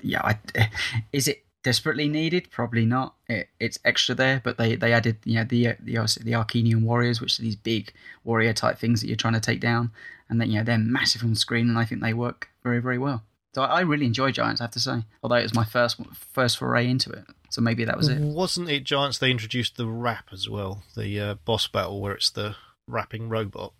yeah. 0.00 0.22
I, 0.22 0.38
is 1.12 1.26
it 1.26 1.44
desperately 1.62 2.08
needed? 2.08 2.50
Probably 2.50 2.84
not. 2.84 3.14
It, 3.28 3.48
it's 3.60 3.78
extra 3.84 4.14
there, 4.14 4.40
but 4.42 4.58
they, 4.58 4.76
they 4.76 4.92
added 4.92 5.18
you 5.24 5.36
know 5.36 5.44
the 5.44 5.76
the 5.80 5.94
the 6.22 6.32
Arkeyan 6.32 6.82
warriors, 6.82 7.20
which 7.20 7.38
are 7.38 7.42
these 7.42 7.56
big 7.56 7.92
warrior 8.24 8.52
type 8.52 8.78
things 8.78 9.00
that 9.00 9.06
you're 9.06 9.16
trying 9.16 9.34
to 9.34 9.40
take 9.40 9.60
down, 9.60 9.90
and 10.28 10.40
then 10.40 10.50
you 10.50 10.58
know 10.58 10.64
they're 10.64 10.78
massive 10.78 11.22
on 11.22 11.34
screen, 11.34 11.68
and 11.68 11.78
I 11.78 11.84
think 11.84 12.02
they 12.02 12.14
work 12.14 12.48
very 12.62 12.80
very 12.80 12.98
well. 12.98 13.22
So 13.54 13.62
I, 13.62 13.78
I 13.78 13.80
really 13.80 14.06
enjoy 14.06 14.32
Giants, 14.32 14.60
I 14.60 14.64
have 14.64 14.70
to 14.72 14.80
say. 14.80 15.04
Although 15.22 15.36
it 15.36 15.42
was 15.42 15.54
my 15.54 15.64
first 15.64 16.00
first 16.32 16.58
foray 16.58 16.88
into 16.88 17.10
it, 17.10 17.24
so 17.50 17.60
maybe 17.60 17.84
that 17.84 17.96
was 17.96 18.08
it. 18.08 18.20
Wasn't 18.20 18.68
it 18.68 18.84
Giants? 18.84 19.18
They 19.18 19.30
introduced 19.30 19.76
the 19.76 19.86
rap 19.86 20.28
as 20.32 20.48
well, 20.48 20.82
the 20.96 21.20
uh, 21.20 21.34
boss 21.44 21.66
battle 21.66 22.00
where 22.00 22.14
it's 22.14 22.30
the 22.30 22.56
rapping 22.86 23.28
robot. 23.28 23.72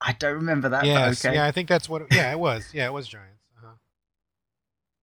I 0.00 0.12
don't 0.12 0.34
remember 0.34 0.68
that. 0.68 0.84
Yes, 0.84 1.24
okay. 1.24 1.34
yeah, 1.34 1.46
I 1.46 1.50
think 1.50 1.68
that's 1.68 1.88
what. 1.88 2.02
It, 2.02 2.08
yeah, 2.12 2.30
it 2.30 2.38
was. 2.38 2.70
Yeah, 2.72 2.86
it 2.86 2.92
was 2.92 3.08
Giants. 3.08 3.34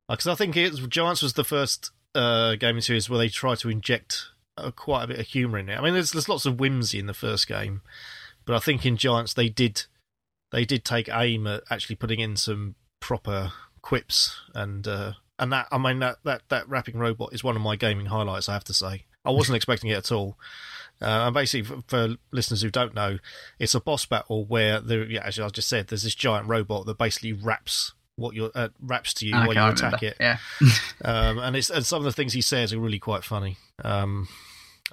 Because 0.07 0.27
uh-huh. 0.27 0.33
I 0.33 0.35
think 0.35 0.55
it 0.55 0.73
Giants 0.89 1.21
was 1.21 1.33
the 1.33 1.43
first 1.43 1.91
uh, 2.15 2.55
gaming 2.55 2.81
series 2.81 3.09
where 3.09 3.19
they 3.19 3.29
try 3.29 3.55
to 3.55 3.69
inject 3.69 4.29
uh, 4.57 4.71
quite 4.71 5.03
a 5.03 5.07
bit 5.07 5.19
of 5.19 5.27
humour 5.27 5.59
in 5.59 5.69
it. 5.69 5.77
I 5.77 5.81
mean, 5.81 5.93
there's 5.93 6.11
there's 6.11 6.29
lots 6.29 6.45
of 6.45 6.59
whimsy 6.59 6.99
in 6.99 7.07
the 7.07 7.13
first 7.13 7.47
game, 7.47 7.81
but 8.45 8.55
I 8.55 8.59
think 8.59 8.85
in 8.85 8.97
Giants 8.97 9.33
they 9.33 9.49
did 9.49 9.83
they 10.51 10.65
did 10.65 10.85
take 10.85 11.09
aim 11.11 11.47
at 11.47 11.63
actually 11.69 11.97
putting 11.97 12.19
in 12.19 12.37
some 12.37 12.75
proper 12.99 13.51
quips 13.81 14.39
and 14.53 14.87
uh, 14.87 15.13
and 15.37 15.51
that 15.51 15.67
I 15.71 15.77
mean 15.77 15.99
that, 15.99 16.17
that 16.23 16.43
that 16.49 16.67
rapping 16.69 16.97
robot 16.97 17.33
is 17.33 17.43
one 17.43 17.55
of 17.55 17.61
my 17.61 17.75
gaming 17.75 18.07
highlights. 18.07 18.49
I 18.49 18.53
have 18.53 18.63
to 18.65 18.73
say, 18.73 19.05
I 19.23 19.31
wasn't 19.31 19.55
expecting 19.57 19.89
it 19.89 19.97
at 19.97 20.11
all. 20.11 20.37
Uh, 21.01 21.27
and 21.27 21.33
basically, 21.33 21.63
for, 21.63 21.83
for, 21.87 22.15
listeners 22.31 22.61
who 22.61 22.69
don't 22.69 22.95
know, 22.95 23.19
it's 23.59 23.75
a 23.75 23.81
boss 23.81 24.05
battle 24.05 24.45
where 24.45 24.79
there, 24.79 25.03
yeah, 25.03 25.23
as 25.25 25.37
I 25.37 25.49
just 25.49 25.67
said, 25.67 25.87
there's 25.87 26.03
this 26.03 26.15
giant 26.15 26.47
robot 26.47 26.85
that 26.85 26.97
basically 26.97 27.33
raps 27.33 27.91
what 28.15 28.35
your 28.35 28.51
uh, 28.55 28.69
raps 28.81 29.13
to 29.15 29.25
you 29.25 29.35
okay, 29.35 29.47
while 29.47 29.53
you 29.53 29.73
attack 29.73 30.01
remember. 30.01 30.05
it. 30.05 30.17
Yeah. 30.19 30.37
um, 31.05 31.39
and 31.39 31.55
it's 31.55 31.69
and 31.69 31.85
some 31.85 31.99
of 31.99 32.05
the 32.05 32.11
things 32.11 32.33
he 32.33 32.41
says 32.41 32.73
are 32.73 32.79
really 32.79 32.99
quite 32.99 33.23
funny. 33.23 33.57
Um, 33.83 34.27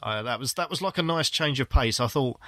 I, 0.03 0.23
that 0.23 0.39
was 0.39 0.55
that 0.55 0.71
was 0.71 0.83
like 0.83 0.99
a 0.99 1.03
nice 1.03 1.31
change 1.31 1.61
of 1.61 1.69
pace. 1.69 2.01
I 2.01 2.09
thought 2.09 2.39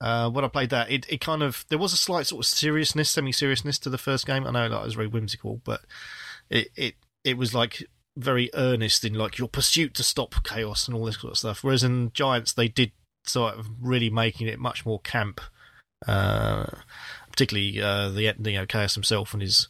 uh, 0.00 0.28
when 0.30 0.44
I 0.44 0.48
played 0.48 0.70
that, 0.70 0.90
it, 0.90 1.06
it 1.08 1.20
kind 1.20 1.42
of 1.42 1.64
there 1.68 1.78
was 1.78 1.92
a 1.92 1.96
slight 1.96 2.26
sort 2.26 2.44
of 2.44 2.48
seriousness, 2.48 3.10
semi 3.10 3.32
seriousness 3.32 3.78
to 3.80 3.90
the 3.90 3.98
first 3.98 4.26
game. 4.26 4.46
I 4.46 4.50
know 4.50 4.66
like, 4.66 4.82
it 4.82 4.84
was 4.84 4.94
very 4.94 5.06
whimsical, 5.06 5.60
but 5.64 5.82
it 6.50 6.68
it 6.76 6.94
it 7.24 7.38
was 7.38 7.54
like 7.54 7.84
very 8.16 8.50
earnest 8.52 9.04
in 9.04 9.14
like 9.14 9.38
your 9.38 9.48
pursuit 9.48 9.94
to 9.94 10.02
stop 10.02 10.34
chaos 10.44 10.86
and 10.86 10.96
all 10.96 11.06
this 11.06 11.20
sort 11.20 11.32
of 11.32 11.38
stuff. 11.38 11.64
Whereas 11.64 11.82
in 11.82 12.12
Giants, 12.12 12.52
they 12.52 12.68
did 12.68 12.92
sort 13.24 13.54
of 13.54 13.68
really 13.80 14.10
making 14.10 14.48
it 14.48 14.58
much 14.58 14.84
more 14.84 15.00
camp. 15.00 15.40
Uh, 16.06 16.66
particularly 17.30 17.80
uh, 17.80 18.10
the 18.10 18.22
you 18.22 18.52
know 18.58 18.66
Chaos 18.66 18.94
himself 18.94 19.32
and 19.32 19.42
his 19.42 19.68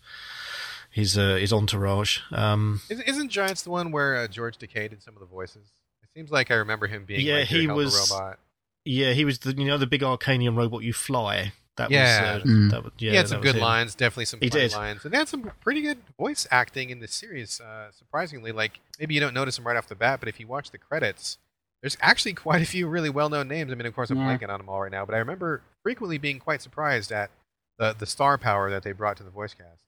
his 0.92 1.18
uh, 1.18 1.36
his 1.36 1.52
entourage. 1.52 2.20
Um, 2.30 2.80
isn't 2.88 3.30
Giants 3.30 3.62
the 3.62 3.70
one 3.70 3.90
where 3.90 4.16
uh, 4.16 4.28
George 4.28 4.58
Takei 4.58 4.88
did 4.90 5.02
some 5.02 5.14
of 5.14 5.20
the 5.20 5.26
voices? 5.26 5.72
It 6.02 6.10
seems 6.14 6.30
like 6.30 6.50
I 6.50 6.54
remember 6.54 6.86
him 6.86 7.04
being. 7.04 7.26
Yeah, 7.26 7.38
like 7.38 7.48
he 7.48 7.66
was. 7.66 8.10
Robot. 8.10 8.38
Yeah, 8.84 9.12
he 9.12 9.24
was 9.24 9.40
the 9.40 9.54
you 9.56 9.64
know 9.64 9.78
the 9.78 9.86
big 9.86 10.02
Arkeyan 10.02 10.56
robot 10.56 10.82
you 10.82 10.92
fly. 10.92 11.52
That 11.76 11.90
yeah. 11.90 12.34
was, 12.34 12.42
uh, 12.42 12.46
mm. 12.46 12.70
that 12.70 12.84
was 12.84 12.92
yeah. 12.98 13.10
He 13.12 13.16
had 13.16 13.28
some 13.28 13.40
good 13.40 13.54
him. 13.54 13.62
lines, 13.62 13.94
definitely 13.94 14.26
some 14.26 14.40
He 14.40 14.50
did. 14.50 14.72
lines, 14.72 15.04
and 15.04 15.14
they 15.14 15.18
had 15.18 15.28
some 15.28 15.50
pretty 15.62 15.80
good 15.80 15.98
voice 16.18 16.46
acting 16.50 16.90
in 16.90 17.00
this 17.00 17.14
series. 17.14 17.60
Uh, 17.60 17.90
surprisingly, 17.92 18.52
like 18.52 18.80
maybe 19.00 19.14
you 19.14 19.20
don't 19.20 19.32
notice 19.32 19.56
them 19.56 19.66
right 19.66 19.76
off 19.76 19.88
the 19.88 19.94
bat, 19.94 20.20
but 20.20 20.28
if 20.28 20.38
you 20.38 20.46
watch 20.46 20.70
the 20.70 20.78
credits, 20.78 21.38
there's 21.80 21.96
actually 22.00 22.34
quite 22.34 22.60
a 22.60 22.66
few 22.66 22.86
really 22.88 23.08
well-known 23.08 23.48
names. 23.48 23.72
I 23.72 23.74
mean, 23.74 23.86
of 23.86 23.94
course, 23.94 24.10
I'm 24.10 24.18
Yeah. 24.18 24.36
blanking 24.36 24.50
on 24.50 24.58
them 24.58 24.68
all 24.68 24.82
right 24.82 24.92
now, 24.92 25.06
but 25.06 25.14
I 25.14 25.18
remember 25.18 25.62
frequently 25.82 26.18
being 26.18 26.38
quite 26.38 26.60
surprised 26.60 27.10
at 27.10 27.30
the 27.78 27.94
the 27.98 28.06
star 28.06 28.36
power 28.36 28.68
that 28.68 28.82
they 28.82 28.92
brought 28.92 29.16
to 29.16 29.22
the 29.22 29.30
voice 29.30 29.54
cast. 29.54 29.84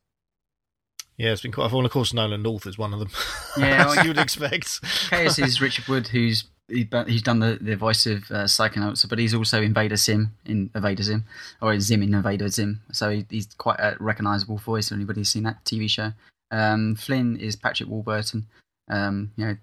Yeah, 1.16 1.32
it's 1.32 1.42
been 1.42 1.52
quite 1.52 1.70
fun. 1.70 1.84
Of 1.84 1.90
course, 1.92 2.12
Nolan 2.12 2.42
North 2.42 2.66
is 2.66 2.76
one 2.76 2.92
of 2.92 2.98
them. 2.98 3.10
Yeah, 3.56 3.88
as 3.96 4.04
you 4.04 4.10
would 4.10 4.18
expect. 4.18 4.80
Chaos 5.10 5.38
is 5.38 5.60
Richard 5.60 5.86
Wood, 5.86 6.08
who's 6.08 6.44
he, 6.68 6.88
he's 7.06 7.22
done 7.22 7.40
the, 7.40 7.58
the 7.60 7.76
voice 7.76 8.06
of 8.06 8.30
uh, 8.30 8.44
Psychonauts, 8.44 9.08
but 9.08 9.18
he's 9.18 9.34
also 9.34 9.62
Invader 9.62 9.96
Zim 9.96 10.34
in 10.46 10.70
Invader 10.74 11.02
Zim, 11.02 11.24
or 11.60 11.78
Zim 11.78 12.02
in 12.02 12.14
Invader 12.14 12.48
Zim. 12.48 12.80
So 12.90 13.10
he, 13.10 13.26
he's 13.28 13.46
quite 13.58 13.78
a 13.78 13.96
recognisable 14.00 14.58
voice. 14.58 14.88
for 14.88 14.94
Anybody 14.94 15.20
who's 15.20 15.30
seen 15.30 15.44
that 15.44 15.64
TV 15.64 15.88
show? 15.88 16.12
Um, 16.50 16.96
Flynn 16.96 17.36
is 17.36 17.56
Patrick 17.56 17.88
Warburton. 17.88 18.46
Um, 18.88 19.32
you 19.36 19.46
know, 19.46 19.56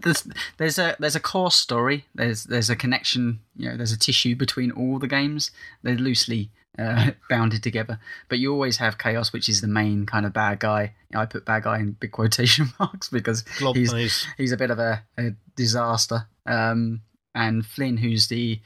there's 0.00 0.26
there's 0.56 0.78
a 0.78 0.96
there's 0.98 1.16
a 1.16 1.20
core 1.20 1.50
story. 1.50 2.06
There's 2.14 2.44
there's 2.44 2.70
a 2.70 2.76
connection. 2.76 3.40
You 3.56 3.70
know, 3.70 3.76
there's 3.76 3.92
a 3.92 3.98
tissue 3.98 4.34
between 4.34 4.70
all 4.70 4.98
the 4.98 5.08
games. 5.08 5.50
They're 5.82 5.96
loosely 5.96 6.50
uh, 6.78 7.10
bounded 7.30 7.62
together. 7.62 7.98
But 8.28 8.38
you 8.38 8.52
always 8.52 8.78
have 8.78 8.98
Chaos, 8.98 9.32
which 9.32 9.48
is 9.48 9.60
the 9.60 9.68
main 9.68 10.06
kind 10.06 10.26
of 10.26 10.32
bad 10.32 10.60
guy. 10.60 10.94
I 11.14 11.26
put 11.26 11.44
bad 11.44 11.64
guy 11.64 11.78
in 11.78 11.92
big 11.92 12.12
quotation 12.12 12.68
marks 12.78 13.08
because 13.08 13.42
Glob 13.58 13.76
he's 13.76 14.26
he's 14.36 14.52
a 14.52 14.56
bit 14.56 14.70
of 14.70 14.78
a, 14.78 15.02
a 15.18 15.30
disaster. 15.56 16.26
Um, 16.46 17.02
and 17.34 17.66
Flynn, 17.66 17.96
who's 17.96 18.28
the 18.28 18.60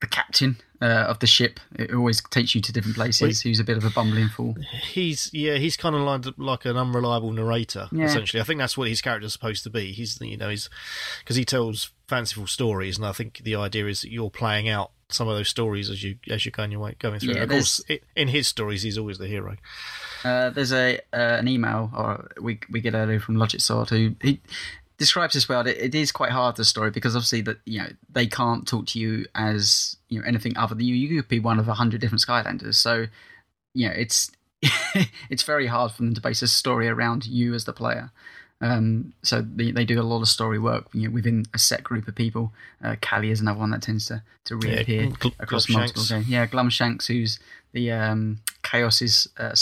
the 0.00 0.06
captain 0.06 0.56
uh, 0.80 0.84
of 1.08 1.18
the 1.18 1.26
ship, 1.26 1.60
it 1.74 1.92
always 1.92 2.22
takes 2.30 2.54
you 2.54 2.60
to 2.62 2.72
different 2.72 2.96
places. 2.96 3.20
Wait. 3.22 3.40
Who's 3.50 3.60
a 3.60 3.64
bit 3.64 3.76
of 3.76 3.84
a 3.84 3.90
bumbling 3.90 4.28
fool. 4.28 4.56
he's 4.92 5.30
yeah 5.32 5.56
he's 5.56 5.76
kind 5.76 5.94
of 5.94 6.00
like 6.02 6.24
like 6.38 6.64
an 6.64 6.76
unreliable 6.76 7.32
narrator 7.32 7.88
Yeah. 7.92 8.06
essentially. 8.06 8.40
I 8.40 8.44
think 8.44 8.58
that's 8.58 8.78
what 8.78 8.88
his 8.88 9.02
character's 9.02 9.32
supposed 9.32 9.62
to 9.64 9.70
be. 9.70 9.92
He's 9.92 10.18
you 10.20 10.36
know 10.36 10.48
he's 10.48 10.70
because 11.20 11.36
he 11.36 11.44
tells 11.44 11.90
fanciful 12.08 12.46
stories, 12.46 12.96
and 12.96 13.06
I 13.06 13.12
think 13.12 13.40
the 13.44 13.56
idea 13.56 13.86
is 13.86 14.00
that 14.02 14.10
you're 14.10 14.30
playing 14.30 14.68
out 14.68 14.90
some 15.10 15.26
of 15.28 15.36
those 15.36 15.48
stories 15.48 15.90
as 15.90 16.02
you 16.02 16.16
as 16.30 16.44
you're 16.46 16.52
going 16.52 16.70
your 16.70 16.80
way 16.80 16.94
going 16.98 17.20
through. 17.20 17.34
Yeah, 17.34 17.42
of 17.42 17.50
course, 17.50 17.82
it, 17.88 18.04
in 18.16 18.28
his 18.28 18.48
stories, 18.48 18.82
he's 18.82 18.96
always 18.96 19.18
the 19.18 19.26
hero. 19.26 19.56
Uh, 20.24 20.48
there's 20.50 20.72
a 20.72 20.96
uh, 21.12 21.36
an 21.38 21.46
email 21.48 21.90
or 21.94 22.30
we 22.40 22.58
we 22.70 22.80
get 22.80 22.94
earlier 22.94 23.20
from 23.20 23.36
Logic 23.36 23.60
Sword 23.60 23.90
who 23.90 24.14
he 24.22 24.40
describes 25.00 25.34
this 25.34 25.48
well. 25.48 25.66
It, 25.66 25.78
it 25.78 25.94
is 25.94 26.12
quite 26.12 26.30
hard 26.30 26.54
the 26.54 26.64
story 26.64 26.90
because 26.90 27.16
obviously 27.16 27.40
that 27.40 27.58
you 27.64 27.80
know 27.80 27.88
they 28.12 28.26
can't 28.26 28.68
talk 28.68 28.86
to 28.88 29.00
you 29.00 29.26
as 29.34 29.96
you 30.08 30.20
know 30.20 30.26
anything 30.26 30.56
other 30.56 30.76
than 30.76 30.84
you. 30.84 30.94
You 30.94 31.22
could 31.22 31.28
be 31.28 31.40
one 31.40 31.58
of 31.58 31.66
a 31.66 31.74
hundred 31.74 32.00
different 32.00 32.20
Skylanders, 32.20 32.74
so 32.74 33.06
you 33.74 33.88
know 33.88 33.94
it's 33.96 34.30
it's 35.30 35.42
very 35.42 35.66
hard 35.66 35.90
for 35.90 36.02
them 36.02 36.14
to 36.14 36.20
base 36.20 36.42
a 36.42 36.48
story 36.48 36.86
around 36.86 37.26
you 37.26 37.54
as 37.54 37.64
the 37.64 37.72
player. 37.72 38.12
Um, 38.62 39.14
so 39.22 39.40
they, 39.40 39.70
they 39.70 39.86
do 39.86 39.98
a 39.98 40.04
lot 40.04 40.20
of 40.20 40.28
story 40.28 40.58
work 40.58 40.84
you 40.92 41.08
know, 41.08 41.14
within 41.14 41.46
a 41.54 41.58
set 41.58 41.82
group 41.82 42.06
of 42.06 42.14
people. 42.14 42.52
Uh, 42.84 42.96
Cali 43.00 43.30
is 43.30 43.40
another 43.40 43.58
one 43.58 43.70
that 43.70 43.80
tends 43.80 44.04
to, 44.06 44.22
to 44.44 44.56
reappear 44.56 45.06
Gl- 45.06 45.32
across 45.38 45.64
Glumshanks. 45.64 45.74
multiple 45.74 46.04
games. 46.10 46.28
Yeah, 46.28 46.46
Glumshanks, 46.46 47.06
who's 47.06 47.38
the 47.72 47.90
um, 47.90 48.40
Chaos's 48.62 49.28
uh, 49.38 49.54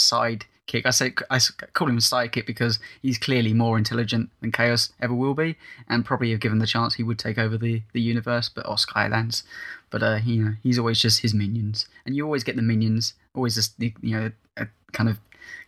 sidekick. 0.69 0.85
I 0.85 0.89
say 0.91 1.13
I 1.29 1.39
call 1.73 1.87
him 1.89 1.97
a 1.97 2.01
sidekick 2.01 2.45
because 2.45 2.79
he's 3.01 3.17
clearly 3.17 3.53
more 3.53 3.77
intelligent 3.77 4.29
than 4.41 4.51
Chaos 4.51 4.91
ever 5.01 5.13
will 5.13 5.33
be, 5.33 5.55
and 5.87 6.05
probably 6.05 6.31
if 6.31 6.39
given 6.39 6.59
the 6.59 6.67
chance, 6.67 6.95
he 6.95 7.03
would 7.03 7.19
take 7.19 7.37
over 7.37 7.57
the, 7.57 7.81
the 7.93 8.01
universe, 8.01 8.49
but 8.49 8.67
or 8.67 8.75
Skylands. 8.75 9.43
But 9.89 10.03
uh, 10.03 10.19
you 10.23 10.43
know, 10.43 10.53
he's 10.63 10.77
always 10.79 10.99
just 10.99 11.21
his 11.21 11.33
minions, 11.33 11.87
and 12.05 12.15
you 12.15 12.23
always 12.25 12.43
get 12.43 12.55
the 12.55 12.61
minions. 12.61 13.13
Always 13.33 13.55
just 13.55 13.73
you 13.79 13.91
know 14.01 14.31
a 14.57 14.67
kind 14.91 15.09
of 15.09 15.19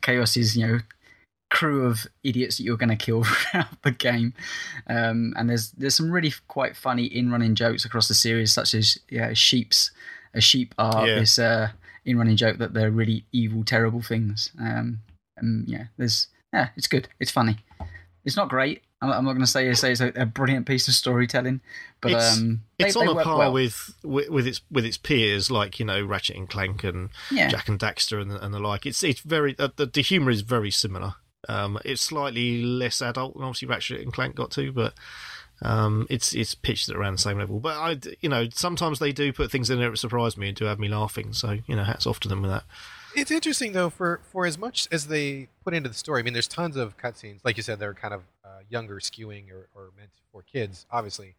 Chaos 0.02 0.38
is 0.38 0.56
you 0.58 0.68
know 0.68 0.80
crew 1.50 1.86
of 1.86 2.08
idiots 2.24 2.58
that 2.58 2.64
you're 2.64 2.78
going 2.78 2.88
to 2.90 2.96
kill 2.96 3.24
throughout 3.52 3.82
the 3.84 3.92
game. 3.92 4.34
Um, 4.88 5.34
and 5.36 5.50
there's 5.50 5.72
there's 5.72 5.96
some 5.96 6.12
really 6.12 6.34
quite 6.48 6.76
funny 6.78 7.06
in-running 7.06 7.56
jokes 7.56 7.84
across 7.84 8.08
the 8.08 8.14
series, 8.14 8.54
such 8.54 8.74
as 8.74 8.98
yeah, 9.10 9.34
sheep's 9.34 9.92
a 10.34 10.40
sheep 10.42 10.74
are 10.78 11.08
Yeah. 11.08 11.16
this 11.20 11.38
uh, 11.40 11.72
in-running 12.06 12.36
joke 12.38 12.58
that 12.58 12.74
they're 12.74 12.92
really 12.92 13.26
evil, 13.32 13.64
terrible 13.64 14.02
things. 14.02 14.52
Um, 14.60 15.00
and 15.38 15.68
yeah, 15.68 15.86
there's 15.98 16.28
yeah, 16.54 16.70
it's 16.76 16.88
good, 16.88 17.08
it's 17.20 17.32
funny. 17.32 17.58
It's 18.26 18.36
not 18.36 18.50
great. 18.50 18.84
I'm 19.02 19.12
I'm 19.12 19.26
not 19.26 19.32
going 19.34 19.42
to 19.46 19.48
say 19.48 19.74
say 19.74 19.92
it's 19.94 20.02
a, 20.02 20.12
a 20.16 20.26
brilliant 20.26 20.68
piece 20.68 20.88
of 20.88 20.94
storytelling, 20.94 21.62
but 22.02 22.12
It's- 22.12 22.38
um, 22.38 22.62
they, 22.78 22.86
It's 22.88 22.96
on 22.96 23.08
a 23.08 23.24
par 23.24 23.38
well. 23.38 23.54
with, 23.54 23.96
with 24.04 24.30
with 24.30 24.46
its 24.46 24.62
with 24.70 24.86
its 24.86 24.98
peers, 24.98 25.50
like 25.50 25.80
you 25.80 25.86
know 25.86 26.04
Ratchet 26.06 26.36
and 26.36 26.48
Clank 26.50 26.84
and 26.84 27.10
yeah. 27.32 27.48
Jak 27.48 27.68
and 27.68 27.80
Daxter 27.80 28.22
and 28.22 28.30
the, 28.30 28.44
and 28.44 28.54
the 28.54 28.60
like. 28.60 28.86
It's 28.86 29.04
it's 29.04 29.22
very 29.22 29.56
uh, 29.58 29.70
the, 29.76 29.88
the 29.88 30.02
humor 30.02 30.30
is 30.30 30.42
very 30.42 30.70
similar. 30.72 31.16
Um, 31.50 31.80
it's 31.84 32.04
slightly 32.04 32.62
less 32.62 33.02
adult 33.02 33.34
than 33.34 33.44
obviously 33.44 33.68
Ratchet 33.68 34.02
and 34.02 34.14
Clank 34.14 34.36
got 34.36 34.52
to, 34.52 34.72
but 34.72 34.94
um, 35.62 36.08
it's 36.10 36.34
it's 36.34 36.56
pitched 36.56 36.90
at 36.90 36.96
around 36.96 37.14
the 37.14 37.20
same 37.20 37.38
level. 37.38 37.60
But 37.60 37.78
I, 37.78 37.98
you 38.22 38.30
know, 38.30 38.48
sometimes 38.52 39.00
they 39.00 39.12
do 39.12 39.32
put 39.32 39.52
things 39.52 39.70
in 39.70 39.80
there 39.80 39.92
that 39.92 39.98
surprise 39.98 40.38
me 40.38 40.50
and 40.50 40.58
do 40.58 40.66
have 40.66 40.80
me 40.80 40.88
laughing. 40.88 41.34
So 41.34 41.60
you 41.68 41.76
know, 41.76 41.84
hats 41.84 42.08
off 42.08 42.20
to 42.22 42.28
them 42.28 42.42
with 42.42 42.52
that. 42.52 42.64
It's 43.16 43.32
interesting 43.32 43.74
though, 43.74 43.90
for 43.90 44.22
for 44.32 44.46
as 44.46 44.58
much 44.58 44.88
as 44.92 45.08
they 45.08 45.50
put 45.64 45.74
into 45.74 45.90
the 45.90 45.96
story. 45.96 46.22
I 46.22 46.24
mean, 46.24 46.34
there's 46.34 46.48
tons 46.48 46.78
of 46.78 46.98
cutscenes, 46.98 47.40
like 47.44 47.58
you 47.58 47.64
said, 47.64 47.80
they're 47.80 47.94
kind 47.94 48.14
of 48.14 48.22
uh, 48.44 48.60
younger, 48.70 48.96
skewing, 48.96 49.52
or, 49.52 49.68
or 49.76 49.92
meant 49.98 50.12
for 50.32 50.42
kids. 50.42 50.86
Obviously, 50.92 51.36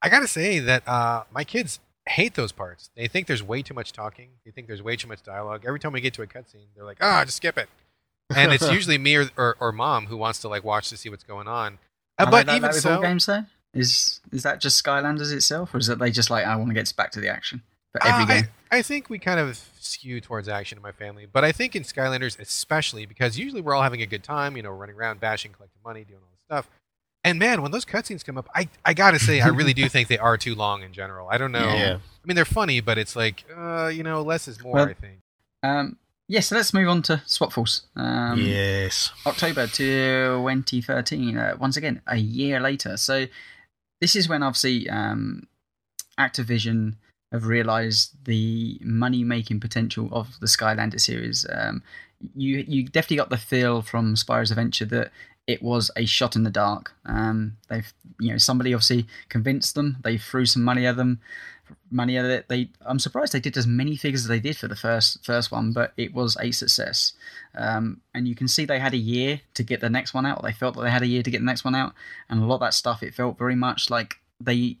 I 0.00 0.08
gotta 0.08 0.28
say 0.28 0.58
that 0.60 0.86
uh, 0.88 1.24
my 1.32 1.44
kids 1.44 1.80
hate 2.08 2.34
those 2.34 2.52
parts. 2.52 2.90
They 2.96 3.08
think 3.08 3.26
there's 3.26 3.42
way 3.42 3.62
too 3.62 3.74
much 3.74 3.92
talking. 3.92 4.28
They 4.44 4.52
think 4.52 4.68
there's 4.68 4.82
way 4.82 4.96
too 4.96 5.08
much 5.08 5.22
dialogue. 5.22 5.64
Every 5.66 5.80
time 5.80 5.92
we 5.92 6.00
get 6.00 6.14
to 6.14 6.22
a 6.22 6.26
cutscene, 6.26 6.66
they're 6.74 6.84
like, 6.84 6.98
"Ah, 7.00 7.24
just 7.24 7.38
skip 7.38 7.58
it." 7.58 7.68
And 8.34 8.52
it's 8.52 8.70
usually 8.72 8.98
me 8.98 9.16
or, 9.16 9.28
or, 9.36 9.56
or 9.60 9.72
mom 9.72 10.06
who 10.06 10.16
wants 10.16 10.40
to 10.40 10.48
like 10.48 10.64
watch 10.64 10.88
to 10.90 10.96
see 10.96 11.08
what's 11.10 11.24
going 11.24 11.48
on. 11.48 11.78
Uh, 12.18 12.30
but 12.30 12.46
they 12.46 12.52
like 12.52 12.56
even 12.56 12.70
that 12.70 12.74
so, 12.74 12.94
all 12.94 13.02
games 13.02 13.26
though? 13.26 13.44
Is 13.76 14.20
is 14.32 14.42
that 14.42 14.60
just 14.60 14.82
Skylanders 14.82 15.32
itself, 15.32 15.74
or 15.74 15.78
is 15.78 15.88
it 15.88 15.98
they 15.98 16.10
just 16.10 16.30
like 16.30 16.44
I 16.46 16.56
want 16.56 16.68
to 16.70 16.74
get 16.74 16.92
back 16.96 17.10
to 17.12 17.20
the 17.20 17.28
action 17.28 17.62
for 17.92 18.04
every 18.04 18.24
Uh, 18.24 18.26
game? 18.26 18.44
I, 18.70 18.78
I 18.78 18.82
think 18.82 19.10
we 19.10 19.18
kind 19.18 19.38
of 19.38 19.60
skew 19.80 20.20
towards 20.20 20.48
action 20.48 20.78
in 20.78 20.82
my 20.82 20.92
family, 20.92 21.26
but 21.30 21.44
I 21.44 21.52
think 21.52 21.76
in 21.76 21.82
Skylanders 21.82 22.38
especially 22.40 23.06
because 23.06 23.38
usually 23.38 23.60
we're 23.60 23.74
all 23.74 23.82
having 23.82 24.02
a 24.02 24.06
good 24.06 24.24
time, 24.24 24.56
you 24.56 24.62
know, 24.62 24.70
running 24.70 24.96
around, 24.96 25.20
bashing, 25.20 25.52
collecting 25.52 25.80
money, 25.84 26.04
doing 26.04 26.20
all 26.20 26.28
this 26.32 26.40
stuff. 26.46 26.68
And 27.22 27.38
man, 27.38 27.60
when 27.60 27.72
those 27.72 27.84
cutscenes 27.84 28.24
come 28.24 28.38
up, 28.38 28.48
I 28.54 28.68
I 28.84 28.94
gotta 28.94 29.18
say, 29.18 29.40
I 29.40 29.48
really 29.48 29.74
do 29.74 29.88
think 29.94 30.08
they 30.08 30.18
are 30.18 30.36
too 30.38 30.54
long 30.54 30.82
in 30.82 30.92
general. 30.92 31.28
I 31.28 31.38
don't 31.38 31.52
know. 31.52 31.68
Yeah. 31.74 31.94
I 31.96 32.26
mean, 32.26 32.34
they're 32.36 32.44
funny, 32.44 32.80
but 32.80 32.98
it's 32.98 33.14
like, 33.16 33.44
uh, 33.56 33.88
you 33.88 34.02
know, 34.02 34.22
less 34.22 34.48
is 34.48 34.60
more. 34.62 34.74
Well, 34.74 34.88
I 34.88 34.94
think. 34.94 35.18
Um, 35.62 35.96
yes, 36.28 36.46
so 36.48 36.56
let's 36.56 36.72
move 36.72 36.88
on 36.88 37.02
to 37.02 37.22
Swap 37.26 37.52
Force. 37.52 37.82
Um, 37.96 38.40
yes. 38.40 39.10
October 39.26 39.66
2013. 39.66 41.36
Uh, 41.36 41.56
once 41.58 41.76
again, 41.76 42.00
a 42.06 42.16
year 42.16 42.60
later. 42.60 42.96
So 42.96 43.26
this 44.00 44.16
is 44.16 44.28
when 44.28 44.42
obviously 44.42 44.88
um, 44.90 45.46
Activision 46.18 46.94
have 47.32 47.46
realised 47.46 48.24
the 48.24 48.78
money-making 48.82 49.60
potential 49.60 50.08
of 50.12 50.38
the 50.40 50.46
Skylander 50.46 51.00
series. 51.00 51.46
Um, 51.52 51.82
you 52.34 52.64
you 52.66 52.84
definitely 52.84 53.18
got 53.18 53.30
the 53.30 53.36
feel 53.36 53.82
from 53.82 54.14
Spyro's 54.14 54.50
Adventure 54.50 54.86
that 54.86 55.10
it 55.46 55.62
was 55.62 55.90
a 55.96 56.06
shot 56.06 56.34
in 56.34 56.44
the 56.44 56.50
dark. 56.50 56.94
Um, 57.04 57.56
they've 57.68 57.92
you 58.18 58.30
know 58.30 58.38
somebody 58.38 58.74
obviously 58.74 59.06
convinced 59.28 59.74
them. 59.74 59.98
They 60.02 60.18
threw 60.18 60.46
some 60.46 60.62
money 60.62 60.86
at 60.86 60.96
them. 60.96 61.20
Money 61.90 62.16
at 62.18 62.24
it. 62.24 62.48
They 62.48 62.70
I'm 62.84 62.98
surprised 62.98 63.32
they 63.32 63.40
did 63.40 63.56
as 63.56 63.66
many 63.66 63.96
figures 63.96 64.22
as 64.22 64.28
they 64.28 64.40
did 64.40 64.56
for 64.56 64.68
the 64.68 64.76
first 64.76 65.24
first 65.24 65.52
one, 65.52 65.72
but 65.72 65.92
it 65.96 66.12
was 66.12 66.36
a 66.40 66.50
success. 66.50 67.12
Um, 67.56 68.00
and 68.14 68.26
you 68.26 68.34
can 68.34 68.48
see 68.48 68.64
they 68.64 68.78
had 68.78 68.94
a 68.94 68.98
year 68.98 69.40
to 69.54 69.62
get 69.62 69.80
the 69.80 69.90
next 69.90 70.12
one 70.12 70.26
out. 70.26 70.42
They 70.42 70.52
felt 70.52 70.74
that 70.74 70.82
they 70.82 70.90
had 70.90 71.02
a 71.02 71.06
year 71.06 71.22
to 71.22 71.30
get 71.30 71.38
the 71.38 71.44
next 71.44 71.64
one 71.64 71.74
out, 71.74 71.92
and 72.28 72.42
a 72.42 72.46
lot 72.46 72.56
of 72.56 72.60
that 72.62 72.74
stuff 72.74 73.02
it 73.02 73.14
felt 73.14 73.38
very 73.38 73.54
much 73.54 73.90
like 73.90 74.16
they 74.40 74.78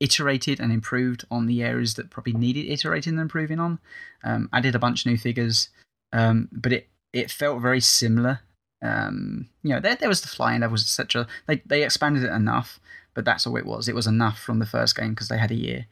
iterated 0.00 0.60
and 0.60 0.72
improved 0.72 1.24
on 1.30 1.46
the 1.46 1.62
areas 1.62 1.94
that 1.94 2.10
probably 2.10 2.32
needed 2.32 2.70
iterating 2.70 3.14
and 3.14 3.22
improving 3.22 3.58
on. 3.58 3.78
Um, 4.24 4.48
added 4.52 4.74
a 4.74 4.78
bunch 4.78 5.02
of 5.02 5.10
new 5.10 5.18
figures, 5.18 5.68
um, 6.12 6.48
but 6.52 6.72
it 6.72 6.88
it 7.12 7.30
felt 7.30 7.62
very 7.62 7.80
similar. 7.80 8.40
Um, 8.82 9.48
you 9.62 9.74
know, 9.74 9.80
there 9.80 9.96
there 9.96 10.08
was 10.08 10.20
the 10.20 10.28
flying 10.28 10.60
levels, 10.60 10.82
etc. 10.82 11.26
They 11.46 11.62
they 11.66 11.82
expanded 11.82 12.24
it 12.24 12.32
enough, 12.32 12.80
but 13.14 13.24
that's 13.24 13.46
all 13.46 13.56
it 13.56 13.66
was. 13.66 13.88
It 13.88 13.94
was 13.94 14.06
enough 14.06 14.38
from 14.38 14.58
the 14.58 14.66
first 14.66 14.96
game 14.96 15.10
because 15.10 15.28
they 15.28 15.38
had 15.38 15.50
a 15.50 15.56
year. 15.56 15.86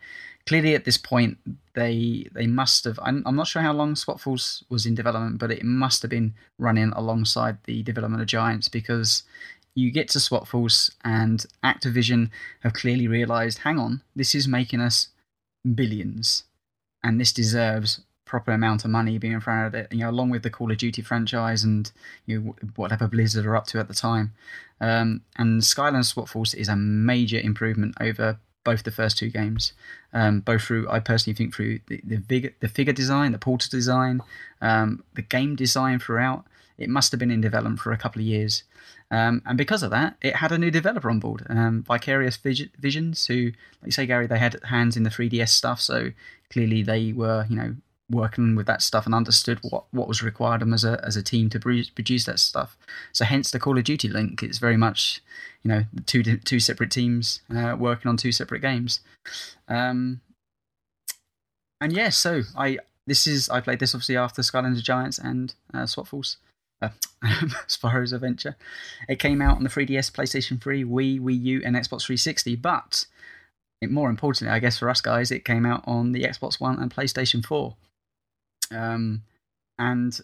Clearly, 0.46 0.74
at 0.74 0.84
this 0.84 0.96
point, 0.96 1.38
they 1.74 2.28
they 2.32 2.46
must 2.46 2.84
have. 2.84 2.98
I'm, 3.02 3.22
I'm 3.26 3.36
not 3.36 3.48
sure 3.48 3.62
how 3.62 3.72
long 3.72 3.96
Swap 3.96 4.20
Force 4.20 4.62
was 4.68 4.86
in 4.86 4.94
development, 4.94 5.38
but 5.38 5.50
it 5.50 5.64
must 5.64 6.02
have 6.02 6.10
been 6.10 6.34
running 6.58 6.92
alongside 6.94 7.58
the 7.64 7.82
development 7.82 8.22
of 8.22 8.28
Giants 8.28 8.68
because 8.68 9.24
you 9.74 9.90
get 9.90 10.08
to 10.10 10.20
Swap 10.20 10.46
Force 10.46 10.90
and 11.04 11.44
Activision 11.64 12.30
have 12.60 12.72
clearly 12.72 13.08
realized, 13.08 13.58
hang 13.58 13.78
on, 13.78 14.02
this 14.14 14.34
is 14.34 14.48
making 14.48 14.80
us 14.80 15.08
billions, 15.74 16.44
and 17.02 17.20
this 17.20 17.32
deserves 17.32 18.00
proper 18.24 18.50
amount 18.50 18.84
of 18.84 18.90
money 18.90 19.18
being 19.18 19.40
thrown 19.40 19.66
at 19.66 19.74
it. 19.74 19.92
You 19.92 20.00
know, 20.00 20.10
along 20.10 20.30
with 20.30 20.42
the 20.42 20.50
Call 20.50 20.70
of 20.70 20.78
Duty 20.78 21.02
franchise 21.02 21.64
and 21.64 21.90
you 22.26 22.40
know 22.40 22.54
whatever 22.76 23.06
Blizzard 23.06 23.46
are 23.46 23.56
up 23.56 23.66
to 23.68 23.78
at 23.78 23.88
the 23.88 23.94
time. 23.94 24.32
Um, 24.80 25.22
and 25.36 25.62
Skylanders 25.62 26.06
Swap 26.06 26.28
Force 26.28 26.54
is 26.54 26.68
a 26.68 26.76
major 26.76 27.38
improvement 27.38 27.94
over 28.00 28.38
both 28.66 28.82
the 28.82 28.90
first 28.90 29.16
two 29.16 29.30
games. 29.30 29.72
Um, 30.12 30.40
both 30.40 30.62
through, 30.62 30.90
I 30.90 30.98
personally 30.98 31.34
think 31.34 31.54
through 31.54 31.78
the 31.86 32.00
the, 32.04 32.18
figure, 32.18 32.52
the 32.60 32.68
figure 32.68 32.92
design, 32.92 33.32
the 33.32 33.38
portal 33.38 33.68
design, 33.70 34.20
um, 34.60 35.02
the 35.14 35.22
game 35.22 35.56
design 35.56 35.98
throughout. 36.00 36.44
It 36.76 36.90
must 36.90 37.10
have 37.12 37.20
been 37.20 37.30
in 37.30 37.40
development 37.40 37.80
for 37.80 37.92
a 37.92 37.96
couple 37.96 38.20
of 38.20 38.26
years. 38.26 38.64
Um, 39.10 39.40
and 39.46 39.56
because 39.56 39.82
of 39.82 39.90
that, 39.92 40.16
it 40.20 40.36
had 40.36 40.52
a 40.52 40.58
new 40.58 40.70
developer 40.70 41.08
on 41.08 41.20
board, 41.20 41.46
um, 41.48 41.84
Vicarious 41.84 42.36
Visions, 42.36 43.26
who, 43.26 43.44
like 43.80 43.86
you 43.86 43.92
say, 43.92 44.04
Gary, 44.06 44.26
they 44.26 44.38
had 44.38 44.60
hands 44.64 44.96
in 44.96 45.04
the 45.04 45.10
3DS 45.10 45.48
stuff, 45.50 45.80
so 45.80 46.10
clearly 46.50 46.82
they 46.82 47.12
were, 47.12 47.46
you 47.48 47.56
know, 47.56 47.76
working 48.10 48.54
with 48.54 48.66
that 48.66 48.82
stuff 48.82 49.06
and 49.06 49.14
understood 49.14 49.58
what, 49.62 49.84
what 49.90 50.08
was 50.08 50.22
required 50.22 50.62
of 50.62 50.68
them 50.68 50.74
as 50.74 50.84
a 50.84 51.00
as 51.04 51.16
a 51.16 51.22
team 51.22 51.50
to 51.50 51.58
produce, 51.60 51.90
produce 51.90 52.24
that 52.24 52.38
stuff. 52.38 52.76
So 53.12 53.24
hence 53.24 53.50
the 53.50 53.58
Call 53.58 53.78
of 53.78 53.84
Duty 53.84 54.08
link. 54.08 54.42
It's 54.42 54.58
very 54.58 54.76
much, 54.76 55.22
you 55.62 55.68
know, 55.68 55.84
two 56.06 56.22
two 56.22 56.60
separate 56.60 56.90
teams 56.90 57.40
uh, 57.54 57.76
working 57.78 58.08
on 58.08 58.16
two 58.16 58.32
separate 58.32 58.60
games. 58.60 59.00
Um, 59.68 60.20
and 61.80 61.92
yeah, 61.92 62.10
so 62.10 62.42
I 62.56 62.78
this 63.06 63.26
is 63.26 63.48
I 63.50 63.60
played 63.60 63.80
this 63.80 63.94
obviously 63.94 64.16
after 64.16 64.42
Skylanders 64.42 64.82
Giants 64.82 65.18
and 65.18 65.54
uh, 65.74 65.84
Swapforce. 65.84 66.36
Uh, 66.82 66.90
Spyro's 67.66 68.12
Adventure. 68.12 68.54
It 69.08 69.18
came 69.18 69.40
out 69.40 69.56
on 69.56 69.62
the 69.62 69.70
3DS, 69.70 70.12
PlayStation 70.12 70.60
3, 70.62 70.84
Wii, 70.84 71.18
Wii 71.18 71.42
U, 71.42 71.62
and 71.64 71.74
Xbox 71.74 72.04
360. 72.04 72.54
But 72.56 73.06
it, 73.80 73.90
more 73.90 74.10
importantly, 74.10 74.54
I 74.54 74.58
guess 74.58 74.78
for 74.78 74.90
us 74.90 75.00
guys, 75.00 75.30
it 75.30 75.46
came 75.46 75.64
out 75.64 75.82
on 75.86 76.12
the 76.12 76.24
Xbox 76.24 76.60
One 76.60 76.78
and 76.78 76.94
PlayStation 76.94 77.44
4. 77.44 77.74
Um, 78.70 79.22
and 79.78 80.18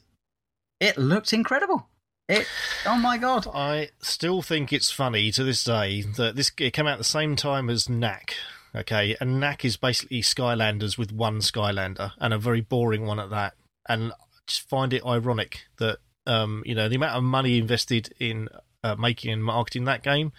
it 0.80 0.99
looked 0.99 1.32
incredible. 1.32 1.88
It, 2.28 2.47
oh 2.86 2.97
my 2.97 3.18
god! 3.18 3.47
I 3.53 3.90
still 4.01 4.43
think 4.43 4.72
it's 4.72 4.90
funny 4.90 5.30
to 5.32 5.45
this 5.45 5.64
day 5.64 6.03
that 6.03 6.36
this 6.36 6.51
it 6.59 6.72
came 6.72 6.86
out 6.86 6.95
at 6.95 6.99
the 6.99 7.05
same 7.05 7.36
time 7.36 7.68
as 7.68 7.88
Knack. 7.88 8.34
Okay, 8.74 9.16
and 9.20 9.38
Knack 9.38 9.64
is 9.64 9.76
basically 9.76 10.22
Skylanders 10.22 10.97
with 10.97 11.12
one 11.12 11.40
Skylander 11.40 12.12
and 12.18 12.32
a 12.32 12.38
very 12.38 12.61
boring 12.61 13.07
one 13.07 13.20
at 13.20 13.30
that. 13.30 13.55
And 13.88 14.12
I 14.12 14.16
just 14.47 14.68
find 14.68 14.93
it 14.93 15.05
ironic 15.05 15.66
that 15.78 15.99
um, 16.26 16.62
you 16.64 16.74
know 16.74 16.88
the 16.88 16.97
amount 16.97 17.16
of 17.16 17.24
money 17.24 17.59
invested 17.59 18.14
in 18.18 18.49
uh, 18.82 18.95
making 18.97 19.32
and 19.32 19.45
marketing 19.45 19.84
that 19.84 20.03
game, 20.03 20.32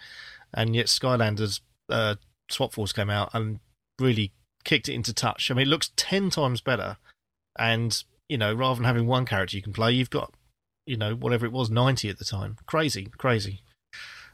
and 0.53 0.75
yet 0.75 0.87
Skylanders 0.87 1.59
uh, 1.89 2.15
Swap 2.49 2.73
Force 2.73 2.93
came 2.93 3.09
out 3.09 3.29
and 3.33 3.59
really 3.99 4.31
kicked 4.63 4.89
it 4.89 4.93
into 4.93 5.13
touch. 5.13 5.51
I 5.51 5.53
mean, 5.53 5.67
it 5.67 5.69
looks 5.69 5.91
ten 5.95 6.29
times 6.29 6.61
better, 6.61 6.97
and 7.57 8.03
you 8.29 8.37
know, 8.37 8.53
rather 8.53 8.75
than 8.75 8.85
having 8.85 9.07
one 9.07 9.25
character 9.25 9.55
you 9.55 9.63
can 9.63 9.73
play, 9.73 9.91
you've 9.91 10.09
got 10.09 10.33
you 10.85 10.97
know 10.97 11.15
whatever 11.15 11.45
it 11.45 11.51
was, 11.51 11.69
ninety 11.69 12.09
at 12.09 12.17
the 12.17 12.25
time. 12.25 12.57
Crazy, 12.65 13.09
crazy. 13.17 13.61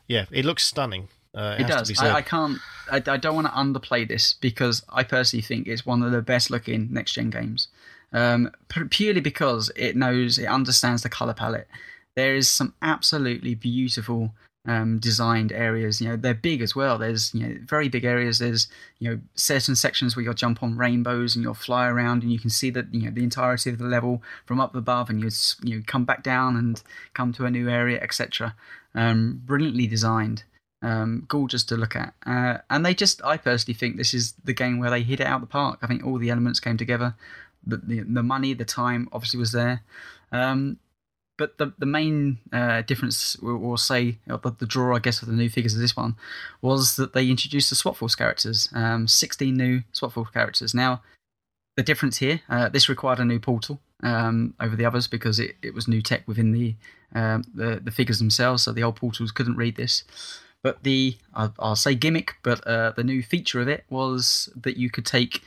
Yeah, 0.07 0.26
it 0.32 0.45
looks 0.45 0.63
stunning. 0.63 1.09
Uh, 1.36 1.55
it, 1.59 1.61
It 1.61 1.70
has 1.70 1.88
to 1.88 1.93
be 1.93 1.93
does. 1.93 2.03
I, 2.03 2.15
I 2.15 2.22
can't. 2.22 2.57
I, 2.91 2.97
I 2.97 3.17
don't 3.17 3.36
want 3.36 3.47
to 3.47 3.53
underplay 3.53 4.07
this 4.07 4.34
because 4.34 4.84
I 4.89 5.03
personally 5.03 5.43
think 5.43 5.67
it's 5.67 5.86
one 5.86 6.01
of 6.01 6.11
the 6.11 6.22
best 6.22 6.49
looking 6.49 6.88
next 6.91 7.13
gen 7.13 7.30
games. 7.30 7.67
Um, 8.11 8.51
purely 8.89 9.22
because 9.22 9.72
it 9.76 9.95
knows, 9.95 10.39
it 10.39 10.47
understands 10.47 11.03
the 11.03 11.09
color 11.09 11.36
palette. 11.36 11.67
There 12.15 12.36
is 12.36 12.49
some 12.49 12.74
absolutely 12.82 13.53
beautiful 13.53 14.34
um, 14.70 14.99
designed 14.99 15.51
areas. 15.51 15.99
You 15.99 16.09
know, 16.09 16.15
they're 16.15 16.34
big 16.34 16.61
as 16.61 16.76
well. 16.76 16.97
There's 16.97 17.34
you 17.34 17.47
know 17.47 17.55
very 17.65 17.89
big 17.89 18.05
areas. 18.05 18.38
There's 18.38 18.67
you 18.99 19.09
know 19.09 19.20
certain 19.34 19.76
sections 19.76 20.15
where 20.15 20.24
you'll 20.24 20.34
jump 20.36 20.61
on 20.61 20.78
rainbows 20.78 21.36
and 21.36 21.43
you'll 21.43 21.55
fly 21.55 21.88
around 21.88 22.22
and 22.22 22.32
you 22.32 22.39
can 22.39 22.51
see 22.51 22.70
that 22.72 22.93
you 22.93 23.03
know 23.03 23.11
the 23.11 23.24
entirety 23.24 23.72
of 23.72 23.80
the 23.80 23.86
level 23.86 24.22
from 24.45 24.59
up 24.61 24.76
above 24.76 25.09
and 25.09 25.22
you 25.22 25.30
you 25.63 25.82
come 25.84 26.05
back 26.05 26.22
down 26.22 26.55
and 26.55 26.84
come 27.15 27.34
to 27.34 27.45
a 27.45 27.51
new 27.51 27.67
area, 27.67 27.99
etc. 27.99 28.55
Um, 28.93 29.41
brilliantly 29.43 29.88
designed 29.88 30.43
um, 30.82 31.26
gorgeous 31.28 31.63
to 31.65 31.76
look 31.76 31.95
at. 31.95 32.13
Uh, 32.26 32.59
and 32.70 32.86
they 32.86 32.93
just, 32.93 33.24
I 33.24 33.38
personally 33.38 33.78
think 33.78 33.97
this 33.97 34.13
is 34.13 34.34
the 34.43 34.53
game 34.53 34.80
where 34.80 34.89
they 34.89 35.03
hit 35.03 35.20
it 35.20 35.28
out 35.28 35.36
of 35.36 35.41
the 35.41 35.47
park. 35.47 35.80
I 35.82 35.88
think 35.88 36.05
all 36.05 36.17
the 36.17 36.30
elements 36.30 36.59
came 36.59 36.78
together. 36.78 37.15
The, 37.66 37.78
the, 37.78 38.00
the 38.01 38.24
money, 38.24 38.54
the 38.54 38.66
time 38.66 39.09
obviously 39.12 39.39
was 39.39 39.51
there. 39.51 39.82
Um, 40.32 40.78
but 41.39 41.57
the 41.57 41.74
the 41.79 41.86
main 41.87 42.37
uh, 42.53 42.82
difference, 42.83 43.37
we'll, 43.41 43.57
we'll 43.57 43.78
say, 43.78 44.17
the, 44.28 44.37
the 44.59 44.67
draw, 44.67 44.95
I 44.95 44.99
guess, 44.99 45.21
of 45.24 45.29
the 45.29 45.33
new 45.33 45.49
figures 45.49 45.74
of 45.74 45.79
this 45.79 45.95
one 45.95 46.16
was 46.61 46.97
that 46.97 47.13
they 47.13 47.29
introduced 47.29 47.70
the 47.70 47.75
Swap 47.75 47.95
Force 47.95 48.13
characters, 48.13 48.70
um, 48.74 49.07
16 49.07 49.55
new 49.55 49.82
Swap 49.93 50.11
Force 50.11 50.29
characters. 50.29 50.75
Now, 50.75 51.01
the 51.78 51.83
difference 51.83 52.17
here, 52.17 52.41
uh, 52.49 52.67
this 52.67 52.89
required 52.89 53.20
a 53.20 53.25
new 53.25 53.39
portal 53.39 53.79
um, 54.03 54.53
over 54.59 54.75
the 54.75 54.86
others 54.86 55.07
because 55.07 55.39
it, 55.39 55.55
it 55.61 55.74
was 55.74 55.87
new 55.87 56.01
tech 56.01 56.28
within 56.28 56.51
the, 56.51 56.75
um, 57.16 57.45
the 57.55 57.79
the 57.82 57.91
figures 57.91 58.20
themselves, 58.20 58.63
so 58.63 58.74
the 58.74 58.83
old 58.83 58.97
portals 58.97 59.32
couldn't 59.32 59.55
read 59.55 59.78
this. 59.78 60.03
But 60.61 60.83
the 60.83 61.16
I'll, 61.33 61.55
I'll 61.57 61.75
say 61.78 61.95
gimmick, 61.95 62.36
but 62.43 62.67
uh, 62.67 62.91
the 62.91 63.03
new 63.05 63.24
feature 63.24 63.61
of 63.61 63.70
it 63.70 63.86
was 63.89 64.49
that 64.61 64.75
you 64.75 64.89
could 64.89 65.05
take 65.05 65.41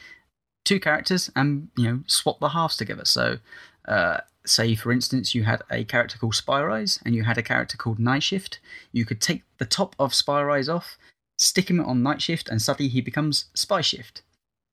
two 0.65 0.81
characters 0.81 1.31
and 1.37 1.69
you 1.77 1.85
know 1.85 2.01
swap 2.07 2.41
the 2.41 2.49
halves 2.49 2.79
together. 2.79 3.05
So, 3.05 3.39
uh, 3.87 4.21
say 4.45 4.75
for 4.75 4.93
instance, 4.93 5.35
you 5.35 5.45
had 5.45 5.63
a 5.71 5.85
character 5.85 6.19
called 6.19 6.35
Spy 6.35 6.63
Rise 6.63 7.01
and 7.05 7.15
you 7.15 7.25
had 7.25 7.39
a 7.39 7.43
character 7.43 7.77
called 7.77 7.99
Night 7.99 8.23
Shift. 8.23 8.61
You 8.93 9.05
could 9.05 9.21
take 9.21 9.43
the 9.59 9.67
top 9.67 9.95
of 9.99 10.15
Spy 10.15 10.43
Rise 10.43 10.69
off, 10.69 10.99
stick 11.39 11.71
him 11.71 11.81
on 11.81 12.03
Night 12.03 12.23
Shift, 12.23 12.49
and 12.49 12.61
suddenly 12.61 12.89
he 12.89 13.01
becomes 13.01 13.47
Spy 13.55 13.81
Shift. 13.81 14.23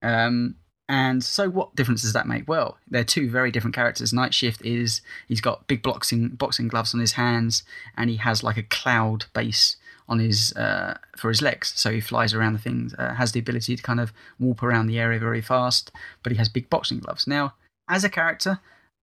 Um, 0.02 0.56
and 0.90 1.24
so, 1.24 1.50
what 1.50 1.76
difference 1.76 2.02
does 2.02 2.14
that 2.14 2.28
make? 2.28 2.48
Well, 2.48 2.80
they're 2.90 3.04
two 3.04 3.30
very 3.30 3.52
different 3.52 3.76
characters. 3.76 4.12
Night 4.12 4.34
Shift 4.34 4.66
is 4.66 5.02
he's 5.28 5.40
got 5.40 5.68
big 5.68 5.84
boxing 5.84 6.30
boxing 6.30 6.68
gloves 6.68 6.96
on 6.96 7.00
his 7.00 7.12
hands, 7.12 7.64
and 7.96 8.10
he 8.10 8.16
has 8.16 8.44
like 8.44 8.58
a 8.58 8.64
cloud 8.64 9.26
base 9.36 9.78
on 10.08 10.18
his 10.18 10.52
uh, 10.54 10.98
for 11.16 11.30
his 11.30 11.44
legs, 11.44 11.74
so 11.76 11.92
he 11.92 12.02
flies 12.02 12.34
around 12.34 12.54
the 12.54 12.60
things. 12.60 12.96
Uh, 12.98 13.14
has 13.14 13.34
the 13.34 13.40
ability 13.40 13.76
to 13.76 13.84
kind 13.84 14.00
of 14.00 14.12
warp 14.40 14.64
around 14.64 14.88
the 14.88 15.00
area 15.00 15.20
very 15.20 15.42
fast, 15.42 15.92
but 16.24 16.32
he 16.32 16.40
has 16.40 16.50
big 16.50 16.72
boxing 16.72 16.98
gloves. 16.98 17.28
Now, 17.28 17.54
as 17.88 18.04
a 18.04 18.10
character, 18.10 18.60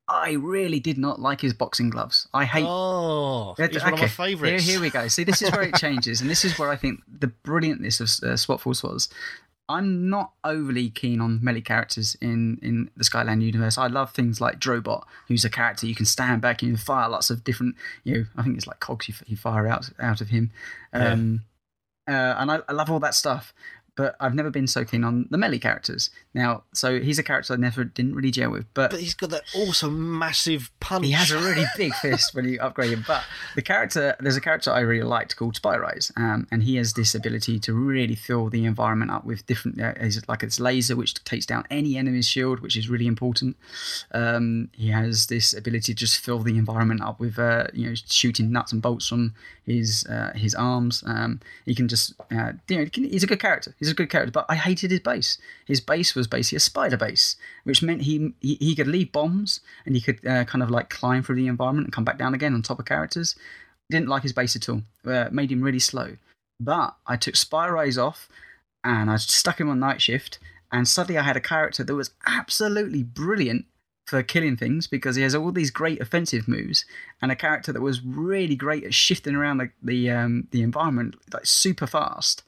I 0.08 0.32
really 0.32 0.78
did 0.78 0.98
not 0.98 1.20
like 1.20 1.40
his 1.40 1.52
boxing 1.52 1.90
gloves. 1.90 2.28
I 2.32 2.44
hate. 2.44 2.64
Oh, 2.66 3.54
Yeah, 3.58 3.66
he's 3.66 3.82
one 3.82 3.94
of 3.94 3.98
my 4.00 4.08
favourites. 4.08 4.64
Here, 4.64 4.74
here 4.74 4.80
we 4.80 4.90
go. 4.90 5.08
See, 5.08 5.24
this 5.24 5.42
is 5.42 5.50
where 5.50 5.62
it 5.62 5.74
changes, 5.78 6.20
and 6.20 6.30
this 6.30 6.44
is 6.44 6.58
where 6.58 6.70
I 6.70 6.76
think 6.76 7.00
the 7.08 7.26
brilliantness 7.26 8.00
of 8.00 8.28
uh, 8.28 8.36
Swap 8.36 8.60
Force 8.60 8.82
was. 8.82 9.08
I'm 9.68 10.08
not 10.08 10.30
overly 10.44 10.90
keen 10.90 11.20
on 11.20 11.40
melee 11.42 11.60
characters 11.60 12.16
in, 12.20 12.60
in 12.62 12.88
the 12.96 13.02
Skyland 13.02 13.42
universe. 13.42 13.76
I 13.76 13.88
love 13.88 14.12
things 14.12 14.40
like 14.40 14.60
Drobot, 14.60 15.02
who's 15.26 15.44
a 15.44 15.50
character 15.50 15.88
you 15.88 15.94
can 15.96 16.06
stand 16.06 16.40
back 16.40 16.62
and 16.62 16.70
you 16.70 16.76
fire 16.76 17.08
lots 17.08 17.30
of 17.30 17.42
different, 17.42 17.74
you 18.04 18.14
know, 18.14 18.24
I 18.36 18.44
think 18.44 18.56
it's 18.56 18.68
like 18.68 18.78
cogs 18.78 19.08
you, 19.08 19.14
you 19.26 19.36
fire 19.36 19.66
out 19.66 19.90
out 19.98 20.20
of 20.20 20.28
him. 20.28 20.52
Um, 20.92 21.42
uh, 22.08 22.36
and 22.38 22.52
I, 22.52 22.60
I 22.68 22.72
love 22.74 22.92
all 22.92 23.00
that 23.00 23.16
stuff. 23.16 23.52
But 23.96 24.14
I've 24.20 24.34
never 24.34 24.50
been 24.50 24.66
so 24.66 24.84
keen 24.84 25.02
on 25.04 25.26
the 25.30 25.38
melee 25.38 25.58
characters. 25.58 26.10
Now, 26.34 26.64
so 26.72 27.00
he's 27.00 27.18
a 27.18 27.22
character 27.22 27.54
I 27.54 27.56
never 27.56 27.82
didn't 27.82 28.14
really 28.14 28.30
gel 28.30 28.50
with, 28.50 28.66
but 28.74 28.90
But 28.90 29.00
he's 29.00 29.14
got 29.14 29.30
that 29.30 29.42
also 29.54 29.88
massive 29.90 30.70
punch. 30.80 31.06
he 31.06 31.12
has 31.12 31.30
a 31.30 31.38
really 31.38 31.64
big 31.76 31.94
fist 31.94 32.34
when 32.34 32.46
you 32.46 32.60
upgrade 32.60 32.92
him. 32.92 33.04
But 33.06 33.24
the 33.54 33.62
character, 33.62 34.14
there's 34.20 34.36
a 34.36 34.40
character 34.40 34.70
I 34.70 34.80
really 34.80 35.02
liked 35.02 35.36
called 35.36 35.56
Spy 35.56 35.76
Rise, 35.76 36.12
um, 36.16 36.46
and 36.50 36.62
he 36.62 36.76
has 36.76 36.92
this 36.92 37.14
ability 37.14 37.58
to 37.60 37.72
really 37.72 38.14
fill 38.14 38.50
the 38.50 38.64
environment 38.66 39.10
up 39.10 39.24
with 39.24 39.46
different. 39.46 39.80
Uh, 39.80 39.94
he's 40.00 40.20
like 40.28 40.42
it's 40.42 40.60
laser 40.60 40.94
which 40.94 41.14
takes 41.24 41.46
down 41.46 41.64
any 41.70 41.96
enemy's 41.96 42.28
shield, 42.28 42.60
which 42.60 42.76
is 42.76 42.88
really 42.90 43.06
important. 43.06 43.56
Um, 44.12 44.68
he 44.72 44.88
has 44.90 45.26
this 45.26 45.54
ability 45.54 45.94
to 45.94 45.94
just 45.94 46.18
fill 46.18 46.40
the 46.40 46.56
environment 46.58 47.00
up 47.02 47.18
with, 47.18 47.38
uh, 47.38 47.66
you 47.72 47.88
know, 47.88 47.94
shooting 47.94 48.52
nuts 48.52 48.72
and 48.72 48.82
bolts 48.82 49.08
from 49.08 49.34
his 49.64 50.06
uh, 50.06 50.32
his 50.34 50.54
arms. 50.54 51.02
Um, 51.06 51.40
he 51.64 51.74
can 51.74 51.88
just, 51.88 52.14
uh, 52.30 52.52
you 52.68 52.78
know, 52.78 52.86
he's 52.92 53.24
a 53.24 53.26
good 53.26 53.40
character. 53.40 53.74
He's 53.78 53.85
a 53.90 53.94
good 53.94 54.10
character, 54.10 54.32
but 54.32 54.46
I 54.48 54.56
hated 54.56 54.90
his 54.90 55.00
base. 55.00 55.38
His 55.66 55.80
base 55.80 56.14
was 56.14 56.26
basically 56.26 56.56
a 56.56 56.60
spider 56.60 56.96
base, 56.96 57.36
which 57.64 57.82
meant 57.82 58.02
he 58.02 58.34
he, 58.40 58.56
he 58.56 58.74
could 58.74 58.86
leave 58.86 59.12
bombs 59.12 59.60
and 59.84 59.94
he 59.94 60.00
could 60.00 60.26
uh, 60.26 60.44
kind 60.44 60.62
of 60.62 60.70
like 60.70 60.90
climb 60.90 61.22
through 61.22 61.36
the 61.36 61.46
environment 61.46 61.86
and 61.86 61.92
come 61.92 62.04
back 62.04 62.18
down 62.18 62.34
again 62.34 62.54
on 62.54 62.62
top 62.62 62.78
of 62.78 62.86
characters. 62.86 63.34
Didn't 63.90 64.08
like 64.08 64.22
his 64.22 64.32
base 64.32 64.56
at 64.56 64.68
all. 64.68 64.82
Uh, 65.04 65.28
made 65.30 65.52
him 65.52 65.62
really 65.62 65.78
slow. 65.78 66.16
But 66.58 66.96
I 67.06 67.16
took 67.16 67.36
Spy 67.36 67.68
Rise 67.68 67.98
off 67.98 68.28
and 68.82 69.10
I 69.10 69.16
stuck 69.16 69.60
him 69.60 69.68
on 69.68 69.80
night 69.80 70.00
shift, 70.00 70.38
and 70.72 70.86
suddenly 70.86 71.18
I 71.18 71.22
had 71.22 71.36
a 71.36 71.40
character 71.40 71.84
that 71.84 71.94
was 71.94 72.10
absolutely 72.26 73.02
brilliant 73.02 73.66
for 74.06 74.22
killing 74.22 74.56
things 74.56 74.86
because 74.86 75.16
he 75.16 75.22
has 75.22 75.34
all 75.34 75.50
these 75.50 75.70
great 75.70 76.00
offensive 76.00 76.46
moves 76.46 76.84
and 77.20 77.32
a 77.32 77.36
character 77.36 77.72
that 77.72 77.82
was 77.82 78.04
really 78.04 78.54
great 78.54 78.84
at 78.84 78.94
shifting 78.94 79.34
around 79.34 79.58
the 79.58 79.70
the, 79.82 80.10
um, 80.10 80.46
the 80.52 80.62
environment 80.62 81.16
like 81.32 81.46
super 81.46 81.86
fast. 81.86 82.42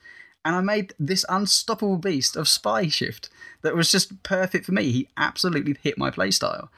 And 0.44 0.54
I 0.54 0.60
made 0.60 0.94
this 0.98 1.24
unstoppable 1.28 1.98
beast 1.98 2.36
of 2.36 2.48
spy 2.48 2.88
shift 2.88 3.28
that 3.62 3.74
was 3.74 3.90
just 3.90 4.22
perfect 4.22 4.66
for 4.66 4.72
me. 4.72 4.90
He 4.90 5.08
absolutely 5.16 5.76
hit 5.82 5.98
my 5.98 6.10
playstyle. 6.10 6.68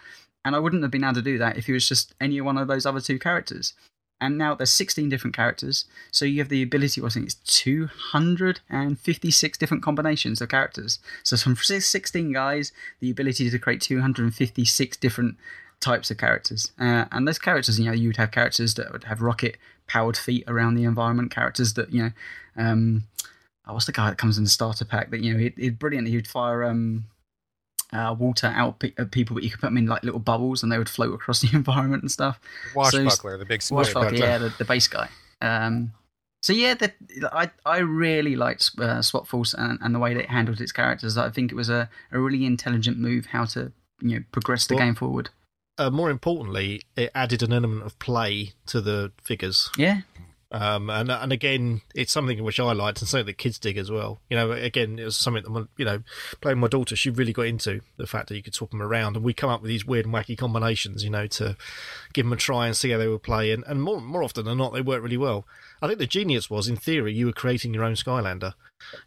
And 0.45 0.57
I 0.57 0.59
wouldn't 0.59 0.83
have 0.83 0.91
been 0.91 1.05
able 1.05 1.15
to 1.15 1.23
do 1.23 1.39
that 1.39 1.57
if 1.59 1.67
he 1.67 1.73
was 1.73 1.89
just 1.89 2.15
any 2.21 2.41
one 2.41 2.57
of 2.57 2.69
those 2.69 2.87
other 2.87 3.01
two 3.01 3.19
characters. 3.19 3.75
And 4.21 4.37
now 4.37 4.55
there's 4.55 4.71
16 4.71 5.09
different 5.09 5.35
characters, 5.35 5.87
so 6.11 6.27
you 6.27 6.41
have 6.41 6.51
the 6.51 6.63
ability. 6.63 7.03
I 7.03 7.09
think 7.09 7.25
it's 7.27 7.37
256 7.37 9.59
different 9.59 9.83
combinations 9.83 10.43
of 10.43 10.51
characters. 10.51 10.99
So 11.23 11.39
from 11.39 11.57
16 11.57 12.33
guys, 12.33 12.73
the 13.01 13.11
ability 13.11 13.49
to 13.49 13.59
create 13.59 13.81
256 13.81 14.99
different 14.99 15.39
types 15.81 16.11
of 16.11 16.19
characters. 16.19 16.71
Uh, 16.79 17.07
and 17.11 17.27
those 17.27 17.39
characters, 17.39 17.81
you 17.81 17.87
know, 17.87 17.93
you 17.93 18.11
would 18.11 18.19
have 18.19 18.31
characters 18.31 18.75
that 18.75 18.93
would 18.93 19.05
have 19.05 19.23
rocket 19.23 19.57
powered 19.87 20.19
feet 20.19 20.45
around 20.47 20.75
the 20.75 20.85
environment. 20.85 21.31
Characters 21.31 21.73
that 21.75 21.91
you 21.91 22.03
know, 22.03 22.11
um, 22.59 23.05
oh, 23.71 23.75
what's 23.75 23.87
the 23.87 23.93
guy 23.93 24.11
that 24.11 24.19
comes 24.19 24.37
in 24.39 24.45
the 24.45 24.51
starter 24.51 24.85
pack 24.85 25.11
that 25.11 25.21
you 25.23 25.33
know, 25.33 25.39
he'd, 25.39 25.55
he'd 25.57 25.79
brilliant. 25.79 26.09
He'd 26.09 26.27
fire 26.29 26.65
um, 26.65 27.05
uh, 27.93 28.15
water 28.19 28.49
out 28.49 28.79
pe- 28.81 28.93
at 28.99 29.11
people, 29.11 29.35
but 29.35 29.43
you 29.43 29.51
could 29.51 29.61
put 29.61 29.67
them 29.69 29.79
in 29.79 29.87
like 29.87 30.03
little 30.03 30.21
bubbles 30.21 30.63
and 30.63 30.71
they 30.71 30.79
would 30.79 30.89
float 30.89 31.15
across 31.15 31.41
the 31.43 31.55
environment 31.57 32.03
and 32.03 32.11
stuff. 32.11 32.41
Washbuckler, 32.75 33.39
the 33.39 33.45
big. 33.45 33.61
Washbuckler, 33.61 34.19
yeah, 34.19 34.39
the, 34.39 34.53
the 34.59 34.65
base 34.65 34.89
guy. 34.89 35.09
Um, 35.41 35.93
so 36.43 36.53
yeah, 36.53 36.75
the, 36.75 36.93
I 37.33 37.51
I 37.67 37.79
really 37.79 38.37
liked 38.37 38.71
uh, 38.79 39.03
Swap 39.03 39.27
Force 39.27 39.55
and, 39.55 39.79
and 39.83 39.95
the 39.95 39.99
way 39.99 40.15
that 40.15 40.25
it 40.25 40.31
handled 40.31 40.61
its 40.61 40.73
characters. 40.73 41.17
I 41.17 41.31
think 41.31 41.53
it 41.53 41.55
was 41.55 41.69
a, 41.69 41.89
a 42.13 42.19
really 42.19 42.45
intelligent 42.47 42.99
move 42.99 43.27
how 43.27 43.45
to 43.47 43.73
you 44.01 44.17
know 44.19 44.25
progress 44.33 44.67
the 44.67 44.75
Well- 44.77 44.85
game 44.85 44.95
forward. 44.95 45.31
Uh, 45.79 45.89
more 45.89 46.11
importantly, 46.11 46.83
it 46.95 47.11
added 47.15 47.43
an 47.43 47.55
element 47.55 47.83
of 47.85 47.99
play 47.99 48.53
to 48.67 48.83
the 48.83 49.13
figures. 49.23 49.71
Yeah, 49.79 50.03
Um, 50.53 50.91
and 50.91 51.11
and 51.11 51.33
again, 51.33 51.83
it's 51.95 52.11
something 52.11 52.43
which 52.43 52.59
I 52.59 52.73
liked 52.73 53.01
and 53.01 53.09
something 53.09 53.27
that 53.27 53.39
kids 53.39 53.59
dig 53.59 53.79
as 53.79 53.89
well. 53.89 54.21
You 54.29 54.37
know, 54.37 54.51
again, 54.51 54.99
it 54.99 55.05
was 55.05 55.17
something 55.17 55.45
that 55.45 55.51
my, 55.51 55.65
you 55.77 55.85
know, 55.85 56.03
playing 56.41 56.59
my 56.59 56.67
daughter, 56.67 56.97
she 56.97 57.09
really 57.09 57.33
got 57.33 57.47
into 57.47 57.83
the 57.99 58.07
fact 58.07 58.29
that 58.29 58.37
you 58.37 58.43
could 58.43 58.55
swap 58.55 58.71
them 58.71 58.83
around, 58.83 59.15
and 59.15 59.25
we 59.25 59.33
come 59.33 59.51
up 59.51 59.63
with 59.63 59.69
these 59.69 59.87
weird 59.87 60.07
and 60.07 60.15
wacky 60.15 60.37
combinations, 60.37 61.05
you 61.05 61.11
know, 61.11 61.29
to 61.29 61.57
give 62.13 62.27
them 62.27 62.33
a 62.33 62.37
try 62.37 62.67
and 62.67 62.77
see 62.77 62.91
how 62.91 62.99
they 62.99 63.07
would 63.07 63.23
play. 63.23 63.53
And, 63.53 63.63
and 63.69 63.81
more 63.81 64.01
more 64.01 64.25
often 64.25 64.45
than 64.45 64.59
not, 64.59 64.73
they 64.73 64.81
work 64.81 65.03
really 65.03 65.17
well. 65.17 65.47
I 65.81 65.87
think 65.87 66.01
the 66.01 66.07
genius 66.07 66.51
was, 66.51 66.67
in 66.67 66.77
theory, 66.77 67.15
you 67.15 67.27
were 67.27 67.33
creating 67.33 67.73
your 67.73 67.85
own 67.85 67.95
Skylander. 67.95 68.55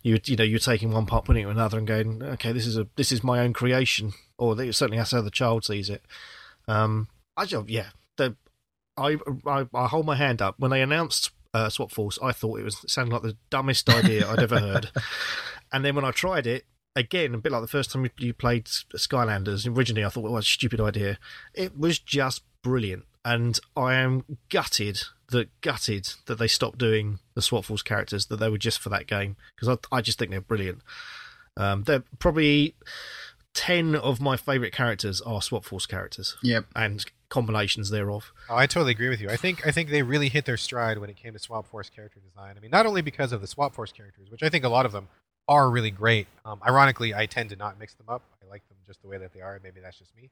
You 0.02 0.20
you 0.24 0.38
know, 0.38 0.45
you're 0.45 0.60
taking 0.60 0.91
one 0.91 1.06
part, 1.06 1.26
putting 1.26 1.44
it 1.44 1.48
in 1.48 1.52
another, 1.52 1.78
and 1.78 1.88
going, 1.88 2.24
okay, 2.24 2.53
this 2.53 2.65
is 2.65 2.78
a 2.78 2.88
this 2.95 3.11
is 3.11 3.22
my 3.22 3.40
own 3.40 3.52
creation, 3.52 4.14
or 4.38 4.56
certainly 4.72 4.98
that's 4.98 5.11
how 5.11 5.22
the 5.22 5.30
child 5.30 5.65
sees 5.65 5.90
it. 5.90 6.03
Um, 6.70 7.10
I 7.36 7.45
just, 7.45 7.68
yeah, 7.68 7.88
the 8.15 8.38
I, 8.98 9.18
I 9.45 9.65
I 9.74 9.88
hold 9.88 10.06
my 10.06 10.15
hand 10.15 10.41
up 10.41 10.56
when 10.60 10.72
they 10.72 10.82
announced 10.82 11.32
uh, 11.53 11.70
Swap 11.70 11.91
Force. 11.91 12.20
I 12.22 12.32
thought 12.32 12.60
it 12.60 12.64
was 12.64 12.84
it 12.84 12.90
sounded 12.90 13.14
like 13.14 13.24
the 13.24 13.38
dumbest 13.49 13.90
idea 13.90 14.28
I'd 14.30 14.40
ever 14.44 14.60
heard. 14.60 14.91
And 15.74 15.84
then 15.84 15.95
when 15.95 16.06
I 16.06 16.11
tried 16.11 16.45
it 16.45 16.65
again, 16.95 17.34
a 17.34 17.38
bit 17.40 17.52
like 17.52 17.61
the 17.61 17.68
first 17.68 17.91
time 17.91 18.07
you 18.20 18.34
played 18.34 18.65
Skylanders, 18.65 19.68
originally 19.68 20.06
I 20.06 20.10
thought 20.10 20.28
it 20.28 20.32
was 20.32 20.45
a 20.45 20.48
stupid 20.48 20.80
idea. 20.80 21.18
It 21.53 21.78
was 21.78 21.98
just 21.98 22.44
brilliant, 22.61 23.06
and 23.26 23.60
I 23.76 23.95
am 23.95 24.24
gutted 24.49 25.02
that 25.30 25.49
gutted 25.61 26.14
that 26.28 26.38
they 26.38 26.48
stopped 26.48 26.78
doing 26.78 27.20
the 27.34 27.41
Swap 27.41 27.65
Force 27.65 27.82
characters 27.82 28.28
that 28.28 28.38
they 28.38 28.49
were 28.49 28.60
just 28.60 28.80
for 28.80 28.90
that 28.90 29.07
game 29.07 29.36
because 29.56 29.80
I 29.91 29.98
I 29.98 30.02
just 30.02 30.20
think 30.20 30.30
they're 30.30 30.41
brilliant. 30.41 30.82
Um, 31.57 31.84
they're 31.84 32.03
probably 32.20 32.76
ten 33.56 33.95
of 33.95 34.22
my 34.22 34.38
favourite 34.38 34.74
characters 34.74 35.22
are 35.22 35.41
Swap 35.41 35.65
Force 35.65 35.88
characters 35.88 36.38
yep. 36.44 36.65
and 36.76 37.03
combinations 37.34 37.89
thereof. 37.89 38.31
Oh, 38.49 38.55
I 38.55 38.68
totally 38.68 38.91
agree 38.91 39.10
with 39.10 39.19
you. 39.19 39.30
I 39.30 39.35
think 39.38 39.65
I 39.68 39.72
think 39.72 39.89
they 39.89 40.03
really 40.03 40.30
hit 40.30 40.45
their 40.45 40.55
stride 40.57 40.99
when 40.99 41.10
it 41.10 41.15
came 41.18 41.34
to 41.34 41.39
Swap 41.39 41.68
Force 41.68 41.89
character 41.89 42.19
design. 42.19 42.55
I 42.57 42.60
mean, 42.61 42.72
not 42.72 42.85
only 42.85 43.01
because 43.01 43.31
of 43.31 43.41
the 43.41 43.47
Swap 43.47 43.73
Force 43.73 43.91
characters, 43.91 44.30
which 44.30 44.43
I 44.43 44.49
think 44.49 44.64
a 44.64 44.69
lot 44.69 44.85
of 44.85 44.91
them 44.91 45.07
are 45.47 45.69
really 45.69 45.91
great. 45.91 46.27
Um, 46.45 46.61
ironically, 46.65 47.14
I 47.14 47.26
tend 47.26 47.49
to 47.49 47.55
not 47.55 47.80
mix 47.80 47.95
them 47.95 48.07
up. 48.07 48.22
I 48.41 48.49
like 48.49 48.65
them 48.69 48.77
just 48.88 49.01
the 49.01 49.07
way 49.07 49.18
that 49.18 49.34
they 49.34 49.41
are. 49.41 49.60
Maybe 49.64 49.81
that's 49.81 49.97
just 49.97 50.15
me. 50.15 50.30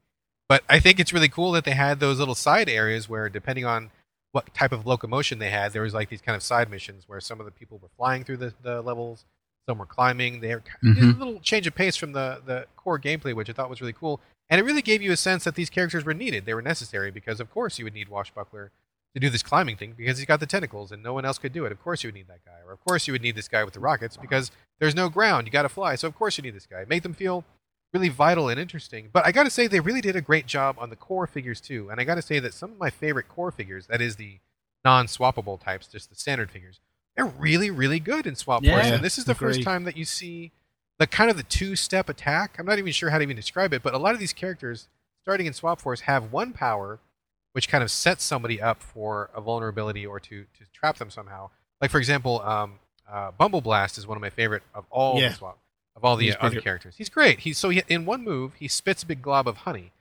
But 0.48 0.64
I 0.70 0.80
think 0.80 1.00
it's 1.00 1.12
really 1.12 1.28
cool 1.30 1.52
that 1.54 1.66
they 1.66 1.72
had 1.72 2.00
those 2.00 2.20
little 2.20 2.36
side 2.36 2.70
areas 2.70 3.10
where, 3.10 3.28
depending 3.30 3.66
on 3.66 3.90
what 4.32 4.54
type 4.54 4.72
of 4.72 4.86
locomotion 4.86 5.40
they 5.40 5.50
had, 5.50 5.74
there 5.74 5.82
was 5.82 5.94
like 5.94 6.10
these 6.10 6.22
kind 6.22 6.36
of 6.36 6.44
side 6.44 6.70
missions 6.70 7.04
where 7.08 7.20
some 7.20 7.40
of 7.40 7.46
the 7.46 7.52
people 7.52 7.78
were 7.82 7.90
flying 7.98 8.24
through 8.24 8.38
the, 8.38 8.54
the 8.62 8.82
levels, 8.82 9.26
some 9.68 9.78
were 9.80 9.86
climbing. 9.86 10.40
They 10.40 10.54
were 10.56 10.64
Mhm. 10.84 11.16
a 11.16 11.18
little 11.18 11.40
change 11.42 11.68
of 11.68 11.74
pace 11.76 11.96
from 11.96 12.12
the 12.14 12.42
the 12.46 12.68
core 12.78 13.00
gameplay, 13.00 13.34
which 13.34 13.50
I 13.50 13.54
thought 13.54 13.70
was 13.70 13.82
really 13.82 13.94
cool. 13.94 14.22
And 14.52 14.60
it 14.60 14.64
really 14.64 14.82
gave 14.82 15.02
you 15.02 15.14
a 15.14 15.18
sense 15.18 15.46
that 15.46 15.56
these 15.56 15.70
characters 15.70 16.04
were 16.04 16.14
needed. 16.14 16.46
They 16.46 16.54
were 16.54 16.62
necessary 16.62 17.10
because, 17.10 17.40
of 17.40 17.50
course, 17.50 17.80
you 17.80 17.86
would 17.86 17.94
need 17.94 18.10
Washbuckler 18.10 18.70
to 19.14 19.20
do 19.20 19.30
this 19.30 19.44
climbing 19.44 19.78
thing 19.78 19.94
because 19.98 20.18
he's 20.18 20.28
got 20.28 20.42
the 20.42 20.46
tentacles 20.46 20.92
and 20.92 21.02
no 21.02 21.14
one 21.14 21.24
else 21.24 21.38
could 21.38 21.54
do 21.54 21.64
it. 21.64 21.72
Of 21.72 21.82
course, 21.82 22.04
you 22.04 22.10
would 22.10 22.16
need 22.16 22.28
that 22.28 22.44
guy. 22.46 22.60
Or, 22.68 22.74
of 22.74 22.84
course, 22.84 23.08
you 23.08 23.14
would 23.14 23.22
need 23.22 23.38
this 23.38 23.48
guy 23.48 23.64
with 23.64 23.74
the 23.74 23.80
rockets 23.80 24.18
because 24.18 24.52
there's 24.82 24.94
no 24.94 25.08
ground. 25.08 25.48
You 25.48 25.54
got 25.54 25.62
to 25.62 25.70
fly. 25.70 25.96
So, 25.96 26.06
of 26.06 26.16
course, 26.16 26.38
you 26.38 26.42
need 26.42 26.54
this 26.54 26.68
guy. 26.68 26.84
Make 26.86 27.04
them 27.04 27.14
feel 27.14 27.46
really 27.94 28.10
vital 28.10 28.50
and 28.50 28.60
interesting. 28.60 29.10
But 29.12 29.26
I 29.26 29.32
got 29.32 29.44
to 29.44 29.50
say, 29.50 29.68
they 29.68 29.80
really 29.80 30.02
did 30.02 30.18
a 30.18 30.22
great 30.22 30.48
job 30.48 30.76
on 30.78 30.90
the 30.90 30.98
core 30.98 31.28
figures, 31.28 31.62
too. 31.62 31.90
And 31.90 32.02
I 32.02 32.04
got 32.04 32.16
to 32.16 32.22
say 32.22 32.40
that 32.40 32.54
some 32.54 32.72
of 32.72 32.78
my 32.78 32.90
favorite 32.90 33.30
core 33.30 33.52
figures, 33.52 33.88
that 33.88 34.02
is 34.02 34.18
the 34.18 34.40
non 34.84 35.08
swappable 35.08 35.62
types, 35.62 35.88
just 35.88 36.10
the 36.10 36.16
standard 36.16 36.52
figures, 36.52 36.82
they're 37.16 37.26
really, 37.26 37.72
really 37.72 38.02
good 38.02 38.28
in 38.28 38.36
Swap 38.36 38.66
Force. 38.66 38.86
Yeah, 38.86 38.96
And 38.96 39.04
this 39.04 39.18
is 39.18 39.24
the 39.24 39.36
first 39.36 39.64
time 39.64 39.86
that 39.86 39.96
you 39.96 40.04
see 40.04 40.52
the 41.02 41.08
kind 41.08 41.32
of 41.32 41.36
the 41.38 41.42
two 41.44 41.76
step 41.76 42.10
attack. 42.10 42.58
I'm 42.60 42.66
not 42.68 42.78
even 42.78 42.92
sure 42.94 43.10
how 43.10 43.18
to 43.18 43.24
even 43.24 43.36
describe 43.36 43.74
it, 43.74 43.82
but 43.82 43.96
a 43.96 43.98
lot 43.98 44.14
of 44.14 44.20
these 44.20 44.34
characters 44.34 44.88
starting 45.24 45.48
in 45.48 45.54
Swap 45.54 45.82
Force 45.82 46.02
have 46.02 46.32
one 46.32 46.54
power 46.54 47.00
which 47.54 47.68
kind 47.68 47.84
of 47.84 47.90
sets 47.90 48.24
somebody 48.24 48.62
up 48.62 48.84
for 48.84 49.32
a 49.36 49.42
vulnerability 49.42 50.06
or 50.06 50.20
to, 50.20 50.44
to 50.44 50.64
trap 50.72 50.98
them 50.98 51.10
somehow. 51.10 51.50
Like 51.82 51.90
for 51.90 51.98
example, 51.98 52.40
um, 52.44 52.76
uh, 53.12 53.32
Bumble 53.32 53.62
Blast 53.62 53.98
is 53.98 54.06
one 54.06 54.16
of 54.16 54.22
my 54.22 54.30
favorite 54.30 54.62
of 54.76 54.86
all 54.92 55.20
Yeah. 55.20 55.30
the 55.30 55.36
swap 55.36 55.58
of 55.96 56.06
all 56.06 56.18
the 56.18 56.28
He's 56.28 56.36
other 56.40 56.62
characters. 56.62 56.94
He's 57.00 57.10
great. 57.10 57.40
He's 57.40 57.58
so 57.58 57.70
he, 57.70 57.82
in 57.90 58.06
one 58.06 58.24
move 58.24 58.54
he 58.60 58.68
spits 58.68 59.02
a 59.02 59.08
big 59.08 59.24
glob 59.24 59.48
of 59.48 59.58
honey, 59.58 59.92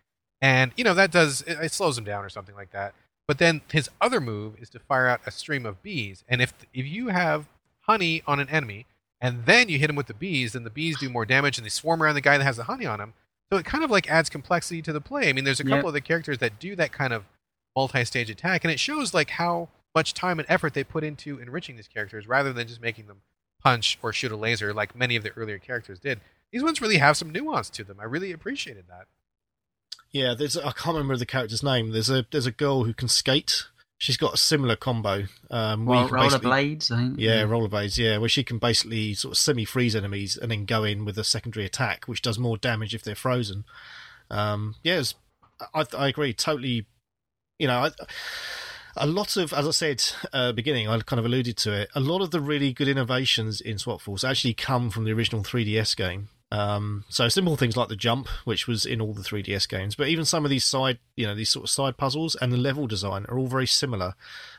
and 0.42 0.70
you 0.76 0.84
know 0.84 0.92
that 0.92 1.10
does 1.10 1.40
it, 1.42 1.56
it 1.62 1.72
slows 1.72 1.96
him 1.96 2.04
down 2.04 2.26
or 2.26 2.28
something 2.28 2.54
like 2.54 2.72
that. 2.72 2.92
But 3.26 3.38
then 3.38 3.62
his 3.72 3.88
other 4.02 4.20
move 4.20 4.54
is 4.60 4.68
to 4.70 4.78
fire 4.78 5.06
out 5.08 5.22
a 5.24 5.30
stream 5.30 5.64
of 5.64 5.82
bees, 5.82 6.24
and 6.28 6.42
if 6.42 6.52
if 6.74 6.84
you 6.86 7.08
have 7.08 7.46
honey 7.86 8.22
on 8.26 8.38
an 8.38 8.50
enemy 8.50 8.84
and 9.20 9.44
then 9.46 9.68
you 9.68 9.78
hit 9.78 9.90
him 9.90 9.96
with 9.96 10.06
the 10.06 10.14
bees, 10.14 10.52
then 10.52 10.64
the 10.64 10.70
bees 10.70 10.98
do 10.98 11.08
more 11.10 11.24
damage 11.26 11.58
and 11.58 11.64
they 11.64 11.70
swarm 11.70 12.02
around 12.02 12.14
the 12.14 12.20
guy 12.20 12.38
that 12.38 12.44
has 12.44 12.56
the 12.56 12.64
honey 12.64 12.86
on 12.86 13.00
him. 13.00 13.14
So 13.52 13.58
it 13.58 13.66
kind 13.66 13.82
of 13.84 13.90
like 13.90 14.08
adds 14.10 14.30
complexity 14.30 14.80
to 14.82 14.92
the 14.92 15.00
play. 15.00 15.28
I 15.28 15.32
mean, 15.32 15.44
there's 15.44 15.60
a 15.60 15.64
couple 15.64 15.78
Yep. 15.78 15.84
of 15.86 15.92
the 15.94 16.00
characters 16.00 16.38
that 16.38 16.58
do 16.60 16.76
that 16.76 16.92
kind 16.92 17.12
of 17.12 17.24
multi-stage 17.76 18.30
attack, 18.30 18.64
and 18.64 18.72
it 18.72 18.80
shows 18.80 19.12
like 19.14 19.30
how 19.30 19.68
much 19.94 20.14
time 20.14 20.38
and 20.38 20.48
effort 20.48 20.72
they 20.74 20.84
put 20.84 21.02
into 21.04 21.38
enriching 21.40 21.76
these 21.76 21.88
characters 21.88 22.26
rather 22.28 22.52
than 22.52 22.66
just 22.68 22.80
making 22.80 23.06
them 23.08 23.22
punch 23.62 23.98
or 24.02 24.12
shoot 24.12 24.30
a 24.32 24.36
laser 24.36 24.72
like 24.72 24.94
many 24.96 25.16
of 25.16 25.22
the 25.22 25.30
earlier 25.32 25.58
characters 25.58 25.98
did. 25.98 26.20
These 26.52 26.62
ones 26.62 26.80
really 26.80 26.98
have 26.98 27.16
some 27.16 27.30
nuance 27.30 27.68
to 27.70 27.84
them. 27.84 27.98
I 28.00 28.04
really 28.04 28.32
appreciated 28.32 28.84
that. 28.88 29.06
Yeah, 30.10 30.34
there's 30.34 30.56
I 30.56 30.72
can't 30.72 30.96
remember 30.96 31.16
the 31.16 31.26
character's 31.26 31.62
name. 31.62 31.90
There's 31.92 32.10
a 32.10 32.24
there's 32.30 32.46
a 32.46 32.50
girl 32.52 32.84
who 32.84 32.94
can 32.94 33.08
skate. 33.08 33.64
She's 34.00 34.16
got 34.16 34.32
a 34.32 34.38
similar 34.38 34.76
combo. 34.76 35.26
Um, 35.50 35.84
Well, 35.84 36.08
rollerblades, 36.08 36.90
I 36.90 36.96
think. 36.96 37.16
Yeah, 37.18 37.42
rollerblades. 37.42 37.98
Yeah, 37.98 38.16
where 38.16 38.30
she 38.30 38.42
can 38.42 38.56
basically 38.56 39.12
sort 39.12 39.32
of 39.32 39.38
semi-freeze 39.38 39.94
enemies 39.94 40.38
and 40.38 40.50
then 40.50 40.64
go 40.64 40.84
in 40.84 41.04
with 41.04 41.18
a 41.18 41.22
secondary 41.22 41.66
attack, 41.66 42.06
which 42.06 42.22
does 42.22 42.38
more 42.38 42.56
damage 42.56 42.94
if 42.94 43.02
they're 43.02 43.14
frozen. 43.14 43.64
Um, 44.30 44.76
yeah, 44.82 45.02
I, 45.74 45.84
I 45.98 46.08
agree. 46.08 46.32
Totally. 46.32 46.86
You 47.58 47.66
know, 47.66 47.78
I, 47.78 47.90
a 48.96 49.06
lot 49.06 49.36
of, 49.36 49.52
as 49.52 49.68
I 49.68 49.70
said 49.70 50.02
uh, 50.32 50.52
beginning, 50.52 50.88
I 50.88 50.98
kind 51.00 51.20
of 51.20 51.26
alluded 51.26 51.58
to 51.58 51.72
it. 51.72 51.90
A 51.94 52.00
lot 52.00 52.22
of 52.22 52.30
the 52.30 52.40
really 52.40 52.72
good 52.72 52.88
innovations 52.88 53.60
in 53.60 53.76
Swap 53.76 54.00
Force 54.00 54.24
actually 54.24 54.54
come 54.54 54.88
from 54.88 55.04
the 55.04 55.12
original 55.12 55.42
3DS 55.42 55.94
game. 55.94 56.30
Um, 56.52 57.04
so 57.08 57.28
simple 57.28 57.56
things 57.56 57.76
like 57.76 57.88
the 57.88 57.96
jump, 57.96 58.28
which 58.44 58.66
was 58.66 58.84
in 58.84 59.00
all 59.00 59.14
the 59.14 59.22
3DS 59.22 59.68
games, 59.68 59.94
but 59.94 60.08
even 60.08 60.24
some 60.24 60.44
of 60.44 60.50
these 60.50 60.64
side, 60.64 60.98
you 61.16 61.26
know, 61.26 61.34
these 61.34 61.50
sort 61.50 61.64
of 61.64 61.70
side 61.70 61.96
puzzles 61.96 62.34
and 62.36 62.52
the 62.52 62.56
level 62.56 62.88
design 62.88 63.24
are 63.28 63.38
all 63.38 63.46
very 63.46 63.66
similar. 63.66 64.14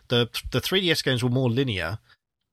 The 0.08 0.30
the 0.52 0.62
3DS 0.62 1.04
games 1.04 1.22
were 1.22 1.30
more 1.30 1.50
linear, 1.50 2.00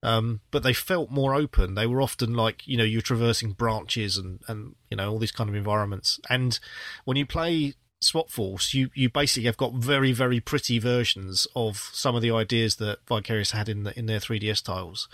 um, 0.02 0.40
but 0.50 0.64
they 0.64 0.72
felt 0.72 1.10
more 1.10 1.34
open. 1.34 1.74
They 1.74 1.86
were 1.86 2.02
often 2.02 2.34
like 2.34 2.66
you 2.66 2.76
know 2.76 2.84
you're 2.84 3.00
traversing 3.00 3.52
branches 3.52 4.16
and 4.16 4.40
and 4.48 4.74
you 4.90 4.96
know 4.96 5.10
all 5.10 5.18
these 5.20 5.32
kind 5.32 5.48
of 5.48 5.56
environments. 5.56 6.18
And 6.28 6.58
when 7.04 7.16
you 7.16 7.24
play 7.24 7.74
Swap 8.00 8.30
Force, 8.30 8.74
you 8.74 8.90
you 8.94 9.08
basically 9.08 9.46
have 9.46 9.56
got 9.56 9.74
very 9.74 10.10
very 10.10 10.40
pretty 10.40 10.80
versions 10.80 11.46
of 11.54 11.90
some 11.92 12.16
of 12.16 12.22
the 12.22 12.32
ideas 12.32 12.76
that 12.76 13.06
Vicarious 13.06 13.52
had 13.52 13.68
in 13.68 13.84
the, 13.84 13.96
in 13.96 14.06
their 14.06 14.20
3DS 14.20 14.64
titles. 14.64 15.08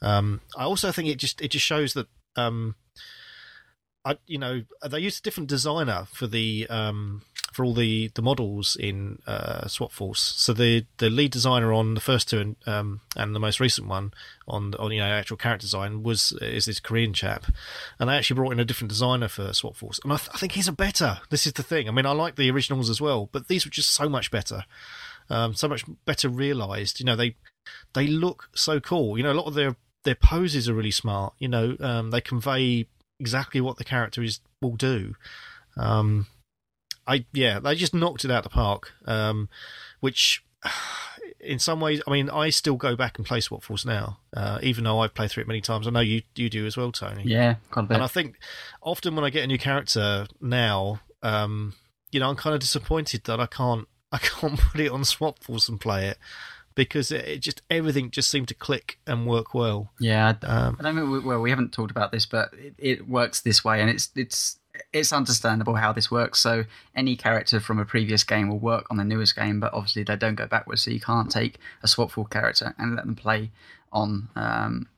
Um, 0.00 0.40
I 0.56 0.64
also 0.64 0.92
think 0.92 1.08
it 1.08 1.18
just 1.18 1.42
it 1.42 1.48
just 1.48 1.66
shows 1.66 1.92
that 1.92 2.08
um, 2.36 2.74
I 4.04 4.18
you 4.26 4.38
know 4.38 4.62
they 4.88 5.00
used 5.00 5.20
a 5.20 5.22
different 5.22 5.48
designer 5.48 6.06
for 6.12 6.26
the 6.26 6.66
um, 6.70 7.22
for 7.52 7.64
all 7.64 7.74
the, 7.74 8.10
the 8.14 8.22
models 8.22 8.76
in 8.78 9.18
uh, 9.26 9.66
Swap 9.66 9.92
Force. 9.92 10.20
So 10.20 10.52
the 10.52 10.86
the 10.98 11.10
lead 11.10 11.32
designer 11.32 11.72
on 11.72 11.94
the 11.94 12.00
first 12.00 12.28
two 12.28 12.38
and 12.40 12.56
um, 12.66 13.00
and 13.16 13.34
the 13.34 13.40
most 13.40 13.60
recent 13.60 13.88
one 13.88 14.12
on 14.46 14.74
on 14.78 14.92
you 14.92 15.00
know 15.00 15.06
actual 15.06 15.36
character 15.36 15.64
design 15.64 16.02
was 16.02 16.32
is 16.40 16.66
this 16.66 16.80
Korean 16.80 17.12
chap, 17.12 17.46
and 17.98 18.08
they 18.08 18.14
actually 18.16 18.36
brought 18.36 18.52
in 18.52 18.60
a 18.60 18.64
different 18.64 18.90
designer 18.90 19.28
for 19.28 19.52
Swap 19.52 19.76
Force, 19.76 20.00
and 20.04 20.12
I, 20.12 20.16
th- 20.16 20.30
I 20.32 20.38
think 20.38 20.52
he's 20.52 20.68
a 20.68 20.72
better. 20.72 21.20
This 21.30 21.46
is 21.46 21.54
the 21.54 21.62
thing. 21.62 21.88
I 21.88 21.92
mean, 21.92 22.06
I 22.06 22.12
like 22.12 22.36
the 22.36 22.50
originals 22.50 22.88
as 22.88 23.00
well, 23.00 23.28
but 23.32 23.48
these 23.48 23.66
were 23.66 23.70
just 23.70 23.90
so 23.90 24.08
much 24.08 24.30
better, 24.30 24.64
um, 25.28 25.54
so 25.54 25.68
much 25.68 25.84
better 26.04 26.28
realized. 26.28 27.00
You 27.00 27.06
know, 27.06 27.16
they 27.16 27.36
they 27.94 28.06
look 28.06 28.48
so 28.54 28.80
cool. 28.80 29.16
You 29.16 29.24
know, 29.24 29.32
a 29.32 29.34
lot 29.34 29.46
of 29.46 29.54
their 29.54 29.76
their 30.04 30.14
poses 30.14 30.68
are 30.68 30.74
really 30.74 30.90
smart. 30.90 31.34
You 31.38 31.48
know, 31.48 31.76
um, 31.80 32.10
they 32.10 32.20
convey 32.20 32.86
exactly 33.20 33.60
what 33.60 33.76
the 33.76 33.84
character 33.84 34.22
is 34.22 34.40
will 34.60 34.76
do. 34.76 35.14
Um, 35.76 36.26
I 37.06 37.26
yeah, 37.32 37.60
they 37.60 37.74
just 37.74 37.94
knocked 37.94 38.24
it 38.24 38.30
out 38.30 38.42
the 38.42 38.50
park. 38.50 38.92
Um, 39.04 39.48
which, 40.00 40.42
in 41.40 41.58
some 41.58 41.80
ways, 41.80 42.02
I 42.06 42.10
mean, 42.10 42.30
I 42.30 42.50
still 42.50 42.76
go 42.76 42.96
back 42.96 43.18
and 43.18 43.26
play 43.26 43.40
Force 43.40 43.84
now, 43.84 44.18
uh, 44.34 44.58
even 44.62 44.84
though 44.84 45.00
I've 45.00 45.14
played 45.14 45.30
through 45.30 45.42
it 45.42 45.48
many 45.48 45.60
times. 45.60 45.86
I 45.86 45.90
know 45.90 46.00
you 46.00 46.22
you 46.34 46.50
do 46.50 46.66
as 46.66 46.76
well, 46.76 46.90
Tony. 46.90 47.24
Yeah, 47.24 47.56
quite 47.70 47.84
a 47.84 47.86
bit. 47.88 47.94
And 47.94 48.04
I 48.04 48.08
think 48.08 48.38
often 48.82 49.14
when 49.14 49.24
I 49.24 49.30
get 49.30 49.44
a 49.44 49.46
new 49.46 49.58
character 49.58 50.26
now, 50.40 51.00
um, 51.22 51.74
you 52.10 52.20
know, 52.20 52.28
I'm 52.28 52.36
kind 52.36 52.54
of 52.54 52.60
disappointed 52.60 53.24
that 53.24 53.40
I 53.40 53.46
can't 53.46 53.86
I 54.12 54.18
can't 54.18 54.58
put 54.58 54.80
it 54.80 54.90
on 54.90 55.04
Force 55.04 55.68
and 55.68 55.80
play 55.80 56.08
it 56.08 56.18
because 56.80 57.12
it, 57.12 57.28
it 57.28 57.40
just 57.40 57.60
everything 57.68 58.10
just 58.10 58.30
seemed 58.30 58.48
to 58.48 58.54
click 58.54 58.98
and 59.06 59.26
work 59.26 59.52
well. 59.52 59.90
yeah, 60.00 60.32
Um, 60.40 60.78
I 60.80 60.82
don't 60.84 61.26
well, 61.26 61.38
we 61.38 61.50
haven't 61.50 61.72
talked 61.74 61.90
about 61.90 62.10
this, 62.10 62.24
but 62.24 62.54
it, 62.54 62.72
it 62.78 63.06
works 63.06 63.42
this 63.42 63.62
way, 63.62 63.82
and 63.82 63.90
it's 63.90 64.08
it's 64.16 64.58
it's 64.94 65.12
understandable 65.12 65.74
how 65.74 65.92
this 65.92 66.10
works. 66.10 66.38
So 66.38 66.64
any 66.96 67.16
character 67.16 67.60
from 67.60 67.78
a 67.78 67.84
previous 67.84 68.24
game 68.24 68.48
will 68.48 68.58
work 68.58 68.86
on 68.90 68.96
the 68.96 69.04
newest 69.04 69.36
game, 69.36 69.60
but 69.60 69.74
obviously 69.74 70.04
they 70.04 70.16
don't 70.16 70.36
go 70.36 70.46
backwards. 70.46 70.80
So 70.80 70.90
you 70.90 71.00
can't 71.00 71.30
take 71.30 71.58
a 71.82 71.86
Swap 71.86 72.12
Force 72.12 72.28
character 72.30 72.74
and 72.78 72.96
let 72.96 73.04
them 73.04 73.14
play 73.14 73.50
on 73.92 74.30
um, 74.34 74.88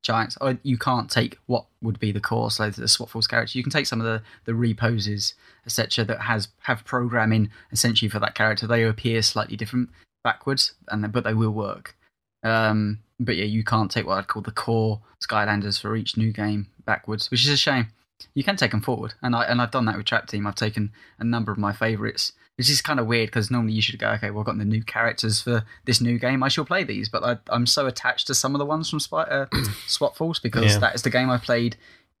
Giants, 0.00 0.38
or 0.40 0.58
you 0.62 0.78
can't 0.78 1.10
take 1.10 1.36
what 1.44 1.66
would 1.82 2.00
be 2.00 2.10
the 2.10 2.20
core, 2.20 2.50
so 2.50 2.70
the 2.70 2.88
Swap 2.88 3.10
Force's 3.10 3.28
character. 3.28 3.58
You 3.58 3.62
can 3.62 3.70
take 3.72 3.86
some 3.86 4.00
of 4.00 4.06
the 4.06 4.22
the 4.46 4.54
reposes, 4.54 5.34
etc., 5.66 6.06
that 6.06 6.22
has 6.22 6.48
have 6.60 6.86
programming 6.86 7.50
essentially 7.70 8.08
for 8.08 8.18
that 8.18 8.34
character. 8.34 8.66
They 8.66 8.82
appear 8.82 9.20
slightly 9.20 9.58
different 9.58 9.90
backwards, 10.24 10.74
and 10.88 11.02
then- 11.02 11.10
but 11.10 11.24
they 11.24 11.34
will 11.34 11.50
work. 11.52 11.96
Um, 12.42 13.00
but 13.20 13.36
yeah, 13.36 13.44
you 13.44 13.64
can't 13.64 13.90
take 13.90 14.06
what 14.06 14.18
I'd 14.18 14.28
call 14.28 14.42
the 14.42 14.50
core 14.52 15.02
Skylanders 15.22 15.80
for 15.80 15.96
each 15.96 16.16
new 16.16 16.32
game 16.32 16.68
backwards, 16.84 17.30
which 17.30 17.42
is 17.44 17.48
a 17.50 17.56
shame. 17.56 17.88
You 18.34 18.44
can 18.44 18.56
take 18.56 18.70
them 18.72 18.80
forward, 18.80 19.14
and 19.22 19.34
I 19.34 19.44
and 19.44 19.60
I've 19.60 19.70
done 19.70 19.84
that 19.86 19.96
with 19.96 20.06
Trap 20.06 20.26
Team. 20.28 20.46
I've 20.46 20.54
taken 20.56 20.92
a 21.18 21.24
number 21.24 21.52
of 21.52 21.58
my 21.58 21.72
favourites, 21.72 22.32
which 22.56 22.68
is 22.68 22.80
kind 22.82 22.98
of 22.98 23.06
weird 23.06 23.28
because 23.28 23.50
normally 23.50 23.74
you 23.74 23.82
should 23.82 23.98
go, 23.98 24.10
okay, 24.10 24.30
well, 24.30 24.40
I've 24.40 24.46
got 24.46 24.58
the 24.58 24.64
new 24.64 24.82
characters 24.82 25.40
for 25.42 25.64
this 25.84 26.00
new 26.00 26.18
game. 26.18 26.42
I 26.42 26.48
shall 26.48 26.64
play 26.64 26.82
these, 26.84 27.08
but 27.08 27.22
I, 27.24 27.38
I'm 27.48 27.66
so 27.66 27.86
attached 27.86 28.26
to 28.28 28.34
some 28.34 28.54
of 28.54 28.58
the 28.58 28.64
ones 28.66 28.90
from 28.90 28.98
Spy, 29.00 29.22
uh, 29.22 29.46
Force 30.14 30.38
because 30.40 30.72
Yeah. 30.72 30.78
that 30.78 30.94
is 30.96 31.02
the 31.02 31.10
game 31.10 31.30
I 31.30 31.38
played. 31.38 31.76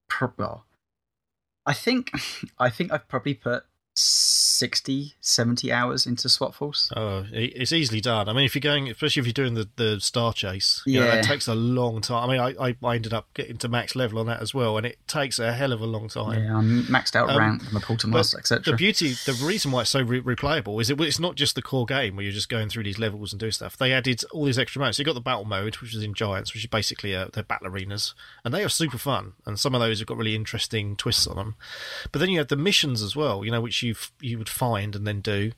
Pro- 0.08 0.32
well, 0.36 0.64
I 1.66 1.72
think 1.74 2.12
I 2.58 2.70
think 2.70 2.92
I've 2.92 3.08
probably 3.08 3.34
put 3.34 3.64
60, 4.58 5.14
70 5.20 5.72
hours 5.72 6.04
into 6.04 6.28
Swap 6.28 6.52
Force. 6.52 6.90
Oh, 6.96 7.24
it's 7.32 7.70
easily 7.70 8.00
done. 8.00 8.28
I 8.28 8.32
mean, 8.32 8.44
if 8.44 8.56
you're 8.56 8.60
going, 8.60 8.88
especially 8.88 9.20
if 9.20 9.26
you're 9.26 9.32
doing 9.32 9.54
the, 9.54 9.68
the 9.76 10.00
star 10.00 10.32
chase, 10.32 10.82
know, 10.84 11.04
Yeah. 11.04 11.14
that 11.14 11.24
takes 11.24 11.46
a 11.46 11.54
long 11.54 12.00
time. 12.00 12.28
I 12.28 12.32
mean, 12.32 12.56
I, 12.58 12.76
I, 12.84 12.94
ended 12.96 13.14
up 13.14 13.32
getting 13.34 13.56
to 13.58 13.68
max 13.68 13.94
level 13.94 14.18
on 14.18 14.26
that 14.26 14.42
as 14.42 14.52
well, 14.52 14.76
and 14.76 14.84
it 14.84 14.98
takes 15.06 15.38
a 15.38 15.52
hell 15.52 15.72
of 15.72 15.80
a 15.80 15.86
long 15.86 16.08
time. 16.08 16.42
Yeah, 16.42 16.56
I'm 16.56 16.82
maxed 16.84 17.14
out 17.14 17.30
Um, 17.30 17.38
rank, 17.38 17.62
I'm 17.70 17.76
a 17.76 17.80
Porter 17.80 18.08
but 18.08 18.26
The 18.64 18.74
beauty, 18.76 19.14
the 19.26 19.38
reason 19.44 19.70
why 19.70 19.82
it's 19.82 19.90
so 19.90 20.02
re- 20.02 20.20
replayable 20.20 20.80
is 20.80 20.90
it, 20.90 21.00
it's 21.00 21.20
not 21.20 21.36
just 21.36 21.54
the 21.54 21.62
core 21.62 21.86
game 21.86 22.16
where 22.16 22.24
you're 22.24 22.32
just 22.32 22.48
going 22.48 22.68
through 22.68 22.82
these 22.82 22.98
levels 22.98 23.32
and 23.32 23.38
doing 23.38 23.52
stuff. 23.52 23.76
They 23.76 23.92
added 23.92 24.24
all 24.32 24.44
these 24.44 24.58
extra 24.58 24.80
modes. 24.80 24.96
So 24.96 25.02
you 25.02 25.04
got 25.04 25.14
the 25.14 25.20
battle 25.20 25.44
mode, 25.44 25.76
which 25.76 25.94
is 25.94 26.02
in 26.02 26.14
Giants, 26.14 26.52
which 26.52 26.64
is 26.64 26.70
basically 26.70 27.14
uh, 27.14 27.28
they're 27.32 27.44
battle 27.44 27.68
arenas, 27.68 28.14
and 28.44 28.52
they 28.52 28.64
are 28.64 28.68
super 28.68 28.98
fun. 28.98 29.34
And 29.46 29.56
some 29.58 29.74
of 29.76 29.80
those 29.80 30.00
have 30.00 30.08
got 30.08 30.16
really 30.16 30.34
interesting 30.34 30.96
twists 30.96 31.28
on 31.28 31.36
them. 31.36 31.54
But 32.10 32.18
then 32.18 32.30
you 32.30 32.38
have 32.38 32.48
the 32.48 32.56
missions 32.56 33.02
as 33.02 33.14
well, 33.14 33.44
you 33.44 33.52
know, 33.52 33.60
which 33.60 33.84
you 33.84 33.94
you 34.20 34.36
would 34.38 34.47
find 34.48 34.94
and 34.94 35.06
then 35.06 35.20
do, 35.20 35.52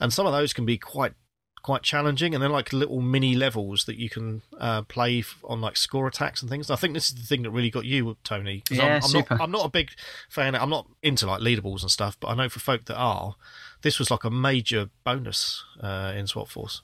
and 0.00 0.12
some 0.12 0.26
of 0.26 0.32
those 0.32 0.52
can 0.52 0.64
be 0.64 0.78
quite 0.78 1.14
quite 1.62 1.82
challenging 1.84 2.34
and 2.34 2.42
they're 2.42 2.50
like 2.50 2.72
little 2.72 3.00
mini 3.00 3.36
levels 3.36 3.84
that 3.84 3.96
you 3.96 4.10
can 4.10 4.42
uh, 4.58 4.82
play 4.82 5.22
on 5.44 5.60
like 5.60 5.76
score 5.76 6.08
attacks 6.08 6.42
and 6.42 6.50
things 6.50 6.68
I 6.68 6.74
think 6.74 6.92
this 6.92 7.08
is 7.08 7.14
the 7.14 7.22
thing 7.22 7.44
that 7.44 7.52
really 7.52 7.70
got 7.70 7.84
you 7.84 8.16
Tony 8.24 8.64
Yeah, 8.68 8.82
I'm, 8.82 8.92
I'm, 8.94 9.02
super. 9.02 9.34
not, 9.36 9.44
I'm 9.44 9.50
not 9.52 9.66
a 9.66 9.68
big 9.68 9.90
fan 10.28 10.56
I'm 10.56 10.70
not 10.70 10.88
into 11.04 11.24
like 11.24 11.40
leaderboards 11.40 11.82
and 11.82 11.90
stuff 11.92 12.18
but 12.18 12.26
I 12.26 12.34
know 12.34 12.48
for 12.48 12.58
folk 12.58 12.86
that 12.86 12.96
are 12.96 13.36
this 13.82 14.00
was 14.00 14.10
like 14.10 14.24
a 14.24 14.30
major 14.30 14.90
bonus 15.04 15.62
uh, 15.80 16.12
in 16.16 16.26
Swap 16.26 16.48
Force 16.48 16.82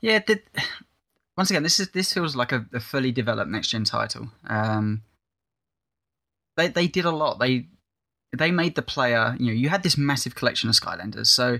Yeah, 0.00 0.20
did, 0.20 0.42
once 1.40 1.50
again, 1.50 1.62
this 1.62 1.80
is 1.80 1.88
this 1.90 2.12
feels 2.12 2.36
like 2.36 2.52
a, 2.52 2.66
a 2.72 2.80
fully 2.80 3.12
developed 3.12 3.50
next 3.50 3.68
gen 3.68 3.84
title. 3.84 4.28
Um, 4.46 5.02
they 6.56 6.68
they 6.68 6.86
did 6.86 7.06
a 7.06 7.10
lot. 7.10 7.38
They 7.38 7.68
they 8.36 8.50
made 8.50 8.74
the 8.74 8.82
player. 8.82 9.36
You 9.38 9.46
know, 9.46 9.52
you 9.52 9.68
had 9.68 9.82
this 9.82 9.98
massive 9.98 10.34
collection 10.34 10.68
of 10.68 10.76
Skylanders. 10.76 11.26
So 11.26 11.58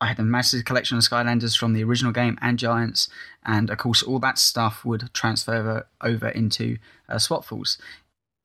I 0.00 0.06
had 0.06 0.18
a 0.18 0.22
massive 0.22 0.64
collection 0.64 0.96
of 0.96 1.04
Skylanders 1.04 1.56
from 1.56 1.74
the 1.74 1.84
original 1.84 2.12
game 2.12 2.38
and 2.40 2.58
Giants, 2.58 3.08
and 3.44 3.68
of 3.68 3.78
course, 3.78 4.02
all 4.02 4.18
that 4.20 4.38
stuff 4.38 4.84
would 4.84 5.12
transfer 5.12 5.86
over, 6.00 6.28
into 6.28 6.78
uh, 7.08 7.18
Force. 7.18 7.76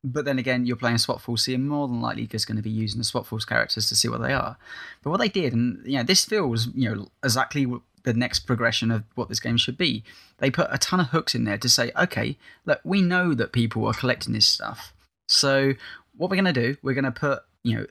But 0.04 0.26
then 0.26 0.38
again, 0.38 0.66
you're 0.66 0.76
playing 0.76 0.98
Force, 0.98 1.46
so 1.46 1.52
you're 1.52 1.60
more 1.60 1.88
than 1.88 2.02
likely 2.02 2.28
just 2.28 2.46
going 2.46 2.58
to 2.58 2.64
be 2.64 2.70
using 2.70 3.02
the 3.02 3.24
Force 3.24 3.46
characters 3.46 3.88
to 3.88 3.96
see 3.96 4.10
what 4.10 4.22
they 4.22 4.34
are. 4.34 4.58
But 5.02 5.12
what 5.12 5.20
they 5.20 5.30
did, 5.30 5.54
and 5.54 5.82
you 5.86 5.98
know, 5.98 6.04
this 6.04 6.26
feels 6.26 6.68
you 6.76 6.94
know 6.94 7.08
exactly 7.24 7.66
the 8.04 8.14
next 8.14 8.40
progression 8.40 8.92
of 8.92 9.04
what 9.16 9.30
this 9.30 9.40
game 9.40 9.58
should 9.58 9.78
be. 9.78 10.04
They 10.38 10.52
put 10.52 10.68
a 10.70 10.78
ton 10.78 11.00
of 11.00 11.08
hooks 11.08 11.34
in 11.34 11.46
there 11.46 11.58
to 11.58 11.70
say, 11.70 11.92
okay, 11.98 12.38
look, 12.66 12.82
we 12.84 13.02
know 13.02 13.34
that 13.34 13.54
people 13.54 13.88
are 13.88 13.94
collecting 13.94 14.34
this 14.34 14.46
stuff, 14.46 14.94
so 15.30 15.74
what 16.18 16.30
we're 16.30 16.36
going 16.36 16.54
to 16.54 16.74
do, 16.74 16.78
we're 16.84 16.94
going 16.94 17.06
to 17.06 17.12
put 17.12 17.44
you 17.66 17.78
know 17.78 17.86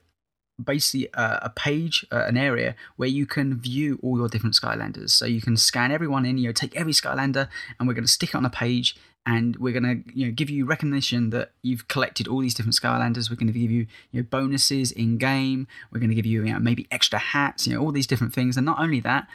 basically 0.65 1.09
a 1.15 1.51
page, 1.51 2.07
uh, 2.13 2.25
an 2.27 2.37
area 2.37 2.77
where 2.97 3.09
you 3.09 3.27
can 3.27 3.59
view 3.59 3.99
all 4.03 4.17
your 4.17 4.29
different 4.29 4.55
Skylanders. 4.55 5.11
So 5.11 5.27
you 5.27 5.41
can 5.41 5.57
scan 5.57 5.91
everyone 5.91 6.25
in, 6.25 6.39
you 6.39 6.47
know, 6.47 6.53
take 6.53 6.77
every 6.77 6.93
Skylander, 6.93 7.49
and 7.79 7.89
we're 7.89 7.95
going 7.95 8.05
to 8.05 8.11
stick 8.11 8.31
it 8.31 8.35
on 8.37 8.45
a 8.45 8.51
page, 8.51 8.97
and 9.27 9.57
we're 9.57 9.73
going 9.73 10.05
to 10.05 10.19
you 10.19 10.27
know 10.27 10.33
give 10.33 10.51
you 10.51 10.65
recognition 10.65 11.31
that 11.31 11.53
you've 11.63 11.89
collected 11.89 12.29
all 12.29 12.41
these 12.41 12.55
different 12.55 12.77
Skylanders. 12.77 13.31
We're 13.31 13.37
going 13.37 13.53
to 13.53 13.59
give 13.59 13.71
you 13.71 13.87
you 14.13 14.21
know 14.21 14.27
bonuses 14.31 14.93
in 14.93 15.19
game. 15.19 15.67
We're 15.91 16.01
going 16.01 16.11
to 16.11 16.17
give 16.17 16.27
you, 16.27 16.45
you 16.45 16.53
know, 16.53 16.61
maybe 16.61 16.87
extra 16.91 17.19
hats, 17.19 17.67
you 17.67 17.75
know, 17.75 17.81
all 17.81 17.93
these 17.93 18.07
different 18.07 18.33
things. 18.33 18.57
And 18.57 18.65
not 18.65 18.79
only 18.79 19.01
that, 19.01 19.27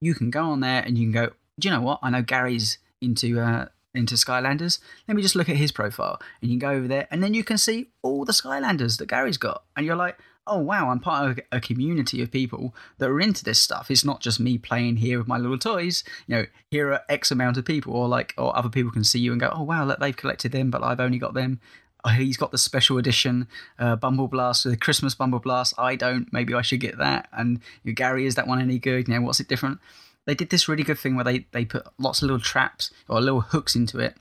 you 0.00 0.14
can 0.14 0.30
go 0.30 0.50
on 0.50 0.60
there 0.60 0.82
and 0.82 0.98
you 0.98 1.06
can 1.06 1.12
go, 1.12 1.32
do 1.58 1.68
you 1.68 1.74
know 1.74 1.82
what? 1.82 2.00
I 2.02 2.10
know 2.10 2.22
Gary's 2.22 2.78
into 3.00 3.40
uh, 3.40 3.66
into 3.94 4.14
Skylanders. 4.14 4.78
Let 5.06 5.16
me 5.16 5.22
just 5.22 5.36
look 5.36 5.48
at 5.48 5.56
his 5.56 5.72
profile, 5.72 6.20
and 6.40 6.50
you 6.50 6.58
can 6.58 6.68
go 6.68 6.74
over 6.76 6.88
there, 6.88 7.08
and 7.10 7.22
then 7.22 7.34
you 7.34 7.44
can 7.44 7.58
see 7.58 7.88
all 8.02 8.24
the 8.24 8.32
Skylanders 8.32 8.98
that 8.98 9.08
Gary's 9.08 9.38
got, 9.38 9.64
and 9.76 9.86
you're 9.86 9.96
like, 9.96 10.18
oh 10.48 10.58
wow, 10.58 10.88
I'm 10.88 11.00
part 11.00 11.30
of 11.30 11.40
a 11.52 11.60
community 11.60 12.22
of 12.22 12.30
people 12.32 12.74
that 12.98 13.10
are 13.10 13.20
into 13.20 13.44
this 13.44 13.58
stuff. 13.58 13.90
It's 13.90 14.04
not 14.04 14.20
just 14.20 14.40
me 14.40 14.58
playing 14.58 14.96
here 14.96 15.18
with 15.18 15.28
my 15.28 15.38
little 15.38 15.58
toys. 15.58 16.02
You 16.26 16.36
know, 16.36 16.46
here 16.70 16.92
are 16.92 17.02
X 17.08 17.30
amount 17.30 17.56
of 17.56 17.64
people, 17.64 17.94
or 17.94 18.08
like, 18.08 18.34
or 18.38 18.56
other 18.56 18.70
people 18.70 18.90
can 18.90 19.04
see 19.04 19.18
you 19.18 19.32
and 19.32 19.40
go, 19.40 19.52
oh 19.52 19.62
wow, 19.62 19.84
look, 19.84 20.00
they've 20.00 20.16
collected 20.16 20.52
them, 20.52 20.70
but 20.70 20.82
I've 20.82 21.00
only 21.00 21.18
got 21.18 21.34
them. 21.34 21.60
Oh, 22.04 22.10
he's 22.10 22.36
got 22.36 22.52
the 22.52 22.58
special 22.58 22.96
edition 22.96 23.48
uh, 23.78 23.96
Bumble 23.96 24.28
Blast, 24.28 24.64
the 24.64 24.76
Christmas 24.76 25.14
Bumble 25.14 25.40
Blast. 25.40 25.74
I 25.76 25.96
don't. 25.96 26.32
Maybe 26.32 26.54
I 26.54 26.62
should 26.62 26.80
get 26.80 26.98
that. 26.98 27.28
And 27.32 27.60
you 27.82 27.90
know, 27.90 27.94
Gary, 27.94 28.24
is 28.24 28.36
that 28.36 28.46
one 28.46 28.60
any 28.60 28.78
good? 28.78 29.08
You 29.08 29.14
know, 29.14 29.22
what's 29.22 29.40
it 29.40 29.48
different? 29.48 29.80
They 30.28 30.34
did 30.34 30.50
this 30.50 30.68
really 30.68 30.82
good 30.82 30.98
thing 30.98 31.14
where 31.14 31.24
they 31.24 31.46
they 31.52 31.64
put 31.64 31.86
lots 31.96 32.20
of 32.20 32.24
little 32.24 32.38
traps 32.38 32.90
or 33.08 33.18
little 33.18 33.40
hooks 33.40 33.74
into 33.74 33.98
it 33.98 34.14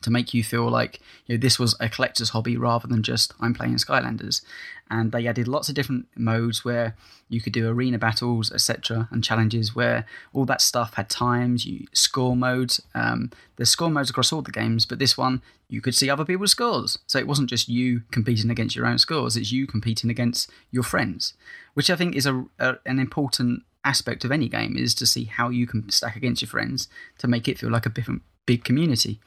to 0.00 0.10
make 0.10 0.32
you 0.32 0.42
feel 0.42 0.70
like 0.70 1.00
you 1.26 1.34
know 1.34 1.40
this 1.40 1.58
was 1.58 1.76
a 1.80 1.90
collector's 1.90 2.30
hobby 2.30 2.56
rather 2.56 2.88
than 2.88 3.02
just 3.02 3.34
I'm 3.40 3.52
playing 3.52 3.74
Skylanders. 3.74 4.40
And 4.90 5.12
they 5.12 5.26
added 5.26 5.46
lots 5.46 5.68
of 5.68 5.74
different 5.74 6.06
modes 6.16 6.64
where 6.64 6.96
you 7.28 7.42
could 7.42 7.52
do 7.52 7.68
arena 7.68 7.98
battles, 7.98 8.50
etc., 8.52 9.06
and 9.10 9.22
challenges 9.22 9.74
where 9.74 10.06
all 10.32 10.46
that 10.46 10.62
stuff 10.62 10.94
had 10.94 11.10
times, 11.10 11.66
you 11.66 11.88
score 11.92 12.34
modes. 12.34 12.80
Um, 12.94 13.30
there's 13.56 13.68
score 13.68 13.90
modes 13.90 14.08
across 14.08 14.32
all 14.32 14.40
the 14.40 14.50
games, 14.50 14.86
but 14.86 14.98
this 14.98 15.18
one 15.18 15.42
you 15.68 15.82
could 15.82 15.94
see 15.94 16.08
other 16.08 16.24
people's 16.24 16.52
scores. 16.52 16.98
So 17.06 17.18
it 17.18 17.26
wasn't 17.26 17.50
just 17.50 17.68
you 17.68 18.02
competing 18.10 18.48
against 18.48 18.76
your 18.76 18.86
own 18.86 18.96
scores; 18.96 19.36
it's 19.36 19.52
you 19.52 19.66
competing 19.66 20.08
against 20.08 20.50
your 20.70 20.84
friends, 20.84 21.34
which 21.74 21.90
I 21.90 21.96
think 21.96 22.14
is 22.14 22.24
a, 22.24 22.46
a 22.58 22.76
an 22.86 22.98
important 22.98 23.62
aspect 23.84 24.24
of 24.24 24.32
any 24.32 24.48
game 24.48 24.76
is 24.76 24.94
to 24.96 25.06
see 25.06 25.24
how 25.24 25.48
you 25.48 25.66
can 25.66 25.90
stack 25.90 26.16
against 26.16 26.42
your 26.42 26.48
friends 26.48 26.88
to 27.18 27.28
make 27.28 27.48
it 27.48 27.58
feel 27.58 27.70
like 27.70 27.86
a 27.86 27.90
different 27.90 28.22
big 28.46 28.64
community. 28.64 29.20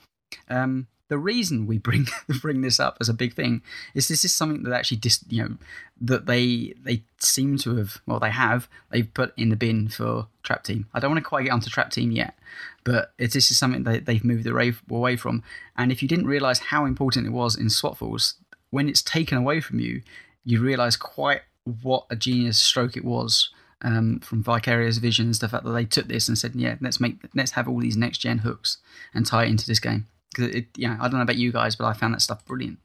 Um, 0.50 0.88
the 1.10 1.18
reason 1.18 1.68
we 1.68 1.78
bring 1.78 2.08
bring 2.42 2.62
this 2.62 2.80
up 2.80 2.98
as 3.00 3.10
a 3.10 3.14
big 3.14 3.34
thing 3.34 3.62
is 3.94 4.08
this 4.08 4.26
is 4.26 4.34
something 4.34 4.64
that 4.64 4.74
actually 4.74 4.98
dis, 4.98 5.24
you 5.30 5.44
know 5.44 5.58
that 6.00 6.26
they 6.26 6.74
they 6.82 7.04
seem 7.20 7.58
to 7.58 7.76
have 7.78 8.02
well 8.06 8.20
they 8.20 8.30
have 8.30 8.68
they've 8.92 9.14
put 9.14 9.34
in 9.38 9.50
the 9.50 9.56
bin 9.56 9.88
for 9.88 10.28
trap 10.44 10.64
team 10.64 10.86
i 10.94 11.00
don't 11.00 11.12
want 11.12 11.24
to 11.24 11.28
quite 11.28 11.44
get 11.44 11.52
onto 11.52 11.70
trap 11.70 11.92
team 11.92 12.12
yet 12.12 12.38
but 12.84 13.14
it, 13.18 13.32
this 13.32 13.52
is 13.52 13.58
something 13.58 13.84
that 13.84 14.06
they've 14.06 14.24
moved 14.24 14.46
away, 14.46 14.74
away 14.90 15.16
from 15.16 15.44
and 15.78 15.92
if 15.92 16.02
you 16.02 16.08
didn't 16.08 16.28
realize 16.28 16.60
how 16.60 16.86
important 16.86 17.26
it 17.26 17.32
was 17.32 17.56
in 17.56 17.70
Swap 17.70 17.98
Force 17.98 18.36
when 18.70 18.90
it's 18.90 19.02
taken 19.02 19.38
away 19.38 19.62
from 19.62 19.80
you 19.80 20.02
you 20.44 20.62
realize 20.62 20.96
quite 20.98 21.42
what 21.82 22.06
a 22.10 22.16
genius 22.16 22.58
stroke 22.58 22.96
it 22.96 23.06
was 23.06 23.50
um, 23.82 24.20
from 24.20 24.44
Vicarious 24.44 24.98
Visions, 24.98 25.40
the 25.40 25.48
fact 25.48 25.64
that 25.64 25.72
they 25.72 25.86
took 25.86 26.08
this 26.08 26.28
and 26.28 26.38
said, 26.38 26.56
"Yeah, 26.56 26.76
let's 26.82 27.00
make, 27.00 27.18
let's 27.36 27.52
have 27.52 27.68
all 27.68 27.80
these 27.80 27.98
next 27.98 28.20
gen 28.20 28.40
hooks 28.40 28.78
and 29.14 29.26
tie 29.26 29.46
it 29.46 29.50
into 29.50 29.68
this 29.68 29.80
game." 29.80 30.08
Because 30.34 30.54
it, 30.56 30.68
you 30.76 30.88
know, 30.88 30.98
I 31.00 31.04
don't 31.04 31.16
know 31.16 31.22
about 31.22 31.38
you 31.38 31.52
guys, 31.52 31.76
but 31.76 31.86
I 31.86 31.94
found 31.94 32.14
that 32.14 32.22
stuff 32.22 32.46
brilliant. 32.46 32.80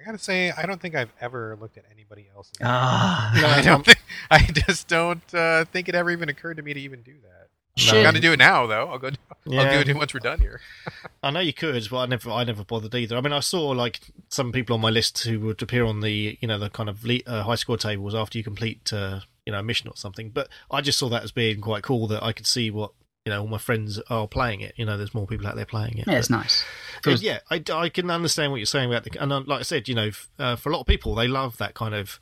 I 0.00 0.04
gotta 0.04 0.18
say, 0.18 0.50
I 0.50 0.66
don't 0.66 0.80
think 0.80 0.96
I've 0.96 1.12
ever 1.20 1.56
looked 1.60 1.76
at 1.76 1.84
anybody 1.92 2.26
else's. 2.34 2.54
Ah, 2.62 3.32
No, 3.40 3.46
I 3.48 3.62
don't 3.62 3.84
think. 3.86 3.98
I 4.30 4.40
just 4.40 4.88
don't 4.88 5.34
uh, 5.34 5.64
think 5.66 5.88
it 5.88 5.94
ever 5.94 6.10
even 6.10 6.28
occurred 6.28 6.56
to 6.56 6.62
me 6.62 6.74
to 6.74 6.80
even 6.80 7.02
do 7.02 7.14
that. 7.22 7.41
Shit. 7.76 7.94
I 7.94 8.02
got 8.02 8.14
to 8.14 8.20
do 8.20 8.32
it 8.32 8.38
now, 8.38 8.66
though. 8.66 8.88
I'll 8.88 8.98
go. 8.98 9.10
I'll 9.50 9.84
do 9.84 9.90
it 9.90 9.96
once 9.96 10.12
we're 10.12 10.20
done 10.20 10.40
here. 10.40 10.60
I 11.22 11.30
know 11.30 11.40
you 11.40 11.54
could, 11.54 11.88
but 11.90 11.98
I 11.98 12.06
never, 12.06 12.30
I 12.30 12.44
never 12.44 12.64
bothered 12.64 12.94
either. 12.94 13.16
I 13.16 13.20
mean, 13.22 13.32
I 13.32 13.40
saw 13.40 13.68
like 13.68 14.00
some 14.28 14.52
people 14.52 14.74
on 14.74 14.80
my 14.82 14.90
list 14.90 15.24
who 15.24 15.40
would 15.40 15.62
appear 15.62 15.84
on 15.84 16.00
the, 16.00 16.38
you 16.40 16.48
know, 16.48 16.58
the 16.58 16.68
kind 16.68 16.88
of 16.88 17.04
le- 17.04 17.20
uh, 17.26 17.42
high 17.44 17.54
score 17.54 17.78
tables 17.78 18.14
after 18.14 18.36
you 18.36 18.44
complete, 18.44 18.92
uh, 18.92 19.20
you 19.46 19.52
know, 19.52 19.58
a 19.58 19.62
mission 19.62 19.88
or 19.88 19.96
something. 19.96 20.28
But 20.28 20.48
I 20.70 20.80
just 20.82 20.98
saw 20.98 21.08
that 21.08 21.22
as 21.24 21.32
being 21.32 21.60
quite 21.60 21.82
cool 21.82 22.06
that 22.08 22.22
I 22.22 22.32
could 22.32 22.46
see 22.46 22.70
what, 22.70 22.92
you 23.24 23.30
know, 23.30 23.42
all 23.42 23.46
my 23.46 23.58
friends 23.58 24.00
are 24.10 24.26
playing 24.26 24.62
it. 24.62 24.74
You 24.76 24.84
know, 24.84 24.96
there's 24.96 25.14
more 25.14 25.28
people 25.28 25.46
out 25.46 25.54
there 25.54 25.64
playing 25.64 25.98
it. 25.98 26.06
yeah, 26.08 26.18
it's 26.18 26.28
nice. 26.30 26.64
Uh, 27.06 27.12
yeah, 27.20 27.38
I, 27.50 27.62
I 27.72 27.88
can 27.88 28.10
understand 28.10 28.50
what 28.50 28.58
you're 28.58 28.66
saying 28.66 28.90
about 28.90 29.04
the, 29.04 29.16
and 29.22 29.32
uh, 29.32 29.42
like 29.46 29.60
I 29.60 29.62
said, 29.62 29.86
you 29.88 29.94
know, 29.94 30.10
uh, 30.40 30.56
for 30.56 30.70
a 30.70 30.72
lot 30.72 30.80
of 30.80 30.86
people, 30.86 31.14
they 31.14 31.28
love 31.28 31.56
that 31.58 31.74
kind 31.74 31.94
of 31.94 32.18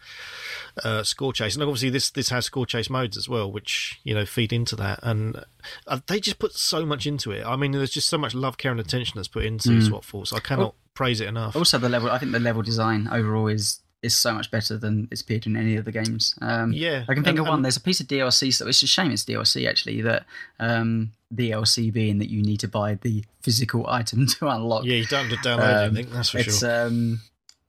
uh, 0.85 1.03
score 1.03 1.33
chase, 1.33 1.55
and 1.55 1.63
obviously 1.63 1.89
this 1.89 2.11
this 2.11 2.29
has 2.29 2.45
score 2.45 2.67
chase 2.67 2.91
modes 2.91 3.17
as 3.17 3.29
well, 3.31 3.51
which 3.51 3.99
you 4.05 4.15
know 4.15 4.27
feed 4.27 4.53
into 4.53 4.77
that, 4.77 5.01
and 5.03 5.43
uh, 5.87 6.01
they 6.07 6.21
just 6.21 6.39
put 6.39 6.53
so 6.53 6.85
much 6.85 7.07
into 7.07 7.31
it. 7.31 7.47
I 7.47 7.57
mean, 7.57 7.73
there's 7.73 7.91
just 7.91 8.09
so 8.09 8.19
much 8.19 8.35
love, 8.35 8.59
care, 8.59 8.71
and 8.71 8.81
attention 8.81 9.15
that's 9.17 9.29
put 9.29 9.45
into 9.45 9.71
Mm. 9.71 9.87
Swap 9.87 10.05
Force. 10.05 10.33
I 10.35 10.41
cannot 10.41 10.75
praise 10.95 11.21
it 11.23 11.29
enough. 11.29 11.57
Also, 11.57 11.79
the 11.79 11.89
level. 11.89 12.11
I 12.11 12.19
think 12.19 12.33
the 12.33 12.41
level 12.41 12.61
design 12.61 13.09
overall 13.11 13.47
is 13.49 13.81
is 14.03 14.17
so 14.17 14.33
much 14.33 14.51
better 14.51 14.79
than 14.79 15.09
it's 15.11 15.21
appeared 15.21 15.47
in 15.47 15.57
any 15.57 15.77
of 15.77 15.85
the 15.85 15.93
games. 15.93 16.35
Um, 16.41 16.73
yeah, 16.73 17.05
I 17.09 17.15
can 17.15 17.23
think 17.23 17.39
and- 17.39 17.47
of 17.47 17.49
one. 17.49 17.63
There's 17.63 17.77
a 17.77 17.81
piece 17.83 18.01
of 18.01 18.07
DLC. 18.07 18.53
So 18.53 18.67
it's 18.67 18.83
a 18.83 18.87
shame 18.87 19.11
it's 19.11 19.25
DLC 19.25 19.69
actually. 19.69 20.01
That 20.01 20.25
um, 20.59 21.13
DLC 21.35 21.93
being 21.93 22.19
that 22.19 22.31
you 22.31 22.43
need 22.43 22.61
to 22.61 22.69
buy 22.69 22.95
the 22.95 23.25
physical 23.43 23.87
item 23.89 24.27
to 24.27 24.49
unlock. 24.49 24.85
yeah, 24.85 24.95
you 24.97 25.07
don't 25.07 25.29
have 25.29 25.43
to 25.43 25.49
download 25.49 25.85
it. 25.85 25.89
Um, 25.89 25.95
think 25.95 26.11
that's 26.13 26.31
for 26.31 26.39
it's 26.39 26.61
sure. 26.61 26.87
um, 26.87 27.21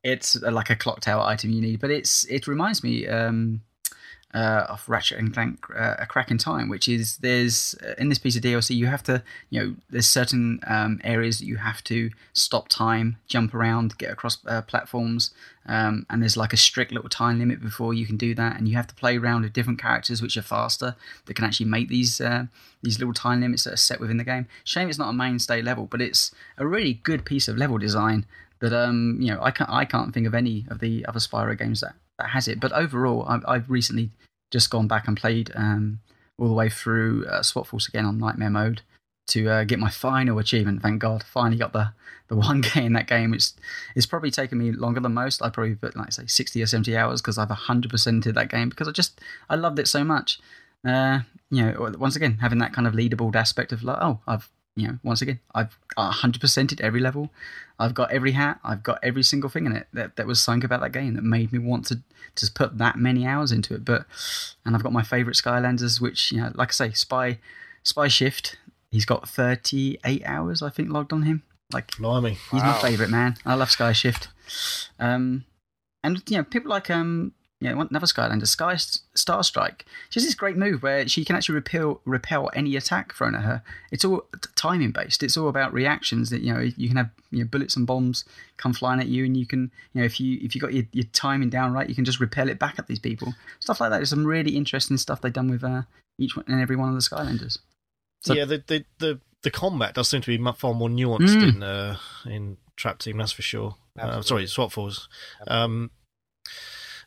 it's 0.04 0.42
like 0.42 0.70
a 0.70 0.76
clock 0.76 1.02
tower 1.02 1.22
item 1.24 1.52
you 1.52 1.62
need, 1.62 1.80
but 1.80 1.92
it's 1.92 2.24
it 2.26 2.48
reminds 2.48 2.84
me 2.84 3.08
um, 3.08 3.62
uh, 4.34 4.66
of 4.70 4.88
Ratchet 4.88 5.20
and 5.20 5.34
Clank: 5.34 5.66
uh, 5.78 5.96
A 6.00 6.06
Crack 6.06 6.32
in 6.32 6.38
Time, 6.38 6.70
which 6.70 6.88
is 6.88 7.18
there's 7.18 7.76
uh, 7.86 7.94
in 7.98 8.10
this 8.10 8.18
piece 8.18 8.36
of 8.36 8.42
DLC 8.42 8.76
you 8.76 8.88
have 8.88 9.04
to 9.04 9.22
you 9.50 9.60
know 9.60 9.76
there's 9.90 10.08
certain 10.08 10.62
um, 10.66 11.02
areas 11.04 11.40
that 11.40 11.46
you 11.46 11.58
have 11.58 11.84
to 11.86 12.10
stop 12.34 12.70
time, 12.70 13.18
jump 13.28 13.54
around, 13.54 13.98
get 13.98 14.10
across 14.10 14.38
uh, 14.48 14.62
platforms, 14.62 15.32
um, 15.66 16.06
and 16.10 16.22
there's 16.22 16.38
like 16.38 16.54
a 16.54 16.58
strict 16.58 16.92
little 16.92 17.10
time 17.10 17.40
limit 17.40 17.62
before 17.62 17.94
you 17.94 18.06
can 18.06 18.18
do 18.18 18.34
that, 18.36 18.58
and 18.58 18.68
you 18.68 18.76
have 18.76 18.88
to 18.88 18.96
play 18.96 19.18
around 19.18 19.44
with 19.44 19.54
different 19.54 19.80
characters 19.80 20.22
which 20.22 20.38
are 20.38 20.42
faster 20.42 20.96
that 21.26 21.34
can 21.36 21.46
actually 21.46 21.68
make 21.68 21.88
these 21.88 22.20
uh, 22.20 22.46
these 22.82 23.00
little 23.00 23.14
time 23.14 23.42
limits 23.42 23.64
that 23.64 23.74
are 23.74 23.78
set 23.78 24.00
within 24.00 24.18
the 24.18 24.24
game. 24.24 24.48
Shame 24.64 24.90
it's 24.90 24.98
not 24.98 25.10
a 25.10 25.14
mainstay 25.14 25.62
level, 25.62 25.86
but 25.86 26.02
it's 26.02 26.32
a 26.58 26.66
really 26.66 26.96
good 26.96 27.26
piece 27.26 27.48
of 27.48 27.58
level 27.58 27.78
design 27.78 28.26
that 28.60 28.74
um 28.74 29.18
you 29.20 29.34
know 29.34 29.42
I 29.42 29.52
can't 29.52 29.70
I 29.70 29.86
can't 29.86 30.14
think 30.14 30.28
of 30.28 30.34
any 30.34 30.66
of 30.70 30.80
the 30.80 31.06
other 31.06 31.20
Spyro 31.20 31.58
games 31.58 31.82
that, 31.82 31.94
that 32.18 32.30
has 32.30 32.48
it. 32.48 32.60
But 32.60 32.72
overall, 32.72 33.26
I've, 33.28 33.46
I've 33.48 33.70
recently 33.70 34.10
just 34.50 34.70
gone 34.70 34.88
back 34.88 35.08
and 35.08 35.16
played 35.16 35.52
um 35.56 36.00
all 36.38 36.48
the 36.48 36.54
way 36.54 36.70
through 36.70 37.26
uh, 37.28 37.44
Swap 37.44 37.68
Force 37.68 37.88
again 37.88 38.06
on 38.06 38.18
Nightmare 38.18 38.50
mode 38.50 38.82
to 39.28 39.50
uh, 39.50 39.64
get 39.64 39.80
my 39.80 39.90
final 39.90 40.40
achievement. 40.40 40.82
Thank 40.82 41.02
God, 41.02 41.24
finally 41.24 41.58
got 41.58 41.74
the 41.74 41.94
the 42.28 42.36
one 42.48 42.62
game 42.62 42.88
in 42.88 42.94
that 42.94 43.08
game. 43.08 43.34
It's 43.34 43.54
it's 43.96 44.06
probably 44.06 44.32
taken 44.32 44.58
me 44.58 44.72
longer 44.72 45.00
than 45.00 45.14
most. 45.14 45.42
I 45.42 45.50
probably 45.50 45.76
put 45.76 45.96
like 45.96 46.12
say 46.12 46.26
sixty 46.28 46.62
or 46.62 46.66
seventy 46.66 46.96
hours 46.98 47.22
because 47.22 47.38
I've 47.38 47.50
hundred 47.50 47.92
percented 47.92 48.34
that 48.36 48.50
game 48.50 48.70
because 48.70 48.88
I 48.88 48.92
just 48.92 49.20
I 49.50 49.56
loved 49.56 49.80
it 49.80 49.88
so 49.88 50.04
much. 50.04 50.40
Uh, 50.86 51.20
you 51.52 51.64
know, 51.64 51.94
once 52.00 52.16
again 52.16 52.40
having 52.42 52.60
that 52.60 52.74
kind 52.74 52.88
of 52.88 52.94
leaderboard 52.94 53.36
aspect 53.36 53.72
of 53.72 53.84
like, 53.84 53.98
oh, 54.02 54.20
I've 54.28 54.50
you 54.76 54.88
know, 54.88 54.98
once 55.04 55.22
again, 55.22 55.40
I've 55.54 55.78
hundred 55.98 56.42
percented 56.42 56.80
every 56.80 57.02
level. 57.02 57.30
I've 57.78 57.94
got 57.94 58.12
every 58.12 58.32
hat. 58.32 58.60
I've 58.64 58.84
got 58.84 59.00
every 59.04 59.24
single 59.24 59.50
thing 59.50 59.66
in 59.66 59.76
it 59.76 59.88
that, 59.94 60.16
that 60.16 60.28
was 60.28 60.40
something 60.40 60.64
about 60.64 60.82
that 60.82 60.92
game 60.92 61.16
that 61.16 61.24
made 61.24 61.52
me 61.52 61.60
want 61.60 61.86
to 61.88 62.00
to 62.36 62.52
put 62.52 62.78
that 62.78 62.98
many 62.98 63.26
hours 63.26 63.52
into 63.52 63.76
it. 63.76 63.84
But 63.84 64.06
and 64.66 64.76
I've 64.76 64.84
got 64.84 64.94
my 64.94 65.04
favourite 65.04 65.36
Skylanders, 65.36 66.00
which 66.00 66.32
you 66.32 66.40
know, 66.40 66.52
like 66.56 66.70
I 66.70 66.72
say, 66.72 66.92
Spy 66.92 67.40
Spy 67.84 68.08
Shift. 68.08 68.58
He's 68.92 69.06
got 69.06 69.28
thirty 69.28 69.98
eight 70.06 70.24
hours, 70.26 70.62
I 70.62 70.70
think, 70.70 70.92
logged 70.92 71.14
on 71.14 71.24
him. 71.24 71.44
Like 71.74 71.96
Blimey. 71.98 72.32
He's 72.52 72.62
Wow. 72.62 72.74
my 72.74 72.82
favourite 72.90 73.10
man. 73.10 73.38
I 73.46 73.54
love 73.56 73.72
Sky 73.72 73.94
Shift. 73.94 74.28
Um, 75.00 75.46
and 76.04 76.22
you 76.30 76.38
know, 76.38 76.44
people 76.44 76.70
like 76.70 76.90
um, 76.90 77.32
you 77.62 77.70
know, 77.70 77.80
another 77.80 78.08
Skylander, 78.08 78.48
Sky 78.48 78.76
Star 78.76 79.44
Strike. 79.44 79.86
She 80.10 80.20
has 80.20 80.26
this 80.26 80.36
great 80.36 80.58
move 80.58 80.84
where 80.84 81.08
she 81.08 81.24
can 81.24 81.36
actually 81.38 81.56
repel 81.56 82.02
repel 82.04 82.50
any 82.54 82.76
attack 82.76 83.14
thrown 83.14 83.36
at 83.36 83.44
her. 83.44 83.64
It's 83.92 84.04
all 84.04 84.26
timing 84.56 84.92
based. 84.92 85.24
It's 85.24 85.38
all 85.38 85.48
about 85.48 85.72
reactions. 85.72 86.30
That 86.32 86.42
you 86.42 86.54
know, 86.54 86.60
you 86.60 86.90
can 86.90 86.98
have 86.98 87.12
you 87.30 87.40
know 87.40 87.46
bullets 87.50 87.78
and 87.78 87.88
bombs 87.88 88.26
come 88.58 88.74
flying 88.74 89.00
at 89.00 89.08
you, 89.08 89.24
and 89.24 89.38
you 89.38 89.46
can 89.46 89.72
you 89.94 90.02
know 90.02 90.06
if 90.06 90.20
you 90.20 90.40
if 90.42 90.54
you 90.56 90.60
got 90.60 90.74
your, 90.74 90.84
your 90.92 91.06
timing 91.14 91.50
down 91.50 91.72
right, 91.72 91.88
you 91.88 91.96
can 91.96 92.04
just 92.04 92.20
repel 92.20 92.50
it 92.50 92.60
back 92.60 92.78
at 92.80 92.88
these 92.88 93.00
people. 93.00 93.34
Stuff 93.62 93.80
like 93.80 93.92
that. 93.92 93.98
There's 93.98 94.10
some 94.10 94.26
really 94.26 94.58
interesting 94.58 94.98
stuff 94.98 95.22
they've 95.22 95.32
done 95.32 95.50
with 95.50 95.64
uh, 95.64 95.84
each 96.20 96.36
one 96.36 96.46
and 96.50 96.60
every 96.60 96.76
one 96.76 96.90
of 96.90 96.96
the 96.96 97.02
Skylanders. 97.02 97.60
So- 98.22 98.34
yeah, 98.34 98.46
the, 98.46 98.64
the 98.68 98.86
the 99.00 99.20
the 99.44 99.52
combat 99.52 99.96
does 99.96 100.08
seem 100.08 100.22
to 100.22 100.28
be 100.38 100.52
far 100.54 100.74
more 100.74 100.90
nuanced 100.90 101.36
Mm. 101.36 101.56
in 101.56 101.64
uh, 101.64 101.98
in 102.26 102.58
Trap 102.76 103.00
Team. 103.00 103.18
That's 103.18 103.32
for 103.32 103.42
sure. 103.42 103.76
Uh, 104.00 104.22
sorry, 104.22 104.46
Swap 104.48 104.72
Force. 104.72 105.08
Um, 105.48 105.92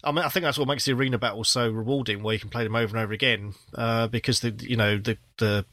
I 0.03 0.11
mean, 0.13 0.25
I 0.25 0.29
think 0.29 0.45
that's 0.45 0.59
what 0.59 0.69
makes 0.69 0.85
the 0.85 0.93
arena 0.93 1.17
battle 1.19 1.45
so 1.45 1.71
rewarding, 1.71 2.23
where 2.23 2.35
you 2.35 2.41
can 2.41 2.51
play 2.51 2.65
them 2.65 2.77
over 2.77 2.95
and 2.97 3.03
over 3.05 3.13
again, 3.13 3.55
uh, 3.75 4.07
because 4.09 4.41
the 4.41 4.51
you 4.61 4.77
know 4.77 4.99
the 4.99 5.17
the 5.39 5.65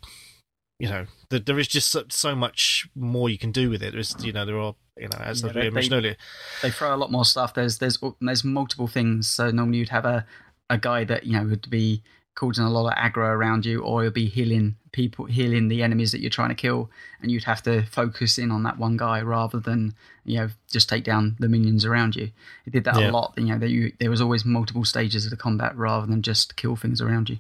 you 0.80 0.88
know 0.90 1.06
the, 1.30 1.40
there 1.40 1.60
is 1.60 1.68
just 1.68 1.90
so, 1.90 2.04
so 2.10 2.36
much 2.36 2.88
more 2.96 3.30
you 3.30 3.38
can 3.38 3.52
do 3.52 3.70
with 3.70 3.84
it. 3.84 3.94
There's 3.94 4.16
you 4.24 4.32
know 4.32 4.46
there 4.46 4.58
are 4.60 4.76
you 4.98 5.10
know 5.10 5.18
as 5.20 5.42
Yeah, 5.42 5.50
I 5.50 5.54
they- 5.54 5.70
mentioned 5.70 5.92
they- 5.94 5.98
earlier. 5.98 6.16
they 6.62 6.72
throw 6.72 6.96
a 6.96 6.98
lot 6.98 7.12
more 7.12 7.26
stuff. 7.26 7.54
There's 7.56 7.80
there's 7.80 7.98
there's 8.22 8.44
multiple 8.44 8.88
things. 8.88 9.28
So 9.28 9.52
normally 9.52 9.80
you'd 9.80 9.90
have 9.90 10.06
a 10.06 10.26
a 10.70 10.78
guy 10.78 11.04
that 11.04 11.26
you 11.26 11.34
know 11.34 11.44
would 11.46 11.70
be 11.70 12.02
causing 12.36 12.64
a 12.66 12.70
lot 12.70 12.92
of 12.92 12.98
aggro 12.98 13.28
around 13.30 13.66
you, 13.66 13.82
or 13.82 14.04
you'll 14.04 14.12
be 14.12 14.28
healing 14.28 14.76
people, 14.92 15.26
healing 15.26 15.68
the 15.68 15.84
enemies 15.84 16.12
that 16.12 16.22
you're 16.22 16.30
trying 16.30 16.50
to 16.50 16.56
kill, 16.56 16.90
and 17.22 17.32
you'd 17.32 17.44
have 17.44 17.62
to 17.64 17.84
focus 17.84 18.38
in 18.38 18.52
on 18.52 18.64
that 18.64 18.78
one 18.78 18.98
guy 18.98 19.22
rather 19.22 19.60
than 19.60 19.94
you 20.26 20.38
know 20.38 20.50
just 20.72 20.90
take 20.90 21.04
down 21.04 21.36
the 21.40 21.48
minions 21.50 21.86
around 21.86 22.16
you. 22.16 22.32
It 22.66 22.72
did 22.72 22.84
that 22.86 23.00
Yeah. 23.00 23.10
a 23.10 23.12
lot. 23.12 23.34
You 23.38 23.46
know, 23.46 23.60
that 23.60 23.70
you, 23.70 23.92
there 24.00 24.10
was 24.10 24.22
always 24.22 24.46
multiple 24.46 24.86
stages 24.86 25.26
of 25.26 25.32
the 25.32 25.38
combat 25.38 25.76
rather 25.78 26.08
than 26.08 26.22
just 26.22 26.56
kill 26.56 26.76
things 26.76 27.02
around 27.02 27.30
you. 27.30 27.38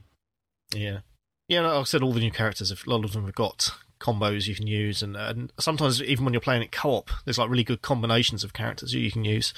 Yeah, 0.73 0.99
yeah. 1.47 1.61
Like 1.61 1.73
I 1.73 1.83
said 1.83 2.03
all 2.03 2.13
the 2.13 2.19
new 2.19 2.31
characters, 2.31 2.71
a 2.71 2.89
lot 2.89 3.03
of 3.05 3.13
them 3.13 3.25
have 3.25 3.35
got 3.35 3.71
combos 3.99 4.47
you 4.47 4.55
can 4.55 4.67
use, 4.67 5.03
and, 5.03 5.15
and 5.15 5.51
sometimes 5.59 6.01
even 6.01 6.25
when 6.25 6.33
you're 6.33 6.41
playing 6.41 6.63
it 6.63 6.71
co-op, 6.71 7.11
there's 7.25 7.37
like 7.37 7.49
really 7.49 7.63
good 7.63 7.81
combinations 7.81 8.43
of 8.43 8.51
characters 8.51 8.93
you 8.93 9.11
can 9.11 9.23
use 9.23 9.53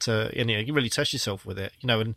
to 0.00 0.30
you 0.34 0.44
know 0.44 0.58
you 0.58 0.72
really 0.74 0.88
test 0.90 1.12
yourself 1.12 1.46
with 1.46 1.58
it. 1.58 1.72
You 1.80 1.86
know, 1.86 2.00
and 2.00 2.14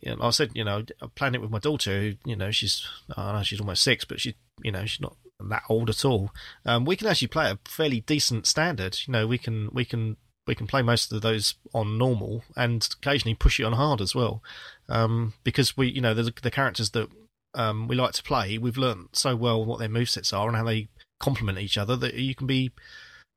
you 0.00 0.16
know, 0.16 0.22
I 0.22 0.30
said 0.30 0.50
you 0.54 0.64
know 0.64 0.84
playing 1.14 1.34
it 1.34 1.40
with 1.40 1.50
my 1.50 1.58
daughter. 1.58 2.00
Who, 2.00 2.14
you 2.24 2.36
know, 2.36 2.50
she's 2.50 2.86
I 3.16 3.32
know 3.32 3.42
she's 3.42 3.60
almost 3.60 3.82
six, 3.82 4.04
but 4.04 4.20
she 4.20 4.34
you 4.62 4.72
know 4.72 4.84
she's 4.86 5.00
not 5.00 5.16
that 5.48 5.62
old 5.68 5.88
at 5.88 6.04
all. 6.04 6.30
Um, 6.64 6.84
we 6.84 6.96
can 6.96 7.06
actually 7.06 7.28
play 7.28 7.50
a 7.50 7.58
fairly 7.68 8.00
decent 8.00 8.46
standard. 8.46 8.98
You 9.06 9.12
know, 9.12 9.26
we 9.26 9.38
can 9.38 9.70
we 9.72 9.84
can 9.84 10.16
we 10.46 10.54
can 10.54 10.66
play 10.66 10.82
most 10.82 11.12
of 11.12 11.22
those 11.22 11.54
on 11.74 11.98
normal 11.98 12.42
and 12.56 12.86
occasionally 13.00 13.34
push 13.34 13.60
it 13.60 13.64
on 13.64 13.72
hard 13.72 14.00
as 14.00 14.14
well, 14.14 14.42
um, 14.88 15.34
because 15.44 15.76
we 15.76 15.88
you 15.88 16.00
know 16.00 16.14
the, 16.14 16.32
the 16.42 16.50
characters 16.50 16.90
that 16.90 17.08
um, 17.54 17.88
we 17.88 17.96
like 17.96 18.12
to 18.12 18.22
play, 18.22 18.58
we've 18.58 18.76
learned 18.76 19.08
so 19.12 19.34
well 19.36 19.64
what 19.64 19.78
their 19.78 19.88
movesets 19.88 20.36
are 20.36 20.48
and 20.48 20.56
how 20.56 20.64
they 20.64 20.88
complement 21.18 21.58
each 21.58 21.76
other 21.76 21.96
that 21.96 22.14
you 22.14 22.34
can 22.34 22.46
be 22.46 22.70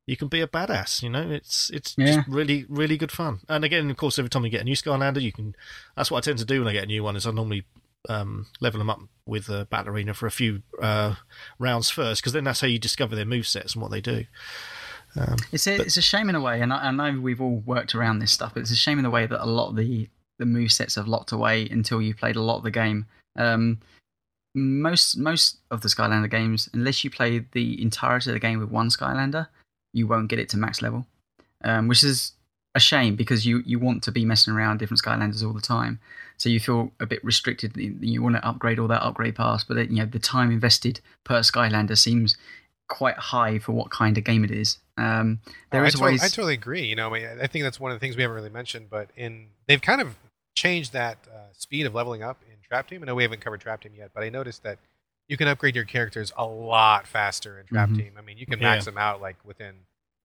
you 0.06 0.16
can 0.16 0.28
be 0.28 0.40
a 0.40 0.46
badass. 0.46 1.02
You 1.02 1.10
know, 1.10 1.30
it's 1.30 1.70
it's 1.70 1.94
Yeah. 1.96 2.16
just 2.16 2.28
really 2.28 2.66
really 2.68 2.96
good 2.96 3.12
fun. 3.12 3.40
And 3.48 3.64
again, 3.64 3.90
of 3.90 3.96
course, 3.96 4.18
every 4.18 4.28
time 4.30 4.44
you 4.44 4.50
get 4.50 4.60
a 4.60 4.64
new 4.64 4.76
Skylander, 4.76 5.20
you 5.22 5.32
can. 5.32 5.54
That's 5.96 6.10
what 6.10 6.18
I 6.18 6.20
tend 6.22 6.38
to 6.40 6.44
do 6.44 6.60
when 6.60 6.68
I 6.68 6.72
get 6.72 6.84
a 6.84 6.86
new 6.86 7.02
one. 7.02 7.16
Is 7.16 7.26
I 7.26 7.30
normally 7.30 7.64
um, 8.08 8.46
level 8.60 8.78
them 8.78 8.90
up 8.90 9.00
with 9.26 9.46
the 9.46 9.66
Battle 9.70 9.92
Arena 9.94 10.12
for 10.12 10.26
a 10.26 10.30
few 10.30 10.62
uh, 10.82 11.14
rounds 11.58 11.88
first, 11.88 12.20
because 12.20 12.34
then 12.34 12.44
that's 12.44 12.60
how 12.60 12.66
you 12.66 12.78
discover 12.78 13.16
their 13.16 13.24
move 13.24 13.46
sets 13.46 13.72
and 13.74 13.80
what 13.82 13.90
they 13.90 14.02
do. 14.02 14.26
Um, 15.16 15.36
It's 15.52 15.66
a, 15.66 15.78
But- 15.78 15.86
it's 15.86 15.96
a 15.96 16.02
shame 16.02 16.28
in 16.28 16.34
a 16.34 16.40
way, 16.40 16.60
and 16.60 16.70
I, 16.72 16.88
I 16.88 16.90
know 16.90 17.18
we've 17.20 17.40
all 17.40 17.60
worked 17.64 17.94
around 17.94 18.18
this 18.18 18.32
stuff, 18.32 18.52
but 18.52 18.60
it's 18.60 18.70
a 18.72 18.76
shame 18.76 18.98
in 18.98 19.04
the 19.04 19.10
way 19.10 19.26
that 19.26 19.42
a 19.42 19.46
lot 19.46 19.70
of 19.70 19.76
the 19.76 20.08
the 20.38 20.44
move 20.44 20.72
sets 20.72 20.96
have 20.96 21.06
locked 21.06 21.30
away 21.30 21.66
until 21.70 22.02
you 22.02 22.12
played 22.12 22.34
a 22.36 22.42
lot 22.42 22.56
of 22.58 22.64
the 22.64 22.70
game. 22.72 23.06
Um, 23.36 23.78
most 24.54 25.16
most 25.16 25.58
of 25.70 25.80
the 25.80 25.88
Skylander 25.88 26.30
games, 26.30 26.68
unless 26.72 27.04
you 27.04 27.10
play 27.10 27.38
the 27.52 27.80
entirety 27.80 28.30
of 28.30 28.34
the 28.34 28.40
game 28.40 28.58
with 28.58 28.68
one 28.70 28.88
Skylander, 28.88 29.48
you 29.94 30.06
won't 30.06 30.28
get 30.28 30.38
it 30.38 30.48
to 30.50 30.56
max 30.58 30.82
level, 30.82 31.06
um, 31.64 31.88
which 31.88 32.04
is 32.04 32.32
a 32.74 32.80
shame 32.80 33.14
because 33.16 33.46
you 33.46 33.62
you 33.64 33.78
want 33.78 34.02
to 34.02 34.12
be 34.12 34.24
messing 34.24 34.52
around 34.52 34.78
different 34.78 35.00
Skylanders 35.00 35.42
all 35.46 35.52
the 35.54 35.60
time, 35.62 36.00
so 36.36 36.48
you 36.48 36.60
feel 36.60 36.92
a 37.00 37.06
bit 37.06 37.24
restricted. 37.24 37.72
You 37.76 38.22
want 38.22 38.34
to 38.36 38.44
upgrade 38.46 38.78
all 38.78 38.88
that 38.88 39.02
upgrade 39.02 39.36
pass, 39.36 39.64
but 39.64 39.76
it, 39.78 39.90
you 39.90 39.96
know 39.96 40.06
the 40.06 40.18
time 40.18 40.50
invested 40.50 41.00
per 41.24 41.40
Skylander 41.40 41.96
seems 41.96 42.36
quite 42.88 43.16
high 43.16 43.58
for 43.58 43.72
what 43.72 43.90
kind 43.90 44.18
of 44.18 44.24
game 44.24 44.44
it 44.44 44.50
is. 44.50 44.78
Um, 44.98 45.40
there 45.72 45.80
Oh, 45.80 45.84
I, 45.84 45.88
is 45.88 45.94
to- 45.94 46.02
ways. 46.02 46.22
I 46.22 46.28
totally 46.28 46.54
agree. 46.54 46.82
You 46.84 46.96
know, 46.96 47.08
I, 47.14 47.18
mean, 47.18 47.28
I 47.40 47.46
think 47.46 47.62
that's 47.64 47.80
one 47.80 47.90
of 47.90 47.96
the 47.96 48.00
things 48.00 48.14
we 48.16 48.22
haven't 48.22 48.34
really 48.36 48.50
mentioned, 48.50 48.90
but 48.90 49.08
in 49.16 49.46
they've 49.66 49.80
kind 49.80 50.00
of 50.02 50.16
changed 50.54 50.92
that 50.92 51.18
uh, 51.32 51.38
speed 51.52 51.86
of 51.86 51.94
leveling 51.94 52.22
up 52.22 52.42
in 52.48 52.56
Trap 52.68 52.88
Team. 52.88 53.02
I 53.02 53.06
know 53.06 53.14
we 53.14 53.22
haven't 53.22 53.40
covered 53.40 53.60
Trap 53.60 53.80
Team 53.82 53.92
yet, 53.96 54.10
but 54.14 54.22
I 54.22 54.28
noticed 54.28 54.62
that 54.64 54.78
you 55.28 55.36
can 55.36 55.48
upgrade 55.48 55.74
your 55.74 55.84
characters 55.84 56.32
a 56.36 56.44
lot 56.46 57.06
faster 57.06 57.58
in 57.58 57.66
Trap 57.66 57.88
Mhm. 57.90 57.96
Team. 57.96 58.12
I 58.18 58.20
mean, 58.20 58.38
you 58.38 58.46
can 58.46 58.58
max 58.60 58.82
Yeah. 58.84 58.90
them 58.92 58.98
out 58.98 59.20
like 59.20 59.36
within 59.44 59.74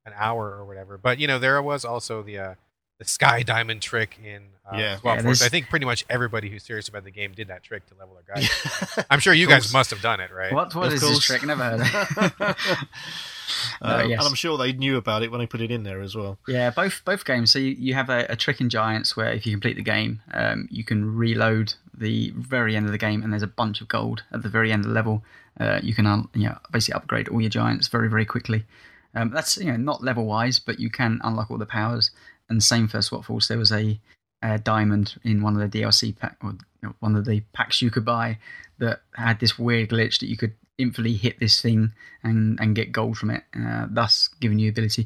an 0.05 0.13
hour 0.15 0.47
or 0.55 0.65
whatever. 0.65 0.97
But 0.97 1.19
you 1.19 1.27
know, 1.27 1.39
there 1.39 1.61
was 1.61 1.85
also 1.85 2.21
the 2.23 2.37
uh, 2.39 2.53
the 2.99 3.05
Sky 3.05 3.43
Diamond 3.43 3.81
trick 3.81 4.17
in 4.21 4.49
uh, 4.69 4.75
Yeah. 4.77 4.97
Swap 4.97 5.17
Yeah, 5.17 5.21
Force. 5.23 5.41
I 5.41 5.47
think 5.47 5.69
pretty 5.69 5.85
much 5.85 6.03
everybody 6.09 6.49
who's 6.49 6.63
serious 6.63 6.89
about 6.89 7.05
the 7.05 7.11
game 7.11 7.31
did 7.31 7.47
that 7.47 7.63
trick 7.63 7.85
to 7.87 7.95
level 7.95 8.15
their 8.15 8.35
guys. 8.35 9.05
I'm 9.09 9.19
sure 9.19 9.33
you 9.33 9.47
guys 9.47 9.71
must 9.71 9.89
have 9.91 10.01
done 10.01 10.19
it, 10.19 10.31
right? 10.31 10.51
What 10.51 10.75
what 10.75 10.87
Of 10.87 10.93
is 10.95 11.01
this 11.01 11.25
trick? 11.25 11.43
Never 11.45 11.63
heard 11.63 11.81
of 11.81 12.33
it. 12.41 12.55
Um, 13.81 14.09
yes. 14.09 14.19
And 14.19 14.27
I'm 14.27 14.35
sure 14.35 14.57
they 14.59 14.73
knew 14.73 14.97
about 14.97 15.23
it 15.23 15.31
when 15.31 15.39
they 15.39 15.47
put 15.47 15.59
it 15.61 15.71
in 15.71 15.81
there 15.83 16.01
as 16.01 16.15
well. 16.15 16.37
yeah, 16.47 16.69
both 16.69 17.01
both 17.03 17.25
games. 17.25 17.49
So 17.49 17.57
you, 17.57 17.71
you 17.79 17.93
have 17.95 18.09
a, 18.09 18.25
a 18.29 18.35
trick 18.35 18.61
in 18.61 18.69
Giants 18.69 19.17
where 19.17 19.31
if 19.31 19.45
you 19.45 19.53
complete 19.53 19.75
the 19.75 19.81
game, 19.83 20.21
um, 20.33 20.67
you 20.69 20.83
can 20.83 21.15
reload 21.15 21.73
the 21.99 22.31
very 22.35 22.75
end 22.75 22.85
of 22.85 22.91
the 22.91 22.97
game, 22.97 23.23
and 23.23 23.31
there's 23.31 23.43
a 23.43 23.47
bunch 23.47 23.81
of 23.81 23.87
gold 23.87 24.23
at 24.31 24.41
the 24.41 24.49
very 24.49 24.71
end 24.71 24.85
of 24.85 24.89
the 24.89 24.95
level. 24.95 25.23
Uh, 25.59 25.79
you 25.83 25.93
can 25.93 26.27
you 26.33 26.47
know, 26.47 26.57
basically 26.71 26.95
upgrade 26.95 27.27
all 27.27 27.41
your 27.41 27.49
Giants 27.49 27.87
very 27.87 28.09
very 28.09 28.25
quickly. 28.25 28.63
Um, 29.15 29.31
that's 29.31 29.57
you 29.57 29.65
know 29.65 29.77
not 29.77 30.03
level 30.03 30.25
wise, 30.25 30.59
but 30.59 30.79
you 30.79 30.89
can 30.89 31.19
unlock 31.23 31.51
all 31.51 31.57
the 31.57 31.65
powers. 31.65 32.11
And 32.49 32.63
same 32.63 32.87
for 32.87 33.01
Swap 33.01 33.25
Force. 33.25 33.47
There 33.47 33.59
was 33.59 33.71
a, 33.71 33.99
a 34.41 34.57
diamond 34.57 35.15
in 35.23 35.43
one 35.43 35.59
of 35.59 35.71
the 35.71 35.79
DLC 35.79 36.17
pack 36.17 36.37
or 36.41 36.55
one 36.99 37.15
of 37.15 37.25
the 37.25 37.41
packs 37.53 37.81
you 37.81 37.91
could 37.91 38.05
buy 38.05 38.39
that 38.79 39.01
had 39.15 39.39
this 39.39 39.59
weird 39.59 39.89
glitch 39.89 40.19
that 40.19 40.29
you 40.29 40.37
could 40.37 40.55
instantly 40.79 41.13
hit 41.13 41.39
this 41.39 41.61
thing 41.61 41.91
and, 42.23 42.59
and 42.59 42.75
get 42.75 42.91
gold 42.91 43.17
from 43.17 43.29
it, 43.29 43.43
uh, 43.55 43.85
thus 43.89 44.29
giving 44.39 44.57
you 44.57 44.69
ability. 44.69 45.05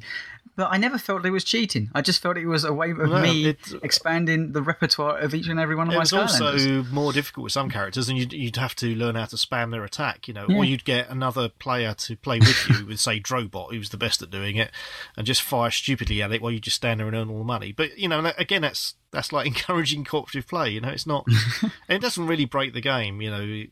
But 0.56 0.70
I 0.72 0.78
never 0.78 1.00
felt 1.00 1.26
it 1.26 1.32
was 1.32 1.44
cheating. 1.44 1.90
I 1.96 2.02
just 2.02 2.22
felt 2.22 2.38
it 2.38 2.46
was 2.46 2.64
a 2.64 2.72
way 2.72 2.92
of 2.92 2.98
No, 3.00 3.22
me 3.22 3.56
expanding 3.82 4.52
the 4.52 4.62
repertoire 4.62 5.18
of 5.18 5.34
each 5.34 5.48
and 5.48 5.60
every 5.60 5.76
one 5.76 5.88
of 5.88 5.94
It 5.94 5.98
my 5.98 6.04
Skylanders. 6.04 6.42
also 6.42 6.84
more 6.92 7.12
difficult 7.12 7.46
with 7.46 7.54
some 7.54 7.70
characters, 7.72 8.08
and 8.08 8.18
you'd, 8.20 8.34
you'd 8.34 8.58
have 8.58 8.76
to 8.76 8.94
learn 8.96 9.16
how 9.16 9.26
to 9.26 9.36
spam 9.36 9.72
their 9.72 9.84
attack, 9.84 10.28
you 10.28 10.34
know, 10.34 10.46
Yeah. 10.48 10.58
or 10.58 10.64
you'd 10.66 10.86
get 10.86 11.10
another 11.10 11.50
player 11.50 11.94
to 11.96 12.16
play 12.16 12.40
with 12.40 12.68
you 12.70 12.86
with, 12.86 13.00
say, 13.00 13.20
Drobot, 13.20 13.72
who's 13.74 13.90
the 13.90 13.98
best 13.98 14.22
at 14.22 14.30
doing 14.30 14.56
it, 14.56 14.70
and 15.18 15.26
just 15.26 15.42
fire 15.42 15.72
stupidly 15.72 16.22
at 16.22 16.32
it 16.32 16.42
while 16.42 16.52
you 16.52 16.60
just 16.60 16.78
stand 16.78 17.00
there 17.00 17.08
and 17.08 17.16
earn 17.16 17.30
all 17.30 17.40
the 17.40 17.44
money. 17.44 17.72
But 17.72 17.98
you 17.98 18.08
know, 18.08 18.32
again, 18.38 18.62
that's 18.62 18.94
that's 19.14 19.32
like 19.32 19.48
encouraging 19.54 20.04
cooperative 20.04 20.48
play. 20.48 20.72
You 20.72 20.82
know, 20.82 20.90
it's 20.90 21.08
not, 21.08 21.26
it 21.88 22.02
doesn't 22.02 22.28
really 22.28 22.44
break 22.46 22.74
the 22.74 22.82
game. 22.82 23.22
You 23.22 23.32
know, 23.32 23.64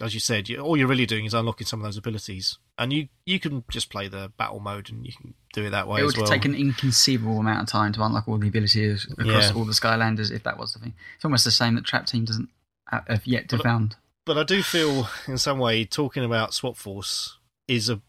as 0.00 0.14
you 0.14 0.18
said, 0.20 0.48
you, 0.48 0.58
all 0.58 0.76
you're 0.76 0.88
really 0.88 1.06
doing 1.06 1.24
is 1.26 1.34
unlocking 1.34 1.66
some 1.66 1.78
of 1.80 1.84
those 1.84 1.96
abilities, 1.96 2.58
and 2.78 2.92
you 2.92 3.08
you 3.26 3.38
can 3.38 3.62
just 3.70 3.90
play 3.90 4.08
the 4.08 4.32
battle 4.36 4.58
mode 4.60 4.90
and 4.90 5.06
you 5.06 5.12
can 5.12 5.34
do 5.52 5.64
it 5.66 5.70
that 5.70 5.86
way 5.86 6.00
it 6.00 6.04
would 6.04 6.16
well. 6.16 6.26
take 6.26 6.44
an 6.44 6.54
inconceivable 6.56 7.38
amount 7.38 7.62
of 7.62 7.68
time 7.68 7.92
to 7.92 8.02
unlock 8.02 8.26
all 8.26 8.38
the 8.38 8.48
abilities 8.48 9.06
across 9.12 9.50
Yeah. 9.50 9.52
all 9.54 9.64
the 9.64 9.72
Skylanders 9.72 10.32
if 10.32 10.42
that 10.42 10.58
was 10.58 10.72
the 10.72 10.80
thing. 10.80 10.94
It's 11.14 11.24
almost 11.24 11.44
the 11.44 11.50
same 11.52 11.76
that 11.76 11.84
Trap 11.84 12.06
Team 12.06 12.24
doesn't 12.24 12.48
have 12.90 13.26
yet 13.26 13.48
to 13.50 13.56
But- 13.58 13.62
found. 13.62 13.96
but 14.26 14.36
I 14.38 14.42
do 14.42 14.62
feel 14.62 15.08
in 15.28 15.38
some 15.38 15.58
way 15.58 15.84
talking 15.84 16.24
about 16.24 16.54
Swap 16.54 16.76
Force 16.76 17.38
is 17.68 17.88
a 17.88 18.00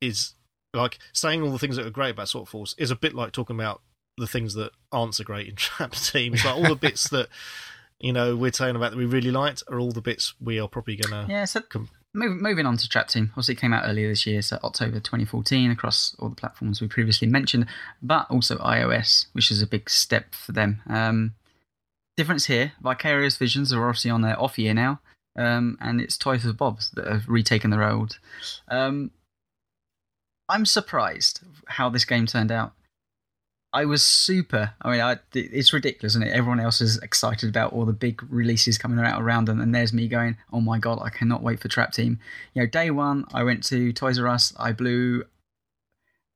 is 0.00 0.34
like 0.74 0.98
saying 1.12 1.42
all 1.42 1.50
the 1.52 1.58
things 1.58 1.76
that 1.76 1.86
are 1.86 1.90
great 1.90 2.10
about 2.10 2.28
Swap 2.28 2.48
Force 2.48 2.74
is 2.78 2.90
a 2.90 2.96
bit 2.96 3.14
like 3.14 3.32
talking 3.32 3.56
about 3.56 3.82
the 4.18 4.26
things 4.26 4.54
that 4.54 4.72
aren't 4.90 5.14
so 5.14 5.24
great 5.24 5.48
in 5.48 5.54
Trap 5.56 5.92
Team. 5.92 6.34
It's 6.34 6.44
like 6.44 6.56
all 6.56 6.68
the 6.68 6.76
bits 6.76 7.08
that 7.10 7.28
you 8.00 8.12
know 8.12 8.36
we're 8.36 8.52
saying 8.52 8.76
about 8.76 8.90
that 8.90 8.98
we 8.98 9.06
really 9.06 9.30
liked 9.30 9.62
are 9.68 9.78
all 9.78 9.92
the 9.92 10.00
bits 10.00 10.34
we 10.40 10.60
are 10.60 10.68
probably 10.68 10.96
gonna. 10.96 11.26
Yeah, 11.28 11.44
so 11.44 11.60
com- 11.60 11.90
move, 12.14 12.40
moving 12.40 12.66
on 12.66 12.76
to 12.76 12.88
Trap 12.88 13.08
Team. 13.08 13.30
Obviously, 13.32 13.54
it 13.54 13.60
came 13.60 13.72
out 13.72 13.84
earlier 13.86 14.08
this 14.08 14.26
year, 14.26 14.42
so 14.42 14.58
October 14.62 15.00
2014, 15.00 15.70
across 15.70 16.14
all 16.18 16.28
the 16.28 16.36
platforms 16.36 16.80
we 16.80 16.88
previously 16.88 17.28
mentioned, 17.28 17.66
but 18.02 18.30
also 18.30 18.56
iOS, 18.58 19.26
which 19.32 19.50
is 19.50 19.62
a 19.62 19.66
big 19.66 19.88
step 19.88 20.34
for 20.34 20.52
them. 20.52 20.82
Um, 20.88 21.34
difference 22.16 22.46
here 22.46 22.72
Vicarious 22.82 23.36
Visions 23.38 23.72
are 23.72 23.88
obviously 23.88 24.10
on 24.10 24.22
their 24.22 24.40
off 24.40 24.58
year 24.58 24.74
now, 24.74 25.00
um, 25.36 25.78
and 25.80 26.00
it's 26.00 26.18
Toys 26.18 26.42
for 26.42 26.52
Bobs 26.52 26.90
that 26.90 27.06
have 27.06 27.28
retaken 27.28 27.70
the 27.70 27.78
road. 27.78 28.16
Um, 28.68 29.10
I'm 30.48 30.66
surprised 30.66 31.40
how 31.66 31.88
this 31.88 32.04
game 32.04 32.26
turned 32.26 32.52
out. 32.52 32.72
I 33.72 33.86
was 33.86 34.02
super. 34.02 34.74
I 34.82 34.90
mean, 34.90 35.00
I, 35.00 35.18
it's 35.34 35.72
ridiculous, 35.72 36.12
isn't 36.12 36.24
it? 36.26 36.32
Everyone 36.32 36.60
else 36.60 36.80
is 36.80 36.98
excited 36.98 37.48
about 37.48 37.72
all 37.72 37.86
the 37.86 37.92
big 37.92 38.22
releases 38.30 38.76
coming 38.76 39.02
out 39.02 39.20
around 39.20 39.48
them, 39.48 39.60
and 39.60 39.74
there's 39.74 39.92
me 39.94 40.08
going, 40.08 40.36
"Oh 40.52 40.60
my 40.60 40.78
god, 40.78 41.00
I 41.02 41.08
cannot 41.08 41.42
wait 41.42 41.60
for 41.60 41.68
Trap 41.68 41.92
Team." 41.92 42.18
You 42.52 42.62
know, 42.62 42.66
day 42.66 42.90
one, 42.90 43.24
I 43.32 43.44
went 43.44 43.64
to 43.64 43.92
Toys 43.92 44.18
R 44.18 44.28
Us. 44.28 44.52
I 44.58 44.72
blew 44.72 45.24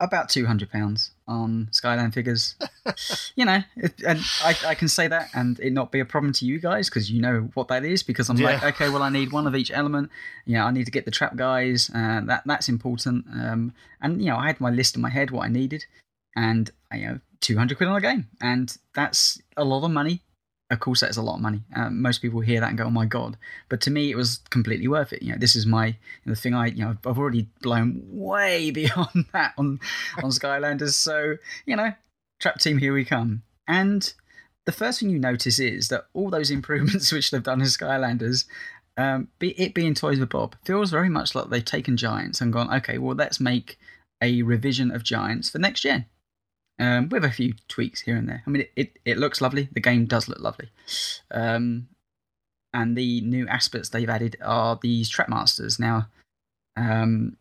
about 0.01 0.31
two 0.31 0.47
hundred 0.47 0.71
pounds 0.71 1.11
on 1.29 1.69
Skyland 1.73 2.15
figures. 2.15 2.55
you 3.37 3.45
know, 3.45 3.63
it, 3.77 4.01
and 4.07 4.21
I, 4.43 4.57
I 4.69 4.75
can 4.75 4.89
say 4.89 5.07
that, 5.07 5.29
and 5.35 5.61
it 5.61 5.75
not 5.75 5.93
be 5.93 6.01
a 6.01 6.07
problem 6.07 6.33
to 6.35 6.47
you 6.47 6.59
guys 6.59 6.89
because 6.89 7.11
you 7.11 7.21
know 7.21 7.51
what 7.53 7.69
that 7.69 7.85
is. 7.85 8.03
Because 8.03 8.31
I'm 8.31 8.39
like, 8.39 8.63
okay, 8.63 8.89
well, 8.89 9.03
I 9.03 9.11
need 9.11 9.31
one 9.33 9.47
of 9.47 9.55
each 9.55 9.71
element. 9.71 10.11
You 10.47 10.55
know, 10.55 10.65
I 10.65 10.71
need 10.71 10.87
to 10.87 10.91
get 10.91 11.05
the 11.05 11.11
trap 11.11 11.37
guys. 11.37 11.91
Uh, 11.95 12.23
that 12.25 12.45
that's 12.47 12.71
important. 12.71 13.27
Um, 13.31 13.75
and 14.01 14.23
you 14.23 14.29
know, 14.29 14.39
I 14.39 14.47
had 14.47 14.59
my 14.59 14.71
list 14.71 14.97
in 14.97 15.03
my 15.03 15.11
head 15.11 15.31
what 15.31 15.45
I 15.45 15.49
needed, 15.49 15.85
and 16.35 16.71
you 16.95 17.07
know, 17.07 17.21
two 17.41 17.57
hundred 17.57 17.77
quid 17.77 17.89
on 17.89 17.97
a 17.97 18.01
game, 18.01 18.29
and 18.41 18.77
that's 18.95 19.41
a 19.57 19.65
lot 19.65 19.85
of 19.85 19.91
money. 19.91 20.23
Of 20.69 20.81
course, 20.81 21.01
that's 21.01 21.17
a 21.17 21.23
lot 21.23 21.37
of 21.37 21.41
money. 21.43 21.63
Um, 21.77 22.03
most 22.03 22.21
people 22.21 22.41
hear 22.41 22.61
that 22.61 22.69
and 22.69 22.79
go, 22.79 22.85
"Oh 22.85 22.91
my 22.91 23.07
god!" 23.07 23.37
But 23.69 23.81
to 23.83 23.91
me, 23.91 24.11
it 24.11 24.17
was 24.17 24.41
completely 24.51 24.89
worth 24.89 25.13
it. 25.13 25.23
You 25.23 25.33
know, 25.33 25.39
this 25.39 25.55
is 25.55 25.65
my 25.67 25.97
the 26.25 26.35
thing. 26.35 26.55
I 26.55 26.67
you 26.67 26.85
know, 26.85 26.97
I've 27.07 27.19
already 27.19 27.49
blown 27.63 28.03
way 28.05 28.71
beyond 28.73 29.27
that 29.33 29.55
on 29.59 29.81
on 30.23 30.31
Skylanders. 30.31 30.95
So 30.95 31.37
you 31.67 31.77
know, 31.77 31.93
Trap 32.41 32.59
Team, 32.59 32.79
here 32.79 32.93
we 32.93 33.05
come. 33.05 33.43
And 33.69 34.13
the 34.65 34.73
first 34.73 35.01
thing 35.01 35.11
you 35.11 35.19
notice 35.19 35.59
is 35.59 35.89
that 35.89 36.07
all 36.13 36.31
those 36.31 36.51
improvements 36.59 37.13
which 37.13 37.31
they've 37.31 37.43
done 37.43 37.63
as 37.63 37.77
Skylanders, 37.77 38.45
um, 38.97 39.29
be 39.39 39.51
it 39.61 39.75
being 39.75 39.95
Toys 39.95 40.19
for 40.19 40.27
Bob, 40.27 40.57
feels 40.65 40.91
very 40.91 41.09
much 41.09 41.35
like 41.35 41.49
they've 41.49 41.65
taken 41.65 41.97
Giants 41.97 42.41
and 42.41 42.53
gone, 42.53 42.73
okay, 42.75 42.99
well, 42.99 43.17
let's 43.17 43.41
make 43.41 43.79
a 44.23 44.43
revision 44.43 44.91
of 44.91 45.03
Giants 45.03 45.51
for 45.51 45.59
next 45.59 45.81
gen. 45.83 46.07
Um, 46.79 47.09
with 47.09 47.25
a 47.25 47.31
few 47.31 47.55
tweaks 47.69 48.03
here 48.03 48.17
and 48.17 48.29
there. 48.29 48.43
I 48.47 48.51
mean, 48.51 48.63
it, 48.63 48.73
it, 48.77 48.99
it 49.07 49.19
looks 49.19 49.41
lovely. 49.41 49.71
The 49.73 49.81
game 49.81 50.05
does 50.05 50.29
look 50.29 50.41
lovely. 50.41 50.69
Um, 51.31 51.89
and 52.75 52.95
the 52.97 53.23
new 53.23 53.49
aspects 53.49 53.89
they've 53.89 54.11
added 54.11 54.37
are 54.45 54.79
these 54.83 55.09
Trap 55.09 55.31
Masters. 55.31 55.79
Now, 55.79 56.09
um, 56.77 57.39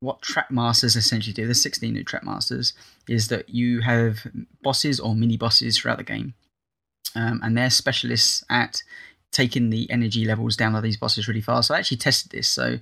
what 0.00 0.22
Trap 0.22 0.50
Masters 0.50 0.96
essentially 0.96 1.32
do, 1.32 1.44
there's 1.44 1.62
16 1.62 1.92
new 1.92 2.02
Trap 2.02 2.24
Masters, 2.24 2.72
is 3.08 3.28
that 3.28 3.48
you 3.48 3.82
have 3.82 4.26
bosses 4.62 4.98
or 4.98 5.14
mini 5.14 5.36
bosses 5.36 5.78
throughout 5.78 5.98
the 5.98 6.04
game. 6.04 6.34
Um, 7.14 7.40
and 7.44 7.56
they're 7.56 7.70
specialists 7.70 8.44
at 8.50 8.82
taking 9.30 9.70
the 9.70 9.90
energy 9.90 10.24
levels 10.24 10.56
down 10.56 10.74
of 10.74 10.82
these 10.82 10.96
bosses 10.96 11.28
really 11.28 11.40
fast. 11.40 11.68
So 11.68 11.74
I 11.74 11.78
actually 11.78 11.98
tested 11.98 12.32
this. 12.32 12.48
So 12.48 12.78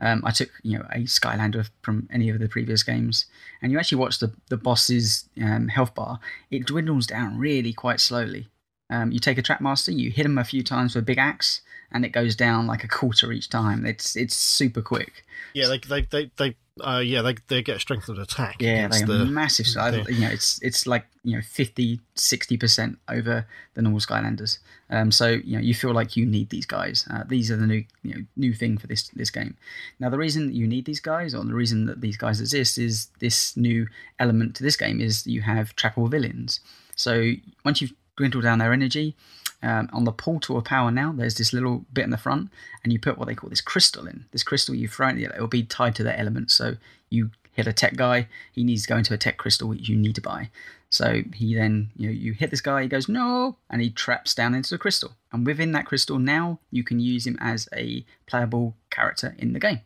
um, 0.00 0.22
I 0.24 0.30
took 0.30 0.50
you 0.62 0.78
know 0.78 0.86
a 0.90 1.00
Skylander 1.00 1.68
from 1.82 2.08
any 2.12 2.28
of 2.30 2.38
the 2.38 2.48
previous 2.48 2.82
games, 2.82 3.26
and 3.62 3.72
you 3.72 3.78
actually 3.78 3.98
watch 3.98 4.18
the 4.18 4.32
the 4.48 4.56
boss's 4.56 5.28
um, 5.42 5.68
health 5.68 5.94
bar. 5.94 6.20
It 6.50 6.66
dwindles 6.66 7.06
down 7.06 7.38
really 7.38 7.72
quite 7.72 8.00
slowly. 8.00 8.48
Um, 8.90 9.12
you 9.12 9.18
take 9.18 9.38
a 9.38 9.42
trap 9.42 9.60
master, 9.60 9.92
you 9.92 10.10
hit 10.10 10.24
him 10.24 10.38
a 10.38 10.44
few 10.44 10.62
times 10.62 10.94
with 10.94 11.02
a 11.02 11.06
big 11.06 11.18
axe, 11.18 11.60
and 11.92 12.04
it 12.04 12.10
goes 12.10 12.34
down 12.34 12.66
like 12.66 12.84
a 12.84 12.88
quarter 12.88 13.32
each 13.32 13.48
time. 13.48 13.84
It's 13.84 14.16
it's 14.16 14.36
super 14.36 14.82
quick. 14.82 15.24
Yeah, 15.52 15.66
like 15.66 15.88
they 15.88 16.02
they, 16.02 16.30
they 16.36 16.56
uh, 16.86 16.98
yeah 16.98 17.22
they 17.22 17.36
they 17.48 17.62
get 17.62 17.80
strength 17.80 18.08
of 18.08 18.18
attack. 18.18 18.56
Yeah, 18.60 18.88
they 18.88 19.02
are 19.02 19.06
the- 19.06 19.24
massive. 19.24 19.66
I- 19.76 19.90
you 20.10 20.20
know, 20.20 20.28
it's 20.28 20.58
it's 20.62 20.86
like 20.86 21.06
you 21.24 21.36
know 21.36 21.42
50, 21.42 22.00
60 22.14 22.56
percent 22.56 22.98
over 23.08 23.46
the 23.74 23.82
normal 23.82 24.00
Skylanders. 24.00 24.58
Um, 24.90 25.10
so 25.10 25.28
you 25.28 25.56
know, 25.56 25.62
you 25.62 25.74
feel 25.74 25.92
like 25.92 26.16
you 26.16 26.24
need 26.24 26.50
these 26.50 26.64
guys. 26.66 27.06
Uh, 27.10 27.24
these 27.28 27.50
are 27.50 27.56
the 27.56 27.66
new 27.66 27.84
you 28.02 28.14
know 28.14 28.20
new 28.36 28.52
thing 28.54 28.78
for 28.78 28.86
this 28.86 29.08
this 29.08 29.30
game. 29.30 29.56
Now, 30.00 30.08
the 30.10 30.18
reason 30.18 30.46
that 30.46 30.54
you 30.54 30.66
need 30.66 30.84
these 30.86 31.00
guys, 31.00 31.34
or 31.34 31.44
the 31.44 31.54
reason 31.54 31.86
that 31.86 32.00
these 32.00 32.16
guys 32.16 32.40
exist, 32.40 32.78
is 32.78 33.08
this 33.20 33.56
new 33.56 33.86
element 34.18 34.56
to 34.56 34.62
this 34.62 34.76
game 34.76 35.00
is 35.00 35.26
you 35.26 35.42
have 35.42 35.74
trappable 35.76 36.10
villains. 36.10 36.60
So 36.96 37.32
once 37.64 37.80
you've 37.80 37.92
dwindled 38.18 38.44
down 38.44 38.58
their 38.58 38.72
energy. 38.74 39.16
Um, 39.62 39.88
on 39.92 40.04
the 40.04 40.12
portal 40.12 40.56
of 40.58 40.64
power 40.64 40.90
now, 40.90 41.12
there's 41.12 41.36
this 41.36 41.52
little 41.52 41.84
bit 41.92 42.04
in 42.04 42.10
the 42.10 42.18
front, 42.18 42.50
and 42.84 42.92
you 42.92 42.98
put 42.98 43.18
what 43.18 43.26
they 43.26 43.34
call 43.34 43.50
this 43.50 43.60
crystal 43.60 44.06
in. 44.06 44.26
This 44.30 44.42
crystal 44.42 44.74
you 44.74 44.86
throw 44.86 45.08
in, 45.08 45.18
it 45.18 45.40
will 45.40 45.48
be 45.48 45.64
tied 45.64 45.94
to 45.96 46.04
their 46.04 46.16
element. 46.16 46.50
So 46.50 46.76
you 47.10 47.30
hit 47.52 47.66
a 47.66 47.72
tech 47.72 47.96
guy, 47.96 48.28
he 48.52 48.62
needs 48.62 48.82
to 48.82 48.88
go 48.88 48.96
into 48.96 49.14
a 49.14 49.18
tech 49.18 49.36
crystal 49.36 49.68
which 49.68 49.88
you 49.88 49.96
need 49.96 50.14
to 50.14 50.20
buy. 50.20 50.50
So 50.90 51.22
he 51.34 51.54
then, 51.54 51.90
you 51.96 52.06
know, 52.06 52.12
you 52.12 52.32
hit 52.32 52.50
this 52.50 52.60
guy, 52.60 52.82
he 52.82 52.88
goes 52.88 53.08
no, 53.08 53.56
and 53.68 53.82
he 53.82 53.90
traps 53.90 54.34
down 54.34 54.54
into 54.54 54.70
the 54.70 54.78
crystal. 54.78 55.16
And 55.32 55.44
within 55.44 55.72
that 55.72 55.86
crystal, 55.86 56.18
now 56.18 56.60
you 56.70 56.84
can 56.84 57.00
use 57.00 57.26
him 57.26 57.36
as 57.40 57.68
a 57.74 58.04
playable 58.26 58.76
character 58.90 59.34
in 59.38 59.52
the 59.54 59.60
game. 59.60 59.80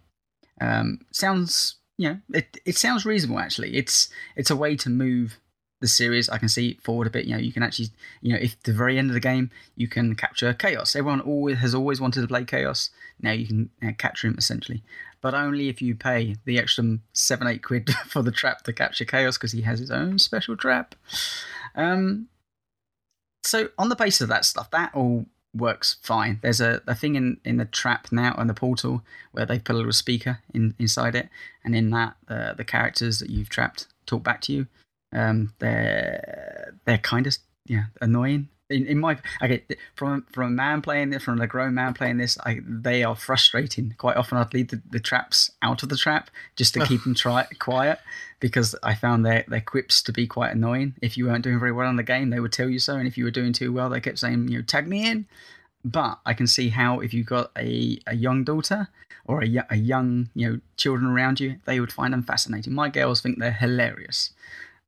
Um, 0.60 1.00
sounds, 1.10 1.76
you 1.96 2.09
know, 2.09 2.18
it 2.34 2.59
it 2.64 2.76
sounds 2.76 3.06
reasonable 3.06 3.40
actually. 3.40 3.74
It's 3.74 4.10
it's 4.36 4.50
a 4.50 4.56
way 4.56 4.76
to 4.76 4.90
move 4.90 5.38
the 5.82 5.88
series. 5.88 6.30
I 6.30 6.38
can 6.38 6.48
see 6.48 6.78
forward 6.82 7.06
a 7.06 7.10
bit. 7.10 7.26
You 7.26 7.32
know, 7.32 7.40
you 7.40 7.52
can 7.52 7.62
actually, 7.62 7.88
you 8.22 8.32
know, 8.32 8.38
if 8.40 8.60
the 8.62 8.72
very 8.72 8.98
end 8.98 9.10
of 9.10 9.14
the 9.14 9.20
game 9.20 9.50
you 9.76 9.88
can 9.88 10.14
capture 10.14 10.54
Chaos. 10.54 10.96
Everyone 10.96 11.20
always 11.20 11.59
has 11.59 11.74
always 11.74 12.00
wanted 12.00 12.22
to 12.22 12.28
play 12.28 12.44
Chaos. 12.44 12.88
Now 13.20 13.32
you 13.32 13.46
can 13.46 13.70
uh, 13.86 13.92
capture 13.98 14.28
him 14.28 14.36
essentially, 14.38 14.82
but 15.20 15.34
only 15.34 15.68
if 15.68 15.82
you 15.82 15.94
pay 15.94 16.36
the 16.46 16.59
extra 16.59 16.98
seven 17.12 17.46
eight 17.46 17.62
quid 17.62 17.90
for 18.06 18.22
the 18.22 18.32
trap 18.32 18.62
to 18.62 18.72
capture 18.72 19.04
Chaos 19.04 19.36
because 19.36 19.52
he 19.52 19.62
has 19.62 19.78
his 19.78 19.90
own 19.90 20.18
special 20.18 20.56
trap. 20.56 20.94
Um, 21.74 22.28
so 23.44 23.68
on 23.76 23.88
the 23.88 23.96
basis 23.96 24.22
of 24.22 24.28
that 24.28 24.44
stuff, 24.44 24.70
that 24.70 24.94
all 24.94 25.26
works 25.54 25.96
fine. 26.02 26.38
There's 26.42 26.60
a, 26.60 26.80
a 26.86 26.94
thing 26.94 27.16
in, 27.16 27.38
in 27.44 27.59
the 27.59 27.64
trap 27.64 28.09
now 28.10 28.34
on 28.38 28.46
the 28.46 28.54
portal 28.54 29.02
where 29.32 29.44
they 29.44 29.59
put 29.59 29.74
a 29.74 29.76
little 29.76 29.92
speaker 29.92 30.38
in 30.54 30.74
inside 30.78 31.14
it, 31.14 31.28
and 31.64 31.74
in 31.74 31.90
that 31.90 32.16
uh, 32.28 32.54
the 32.54 32.64
characters 32.64 33.18
that 33.18 33.30
you've 33.30 33.48
trapped 33.48 33.86
talk 34.06 34.22
back 34.22 34.40
to 34.42 34.52
you. 34.52 34.66
Um, 35.12 35.52
they're 35.59 36.74
they're 36.84 36.98
kind 36.98 37.26
of 37.26 37.36
yeah 37.66 37.84
annoying. 38.01 38.48
In, 38.70 38.86
in 38.86 38.98
my 38.98 39.18
okay 39.43 39.62
from 39.94 40.24
from 40.32 40.47
a 40.47 40.51
man 40.51 40.80
playing 40.80 41.10
this 41.10 41.22
from 41.22 41.39
a 41.43 41.47
grown 41.47 41.74
man 41.74 41.93
playing 41.93 42.16
this 42.16 42.39
I, 42.47 42.60
they 42.66 43.05
are 43.05 43.14
frustrating. 43.14 43.94
Quite 43.98 44.16
often 44.16 44.39
I'd 44.39 44.55
leave 44.55 44.68
the, 44.68 44.80
the 44.89 45.01
traps 45.01 45.51
out 45.60 45.82
of 45.82 45.90
the 45.90 45.97
trap 45.97 46.30
just 46.56 46.72
to 46.74 46.86
keep 46.86 47.05
them 47.05 47.14
try, 47.14 47.47
quiet 47.59 47.98
because 48.40 48.74
I 48.82 48.94
found 48.94 49.26
their 49.26 49.44
their 49.47 49.60
quips 49.60 50.02
to 50.05 50.12
be 50.12 50.26
quite 50.26 50.52
annoying. 50.52 50.94
If 51.02 51.18
you 51.18 51.26
weren't 51.26 51.44
doing 51.44 51.60
very 51.60 51.72
well 51.72 51.90
in 51.90 51.97
the 51.97 52.02
game 52.02 52.30
they 52.30 52.40
would 52.40 52.52
tell 52.52 52.68
you 52.68 52.78
so 52.78 52.97
and 52.97 53.06
if 53.06 53.18
you 53.18 53.24
were 53.24 53.30
doing 53.30 53.52
too 53.52 53.72
well 53.72 53.90
they 53.90 54.01
kept 54.01 54.18
saying 54.18 54.48
you 54.48 54.59
know 54.59 54.62
tag 54.64 54.89
me 54.89 55.06
in. 55.06 55.26
But 55.84 56.20
I 56.24 56.32
can 56.32 56.47
see 56.47 56.70
how 56.70 57.01
if 57.01 57.12
you've 57.12 57.26
got 57.26 57.51
a, 57.59 57.98
a 58.06 58.14
young 58.14 58.44
daughter 58.44 58.89
or 59.26 59.43
a, 59.43 59.66
a 59.68 59.76
young 59.76 60.30
you 60.34 60.48
know 60.51 60.60
children 60.78 61.10
around 61.10 61.40
you 61.40 61.56
they 61.66 61.78
would 61.78 61.93
find 61.93 62.14
them 62.14 62.22
fascinating. 62.22 62.72
My 62.72 62.89
girls 62.89 63.20
think 63.20 63.39
they're 63.39 63.52
hilarious 63.52 64.30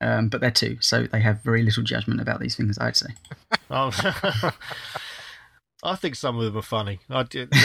um, 0.01 0.29
but 0.29 0.41
they're 0.41 0.51
two, 0.51 0.79
so 0.81 1.05
they 1.05 1.21
have 1.21 1.43
very 1.43 1.63
little 1.63 1.83
judgment 1.83 2.21
about 2.21 2.41
these 2.41 2.57
things. 2.57 2.79
I'd 2.79 2.97
say. 2.97 3.09
Oh, 3.71 3.91
I 5.83 5.97
think 5.97 6.15
some 6.15 6.39
of 6.39 6.45
them 6.45 6.57
are 6.57 6.63
funny. 6.63 7.01
I 7.11 7.25
do- 7.25 7.41
you 7.53 7.61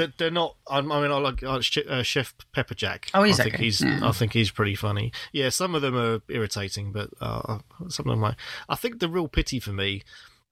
know 0.00 0.06
they're, 0.18 0.30
not. 0.30 0.56
I, 0.70 0.78
I 0.78 0.80
mean, 0.80 1.10
I 1.10 1.18
like 1.18 1.42
uh, 1.42 1.60
Chef 1.60 2.34
Pepperjack. 2.56 3.10
Oh, 3.12 3.22
he's 3.24 3.38
I 3.38 3.42
think 3.44 3.56
okay, 3.56 3.64
he's. 3.64 3.82
yeah. 3.82 4.00
I 4.02 4.12
think 4.12 4.32
he's 4.32 4.50
pretty 4.50 4.74
funny. 4.74 5.12
Yeah, 5.32 5.50
some 5.50 5.74
of 5.74 5.82
them 5.82 5.94
are 5.96 6.22
irritating, 6.28 6.92
but 6.92 7.10
uh, 7.20 7.58
some 7.88 8.06
of 8.06 8.12
them. 8.12 8.20
Like, 8.22 8.36
I 8.70 8.74
think 8.74 9.00
the 9.00 9.08
real 9.08 9.28
pity 9.28 9.60
for 9.60 9.72
me. 9.72 10.02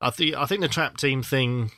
I 0.00 0.10
think. 0.10 0.34
I 0.36 0.44
think 0.44 0.60
the 0.60 0.68
trap 0.68 0.98
team 0.98 1.22
thing. 1.22 1.70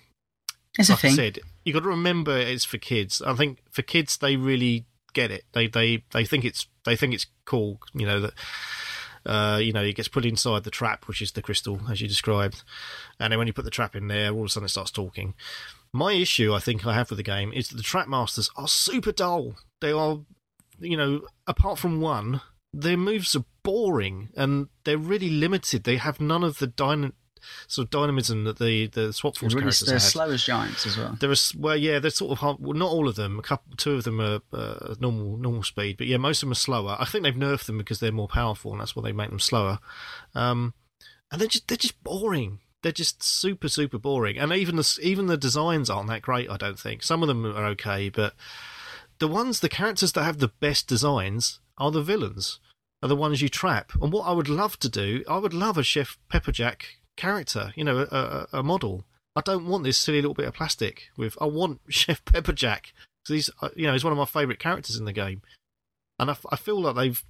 It's 0.77 0.89
a 0.89 0.93
Like 0.93 0.99
I 0.99 1.09
thing. 1.09 1.15
said, 1.17 1.39
you 1.65 1.73
got 1.73 1.83
to 1.85 1.89
remember 1.89 2.37
it's 2.37 2.65
for 2.65 2.79
kids. 2.79 3.23
I 3.23 3.35
think 3.35 3.59
for 3.71 3.83
kids 3.83 4.17
they 4.17 4.37
really 4.37 4.87
get 5.13 5.31
it. 5.31 5.45
They 5.53 5.69
they 5.69 6.03
they 6.13 6.25
think 6.25 6.45
it's 6.45 6.67
they 6.85 6.97
think 6.97 7.15
it's 7.15 7.27
cool. 7.45 7.79
You 7.95 8.07
know 8.07 8.21
that. 8.21 8.33
Uh, 9.27 9.59
you 9.63 9.73
know, 9.73 9.83
it 9.83 9.97
gets 9.97 10.09
put 10.09 10.25
inside 10.25 10.65
the 10.65 10.71
trap, 10.71 11.07
which 11.07 11.23
is 11.23 11.33
the 11.33 11.43
crystal, 11.43 11.81
as 11.91 12.01
you 12.01 12.09
described. 12.09 12.63
And 13.21 13.33
then 13.33 13.39
when 13.39 13.47
you 13.47 13.53
put 13.53 13.65
the 13.65 13.71
trap 13.71 13.97
in 13.97 14.09
there, 14.09 14.31
all 14.31 14.41
of 14.41 14.47
a 14.47 14.49
sudden 14.49 14.67
it 14.67 14.71
starts 14.71 14.91
talking. 14.91 15.35
My 15.93 16.13
issue, 16.13 16.55
I 16.55 16.59
think, 16.59 16.87
I 16.87 16.95
have 16.95 17.11
with 17.11 17.17
the 17.17 17.23
game 17.23 17.53
is 17.53 17.69
that 17.69 17.77
the 17.77 17.83
trap 17.83 18.09
masters 18.09 18.51
are 18.57 18.69
super 18.69 19.13
dull. 19.13 19.57
They 19.81 19.93
are, 19.93 20.21
you 20.79 20.97
know, 20.97 21.23
apart 21.47 21.79
from 21.79 22.01
one, 22.01 22.41
their 22.73 22.97
moves 22.97 23.35
are 23.35 23.45
boring 23.63 24.29
and 24.37 24.69
they're 24.85 24.99
really 24.99 25.31
limited. 25.31 25.85
They 25.85 25.97
have 25.97 26.21
none 26.21 26.45
of 26.45 26.59
the 26.59 26.67
dyna- 26.67 27.13
sort 27.67 27.87
of 27.87 27.91
dynamism 27.91 28.45
that 28.45 28.59
the 28.59 28.87
the 28.89 29.13
swap 29.13 29.37
force 29.37 29.55
Really, 29.55 29.65
characters 29.65 29.89
they're 29.89 29.99
slow 29.99 30.31
as 30.31 30.45
giants 30.45 30.87
as 30.87 30.97
well. 30.97 31.17
There 31.21 31.31
is 31.31 31.55
well, 31.57 31.77
yeah, 31.77 31.99
they're 31.99 32.11
sort 32.11 32.33
of 32.33 32.39
hard, 32.39 32.59
well, 32.61 32.75
not 32.75 32.91
all 32.91 33.09
of 33.09 33.17
them. 33.17 33.39
A 33.39 33.43
couple, 33.43 33.77
two 33.77 33.95
of 33.95 34.05
them 34.05 34.21
are 34.21 34.41
uh, 34.53 34.95
normal 35.01 35.37
normal 35.37 35.63
speed, 35.63 35.97
but 35.97 36.07
yeah, 36.07 36.17
most 36.17 36.39
of 36.39 36.47
them 36.47 36.53
are 36.53 36.57
slower. 36.57 36.97
I 36.99 37.05
think 37.05 37.25
they've 37.25 37.35
nerfed 37.35 37.67
them 37.67 37.79
because 37.79 38.01
they're 38.01 38.13
more 38.13 38.29
powerful, 38.29 38.73
and 38.73 38.81
that's 38.81 38.95
why 38.95 39.03
they 39.03 39.13
make 39.13 39.31
them 39.31 39.41
slower. 39.41 39.79
Um, 40.35 40.75
and 41.31 41.41
they're 41.41 41.49
just 41.49 41.69
they're 41.69 41.77
just 41.77 42.03
boring. 42.03 42.61
They're 42.83 42.93
just 42.93 43.23
super 43.23 43.69
super 43.69 43.99
boring, 43.99 44.39
and 44.39 44.53
even 44.53 44.77
the 44.77 44.99
even 45.03 45.27
the 45.27 45.37
designs 45.37 45.91
aren't 45.91 46.09
that 46.09 46.23
great. 46.23 46.51
I 46.51 46.57
don't 46.57 46.79
think 46.79 47.03
some 47.03 47.23
of 47.23 47.29
them 47.29 47.45
are 47.45 47.67
okay, 47.67 48.09
but 48.09 48.35
the 49.19 49.29
ones 49.29 49.61
the 49.61 49.69
characters 49.69 50.13
that 50.13 50.25
have 50.25 50.39
the 50.39 50.53
best 50.61 50.87
designs 50.87 51.61
are 51.77 51.91
the 51.91 52.03
villains, 52.03 52.61
are 53.03 53.09
the 53.09 53.17
ones 53.17 53.43
you 53.43 53.49
trap. 53.49 53.93
And 54.01 54.13
what 54.13 54.27
I 54.27 54.33
would 54.33 54.49
love 54.49 54.79
to 54.81 54.89
do, 54.89 55.25
I 55.29 55.39
would 55.39 55.55
love 55.55 55.77
a 55.77 55.83
Chef 55.83 56.19
Pepperjack 56.33 56.98
character, 57.19 57.73
you 57.77 57.85
know, 57.85 58.07
a, 58.11 58.47
a, 58.59 58.63
model. 58.63 59.05
I 59.37 59.43
don't 59.43 59.67
want 59.67 59.85
this 59.85 59.99
silly 59.99 60.23
little 60.23 60.35
bit 60.35 60.47
of 60.47 60.55
plastic 60.55 61.11
with. 61.17 61.37
I 61.41 61.45
want 61.45 61.81
Chef 61.89 62.25
Pepperjack 62.25 62.93
because 63.23 63.35
he's, 63.35 63.51
uh, 63.61 63.69
you 63.77 63.87
know, 63.87 63.93
he's 63.93 64.05
one 64.05 64.13
of 64.13 64.19
my 64.19 64.25
favourite 64.25 64.59
characters 64.59 64.97
in 64.97 65.05
the 65.05 65.13
game, 65.13 65.43
and 66.19 66.31
I 66.31 66.57
feel 66.57 66.81
like 66.81 66.97
they've. 66.97 67.23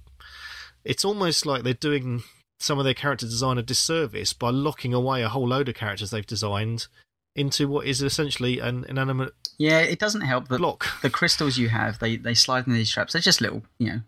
It's 0.85 1.03
almost 1.03 1.45
like 1.45 1.63
they're 1.63 1.73
doing 1.73 2.23
some 2.59 2.79
of 2.79 2.85
their 2.85 2.93
character 2.93 3.25
design 3.25 3.57
a 3.57 3.61
disservice 3.61 4.31
by 4.31 4.49
locking 4.49 4.93
away 4.93 5.21
a 5.23 5.29
whole 5.29 5.47
load 5.47 5.67
of 5.67 5.75
characters 5.75 6.11
they've 6.11 6.25
designed 6.25 6.87
into 7.35 7.67
what 7.67 7.85
is 7.85 8.01
essentially 8.01 8.59
an 8.59 8.85
inanimate 8.89 9.33
Yeah, 9.57 9.79
it 9.79 9.99
doesn't 9.99 10.21
help 10.21 10.47
that 10.49 10.57
block. 10.57 10.87
the 11.01 11.09
crystals 11.09 11.57
you 11.57 11.69
have 11.69 11.99
they 11.99 12.17
they 12.17 12.33
slide 12.33 12.67
in 12.67 12.73
these 12.73 12.91
traps. 12.91 13.13
They're 13.13 13.21
just 13.21 13.39
little, 13.41 13.63
you 13.77 13.87
know, 13.87 14.01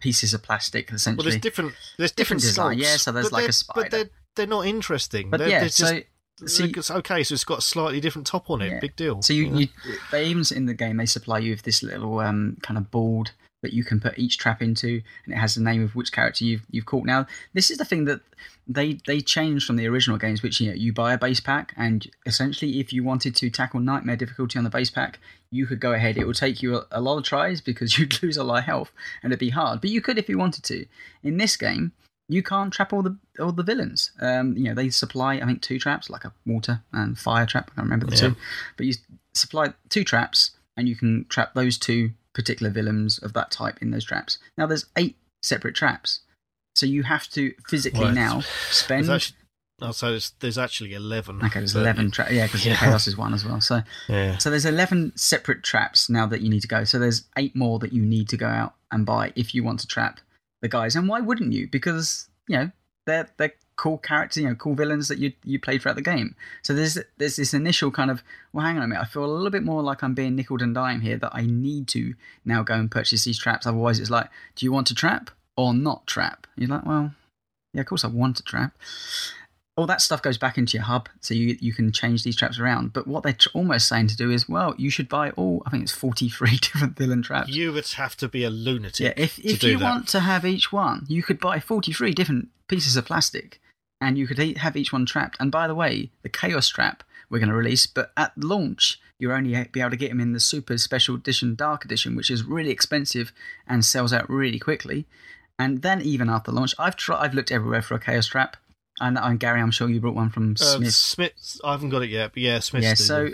pieces 0.00 0.34
of 0.34 0.42
plastic 0.42 0.90
Well, 0.90 0.96
essentially. 0.96 1.30
there's 1.30 1.40
different. 1.40 1.72
There's 1.98 2.12
Different 2.12 2.42
different, 2.42 2.42
design, 2.42 2.76
sculpts, 2.76 2.82
yeah, 2.82 2.96
so 2.96 3.12
there's 3.12 3.32
like 3.32 3.48
a 3.48 3.52
spider. 3.52 3.80
But 3.82 3.90
they're 3.90 4.10
they're 4.36 4.46
not 4.46 4.66
interesting. 4.66 5.30
but 5.30 5.38
they're, 5.38 5.48
yeah, 5.48 5.60
they're 5.60 5.68
just, 5.68 5.78
so 5.78 6.00
so 6.46 6.64
you- 6.64 6.72
it's 6.76 6.90
okay. 6.90 7.22
So 7.22 7.34
it's 7.34 7.44
got 7.44 7.58
a 7.58 7.62
slightly 7.62 8.00
different 8.00 8.26
top 8.26 8.50
on 8.50 8.62
it. 8.62 8.70
Yeah. 8.70 8.80
Big 8.80 8.96
deal. 8.96 9.22
So 9.22 9.32
you, 9.32 9.50
know? 9.50 9.58
you 9.58 9.68
they 10.10 10.26
even 10.26 10.44
in 10.54 10.66
the 10.66 10.74
game 10.74 10.96
they 10.96 11.06
supply 11.06 11.38
you 11.38 11.52
with 11.52 11.62
this 11.62 11.82
little 11.82 12.18
um, 12.20 12.56
kind 12.62 12.78
of 12.78 12.90
board 12.90 13.32
that 13.62 13.74
you 13.74 13.84
can 13.84 14.00
put 14.00 14.18
each 14.18 14.38
trap 14.38 14.62
into, 14.62 15.02
and 15.24 15.34
it 15.34 15.36
has 15.36 15.54
the 15.54 15.60
name 15.62 15.84
of 15.84 15.94
which 15.94 16.12
character 16.12 16.44
you've 16.44 16.62
you've 16.70 16.86
caught. 16.86 17.04
Now 17.04 17.26
this 17.52 17.70
is 17.70 17.78
the 17.78 17.84
thing 17.84 18.06
that 18.06 18.20
they 18.66 18.98
they 19.06 19.20
changed 19.20 19.66
from 19.66 19.76
the 19.76 19.86
original 19.86 20.16
games, 20.16 20.42
which 20.42 20.60
you 20.60 20.70
know 20.70 20.74
you 20.74 20.92
buy 20.92 21.12
a 21.12 21.18
base 21.18 21.40
pack, 21.40 21.74
and 21.76 22.06
essentially 22.26 22.80
if 22.80 22.92
you 22.92 23.04
wanted 23.04 23.36
to 23.36 23.50
tackle 23.50 23.80
nightmare 23.80 24.16
difficulty 24.16 24.58
on 24.58 24.64
the 24.64 24.70
base 24.70 24.90
pack, 24.90 25.18
you 25.50 25.66
could 25.66 25.80
go 25.80 25.92
ahead. 25.92 26.16
It 26.16 26.26
would 26.26 26.36
take 26.36 26.62
you 26.62 26.76
a, 26.76 26.86
a 26.92 27.00
lot 27.00 27.18
of 27.18 27.24
tries 27.24 27.60
because 27.60 27.98
you'd 27.98 28.22
lose 28.22 28.36
a 28.36 28.44
lot 28.44 28.60
of 28.60 28.64
health 28.64 28.92
and 29.22 29.30
it'd 29.32 29.40
be 29.40 29.50
hard, 29.50 29.80
but 29.80 29.90
you 29.90 30.00
could 30.00 30.18
if 30.18 30.28
you 30.28 30.38
wanted 30.38 30.64
to. 30.64 30.86
In 31.22 31.36
this 31.36 31.56
game. 31.56 31.92
You 32.30 32.42
can't 32.42 32.72
trap 32.72 32.92
all 32.92 33.02
the 33.02 33.16
all 33.40 33.52
the 33.52 33.62
villains. 33.62 34.12
Um, 34.20 34.56
you 34.56 34.64
know 34.64 34.74
they 34.74 34.88
supply, 34.90 35.34
I 35.34 35.44
think, 35.46 35.62
two 35.62 35.78
traps, 35.78 36.08
like 36.08 36.24
a 36.24 36.32
water 36.46 36.82
and 36.92 37.18
fire 37.18 37.46
trap. 37.46 37.70
I 37.72 37.74
can't 37.74 37.86
remember 37.86 38.06
the 38.06 38.12
Yeah. 38.16 38.28
two, 38.30 38.36
but 38.76 38.86
you 38.86 38.94
supply 39.34 39.74
two 39.88 40.04
traps 40.04 40.52
and 40.76 40.88
you 40.88 40.96
can 40.96 41.26
trap 41.28 41.54
those 41.54 41.76
two 41.78 42.12
particular 42.32 42.70
villains 42.70 43.18
of 43.18 43.32
that 43.32 43.50
type 43.50 43.78
in 43.82 43.90
those 43.90 44.04
traps. 44.04 44.38
Now 44.56 44.66
there's 44.66 44.86
eight 44.96 45.16
separate 45.42 45.74
traps, 45.74 46.20
so 46.76 46.86
you 46.86 47.02
have 47.02 47.28
to 47.30 47.52
physically 47.68 48.04
Right. 48.06 48.14
now 48.14 48.34
There's 48.34 48.46
spend. 48.70 49.10
actually, 49.10 49.36
oh, 49.82 49.90
so 49.92 50.10
there's, 50.10 50.32
there's 50.40 50.58
actually 50.58 50.94
eleven. 50.94 51.42
okay, 51.44 51.58
there's 51.60 51.72
but- 51.74 51.80
eleven 51.80 52.10
traps. 52.12 52.30
Yeah, 52.32 52.46
because 52.46 52.64
Yeah. 52.64 52.76
chaos 52.76 53.06
is 53.08 53.16
one 53.16 53.34
as 53.34 53.44
well. 53.44 53.60
So 53.60 53.82
Yeah. 54.08 54.38
so 54.38 54.50
there's 54.50 54.64
eleven 54.66 55.12
separate 55.16 55.62
traps 55.64 56.08
now 56.08 56.26
that 56.26 56.40
you 56.42 56.48
need 56.48 56.60
to 56.62 56.68
go. 56.68 56.84
So 56.84 56.98
there's 57.00 57.24
eight 57.36 57.56
more 57.56 57.78
that 57.80 57.92
you 57.92 58.02
need 58.02 58.28
to 58.28 58.36
go 58.36 58.46
out 58.46 58.74
and 58.92 59.04
buy 59.04 59.32
if 59.34 59.54
you 59.54 59.64
want 59.64 59.80
to 59.80 59.86
trap 59.88 60.20
the 60.60 60.68
guys. 60.68 60.96
And 60.96 61.08
why 61.08 61.20
wouldn't 61.20 61.52
you? 61.52 61.68
Because 61.68 62.28
you 62.48 62.56
know 62.56 62.70
they're 63.06 63.28
they're 63.36 63.54
cool 63.76 63.96
characters, 63.96 64.42
you 64.42 64.48
know, 64.48 64.54
cool 64.54 64.74
villains 64.74 65.08
that 65.08 65.18
you 65.18 65.32
you 65.42 65.58
played 65.58 65.80
throughout 65.80 65.96
the 65.96 66.02
game. 66.02 66.34
So 66.62 66.74
there's 66.74 66.98
there's 67.16 67.36
this 67.36 67.54
initial 67.54 67.90
kind 67.90 68.10
of 68.10 68.22
well, 68.52 68.64
hang 68.64 68.76
on 68.76 68.82
a 68.82 68.86
minute, 68.86 69.02
I 69.02 69.06
feel 69.06 69.24
a 69.24 69.26
little 69.26 69.50
bit 69.50 69.62
more 69.62 69.82
like 69.82 70.02
I'm 70.02 70.14
being 70.14 70.36
nickled 70.36 70.62
and 70.62 70.74
dime 70.74 71.00
here 71.00 71.16
that 71.16 71.34
I 71.34 71.46
need 71.46 71.88
to 71.88 72.14
now 72.44 72.62
go 72.62 72.74
and 72.74 72.90
purchase 72.90 73.24
these 73.24 73.38
traps. 73.38 73.66
Otherwise, 73.66 73.98
it's 73.98 74.10
like, 74.10 74.28
do 74.54 74.66
you 74.66 74.72
want 74.72 74.86
to 74.88 74.94
trap 74.94 75.30
or 75.56 75.72
not 75.72 76.06
trap? 76.06 76.46
You're 76.56 76.68
like, 76.68 76.84
well, 76.84 77.14
yeah, 77.72 77.80
of 77.80 77.86
course 77.86 78.04
I 78.04 78.08
want 78.08 78.36
to 78.36 78.42
trap 78.42 78.76
all 79.80 79.86
that 79.86 80.02
stuff 80.02 80.20
goes 80.20 80.36
back 80.36 80.58
into 80.58 80.76
your 80.76 80.84
hub, 80.84 81.08
so 81.20 81.32
you 81.32 81.56
you 81.58 81.72
can 81.72 81.90
change 81.90 82.22
these 82.22 82.36
traps 82.36 82.58
around. 82.58 82.92
But 82.92 83.06
what 83.06 83.22
they're 83.22 83.36
almost 83.54 83.88
saying 83.88 84.08
to 84.08 84.16
do 84.16 84.30
is, 84.30 84.48
well, 84.48 84.74
you 84.76 84.90
should 84.90 85.08
buy 85.08 85.30
all. 85.30 85.62
I 85.64 85.70
think 85.70 85.82
it's 85.82 85.92
forty 85.92 86.28
three 86.28 86.56
different 86.62 86.98
villain 86.98 87.22
traps. 87.22 87.48
You 87.48 87.72
would 87.72 87.86
have 87.88 88.16
to 88.18 88.28
be 88.28 88.44
a 88.44 88.50
lunatic. 88.50 89.00
Yeah, 89.00 89.14
if 89.16 89.38
if 89.38 89.62
you 89.62 89.78
that. 89.78 89.84
want 89.84 90.08
to 90.08 90.20
have 90.20 90.44
each 90.44 90.70
one, 90.70 91.06
you 91.08 91.22
could 91.22 91.40
buy 91.40 91.60
forty 91.60 91.92
three 91.92 92.12
different 92.12 92.48
pieces 92.68 92.96
of 92.96 93.06
plastic, 93.06 93.60
and 94.00 94.18
you 94.18 94.26
could 94.26 94.38
have 94.58 94.76
each 94.76 94.92
one 94.92 95.06
trapped. 95.06 95.38
And 95.40 95.50
by 95.50 95.66
the 95.66 95.74
way, 95.74 96.10
the 96.22 96.28
Chaos 96.28 96.68
trap 96.68 97.02
we're 97.30 97.38
going 97.38 97.48
to 97.48 97.54
release, 97.54 97.86
but 97.86 98.12
at 98.16 98.36
launch 98.36 99.00
you 99.18 99.32
only 99.32 99.50
be 99.72 99.80
able 99.80 99.90
to 99.90 99.96
get 99.96 100.10
them 100.10 100.20
in 100.20 100.32
the 100.32 100.40
Super 100.40 100.76
Special 100.78 101.14
Edition 101.14 101.54
Dark 101.54 101.84
Edition, 101.84 102.16
which 102.16 102.30
is 102.30 102.44
really 102.44 102.70
expensive 102.70 103.32
and 103.66 103.84
sells 103.84 104.12
out 104.12 104.28
really 104.28 104.58
quickly. 104.58 105.06
And 105.58 105.82
then 105.82 106.00
even 106.02 106.28
after 106.28 106.50
launch, 106.50 106.74
I've 106.78 106.96
tried, 106.96 107.18
I've 107.18 107.34
looked 107.34 107.52
everywhere 107.52 107.82
for 107.82 107.94
a 107.94 108.00
Chaos 108.00 108.26
trap. 108.26 108.56
And, 109.00 109.18
and 109.18 109.40
Gary, 109.40 109.60
I'm 109.60 109.70
sure 109.70 109.88
you 109.88 110.00
brought 110.00 110.14
one 110.14 110.30
from 110.30 110.56
Smith. 110.56 110.88
Uh, 110.88 110.90
Smith, 110.90 111.60
I 111.64 111.72
haven't 111.72 111.88
got 111.88 112.02
it 112.02 112.10
yet, 112.10 112.32
but 112.34 112.42
yeah, 112.42 112.58
Smith. 112.58 112.82
Yeah, 112.82 112.94
so 112.94 113.30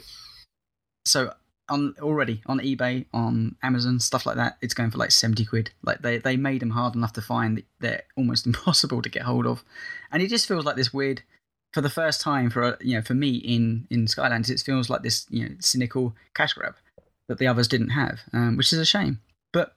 so 1.04 1.32
on 1.68 1.94
already 2.00 2.42
on 2.46 2.60
eBay, 2.60 3.06
on 3.12 3.56
Amazon, 3.62 3.98
stuff 3.98 4.26
like 4.26 4.36
that, 4.36 4.58
it's 4.62 4.74
going 4.74 4.90
for 4.90 4.98
like 4.98 5.10
seventy 5.10 5.44
quid. 5.44 5.70
Like 5.82 6.02
they 6.02 6.18
they 6.18 6.36
made 6.36 6.62
them 6.62 6.70
hard 6.70 6.94
enough 6.94 7.12
to 7.14 7.22
find; 7.22 7.62
they're 7.80 8.04
almost 8.16 8.46
impossible 8.46 9.02
to 9.02 9.08
get 9.08 9.22
hold 9.22 9.46
of, 9.46 9.64
and 10.12 10.22
it 10.22 10.28
just 10.30 10.46
feels 10.46 10.64
like 10.64 10.76
this 10.76 10.92
weird. 10.92 11.22
For 11.74 11.80
the 11.82 11.90
first 11.90 12.22
time, 12.22 12.48
for 12.48 12.78
you 12.80 12.94
know, 12.94 13.02
for 13.02 13.14
me 13.14 13.36
in 13.36 13.86
in 13.90 14.06
Skylanders, 14.06 14.50
it 14.50 14.60
feels 14.60 14.88
like 14.88 15.02
this 15.02 15.26
you 15.28 15.48
know 15.48 15.54
cynical 15.60 16.14
cash 16.34 16.52
grab 16.54 16.76
that 17.28 17.38
the 17.38 17.48
others 17.48 17.68
didn't 17.68 17.90
have, 17.90 18.20
um, 18.32 18.56
which 18.56 18.72
is 18.72 18.78
a 18.78 18.86
shame. 18.86 19.20
But 19.52 19.74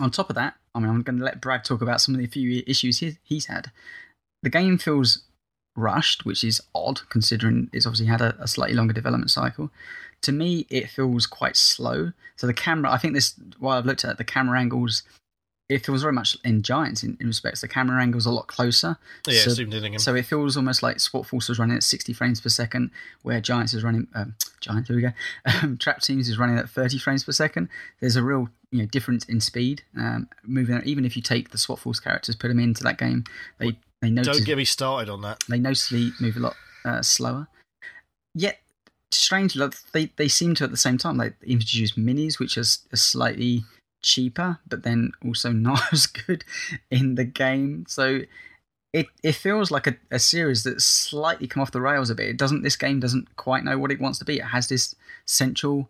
on 0.00 0.10
top 0.10 0.30
of 0.30 0.36
that, 0.36 0.54
I 0.74 0.80
mean, 0.80 0.88
I'm 0.88 1.02
going 1.02 1.18
to 1.18 1.24
let 1.24 1.40
Brad 1.40 1.64
talk 1.64 1.82
about 1.82 2.00
some 2.00 2.14
of 2.14 2.20
the 2.20 2.26
few 2.26 2.62
issues 2.66 2.98
he's, 2.98 3.18
he's 3.22 3.46
had 3.46 3.70
the 4.42 4.50
game 4.50 4.78
feels 4.78 5.22
rushed, 5.76 6.24
which 6.24 6.44
is 6.44 6.60
odd 6.74 7.00
considering 7.08 7.70
it's 7.72 7.86
obviously 7.86 8.06
had 8.06 8.20
a, 8.20 8.36
a, 8.40 8.48
slightly 8.48 8.76
longer 8.76 8.92
development 8.92 9.30
cycle. 9.30 9.70
To 10.22 10.32
me, 10.32 10.66
it 10.68 10.90
feels 10.90 11.26
quite 11.26 11.56
slow. 11.56 12.12
So 12.36 12.46
the 12.46 12.54
camera, 12.54 12.90
I 12.90 12.98
think 12.98 13.14
this, 13.14 13.34
while 13.58 13.78
I've 13.78 13.86
looked 13.86 14.04
at 14.04 14.12
it, 14.12 14.18
the 14.18 14.24
camera 14.24 14.60
angles, 14.60 15.02
it 15.68 15.84
feels 15.84 16.02
very 16.02 16.12
much 16.12 16.36
in 16.44 16.62
Giants 16.62 17.02
in, 17.02 17.16
in 17.18 17.26
respects. 17.26 17.62
The 17.62 17.68
camera 17.68 18.00
angle's 18.00 18.26
a 18.26 18.30
lot 18.30 18.46
closer. 18.46 18.98
Yeah, 19.26 19.40
so, 19.40 19.50
zoomed 19.50 19.72
in 19.74 19.84
again. 19.84 19.98
So 19.98 20.14
it 20.14 20.26
feels 20.26 20.56
almost 20.56 20.82
like 20.82 21.00
Swap 21.00 21.24
Force 21.24 21.48
was 21.48 21.58
running 21.58 21.76
at 21.76 21.82
60 21.82 22.12
frames 22.12 22.40
per 22.40 22.50
second, 22.50 22.90
where 23.22 23.40
Giants 23.40 23.72
is 23.72 23.82
running, 23.82 24.06
um, 24.14 24.34
Giants, 24.60 24.88
here 24.88 24.96
we 24.96 25.02
go, 25.02 25.12
um, 25.62 25.78
Trap 25.78 26.02
Teams 26.02 26.28
is 26.28 26.38
running 26.38 26.58
at 26.58 26.68
30 26.68 26.98
frames 26.98 27.24
per 27.24 27.32
second. 27.32 27.68
There's 28.00 28.16
a 28.16 28.22
real 28.22 28.48
you 28.70 28.80
know 28.80 28.86
difference 28.86 29.24
in 29.24 29.40
speed. 29.40 29.82
Um, 29.96 30.28
moving 30.44 30.80
even 30.84 31.04
if 31.04 31.16
you 31.16 31.22
take 31.22 31.50
the 31.50 31.58
Swap 31.58 31.78
Force 31.78 32.00
characters, 32.00 32.36
put 32.36 32.48
them 32.48 32.60
into 32.60 32.82
that 32.84 32.98
game, 32.98 33.24
they 33.58 33.78
they 34.02 34.10
notice, 34.10 34.36
Don't 34.36 34.46
get 34.46 34.58
me 34.58 34.64
started 34.64 35.10
on 35.10 35.22
that. 35.22 35.42
They 35.48 35.58
noticeably 35.58 36.10
move 36.20 36.36
a 36.36 36.40
lot 36.40 36.56
uh, 36.84 37.02
slower. 37.02 37.46
Yet, 38.34 38.58
strangely, 39.12 39.66
they, 39.92 40.06
they 40.16 40.28
seem 40.28 40.54
to 40.56 40.64
at 40.64 40.72
the 40.72 40.76
same 40.76 40.98
time 40.98 41.16
like 41.16 41.34
introduce 41.42 41.92
minis, 41.92 42.38
which 42.38 42.58
are, 42.58 42.62
are 42.92 42.96
slightly 42.96 43.62
cheaper, 44.02 44.58
but 44.68 44.82
then 44.82 45.12
also 45.24 45.52
not 45.52 45.80
as 45.92 46.06
good 46.06 46.44
in 46.90 47.14
the 47.14 47.24
game. 47.24 47.86
So 47.88 48.22
it 48.92 49.06
it 49.22 49.36
feels 49.36 49.70
like 49.70 49.86
a, 49.86 49.96
a 50.10 50.18
series 50.18 50.64
that's 50.64 50.84
slightly 50.84 51.46
come 51.46 51.62
off 51.62 51.70
the 51.70 51.80
rails 51.80 52.10
a 52.10 52.14
bit. 52.16 52.28
It 52.28 52.36
doesn't. 52.36 52.62
This 52.62 52.76
game 52.76 52.98
doesn't 52.98 53.36
quite 53.36 53.64
know 53.64 53.78
what 53.78 53.92
it 53.92 54.00
wants 54.00 54.18
to 54.18 54.24
be. 54.24 54.38
It 54.38 54.46
has 54.46 54.68
this 54.68 54.96
central 55.26 55.88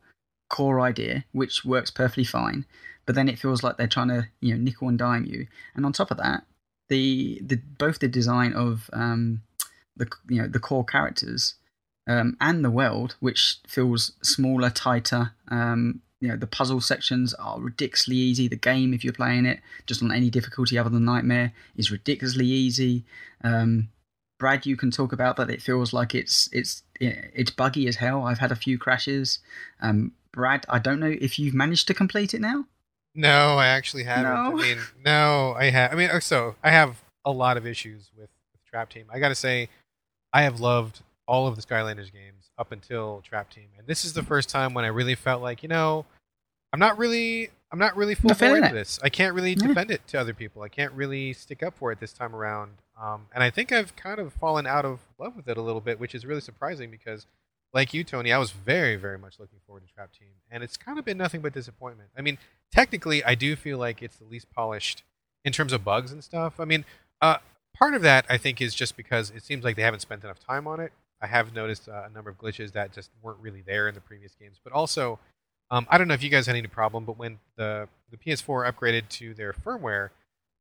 core 0.51 0.81
idea 0.81 1.25
which 1.33 1.65
works 1.65 1.91
perfectly 1.91 2.25
fine, 2.25 2.67
but 3.07 3.15
then 3.15 3.27
it 3.27 3.39
feels 3.39 3.63
like 3.63 3.79
they're 3.79 3.87
trying 3.87 4.09
to 4.09 4.29
you 4.41 4.55
know 4.55 4.61
nickel 4.61 4.89
and 4.89 4.99
dime 4.99 5.25
you. 5.25 5.47
And 5.75 5.87
on 5.87 5.95
top 5.95 6.11
of 6.11 6.19
that, 6.19 6.45
the 6.93 7.41
the 7.43 7.57
both 7.79 8.01
the 8.01 8.09
design 8.09 8.53
of 8.53 8.91
um, 8.93 9.41
the 9.97 10.07
you 10.29 10.43
know 10.43 10.49
the 10.49 10.61
core 10.61 10.85
characters 10.85 11.55
um, 12.07 12.37
and 12.39 12.63
the 12.63 12.71
world, 12.71 13.17
which 13.19 13.57
feels 13.67 14.13
smaller, 14.23 14.69
tighter. 14.69 15.33
Um, 15.49 16.03
you 16.21 16.29
know 16.29 16.37
the 16.37 16.47
puzzle 16.47 16.83
sections 16.83 17.33
are 17.35 17.59
ridiculously 17.59 18.17
easy. 18.17 18.47
The 18.47 18.57
game, 18.57 18.93
if 18.93 19.05
you're 19.05 19.15
playing 19.15 19.47
it 19.47 19.61
just 19.87 20.03
on 20.03 20.13
any 20.13 20.29
difficulty 20.29 20.77
other 20.77 20.91
than 20.91 21.07
Nightmare, 21.07 21.55
is 21.77 21.91
ridiculously 21.91 22.47
easy. 22.47 23.05
Um, 23.43 23.89
Brad, 24.39 24.67
you 24.67 24.77
can 24.77 24.91
talk 24.91 25.15
about 25.15 25.37
that. 25.37 25.49
It 25.49 25.63
feels 25.63 25.95
like 25.95 26.15
it's 26.15 26.51
it's 26.53 26.83
it's 27.01 27.51
buggy 27.51 27.89
as 27.89 27.97
hell. 27.97 28.25
I've 28.25 28.39
had 28.39 28.53
a 28.53 28.57
few 28.67 28.77
crashes. 28.77 29.39
Um, 29.81 30.13
Brad, 30.31 30.67
I 30.69 30.79
don't 30.79 31.01
know 31.01 31.15
if 31.21 31.39
you've 31.39 31.55
managed 31.55 31.87
to 31.89 31.95
complete 31.95 32.35
it 32.35 32.43
now. 32.43 32.67
No, 33.15 33.59
I 33.59 33.69
actually 33.69 34.05
haven't. 34.05 34.25
No. 34.25 34.59
I 34.59 34.63
mean, 34.63 34.79
no, 35.05 35.55
I 35.57 35.71
have. 35.71 35.93
I 35.93 35.97
mean, 35.97 36.21
so 36.21 36.57
I 36.63 36.71
have 36.71 37.03
a 37.25 37.31
lot 37.31 37.57
of 37.57 37.67
issues 37.67 38.11
with, 38.17 38.31
with 38.53 38.65
Trap 38.65 38.91
Team. 38.91 39.07
I 39.13 39.19
got 39.19 39.29
to 39.29 39.35
say, 39.35 39.69
I 40.33 40.43
have 40.43 40.61
loved 40.61 41.03
all 41.27 41.47
of 41.47 41.57
the 41.57 41.63
Skylanders 41.63 42.13
games 42.13 42.51
up 42.59 42.73
until 42.73 43.23
Trap 43.23 43.51
Team, 43.51 43.69
and 43.79 43.87
this 43.87 44.05
is 44.05 44.15
the 44.15 44.23
first 44.23 44.49
time 44.49 44.75
when 44.75 44.85
I 44.85 44.89
really 44.89 45.15
felt 45.15 45.43
like, 45.43 45.63
you 45.63 45.69
know, 45.69 46.07
I'm 46.73 46.81
not 46.81 46.97
really, 46.97 47.51
I'm 47.71 47.79
not 47.79 47.97
really 47.97 48.15
full 48.15 48.35
for 48.35 48.57
into 48.57 48.73
this. 48.73 48.99
I 49.03 49.11
can't 49.11 49.35
really 49.35 49.53
yeah. 49.53 49.67
defend 49.67 49.91
it 49.91 50.07
to 50.09 50.19
other 50.19 50.33
people. 50.33 50.63
I 50.63 50.69
can't 50.69 50.93
really 50.93 51.35
stick 51.35 51.63
up 51.63 51.77
for 51.77 51.93
it 51.93 52.01
this 52.01 52.13
time 52.13 52.35
around. 52.35 52.73
Um, 53.01 53.27
and 53.35 53.43
I 53.43 53.51
think 53.51 53.73
I've 53.73 53.95
kind 53.95 54.19
of 54.19 54.33
fallen 54.35 54.67
out 54.67 54.85
of 54.85 55.01
love 55.19 55.37
with 55.37 55.49
it 55.49 55.59
a 55.59 55.63
little 55.63 55.81
bit, 55.81 56.01
which 56.01 56.15
is 56.15 56.25
really 56.25 56.41
surprising 56.41 56.91
because 56.91 57.27
like 57.75 57.95
you, 57.95 58.05
Tony, 58.05 58.33
I 58.33 58.39
was 58.39 58.51
very, 58.51 58.97
very 58.97 59.19
much 59.19 59.39
looking 59.39 59.59
forward 59.67 59.87
to 59.87 59.95
Trap 59.95 60.13
Team, 60.13 60.29
and 60.51 60.63
it's 60.63 60.77
kind 60.77 60.99
of 60.99 61.05
been 61.05 61.19
nothing 61.19 61.41
but 61.41 61.53
disappointment. 61.53 62.11
I 62.17 62.23
mean, 62.23 62.39
technically, 62.73 63.23
I 63.25 63.35
do 63.35 63.55
feel 63.55 63.79
like 63.79 64.03
it's 64.03 64.17
the 64.17 64.25
least 64.25 64.51
polished 64.51 65.05
in 65.45 65.53
terms 65.53 65.73
of 65.73 65.85
bugs 65.85 66.13
and 66.13 66.25
stuff. 66.25 66.59
I 66.59 66.65
mean, 66.65 66.85
uh, 67.21 67.37
part 67.77 67.95
of 67.95 68.03
that 68.03 68.27
I 68.29 68.39
think 68.39 68.61
is 68.61 68.75
just 68.75 68.97
because 68.97 69.31
it 69.31 69.45
seems 69.45 69.65
like 69.65 69.77
they 69.77 69.83
haven't 69.83 70.01
spent 70.01 70.25
enough 70.25 70.39
time 70.41 70.67
on 70.67 70.81
it. 70.81 70.93
I 71.21 71.27
have 71.27 71.55
noticed 71.55 71.89
uh, 71.89 72.03
a 72.09 72.11
number 72.11 72.31
of 72.31 72.39
glitches 72.39 72.73
that 72.73 72.93
just 72.93 73.11
weren't 73.23 73.39
really 73.41 73.63
there 73.63 73.89
in 73.89 73.95
the 73.95 74.01
previous 74.01 74.35
games, 74.35 74.59
but 74.63 74.73
also, 74.73 75.21
um, 75.71 75.87
I 75.89 75.97
don't 75.97 76.09
know 76.09 76.15
if 76.15 76.23
you 76.23 76.31
guys 76.31 76.47
had 76.47 76.57
any 76.57 76.67
problem, 76.67 77.05
but 77.05 77.17
when 77.17 77.39
the 77.57 77.89
the 78.11 78.17
PS4 78.17 78.71
upgraded 78.71 79.09
to 79.11 79.33
their 79.33 79.53
firmware, 79.53 80.11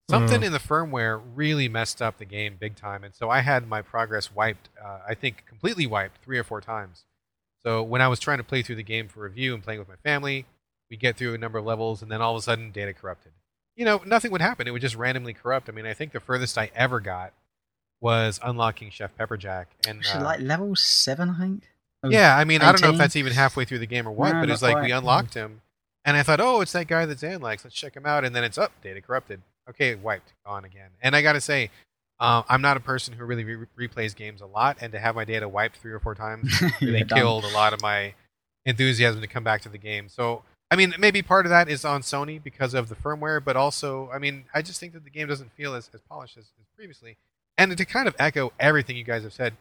something 0.10 0.42
mm. 0.42 0.46
in 0.46 0.52
the 0.52 0.60
firmware 0.60 1.22
really 1.36 1.68
messed 1.68 2.02
up 2.02 2.18
the 2.18 2.26
game 2.26 2.58
big 2.60 2.76
time, 2.76 3.04
and 3.04 3.16
so 3.16 3.30
I 3.30 3.40
had 3.40 3.68
my 3.68 3.82
progress 3.82 4.34
wiped. 4.34 4.70
Uh, 4.82 5.00
I 5.08 5.16
think 5.16 5.44
completely 5.48 5.88
wiped 5.88 6.24
three 6.24 6.38
or 6.38 6.44
four 6.44 6.62
times. 6.62 7.06
So 7.64 7.84
when 7.84 8.02
I 8.02 8.08
was 8.08 8.20
trying 8.20 8.38
to 8.38 8.44
play 8.44 8.62
through 8.62 8.78
the 8.78 8.84
game 8.84 9.08
for 9.08 9.22
review 9.22 9.54
and 9.54 9.64
playing 9.64 9.80
with 9.80 9.90
my 9.90 9.96
family, 10.04 10.46
we 10.92 10.98
get 10.98 11.16
through 11.16 11.34
a 11.34 11.38
number 11.38 11.58
of 11.58 11.66
levels, 11.66 12.04
and 12.04 12.12
then 12.12 12.22
all 12.22 12.36
of 12.36 12.40
a 12.40 12.44
sudden, 12.44 12.70
data 12.70 12.94
corrupted. 12.94 13.32
You 13.76 13.86
know, 13.86 14.02
nothing 14.06 14.32
would 14.32 14.42
happen; 14.42 14.68
it 14.68 14.72
would 14.72 14.82
just 14.82 14.96
randomly 14.96 15.34
corrupt. 15.34 15.70
I 15.70 15.72
mean, 15.72 15.88
I 15.88 15.94
think 15.94 16.12
the 16.12 16.20
furthest 16.20 16.58
I 16.58 16.70
ever 16.76 17.00
got 17.00 17.34
was 18.02 18.40
unlocking 18.44 18.92
Chef 18.92 19.18
Pepperjack, 19.18 19.68
and 19.88 20.04
uh, 20.14 20.22
like 20.22 20.42
level 20.42 20.76
seven, 20.76 21.30
I 21.30 21.40
think. 21.40 21.64
Yeah, 22.04 22.36
I 22.36 22.44
mean, 22.44 22.58
18? 22.58 22.68
I 22.68 22.72
don't 22.72 22.82
know 22.82 22.92
if 22.92 22.98
that's 22.98 23.16
even 23.16 23.32
halfway 23.32 23.64
through 23.64 23.80
the 23.80 23.86
game 23.86 24.08
or 24.08 24.12
what, 24.12 24.34
no, 24.34 24.42
but 24.42 24.50
it's 24.50 24.62
like 24.62 24.74
quite. 24.74 24.86
we 24.86 24.92
unlocked 24.92 25.34
him, 25.34 25.62
and 26.04 26.18
I 26.18 26.24
thought, 26.24 26.42
oh, 26.42 26.62
it's 26.62 26.74
that 26.74 26.88
guy 26.88 27.06
that 27.06 27.20
Zan 27.20 27.42
likes. 27.42 27.64
Let's 27.64 27.76
check 27.76 27.96
him 27.96 28.06
out, 28.06 28.26
and 28.26 28.36
then 28.36 28.44
it's 28.44 28.58
up, 28.58 28.74
data 28.84 29.02
corrupted. 29.02 29.42
Okay, 29.70 29.96
wiped, 29.96 30.34
gone 30.46 30.66
again. 30.66 30.90
And 31.02 31.16
I 31.16 31.22
got 31.22 31.34
to 31.34 31.42
say, 31.42 31.70
uh, 32.20 32.42
I'm 32.50 32.62
not 32.62 32.76
a 32.76 32.80
person 32.80 33.14
who 33.14 33.24
really 33.24 33.44
re- 33.44 33.88
replays 33.88 34.16
games 34.16 34.42
a 34.42 34.46
lot, 34.48 34.78
and 34.82 34.92
to 34.92 35.00
have 35.00 35.16
my 35.16 35.24
data 35.24 35.48
wiped 35.48 35.78
three 35.78 35.92
or 35.92 36.00
four 36.00 36.16
times 36.16 36.62
really 36.82 37.06
killed 37.06 37.46
a 37.46 37.54
lot 37.54 37.72
of 37.72 37.82
my 37.82 38.16
enthusiasm 38.66 39.22
to 39.22 39.28
come 39.28 39.44
back 39.44 39.62
to 39.62 39.70
the 39.70 39.78
game. 39.78 40.10
So, 40.10 40.44
I 40.72 40.76
mean, 40.76 40.96
maybe 40.98 41.22
part 41.22 41.46
of 41.46 41.50
that 41.50 41.70
is 41.70 41.86
on 41.86 42.02
Sony 42.02 42.42
because 42.42 42.74
of 42.74 42.90
the 42.90 42.96
firmware, 42.96 43.44
but 43.44 43.56
also, 43.56 44.10
I 44.12 44.18
mean, 44.18 44.46
I 44.54 44.62
just 44.62 44.80
think 44.80 44.94
that 44.94 45.04
the 45.04 45.10
game 45.10 45.28
doesn't 45.28 45.52
feel 45.52 45.76
as, 45.76 45.90
as 45.94 46.02
polished 46.02 46.38
as, 46.38 46.46
as 46.46 46.68
previously. 46.76 47.18
And 47.58 47.76
to 47.78 47.86
kind 47.86 48.08
of 48.08 48.16
echo 48.18 48.54
everything 48.60 48.96
you 48.96 49.04
guys 49.04 49.24
have 49.24 49.34
said, 49.34 49.54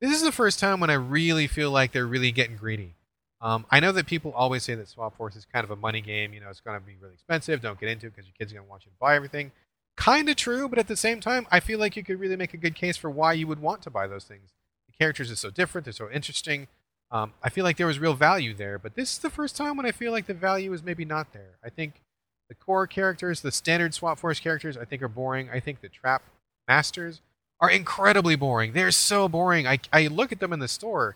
this 0.00 0.10
is 0.10 0.22
the 0.22 0.32
first 0.32 0.58
time 0.58 0.80
when 0.80 0.90
I 0.90 0.94
really 0.94 1.46
feel 1.46 1.70
like 1.70 1.92
they're 1.92 2.06
really 2.06 2.32
getting 2.32 2.56
greedy. 2.56 2.94
Um, 3.40 3.66
I 3.70 3.78
know 3.78 3.92
that 3.92 4.06
people 4.06 4.32
always 4.32 4.62
say 4.62 4.74
that 4.74 4.88
Swap 4.88 5.16
Force 5.16 5.36
is 5.36 5.44
kind 5.44 5.64
of 5.64 5.70
a 5.70 5.76
money 5.76 6.00
game. 6.00 6.32
You 6.32 6.40
know, 6.40 6.48
it's 6.48 6.60
going 6.60 6.80
to 6.80 6.84
be 6.84 6.96
really 6.98 7.12
expensive. 7.12 7.60
Don't 7.60 7.78
get 7.78 7.90
into 7.90 8.06
it 8.06 8.16
because 8.16 8.26
your 8.26 8.34
kids 8.38 8.50
are 8.50 8.56
going 8.56 8.66
to 8.66 8.70
want 8.70 8.86
you 8.86 8.90
to 8.90 8.98
buy 8.98 9.14
everything 9.14 9.52
kind 9.96 10.28
of 10.28 10.36
true, 10.36 10.68
but 10.68 10.78
at 10.78 10.88
the 10.88 10.96
same 10.96 11.20
time, 11.20 11.46
I 11.50 11.60
feel 11.60 11.78
like 11.78 11.96
you 11.96 12.04
could 12.04 12.20
really 12.20 12.36
make 12.36 12.54
a 12.54 12.58
good 12.58 12.74
case 12.74 12.96
for 12.96 13.10
why 13.10 13.32
you 13.32 13.46
would 13.46 13.60
want 13.60 13.82
to 13.82 13.90
buy 13.90 14.06
those 14.06 14.24
things. 14.24 14.50
The 14.86 14.96
characters 14.96 15.30
are 15.30 15.36
so 15.36 15.50
different, 15.50 15.84
they're 15.84 15.92
so 15.92 16.10
interesting. 16.10 16.68
Um, 17.14 17.32
I 17.44 17.48
feel 17.48 17.62
like 17.62 17.76
there 17.76 17.86
was 17.86 18.00
real 18.00 18.14
value 18.14 18.54
there, 18.54 18.76
but 18.76 18.96
this 18.96 19.12
is 19.12 19.18
the 19.18 19.30
first 19.30 19.56
time 19.56 19.76
when 19.76 19.86
I 19.86 19.92
feel 19.92 20.10
like 20.10 20.26
the 20.26 20.34
value 20.34 20.72
is 20.72 20.82
maybe 20.82 21.04
not 21.04 21.32
there. 21.32 21.58
I 21.64 21.70
think 21.70 22.02
the 22.48 22.56
core 22.56 22.88
characters, 22.88 23.40
the 23.40 23.52
standard 23.52 23.94
Swap 23.94 24.18
Force 24.18 24.40
characters, 24.40 24.76
I 24.76 24.84
think 24.84 25.00
are 25.00 25.08
boring. 25.08 25.48
I 25.48 25.60
think 25.60 25.80
the 25.80 25.88
Trap 25.88 26.24
Masters 26.66 27.20
are 27.60 27.70
incredibly 27.70 28.34
boring. 28.34 28.72
They're 28.72 28.90
so 28.90 29.28
boring. 29.28 29.64
I, 29.64 29.78
I 29.92 30.08
look 30.08 30.32
at 30.32 30.40
them 30.40 30.52
in 30.52 30.58
the 30.58 30.66
store. 30.66 31.14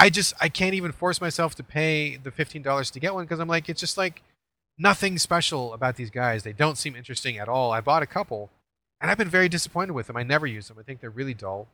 I 0.00 0.10
just 0.10 0.34
I 0.40 0.48
can't 0.48 0.74
even 0.74 0.90
force 0.90 1.20
myself 1.20 1.54
to 1.54 1.62
pay 1.62 2.16
the 2.16 2.32
fifteen 2.32 2.62
dollars 2.62 2.90
to 2.90 3.00
get 3.00 3.14
one 3.14 3.24
because 3.24 3.38
I'm 3.38 3.48
like 3.48 3.68
it's 3.68 3.80
just 3.80 3.96
like 3.96 4.22
nothing 4.76 5.16
special 5.16 5.72
about 5.74 5.94
these 5.94 6.10
guys. 6.10 6.42
They 6.42 6.52
don't 6.52 6.76
seem 6.76 6.96
interesting 6.96 7.38
at 7.38 7.48
all. 7.48 7.70
I 7.70 7.80
bought 7.80 8.02
a 8.02 8.06
couple, 8.06 8.50
and 9.00 9.12
I've 9.12 9.16
been 9.16 9.30
very 9.30 9.48
disappointed 9.48 9.92
with 9.92 10.08
them. 10.08 10.16
I 10.16 10.24
never 10.24 10.46
use 10.46 10.66
them. 10.66 10.76
I 10.78 10.82
think 10.82 11.00
they're 11.00 11.08
really 11.08 11.34
dull, 11.34 11.68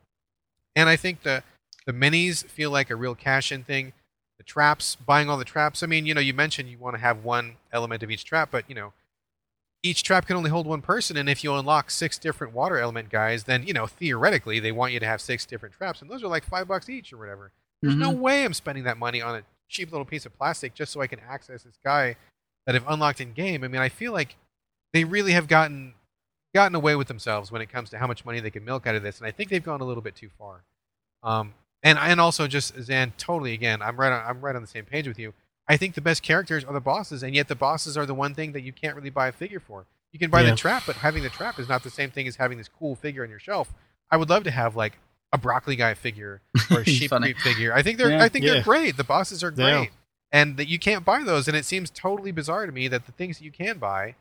and 0.76 0.90
I 0.90 0.96
think 0.96 1.22
the 1.22 1.42
the 1.86 1.92
minis 1.92 2.44
feel 2.46 2.70
like 2.70 2.90
a 2.90 2.96
real 2.96 3.14
cash-in 3.14 3.64
thing. 3.64 3.92
The 4.38 4.44
traps, 4.44 4.96
buying 4.96 5.28
all 5.28 5.36
the 5.38 5.44
traps. 5.44 5.82
I 5.82 5.86
mean, 5.86 6.06
you 6.06 6.14
know, 6.14 6.20
you 6.20 6.34
mentioned 6.34 6.68
you 6.68 6.78
want 6.78 6.96
to 6.96 7.00
have 7.00 7.24
one 7.24 7.56
element 7.72 8.02
of 8.02 8.10
each 8.10 8.24
trap, 8.24 8.50
but 8.50 8.64
you 8.68 8.74
know, 8.74 8.92
each 9.82 10.02
trap 10.04 10.26
can 10.26 10.36
only 10.36 10.50
hold 10.50 10.66
one 10.66 10.80
person, 10.82 11.16
and 11.16 11.28
if 11.28 11.42
you 11.42 11.52
unlock 11.54 11.90
six 11.90 12.16
different 12.18 12.52
water 12.52 12.78
element 12.78 13.10
guys, 13.10 13.44
then 13.44 13.66
you 13.66 13.72
know 13.72 13.86
theoretically 13.86 14.60
they 14.60 14.70
want 14.70 14.92
you 14.92 15.00
to 15.00 15.06
have 15.06 15.20
six 15.20 15.44
different 15.44 15.74
traps, 15.74 16.00
and 16.00 16.10
those 16.10 16.22
are 16.22 16.28
like 16.28 16.44
five 16.44 16.68
bucks 16.68 16.88
each 16.88 17.12
or 17.12 17.16
whatever. 17.18 17.50
There's 17.82 17.96
no 17.96 18.12
Mhm. 18.12 18.18
way 18.20 18.44
I'm 18.44 18.54
spending 18.54 18.84
that 18.84 18.96
money 18.96 19.20
on 19.20 19.34
a 19.36 19.42
cheap 19.68 19.90
little 19.90 20.04
piece 20.04 20.24
of 20.24 20.36
plastic 20.38 20.74
just 20.74 20.92
so 20.92 21.00
I 21.00 21.08
can 21.08 21.18
access 21.20 21.64
this 21.64 21.78
guy 21.82 22.16
that 22.66 22.76
I've 22.76 22.86
unlocked 22.86 23.20
in 23.20 23.32
game. 23.32 23.64
I 23.64 23.68
mean, 23.68 23.80
I 23.80 23.88
feel 23.88 24.12
like 24.12 24.36
they 24.92 25.02
really 25.02 25.32
have 25.32 25.48
gotten 25.48 25.94
gotten 26.54 26.76
away 26.76 26.94
with 26.94 27.08
themselves 27.08 27.50
when 27.50 27.62
it 27.62 27.66
comes 27.70 27.90
to 27.90 27.98
how 27.98 28.06
much 28.06 28.24
money 28.24 28.38
they 28.38 28.50
can 28.50 28.64
milk 28.64 28.86
out 28.86 28.94
of 28.94 29.02
this, 29.02 29.18
and 29.18 29.26
I 29.26 29.32
think 29.32 29.50
they've 29.50 29.64
gone 29.64 29.80
a 29.80 29.84
little 29.84 30.02
bit 30.02 30.14
too 30.14 30.30
far. 30.38 30.62
Um, 31.24 31.54
and 31.82 31.98
and 31.98 32.20
also 32.20 32.46
just 32.46 32.74
Zan, 32.82 33.12
totally 33.18 33.52
again, 33.52 33.82
I'm 33.82 33.96
right 33.96 34.12
on, 34.12 34.22
I'm 34.26 34.40
right 34.40 34.54
on 34.56 34.62
the 34.62 34.68
same 34.68 34.84
page 34.84 35.06
with 35.08 35.18
you. 35.18 35.32
I 35.68 35.76
think 35.76 35.94
the 35.94 36.00
best 36.00 36.22
characters 36.22 36.64
are 36.64 36.72
the 36.72 36.80
bosses, 36.80 37.22
and 37.22 37.34
yet 37.34 37.48
the 37.48 37.54
bosses 37.54 37.96
are 37.96 38.04
the 38.06 38.14
one 38.14 38.34
thing 38.34 38.52
that 38.52 38.62
you 38.62 38.72
can't 38.72 38.96
really 38.96 39.10
buy 39.10 39.28
a 39.28 39.32
figure 39.32 39.60
for. 39.60 39.86
You 40.12 40.18
can 40.18 40.30
buy 40.30 40.42
Yeah. 40.42 40.50
the 40.50 40.56
trap, 40.56 40.82
but 40.86 40.96
having 40.96 41.22
the 41.22 41.28
trap 41.30 41.58
is 41.58 41.68
not 41.68 41.82
the 41.84 41.90
same 41.90 42.10
thing 42.10 42.26
as 42.28 42.36
having 42.36 42.58
this 42.58 42.68
cool 42.68 42.94
figure 42.96 43.22
on 43.22 43.30
your 43.30 43.38
shelf. 43.38 43.72
I 44.10 44.16
would 44.16 44.28
love 44.28 44.44
to 44.44 44.50
have 44.50 44.76
like 44.76 44.98
a 45.32 45.38
broccoli 45.38 45.76
guy 45.76 45.94
figure 45.94 46.42
or 46.70 46.80
a 46.80 46.84
sheep. 46.88 47.10
Creep 47.10 47.38
figure. 47.38 47.72
I 47.72 47.82
think 47.82 47.96
they're 47.98 48.10
Yeah. 48.10 48.22
I 48.22 48.28
think 48.28 48.44
Yeah. 48.44 48.54
they're 48.54 48.62
great. 48.62 48.96
The 48.96 49.04
bosses 49.04 49.42
are. 49.42 49.50
great, 49.50 49.90
and 50.30 50.56
that 50.58 50.68
you 50.68 50.78
can't 50.78 51.04
buy 51.04 51.22
those. 51.22 51.48
And 51.48 51.56
it 51.56 51.64
seems 51.64 51.90
totally 51.90 52.32
bizarre 52.32 52.66
to 52.66 52.72
me 52.72 52.88
that 52.88 53.06
the 53.06 53.12
things 53.12 53.38
that 53.38 53.44
you 53.44 53.52
can 53.52 53.78
buy 53.78 54.16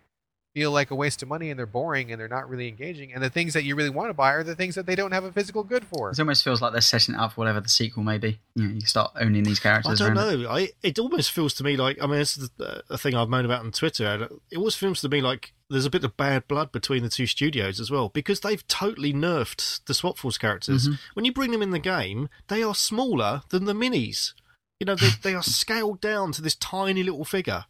feel 0.53 0.72
like 0.72 0.91
a 0.91 0.95
waste 0.95 1.23
of 1.23 1.30
money 1.30 1.49
and 1.49 1.57
they're 1.57 1.65
boring 1.65 2.11
and 2.11 2.19
they're 2.19 2.28
not 2.28 2.49
really 2.49 2.68
engaging. 2.68 3.14
And 3.14 3.23
the 3.23 3.30
things 3.30 3.53
that 3.53 3.64
you 3.64 3.76
really 3.76 3.90
want 3.90 4.10
to 4.10 4.14
buy 4.14 4.34
are 4.34 4.44
the 4.44 4.56
things 4.56 4.76
that 4.76 4.86
they 4.86 4.95
don't 4.95 5.14
have 5.14 5.23
a 5.23 5.32
physical 5.32 5.64
good 5.64 5.86
for. 5.86 6.10
It 6.10 6.19
almost 6.19 6.44
feels 6.44 6.61
like 6.61 6.73
they're 6.73 6.82
setting 6.82 7.15
it 7.15 7.19
up 7.19 7.38
whatever 7.38 7.61
the 7.61 7.69
sequel 7.69 8.03
may 8.03 8.18
be. 8.18 8.40
You 8.56 8.68
know, 8.68 8.73
you 8.73 8.82
start 8.82 9.11
owning 9.19 9.44
these 9.44 9.60
characters. 9.61 10.02
I 10.02 10.07
don't 10.10 10.18
around 10.18 10.34
it. 10.34 10.44
know. 10.44 10.49
I 10.49 10.69
it 10.84 10.99
almost 10.99 11.32
feels 11.32 11.53
to 11.56 11.64
me 11.64 11.78
like 11.78 11.98
I 12.02 12.06
mean, 12.07 12.18
this 12.19 12.38
is 12.38 12.49
the, 12.57 12.84
a 12.90 12.98
thing 12.98 13.15
I've 13.15 13.30
moaned 13.30 13.45
about 13.45 13.64
on 13.64 13.72
Twitter. 13.72 14.06
and 14.06 14.23
It 14.52 14.57
always 14.57 14.76
feels 14.76 14.99
to 15.02 15.10
me 15.10 15.22
like 15.22 15.53
there's 15.69 15.86
a 15.86 15.90
bit 15.90 16.03
of 16.03 16.18
bad 16.18 16.49
blood 16.49 16.73
between 16.73 17.02
the 17.03 17.10
two 17.10 17.28
studios 17.28 17.80
as 17.80 17.90
well 17.90 18.10
because 18.10 18.41
they've 18.41 18.68
totally 18.68 19.14
nerfed 19.14 19.86
the 19.86 19.94
Swap 19.94 20.18
Force 20.18 20.38
characters. 20.38 20.90
Mhm. 20.90 20.99
When 21.14 21.23
you 21.23 21.32
bring 21.32 21.52
them 21.52 21.61
in 21.61 21.72
the 21.72 21.80
game, 21.80 22.28
they 22.49 22.61
are 22.61 22.76
smaller 22.76 23.44
than 23.49 23.64
the 23.64 23.73
minis. 23.73 24.34
You 24.82 24.86
know, 24.86 24.95
they 24.95 25.11
they 25.22 25.34
are 25.34 25.44
scaled 25.61 26.02
down 26.02 26.34
to 26.34 26.41
this 26.41 26.56
tiny 26.56 27.03
little 27.03 27.23
figure, 27.23 27.65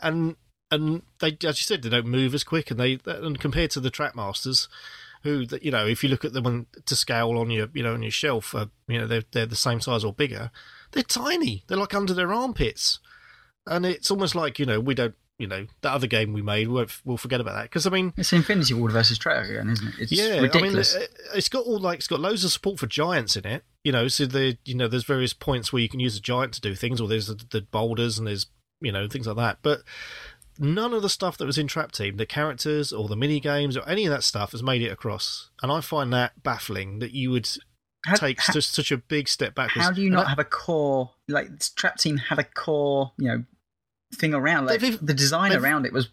and 0.00 0.36
and 0.72 1.02
they, 1.20 1.36
as 1.46 1.60
you 1.60 1.64
said, 1.64 1.82
they 1.82 1.88
don't 1.88 2.06
move 2.06 2.34
as 2.34 2.42
quick, 2.42 2.70
and 2.70 2.80
they 2.80 2.98
and 3.06 3.38
compared 3.38 3.70
to 3.72 3.80
the 3.80 3.90
Trap 3.90 4.16
Masters, 4.16 4.68
who 5.22 5.44
you 5.60 5.70
know, 5.70 5.86
if 5.86 6.02
you 6.02 6.08
look 6.08 6.24
at 6.24 6.32
them 6.32 6.46
on, 6.46 6.66
to 6.86 6.96
scale 6.96 7.38
on 7.38 7.50
your 7.50 7.68
you 7.74 7.82
know 7.82 7.94
on 7.94 8.02
your 8.02 8.10
shelf, 8.10 8.54
uh, 8.54 8.66
you 8.88 8.98
know 8.98 9.06
they're 9.06 9.22
they're 9.32 9.46
the 9.46 9.54
same 9.56 9.80
size 9.80 10.02
or 10.04 10.12
bigger. 10.12 10.50
They're 10.92 11.02
tiny. 11.04 11.64
They're 11.68 11.78
like 11.78 11.94
under 11.94 12.14
their 12.14 12.32
armpits, 12.32 12.98
and 13.66 13.86
it's 13.86 14.10
almost 14.10 14.34
like 14.34 14.58
you 14.58 14.66
know 14.66 14.80
we 14.80 14.94
don't 14.94 15.14
you 15.38 15.46
know 15.46 15.66
that 15.80 15.92
other 15.92 16.06
game 16.06 16.32
we 16.32 16.42
made 16.42 16.68
we 16.68 16.74
won't, 16.74 17.00
we'll 17.04 17.16
forget 17.16 17.40
about 17.40 17.54
that 17.54 17.62
because 17.64 17.86
I 17.86 17.90
mean 17.90 18.12
It's 18.16 18.32
Infinity 18.32 18.74
Ward 18.74 18.92
versus 18.92 19.18
Treyarch 19.18 19.48
again, 19.50 19.70
isn't 19.70 19.88
it? 19.88 19.94
It's 19.98 20.12
yeah, 20.12 20.38
ridiculous. 20.40 20.94
I 20.94 20.98
mean, 20.98 21.04
it- 21.08 21.18
it's 21.34 21.48
got 21.48 21.64
all 21.64 21.78
like 21.80 21.98
it's 21.98 22.06
got 22.06 22.20
loads 22.20 22.44
of 22.44 22.52
support 22.52 22.78
for 22.78 22.86
giants 22.86 23.36
in 23.36 23.46
it. 23.46 23.64
You 23.82 23.90
know, 23.92 24.08
so 24.08 24.26
the 24.26 24.58
you 24.64 24.74
know 24.74 24.86
there's 24.88 25.04
various 25.04 25.32
points 25.32 25.72
where 25.72 25.80
you 25.82 25.88
can 25.88 25.98
use 26.00 26.16
a 26.16 26.20
giant 26.20 26.52
to 26.54 26.60
do 26.60 26.74
things, 26.74 27.00
or 27.00 27.08
there's 27.08 27.26
the, 27.28 27.42
the 27.50 27.62
boulders 27.62 28.18
and 28.18 28.26
there's 28.28 28.46
you 28.82 28.92
know 28.92 29.08
things 29.08 29.26
like 29.26 29.36
that. 29.36 29.58
But 29.62 29.80
none 30.62 30.94
of 30.94 31.02
the 31.02 31.08
stuff 31.08 31.36
that 31.38 31.44
was 31.46 31.58
in 31.58 31.66
Trap 31.66 31.92
Team, 31.92 32.16
the 32.16 32.24
characters 32.26 32.92
or 32.92 33.08
the 33.08 33.16
mini 33.16 33.40
games 33.40 33.76
or 33.76 33.86
any 33.88 34.06
of 34.06 34.12
that 34.12 34.22
stuff, 34.24 34.52
has 34.52 34.62
made 34.62 34.80
it 34.82 34.90
across. 34.92 35.50
And 35.62 35.70
I 35.70 35.80
find 35.80 36.12
that 36.12 36.42
baffling 36.42 37.00
that 37.00 37.12
you 37.12 37.30
would 37.32 37.48
How- 38.06 38.14
take 38.14 38.40
how- 38.40 38.52
just 38.52 38.72
such 38.72 38.90
a 38.92 38.96
big 38.96 39.28
step 39.28 39.54
backwards. 39.54 39.84
How 39.86 39.92
do 39.92 40.00
you 40.00 40.08
not 40.10 40.22
that- 40.24 40.28
have 40.30 40.38
a 40.38 40.44
core 40.44 41.14
like 41.28 41.48
Trap 41.76 41.98
Team 41.98 42.16
had 42.16 42.38
a 42.38 42.44
core, 42.44 43.12
you 43.18 43.28
know, 43.28 43.44
thing 44.14 44.32
around? 44.34 44.66
Like 44.66 44.80
the 44.80 45.14
design 45.14 45.52
around 45.52 45.84
it 45.86 45.92
was 45.92 46.08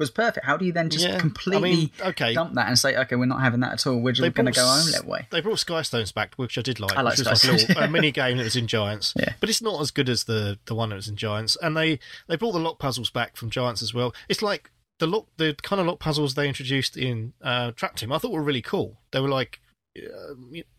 was 0.00 0.10
perfect. 0.10 0.44
How 0.44 0.56
do 0.56 0.64
you 0.64 0.72
then 0.72 0.90
just 0.90 1.06
Yeah, 1.06 1.18
completely 1.20 1.70
I 1.70 1.74
mean, 1.76 1.90
okay, 2.00 2.34
dump 2.34 2.54
that 2.54 2.66
and 2.66 2.76
say, 2.76 2.96
okay, 2.96 3.14
we're 3.14 3.26
not 3.26 3.40
having 3.40 3.60
that 3.60 3.74
at 3.74 3.86
all. 3.86 4.00
We're 4.00 4.10
just 4.12 4.34
going 4.34 4.46
to 4.46 4.52
go 4.52 4.66
own 4.66 4.86
little 4.86 5.08
way. 5.08 5.28
They 5.30 5.40
brought 5.40 5.58
Skystones 5.58 6.12
back, 6.12 6.34
which 6.34 6.58
I 6.58 6.62
did 6.62 6.80
like. 6.80 6.96
I 6.96 7.02
like 7.02 7.16
which 7.18 7.28
was 7.28 7.44
like 7.44 7.52
a, 7.52 7.56
little, 7.56 7.82
a 7.84 7.88
mini 7.88 8.10
game 8.22 8.38
that 8.38 8.44
was 8.44 8.56
in 8.56 8.66
Giants. 8.66 9.14
Yeah. 9.16 9.34
But 9.38 9.48
it's 9.48 9.62
not 9.62 9.80
as 9.80 9.92
good 9.92 10.08
as 10.08 10.24
the, 10.24 10.58
the 10.64 10.74
one 10.74 10.88
that 10.88 10.96
was 10.96 11.06
in 11.06 11.14
Giants. 11.16 11.56
And 11.62 11.76
they, 11.76 12.00
they 12.26 12.36
brought 12.36 12.52
the 12.52 12.58
lock 12.58 12.80
puzzles 12.80 13.10
back 13.10 13.36
from 13.36 13.50
Giants 13.50 13.82
as 13.82 13.94
well. 13.94 14.12
It's 14.28 14.42
like 14.42 14.70
the 14.98 15.06
lock 15.06 15.26
the 15.36 15.54
kind 15.62 15.80
of 15.80 15.86
lock 15.86 15.98
puzzles 15.98 16.34
they 16.34 16.48
introduced 16.48 16.96
in 16.96 17.32
uh, 17.42 17.70
Trap 17.72 17.96
Team. 17.96 18.12
I 18.12 18.18
thought 18.18 18.32
were 18.32 18.42
really 18.42 18.62
cool. 18.62 18.98
They 19.12 19.20
were 19.20 19.28
like 19.28 19.60
uh, 19.98 20.34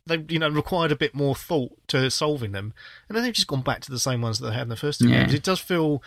they 0.07 0.23
you 0.30 0.39
know 0.39 0.49
required 0.49 0.91
a 0.91 0.95
bit 0.95 1.14
more 1.14 1.35
thought 1.35 1.72
to 1.88 2.10
solving 2.11 2.52
them, 2.53 2.73
and 3.10 3.15
then 3.18 3.23
they've 3.23 3.34
just 3.34 3.48
gone 3.48 3.61
back 3.61 3.81
to 3.81 3.91
the 3.91 3.99
same 3.99 4.22
ones 4.22 4.39
that 4.39 4.48
they 4.48 4.53
had 4.53 4.64
in 4.64 4.69
the 4.69 4.76
first 4.76 4.99
two 4.99 5.10
Yeah. 5.10 5.22
games. 5.22 5.34
It 5.34 5.43
does 5.43 5.60
feel 5.60 6.02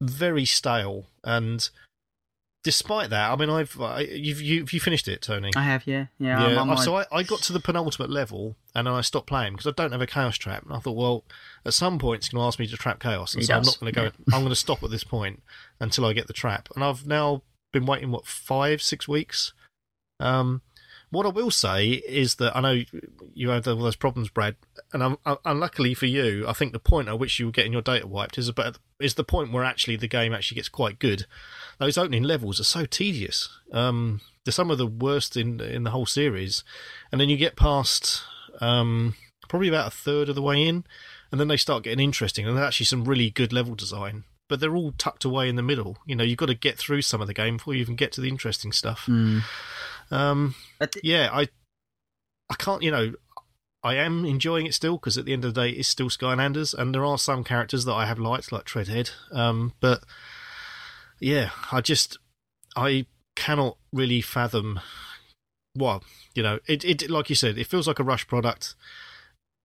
very 0.00 0.44
stale 0.44 1.06
and. 1.24 1.68
Despite 2.66 3.10
that, 3.10 3.30
I 3.30 3.36
mean, 3.36 3.48
I've 3.48 3.80
I, 3.80 4.00
you've 4.00 4.42
you, 4.42 4.66
you 4.68 4.80
finished 4.80 5.06
it, 5.06 5.22
Tony. 5.22 5.52
I 5.54 5.62
have, 5.62 5.86
yeah, 5.86 6.06
yeah. 6.18 6.36
I'm 6.60 6.66
Yeah, 6.66 6.74
I- 6.74 6.84
so 6.84 6.96
I, 6.96 7.04
I 7.12 7.22
got 7.22 7.38
to 7.42 7.52
the 7.52 7.60
penultimate 7.60 8.10
level 8.10 8.56
and 8.74 8.88
then 8.88 8.92
I 8.94 9.02
stopped 9.02 9.28
playing 9.28 9.52
because 9.52 9.68
I 9.68 9.70
don't 9.70 9.92
have 9.92 10.00
a 10.00 10.06
chaos 10.08 10.36
trap. 10.36 10.64
And 10.64 10.72
I 10.74 10.80
thought, 10.80 10.96
well, 10.96 11.22
at 11.64 11.74
some 11.74 11.96
point 12.00 12.18
it's 12.22 12.28
going 12.30 12.42
to 12.42 12.46
ask 12.48 12.58
me 12.58 12.66
to 12.66 12.76
trap 12.76 12.98
chaos, 12.98 13.34
and 13.34 13.44
so 13.44 13.52
I'm 13.54 13.62
not 13.62 13.78
going 13.78 13.92
to 13.92 14.00
go. 14.00 14.34
I'm 14.34 14.40
going 14.40 14.48
to 14.50 14.56
stop 14.56 14.82
at 14.82 14.90
this 14.90 15.04
point 15.04 15.44
until 15.78 16.04
I 16.06 16.12
get 16.12 16.26
the 16.26 16.32
trap. 16.32 16.68
And 16.74 16.82
I've 16.82 17.06
now 17.06 17.42
been 17.72 17.86
waiting 17.86 18.10
what 18.10 18.26
five, 18.26 18.82
six 18.82 19.06
weeks. 19.06 19.52
Um, 20.18 20.62
what 21.10 21.24
I 21.24 21.28
will 21.28 21.52
say 21.52 21.90
is 22.08 22.34
that 22.36 22.56
I 22.56 22.60
know 22.60 22.82
you 23.32 23.50
had 23.50 23.68
all 23.68 23.76
those 23.76 23.94
problems, 23.94 24.28
Brad, 24.28 24.56
and 24.92 25.04
um, 25.04 25.18
un- 25.24 25.36
unluckily 25.44 25.94
for 25.94 26.06
you, 26.06 26.44
I 26.48 26.52
think 26.52 26.72
the 26.72 26.80
point 26.80 27.06
at 27.08 27.18
which 27.20 27.38
you 27.38 27.46
were 27.46 27.52
getting 27.52 27.72
your 27.72 27.80
data 27.82 28.08
wiped 28.08 28.38
is 28.38 28.48
about 28.48 28.78
is 28.98 29.14
the 29.14 29.22
point 29.22 29.52
where 29.52 29.62
actually 29.62 29.94
the 29.96 30.08
game 30.08 30.32
actually 30.34 30.56
gets 30.56 30.68
quite 30.68 30.98
good. 30.98 31.26
Those 31.78 31.98
opening 31.98 32.22
levels 32.22 32.60
are 32.60 32.64
so 32.64 32.86
tedious. 32.86 33.48
Um, 33.72 34.20
they're 34.44 34.52
some 34.52 34.70
of 34.70 34.78
the 34.78 34.86
worst 34.86 35.36
in 35.36 35.60
in 35.60 35.84
the 35.84 35.90
whole 35.90 36.06
series, 36.06 36.64
and 37.10 37.20
then 37.20 37.28
you 37.28 37.36
get 37.36 37.56
past 37.56 38.22
um, 38.60 39.14
probably 39.48 39.68
about 39.68 39.88
a 39.88 39.96
third 39.96 40.28
of 40.28 40.34
the 40.34 40.42
way 40.42 40.66
in, 40.66 40.84
and 41.30 41.40
then 41.40 41.48
they 41.48 41.56
start 41.56 41.84
getting 41.84 42.02
interesting, 42.02 42.46
and 42.46 42.56
there's 42.56 42.66
actually 42.66 42.86
some 42.86 43.04
really 43.04 43.30
good 43.30 43.52
level 43.52 43.74
design. 43.74 44.24
But 44.48 44.60
they're 44.60 44.76
all 44.76 44.92
tucked 44.92 45.24
away 45.24 45.48
in 45.48 45.56
the 45.56 45.62
middle. 45.62 45.98
You 46.06 46.14
know, 46.14 46.22
you've 46.22 46.38
got 46.38 46.46
to 46.46 46.54
get 46.54 46.78
through 46.78 47.02
some 47.02 47.20
of 47.20 47.26
the 47.26 47.34
game 47.34 47.56
before 47.56 47.74
you 47.74 47.80
even 47.80 47.96
get 47.96 48.12
to 48.12 48.20
the 48.20 48.28
interesting 48.28 48.70
stuff. 48.70 49.06
Hmm. 49.06 49.40
Um, 50.12 50.54
yeah, 51.02 51.30
I, 51.32 51.48
I 52.48 52.54
can't. 52.56 52.82
You 52.82 52.92
know, 52.92 53.12
I 53.82 53.96
am 53.96 54.24
enjoying 54.24 54.66
it 54.66 54.74
still 54.74 54.98
because 54.98 55.18
at 55.18 55.24
the 55.24 55.32
end 55.32 55.44
of 55.44 55.54
the 55.54 55.62
day, 55.62 55.70
it's 55.70 55.88
still 55.88 56.08
Skylanders, 56.08 56.74
and 56.74 56.94
there 56.94 57.04
are 57.04 57.18
some 57.18 57.42
characters 57.42 57.84
that 57.86 57.92
I 57.92 58.06
have 58.06 58.20
liked, 58.20 58.52
like 58.52 58.64
Treadhead. 58.64 59.10
Um, 59.32 59.72
but 59.80 60.04
yeah, 61.20 61.50
I 61.72 61.80
just 61.80 62.18
I 62.74 63.06
cannot 63.34 63.76
really 63.92 64.20
fathom. 64.20 64.80
Well, 65.76 66.02
you 66.34 66.42
know, 66.42 66.58
it 66.66 66.84
it 66.84 67.10
like 67.10 67.28
you 67.28 67.36
said, 67.36 67.58
it 67.58 67.66
feels 67.66 67.86
like 67.86 67.98
a 67.98 68.04
rush 68.04 68.26
product, 68.26 68.74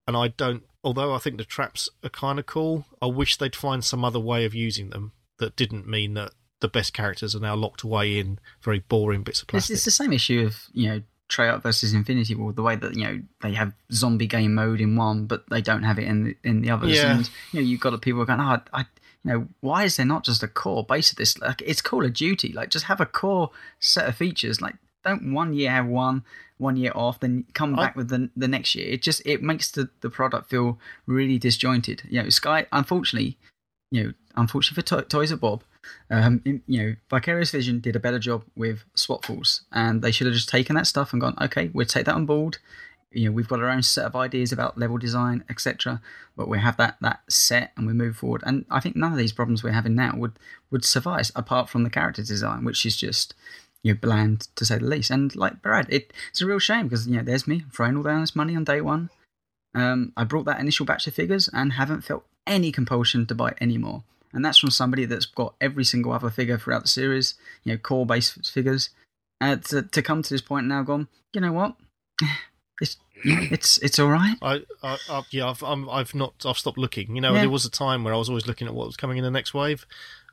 and 0.08 0.16
I 0.18 0.30
don't. 0.30 0.64
Although 0.84 1.14
I 1.14 1.20
think 1.20 1.38
the 1.38 1.46
traps 1.46 1.90
are 2.04 2.10
kind 2.10 2.40
of 2.40 2.46
cool, 2.48 2.86
I 3.02 3.06
wish 3.06 3.38
they'd 3.38 3.56
find 3.56 3.84
some 3.84 4.04
other 4.04 4.20
way 4.20 4.46
of 4.46 4.56
using 4.56 4.90
them 4.90 5.12
that 5.38 5.56
didn't 5.56 5.88
mean 5.88 6.16
that 6.16 6.32
the 6.60 6.68
best 6.68 6.94
characters 6.94 7.36
are 7.36 7.40
now 7.40 7.56
locked 7.56 7.84
away 7.84 8.18
in 8.18 8.40
very 8.62 8.80
boring 8.80 9.24
bits 9.24 9.42
of 9.42 9.46
It's, 9.46 9.52
plastic. 9.52 9.74
it's 9.76 9.86
the 9.86 9.92
same 9.92 10.12
issue 10.14 10.42
of 10.46 10.64
you 10.74 10.90
know 10.90 11.02
Treyarch 11.30 11.62
versus 11.64 11.94
Infinity 11.94 12.36
Ward, 12.36 12.56
The 12.56 12.62
way 12.62 12.76
that 12.76 12.96
you 12.96 13.04
know 13.04 13.22
they 13.42 13.54
have 13.54 13.74
zombie 13.94 14.28
game 14.28 14.56
mode 14.56 14.82
in 14.82 14.96
one, 14.96 15.28
but 15.28 15.48
they 15.50 15.62
don't 15.62 15.84
have 15.84 15.98
it 15.98 16.06
in 16.08 16.24
the, 16.26 16.38
in 16.44 16.62
the 16.62 16.72
others. 16.72 16.98
Yeah. 16.98 17.16
And 17.16 17.30
you 17.52 17.62
know 17.62 17.66
you've 17.68 17.80
got 17.80 18.00
people 18.02 18.26
going, 18.26 18.40
oh, 18.40 18.60
I, 18.74 18.86
you 19.24 19.32
know, 19.32 19.48
why 19.60 19.84
is 19.84 19.98
there 19.98 20.06
not 20.06 20.24
just 20.24 20.44
a 20.44 20.48
core 20.48 20.84
base 20.84 21.12
of 21.12 21.18
this? 21.18 21.38
Like 21.38 21.62
it's 21.66 21.82
Call 21.82 22.06
of 22.06 22.14
Duty. 22.14 22.52
Like 22.54 22.70
just 22.70 22.86
have 22.86 23.02
a 23.02 23.06
core 23.06 23.52
set 23.80 24.08
of 24.08 24.16
features. 24.16 24.62
Like 24.62 24.76
don't 25.04 25.34
one 25.34 25.54
year 25.54 25.72
have 25.72 25.88
one, 25.88 26.24
one 26.58 26.76
year 26.78 26.92
off, 26.96 27.20
then 27.20 27.46
come 27.54 27.78
I- 27.78 27.86
back 27.88 27.96
with 27.96 28.10
the 28.10 28.30
the 28.36 28.48
next 28.48 28.76
year. 28.76 28.88
It 28.92 29.02
just 29.02 29.22
it 29.26 29.42
makes 29.42 29.72
the 29.72 29.90
the 30.02 30.10
product 30.10 30.50
feel 30.50 30.80
really 31.06 31.38
disjointed. 31.38 32.04
You 32.10 32.24
know, 32.24 32.30
Sky 32.30 32.66
unfortunately, 32.72 33.38
you 33.92 34.04
know, 34.04 34.14
unfortunately 34.36 34.82
for 34.82 35.02
to- 35.02 35.08
Toys 35.08 35.32
for 35.32 35.38
Bob, 35.38 35.64
um, 36.10 36.42
in- 36.46 36.64
you 36.68 36.82
know, 36.84 36.96
Vicarious 37.10 37.52
Vision 37.52 37.80
did 37.80 37.96
a 37.96 38.00
better 38.00 38.20
job 38.20 38.44
with 38.56 38.84
Swap 38.96 39.26
Force, 39.26 39.62
and 39.72 40.02
they 40.02 40.12
should 40.12 40.28
have 40.28 40.36
just 40.36 40.50
taken 40.50 40.76
that 40.76 40.88
stuff 40.88 41.12
and 41.14 41.22
gone, 41.22 41.36
okay, 41.42 41.70
we'll 41.74 41.86
take 41.86 42.06
that 42.06 42.16
on 42.16 42.26
board. 42.26 42.58
You 43.12 43.26
know, 43.26 43.32
we've 43.32 43.48
got 43.48 43.60
our 43.60 43.70
own 43.70 43.84
set 43.84 44.06
of 44.06 44.16
ideas 44.16 44.52
about 44.52 44.78
level 44.78 44.98
design, 44.98 45.44
etc. 45.50 46.02
But 46.36 46.48
we 46.48 46.60
have 46.60 46.78
that 46.78 46.98
that 47.02 47.22
set, 47.30 47.72
and 47.76 47.86
we 47.86 47.94
move 47.94 48.18
forward. 48.18 48.44
And 48.46 48.66
I 48.70 48.80
think 48.80 48.96
none 48.96 49.12
of 49.12 49.18
these 49.18 49.34
problems 49.34 49.64
we're 49.64 49.72
having 49.72 49.96
now 49.96 50.16
would 50.16 50.34
would 50.70 50.86
suffice, 50.86 51.32
apart 51.36 51.70
from 51.70 51.84
the 51.84 51.90
character 51.90 52.24
design, 52.24 52.64
which 52.64 52.86
is 52.86 52.96
just 52.96 53.34
you 53.84 53.94
know 53.94 54.00
bland 54.02 54.48
to 54.56 54.66
say 54.66 54.78
the 54.78 54.86
least. 54.86 55.12
And 55.12 55.36
like 55.36 55.62
Brad, 55.62 55.88
it, 55.90 56.14
it's 56.30 56.42
a 56.42 56.46
real 56.46 56.60
shame 56.60 56.88
because 56.88 57.08
you 57.08 57.18
know 57.18 57.24
there's 57.24 57.48
me 57.48 57.66
throwing 57.72 57.98
all 57.98 58.04
down 58.04 58.22
this 58.22 58.36
money 58.36 58.56
on 58.56 58.64
day 58.64 58.82
one. 58.82 59.10
Um, 59.74 60.14
I 60.18 60.24
brought 60.24 60.46
that 60.46 60.60
initial 60.60 60.86
batch 60.86 61.08
of 61.08 61.14
figures 61.14 61.50
and 61.54 61.74
haven't 61.74 62.02
felt 62.02 62.26
any 62.46 62.72
compulsion 62.72 63.26
to 63.28 63.36
buy 63.36 63.54
any 63.60 63.78
more. 63.78 64.04
And 64.34 64.44
that's 64.44 64.58
from 64.58 64.70
somebody 64.70 65.06
that's 65.06 65.26
got 65.26 65.56
every 65.60 65.84
single 65.84 66.14
other 66.14 66.30
figure 66.30 66.58
throughout 66.58 66.84
the 66.84 66.88
series, 66.88 67.36
you 67.64 67.74
know, 67.74 67.78
core 67.78 68.06
base 68.06 68.32
figures. 68.50 68.90
uh, 69.42 69.58
to 69.58 69.82
to 69.82 70.02
come 70.02 70.22
to 70.22 70.34
this 70.34 70.42
point 70.42 70.68
now, 70.68 70.84
gone. 70.84 71.08
You 71.34 71.42
know 71.42 71.54
what? 71.54 71.76
It's 73.52 73.78
it's 73.80 74.00
all 74.00 74.10
right. 74.10 74.36
I, 74.42 74.62
I, 74.84 74.98
I 75.10 75.24
yeah, 75.32 75.50
I've 75.50 75.62
I'm, 75.64 75.90
I've 75.90 76.14
not 76.16 76.34
I've 76.46 76.58
stopped 76.58 76.78
looking. 76.78 77.16
You 77.16 77.22
know, 77.22 77.34
Yeah. 77.34 77.42
there 77.42 77.50
was 77.50 77.66
a 77.66 77.70
time 77.72 78.04
where 78.04 78.14
I 78.14 78.18
was 78.18 78.30
always 78.30 78.48
looking 78.48 78.68
at 78.68 78.74
what 78.74 78.88
was 78.88 78.98
coming 78.98 79.18
in 79.18 79.24
the 79.24 79.32
next 79.32 79.54
wave. 79.54 79.86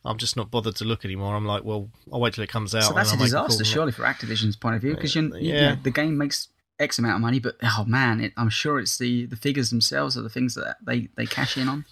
I'm 0.05 0.17
just 0.17 0.37
not 0.37 0.51
bothered 0.51 0.77
to 0.77 0.85
look 0.85 1.05
anymore. 1.05 1.35
I'm 1.35 1.45
like, 1.45 1.65
well, 1.65 1.91
I'll 2.13 2.21
wait 2.21 2.35
till 2.35 2.45
it 2.45 2.51
comes 2.51 2.75
out. 2.75 2.85
So 2.85 2.95
that's 2.95 3.11
a 3.11 3.15
and 3.15 3.21
I'll 3.21 3.27
make 3.27 3.33
call 3.35 3.47
disaster, 3.49 3.65
surely, 3.65 3.93
for 3.93 4.05
Activision's 4.05 4.57
point 4.57 4.77
of 4.77 4.81
view, 4.81 4.95
because 4.95 5.15
you, 5.15 5.23
you 5.37 5.53
Yeah. 5.53 5.75
know, 5.75 5.79
the 5.83 5.91
game 5.91 6.17
makes 6.17 6.49
X 6.79 6.99
amount 6.99 7.17
of 7.17 7.21
money, 7.21 7.41
but 7.41 7.57
oh 7.63 7.85
man, 7.87 8.21
it, 8.21 8.33
I'm 8.37 8.49
sure 8.51 8.79
it's 8.79 8.97
the 8.99 9.27
the 9.27 9.37
figures 9.37 9.71
themselves 9.71 10.17
are 10.17 10.23
the 10.23 10.29
things 10.31 10.55
that 10.55 10.77
they 10.81 11.09
they 11.17 11.27
cash 11.27 11.57
in 11.57 11.69
on. 11.69 11.85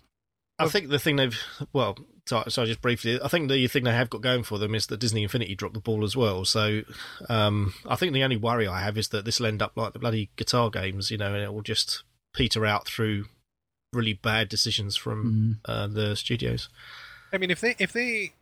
I 0.58 0.68
think 0.68 0.88
the 0.88 0.98
thing 1.00 1.16
they've 1.16 1.38
well, 1.72 1.98
so, 2.26 2.44
so 2.48 2.66
just 2.66 2.82
briefly, 2.82 3.20
I 3.22 3.28
think 3.28 3.48
the 3.50 3.66
thing 3.68 3.84
they 3.84 3.92
have 3.92 4.10
got 4.10 4.20
going 4.20 4.42
for 4.42 4.58
them 4.58 4.74
is 4.74 4.86
that 4.88 4.98
Disney 5.00 5.22
Infinity 5.22 5.54
dropped 5.54 5.74
the 5.74 5.80
ball 5.80 6.04
as 6.04 6.16
well. 6.16 6.44
So 6.44 6.82
um, 7.28 7.74
I 7.88 7.96
think 7.96 8.12
the 8.12 8.24
only 8.24 8.36
worry 8.36 8.66
I 8.66 8.80
have 8.80 8.98
is 8.98 9.08
that 9.08 9.24
this 9.24 9.38
will 9.40 9.46
end 9.46 9.62
up 9.62 9.72
like 9.76 9.92
the 9.92 9.98
bloody 9.98 10.28
guitar 10.36 10.70
games, 10.70 11.10
you 11.10 11.18
know, 11.18 11.32
and 11.34 11.42
it 11.42 11.52
will 11.54 11.62
just 11.62 12.02
peter 12.34 12.66
out 12.66 12.86
through 12.86 13.26
really 13.92 14.12
bad 14.12 14.48
decisions 14.48 14.96
from 14.96 15.60
Mm. 15.66 15.70
uh, 15.70 15.86
the 15.86 16.16
studios. 16.16 16.68
I 17.32 17.38
mean, 17.38 17.50
if 17.50 17.60
they 17.60 17.74
if 17.78 17.92
they 17.92 18.32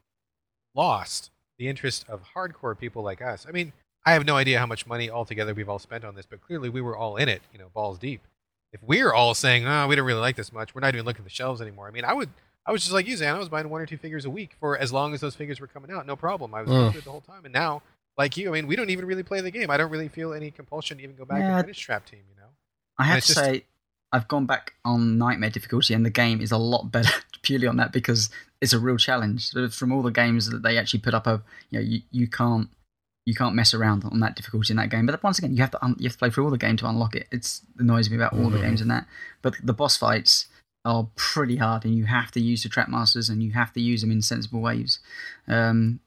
lost 0.75 1.31
the 1.59 1.69
interest 1.69 2.05
of 2.09 2.21
hardcore 2.35 2.79
people 2.79 3.03
like 3.03 3.23
us, 3.23 3.47
I 3.49 3.53
mean, 3.53 3.73
I 4.07 4.13
have 4.13 4.27
no 4.27 4.37
idea 4.37 4.59
how 4.59 4.67
much 4.67 4.87
money 4.87 5.09
altogether 5.11 5.55
we've 5.55 5.69
all 5.69 5.79
spent 5.79 6.05
on 6.05 6.15
this, 6.15 6.27
but 6.27 6.41
clearly 6.41 6.69
we 6.69 6.81
were 6.81 6.97
all 6.97 7.17
in 7.17 7.29
it, 7.29 7.43
you 7.53 7.59
know, 7.59 7.69
balls 7.73 7.99
deep. 7.99 8.21
If 8.73 8.83
we're 8.83 9.13
all 9.13 9.35
saying, 9.35 9.67
"Oh, 9.67 9.87
we 9.87 9.95
don't 9.95 10.05
really 10.05 10.21
like 10.21 10.37
this 10.37 10.53
much," 10.53 10.75
we're 10.75 10.81
not 10.81 10.95
even 10.95 11.07
looking 11.07 11.21
at 11.21 11.25
the 11.25 11.31
shelves 11.35 11.61
anymore. 11.61 11.87
I 11.87 11.93
mean, 11.93 12.05
I 12.05 12.13
would, 12.13 12.31
I 12.67 12.73
was 12.73 12.83
just 12.83 12.93
like 12.93 13.07
you, 13.07 13.17
Zan. 13.17 13.35
I 13.35 13.39
was 13.39 13.49
buying 13.49 13.69
one 13.69 13.81
or 13.81 13.87
two 13.87 13.99
figures 13.99 14.25
a 14.25 14.31
week 14.31 14.57
for 14.59 14.79
as 14.79 14.93
long 14.93 15.13
as 15.15 15.21
those 15.21 15.35
figures 15.35 15.61
were 15.61 15.67
coming 15.67 15.91
out, 15.91 16.07
no 16.07 16.17
problem. 16.17 16.55
I 16.55 16.63
was 16.63 16.71
Mm. 16.71 16.95
it 16.97 17.05
the 17.05 17.11
whole 17.11 17.21
time, 17.21 17.45
and 17.45 17.53
now, 17.53 17.83
like 18.17 18.37
you, 18.37 18.49
I 18.49 18.53
mean, 18.53 18.67
we 18.67 18.77
don't 18.77 18.91
even 18.91 19.05
really 19.07 19.23
play 19.23 19.41
the 19.41 19.51
game. 19.51 19.71
I 19.71 19.77
don't 19.77 19.91
really 19.91 20.09
feel 20.09 20.33
any 20.33 20.51
compulsion 20.51 20.99
to 20.99 21.03
even 21.05 21.17
go 21.17 21.25
back 21.25 21.41
Yeah. 21.41 21.57
and 21.57 21.65
finish 21.65 21.79
Trap 21.79 22.07
Team. 22.07 22.21
You 22.31 22.37
know, 22.41 22.49
I 22.99 23.05
have 23.05 23.21
to 23.23 23.27
just- 23.27 23.39
say, 23.39 23.65
I've 24.13 24.29
gone 24.29 24.47
back 24.47 24.75
on 24.85 25.19
Nightmare 25.19 25.51
difficulty, 25.51 25.93
and 25.93 26.07
the 26.07 26.11
game 26.11 26.41
is 26.41 26.53
a 26.53 26.57
lot 26.59 26.91
better 26.93 27.13
purely 27.43 27.67
on 27.67 27.77
that 27.79 27.93
because 27.93 28.31
it's 28.61 28.73
a 28.73 28.79
real 28.79 28.97
challenge. 28.97 29.51
From 29.73 29.93
all 29.93 30.03
the 30.03 30.11
games 30.13 30.49
that 30.51 30.63
they 30.63 30.79
actually 30.79 31.01
put 31.01 31.13
up, 31.15 31.27
of 31.27 31.43
you 31.71 31.79
know, 31.81 31.85
you, 31.85 32.03
you 32.13 32.29
can't 32.29 32.69
you 33.27 33.35
can't 33.35 33.55
mess 33.55 33.73
around 33.73 34.05
on 34.05 34.21
that 34.21 34.37
difficulty 34.37 34.71
in 34.71 34.77
that 34.77 34.91
game. 34.91 35.07
But 35.07 35.23
once 35.23 35.39
again, 35.39 35.53
you 35.57 35.63
have 35.63 35.71
to 35.71 35.83
un- 35.83 35.97
you 35.99 36.05
have 36.05 36.13
to 36.13 36.19
play 36.19 36.29
through 36.31 36.45
all 36.45 36.51
the 36.51 36.59
game 36.59 36.77
to 36.77 36.87
unlock 36.87 37.15
it. 37.17 37.27
It's 37.33 37.63
annoys 37.79 38.11
me 38.11 38.17
about 38.17 38.35
all 38.35 38.51
the 38.51 38.59
Mhm. 38.59 38.63
games 38.63 38.81
in 38.83 38.89
that. 38.89 39.07
But 39.43 39.55
the 39.63 39.73
boss 39.73 39.97
fights 39.97 40.47
are 40.85 41.09
pretty 41.17 41.57
hard, 41.57 41.85
and 41.85 41.97
you 41.97 42.05
have 42.05 42.31
to 42.33 42.41
use 42.41 42.63
the 42.63 42.69
trap 42.69 42.89
masters, 42.89 43.29
and 43.31 43.43
you 43.43 43.53
have 43.53 43.73
to 43.73 43.81
use 43.81 44.01
them 44.03 44.11
in 44.11 44.21
sensible 44.23 44.61
ways. 44.61 44.99
Um, 45.49 46.01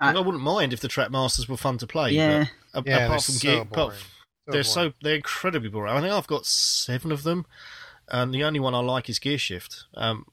I- 0.00 0.08
And 0.10 0.18
I 0.18 0.20
wouldn't 0.20 0.42
mind 0.42 0.72
if 0.74 0.80
the 0.80 0.88
Trap 0.88 1.10
Masters 1.10 1.48
were 1.48 1.56
fun 1.56 1.78
to 1.78 1.86
play. 1.86 2.10
yeah, 2.12 2.46
but 2.74 2.86
a- 2.86 2.90
yeah, 2.90 2.96
they're 2.98 3.06
apart 3.06 3.22
from 3.24 3.34
so 3.34 3.40
Gear, 3.48 3.60
apart 3.62 3.94
So 3.94 3.98
they're 4.46 4.52
boring. 4.52 4.64
so 4.64 4.92
they're 5.02 5.14
incredibly 5.16 5.68
boring. 5.70 5.92
I 5.92 6.00
think 6.02 6.12
I've 6.12 6.26
got 6.26 6.44
seven 6.44 7.10
of 7.12 7.22
them, 7.22 7.46
and 8.08 8.32
the 8.34 8.44
only 8.44 8.60
one 8.60 8.74
I 8.74 8.80
like 8.80 9.08
is 9.08 9.18
Gear 9.18 9.38
Shift. 9.38 9.84
Um, 9.94 10.26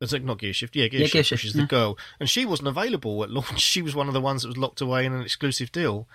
is 0.00 0.12
it 0.14 0.24
not 0.24 0.38
Gear 0.38 0.54
Shift? 0.54 0.74
Yeah, 0.76 0.88
Gear 0.88 1.00
Yeah, 1.00 1.06
Shift, 1.08 1.28
Gear 1.28 1.36
which 1.36 1.44
is 1.44 1.54
yeah. 1.54 1.60
the 1.62 1.66
girl, 1.68 1.98
and 2.18 2.28
she 2.30 2.46
wasn't 2.46 2.68
available 2.68 3.22
at 3.22 3.30
launch. 3.30 3.60
She 3.72 3.82
was 3.82 3.94
one 3.94 4.08
of 4.08 4.14
the 4.14 4.20
ones 4.20 4.42
that 4.42 4.48
was 4.48 4.56
locked 4.56 4.80
away 4.80 5.04
in 5.04 5.12
an 5.12 5.22
exclusive 5.22 5.70
deal. 5.72 6.08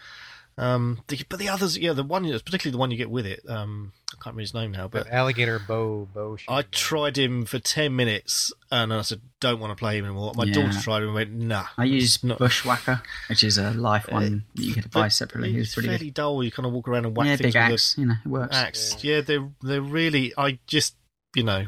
Um, 0.59 1.01
the, 1.07 1.19
but 1.29 1.37
the 1.37 1.49
others, 1.49 1.77
yeah, 1.77 1.93
the 1.93 2.03
one, 2.03 2.23
particularly 2.23 2.71
the 2.71 2.77
one 2.79 2.89
you 2.89 2.97
get 2.97 3.11
with 3.11 3.27
it. 3.27 3.41
Um, 3.47 3.91
I 4.09 4.13
can't 4.15 4.25
remember 4.27 4.41
his 4.41 4.53
name 4.55 4.71
now, 4.71 4.87
but 4.87 5.03
But 5.03 5.13
alligator 5.13 5.59
bow 5.59 6.07
bow. 6.13 6.37
I 6.47 6.63
tried 6.63 7.15
him 7.17 7.45
for 7.45 7.59
ten 7.59 7.95
minutes, 7.95 8.51
and 8.71 8.91
I 8.91 9.01
said, 9.03 9.21
"Don't 9.39 9.59
want 9.59 9.71
to 9.71 9.75
play 9.79 9.97
him 9.99 10.05
anymore." 10.05 10.33
My 10.35 10.45
Yeah. 10.45 10.53
daughter 10.53 10.79
tried 10.81 10.97
him 11.03 11.09
and 11.09 11.13
went, 11.13 11.31
"Nah." 11.33 11.65
I 11.77 11.83
use 11.83 12.15
it's 12.15 12.23
not- 12.23 12.39
Bushwhacker, 12.39 13.03
which 13.29 13.43
is 13.43 13.59
a 13.59 13.71
life 13.71 14.07
one 14.09 14.45
that 14.55 14.63
you 14.63 14.73
could 14.73 14.89
buy 14.89 15.09
separately. 15.09 15.55
It's 15.55 15.67
It's 15.67 15.73
pretty 15.75 15.89
fairly 15.89 16.05
good. 16.05 16.13
dull. 16.15 16.43
You 16.43 16.49
kind 16.51 16.65
of 16.65 16.71
walk 16.73 16.87
around 16.87 17.05
and 17.05 17.15
whack 17.15 17.27
Yeah, 17.27 17.35
things 17.35 17.53
big 17.53 17.63
with 17.63 17.73
axe. 17.73 17.95
You 17.97 18.05
know, 18.07 18.15
it 18.25 18.27
works. 18.29 18.55
axe. 18.55 19.03
Yeah, 19.03 19.21
they're 19.21 19.49
they're 19.61 19.81
really. 19.81 20.33
I 20.37 20.57
just 20.65 20.95
you 21.35 21.43
know, 21.43 21.67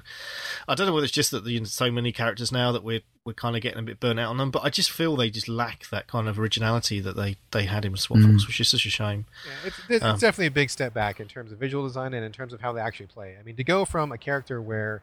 I 0.68 0.74
don't 0.74 0.88
know 0.88 0.94
whether 0.94 1.04
it's 1.06 1.14
just 1.14 1.30
that 1.30 1.44
there's 1.44 1.72
so 1.72 1.92
many 1.92 2.12
characters 2.12 2.52
now 2.52 2.72
that 2.72 2.84
we're 2.84 3.02
we're 3.30 3.34
kind 3.34 3.56
of 3.56 3.62
getting 3.62 3.80
a 3.80 3.84
bit 3.84 4.00
burnt 4.00 4.20
out 4.20 4.30
on 4.32 4.38
them, 4.38 4.50
but 4.52 4.64
I 4.64 4.70
just 4.70 4.90
feel 4.92 5.16
they 5.16 5.30
just 5.30 5.48
lack 5.48 5.88
that 5.90 6.08
kind 6.08 6.28
of 6.28 6.40
originality 6.40 7.00
that 7.00 7.16
they 7.16 7.38
they 7.52 7.66
had 7.66 7.86
in 7.86 7.96
Swap 7.96 8.20
Mm. 8.20 8.32
Force, 8.32 8.48
which 8.48 8.60
is 8.60 8.68
such 8.68 8.86
a 8.86 8.90
shame. 8.90 9.26
Yeah, 9.46 9.68
it's, 9.68 9.80
it's, 9.90 10.04
Um, 10.04 10.12
it's 10.12 10.22
definitely 10.22 10.48
a 10.48 10.52
big 10.52 10.70
step 10.70 10.94
back 10.94 11.20
in 11.20 11.28
terms 11.28 11.52
of 11.52 11.60
visual 11.60 11.84
design 11.86 12.14
and 12.16 12.26
in 12.26 12.32
terms 12.32 12.54
of 12.54 12.62
how 12.62 12.74
they 12.74 12.82
actually 12.82 13.06
play. 13.08 13.38
I 13.40 13.44
mean, 13.44 13.56
to 13.58 13.64
go 13.64 13.86
from 13.86 14.12
a 14.12 14.18
character 14.18 14.62
where 14.62 15.02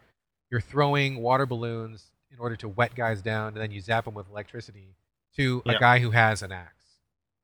you're 0.51 0.61
throwing 0.61 1.23
water 1.23 1.47
balloons 1.47 2.07
in 2.33 2.39
order 2.41 2.57
to 2.57 2.69
wet 2.69 2.95
guys 2.95 3.23
down 3.23 3.49
and 3.49 3.57
then 3.59 3.71
you 3.71 3.81
zap 3.81 4.05
them 4.07 4.15
with 4.15 4.29
electricity 4.29 4.97
to 5.37 5.63
a 5.67 5.79
guy 5.79 5.99
who 6.01 6.11
has 6.11 6.43
an 6.43 6.51
axe. 6.53 6.73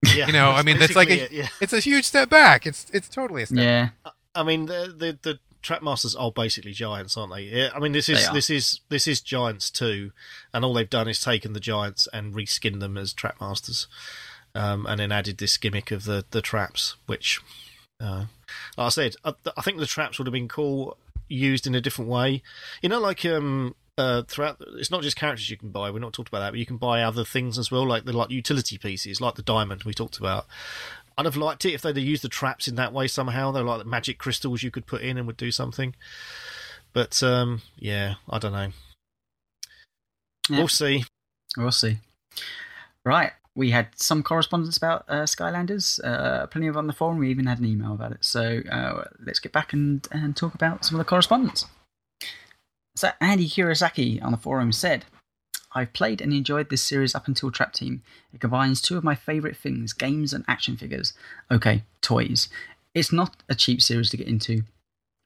Yeah, 0.16 0.26
You 0.26 0.32
know, 0.32 0.50
I 0.50 0.62
mean, 0.62 0.78
that's 0.80 0.96
like 0.96 1.10
a- 1.10 1.24
it, 1.26 1.32
yeah. 1.32 1.48
It's 1.60 1.72
a 1.72 1.78
huge 1.78 2.04
step 2.04 2.28
back. 2.28 2.66
It's 2.66 2.86
it's 2.92 3.08
totally 3.08 3.44
a 3.44 3.46
step. 3.46 3.58
Yeah, 3.58 3.88
I 4.34 4.42
mean, 4.42 4.66
the 4.66 4.92
the, 4.98 5.16
the 5.22 5.38
trap 5.62 5.82
masters 5.82 6.14
are 6.14 6.30
basically 6.30 6.72
giants, 6.72 7.16
aren't 7.16 7.34
they? 7.34 7.42
Yeah, 7.42 7.70
I 7.74 7.78
mean, 7.78 7.92
this 7.92 8.08
is 8.08 8.28
this 8.30 8.50
is 8.50 8.80
this 8.88 9.06
is 9.06 9.20
giants 9.20 9.70
too, 9.70 10.12
and 10.52 10.64
all 10.64 10.74
they've 10.74 10.90
done 10.90 11.08
is 11.08 11.20
taken 11.20 11.52
the 11.52 11.60
giants 11.60 12.08
and 12.12 12.34
reskinned 12.34 12.80
them 12.80 12.98
as 12.98 13.12
trap 13.12 13.40
masters, 13.40 13.86
um, 14.54 14.86
and 14.86 15.00
then 15.00 15.12
added 15.12 15.38
this 15.38 15.56
gimmick 15.56 15.90
of 15.90 16.04
the 16.04 16.24
the 16.30 16.42
traps, 16.42 16.96
which, 17.06 17.40
uh, 18.00 18.26
like 18.76 18.86
I 18.86 18.88
said, 18.88 19.16
I, 19.24 19.34
I 19.56 19.62
think 19.62 19.78
the 19.78 19.86
traps 19.86 20.18
would 20.18 20.26
have 20.26 20.32
been 20.32 20.48
cool 20.48 20.98
used 21.28 21.66
in 21.66 21.74
a 21.74 21.80
different 21.80 22.10
way. 22.10 22.42
You 22.82 22.88
know, 22.88 23.00
like 23.00 23.24
um. 23.24 23.74
Uh, 23.98 24.22
throughout, 24.22 24.56
it's 24.78 24.90
not 24.90 25.02
just 25.02 25.18
characters 25.18 25.50
you 25.50 25.56
can 25.58 25.68
buy. 25.68 25.90
We're 25.90 25.98
not 25.98 26.14
talked 26.14 26.30
about 26.30 26.40
that, 26.40 26.52
but 26.52 26.58
you 26.58 26.64
can 26.64 26.78
buy 26.78 27.02
other 27.02 27.26
things 27.26 27.58
as 27.58 27.70
well, 27.70 27.86
like 27.86 28.06
the 28.06 28.14
like 28.14 28.30
utility 28.30 28.78
pieces, 28.78 29.20
like 29.20 29.34
the 29.34 29.42
diamond 29.42 29.84
we 29.84 29.92
talked 29.92 30.16
about. 30.16 30.46
I'd 31.16 31.26
have 31.26 31.36
liked 31.36 31.64
it 31.64 31.74
if 31.74 31.82
they'd 31.82 31.96
have 31.96 32.04
used 32.04 32.24
the 32.24 32.28
traps 32.28 32.68
in 32.68 32.76
that 32.76 32.92
way 32.92 33.06
somehow. 33.06 33.52
They're 33.52 33.62
like 33.62 33.78
the 33.78 33.84
magic 33.84 34.18
crystals 34.18 34.62
you 34.62 34.70
could 34.70 34.86
put 34.86 35.02
in 35.02 35.18
and 35.18 35.26
would 35.26 35.36
do 35.36 35.50
something. 35.50 35.94
But 36.92 37.22
um, 37.22 37.62
yeah, 37.76 38.14
I 38.28 38.38
don't 38.38 38.52
know. 38.52 38.68
Yeah. 40.48 40.58
We'll 40.58 40.68
see. 40.68 41.04
we'll 41.56 41.72
see. 41.72 41.98
Right, 43.04 43.32
we 43.54 43.70
had 43.70 43.88
some 43.96 44.22
correspondence 44.22 44.76
about 44.76 45.04
uh, 45.08 45.24
Skylanders, 45.24 46.02
uh, 46.04 46.46
plenty 46.46 46.68
of 46.68 46.76
on 46.76 46.86
the 46.86 46.92
forum. 46.92 47.18
We 47.18 47.30
even 47.30 47.46
had 47.46 47.58
an 47.58 47.66
email 47.66 47.92
about 47.92 48.12
it. 48.12 48.24
So 48.24 48.60
uh, 48.70 49.04
let's 49.24 49.40
get 49.40 49.52
back 49.52 49.72
and, 49.72 50.06
and 50.10 50.36
talk 50.36 50.54
about 50.54 50.84
some 50.84 50.94
of 50.94 50.98
the 51.04 51.08
correspondence. 51.08 51.66
So 52.96 53.10
Andy 53.20 53.48
Kurosaki 53.48 54.22
on 54.22 54.32
the 54.32 54.38
forum 54.38 54.72
said, 54.72 55.04
I've 55.74 55.92
played 55.92 56.20
and 56.20 56.32
enjoyed 56.32 56.70
this 56.70 56.82
series 56.82 57.14
up 57.14 57.28
until 57.28 57.50
Trap 57.50 57.72
Team. 57.72 58.02
It 58.32 58.40
combines 58.40 58.80
two 58.80 58.96
of 58.96 59.04
my 59.04 59.14
favourite 59.14 59.56
things 59.56 59.92
games 59.92 60.32
and 60.32 60.44
action 60.48 60.76
figures. 60.76 61.12
Okay, 61.50 61.84
toys. 62.00 62.48
It's 62.94 63.12
not 63.12 63.42
a 63.48 63.54
cheap 63.54 63.80
series 63.80 64.10
to 64.10 64.16
get 64.16 64.28
into, 64.28 64.64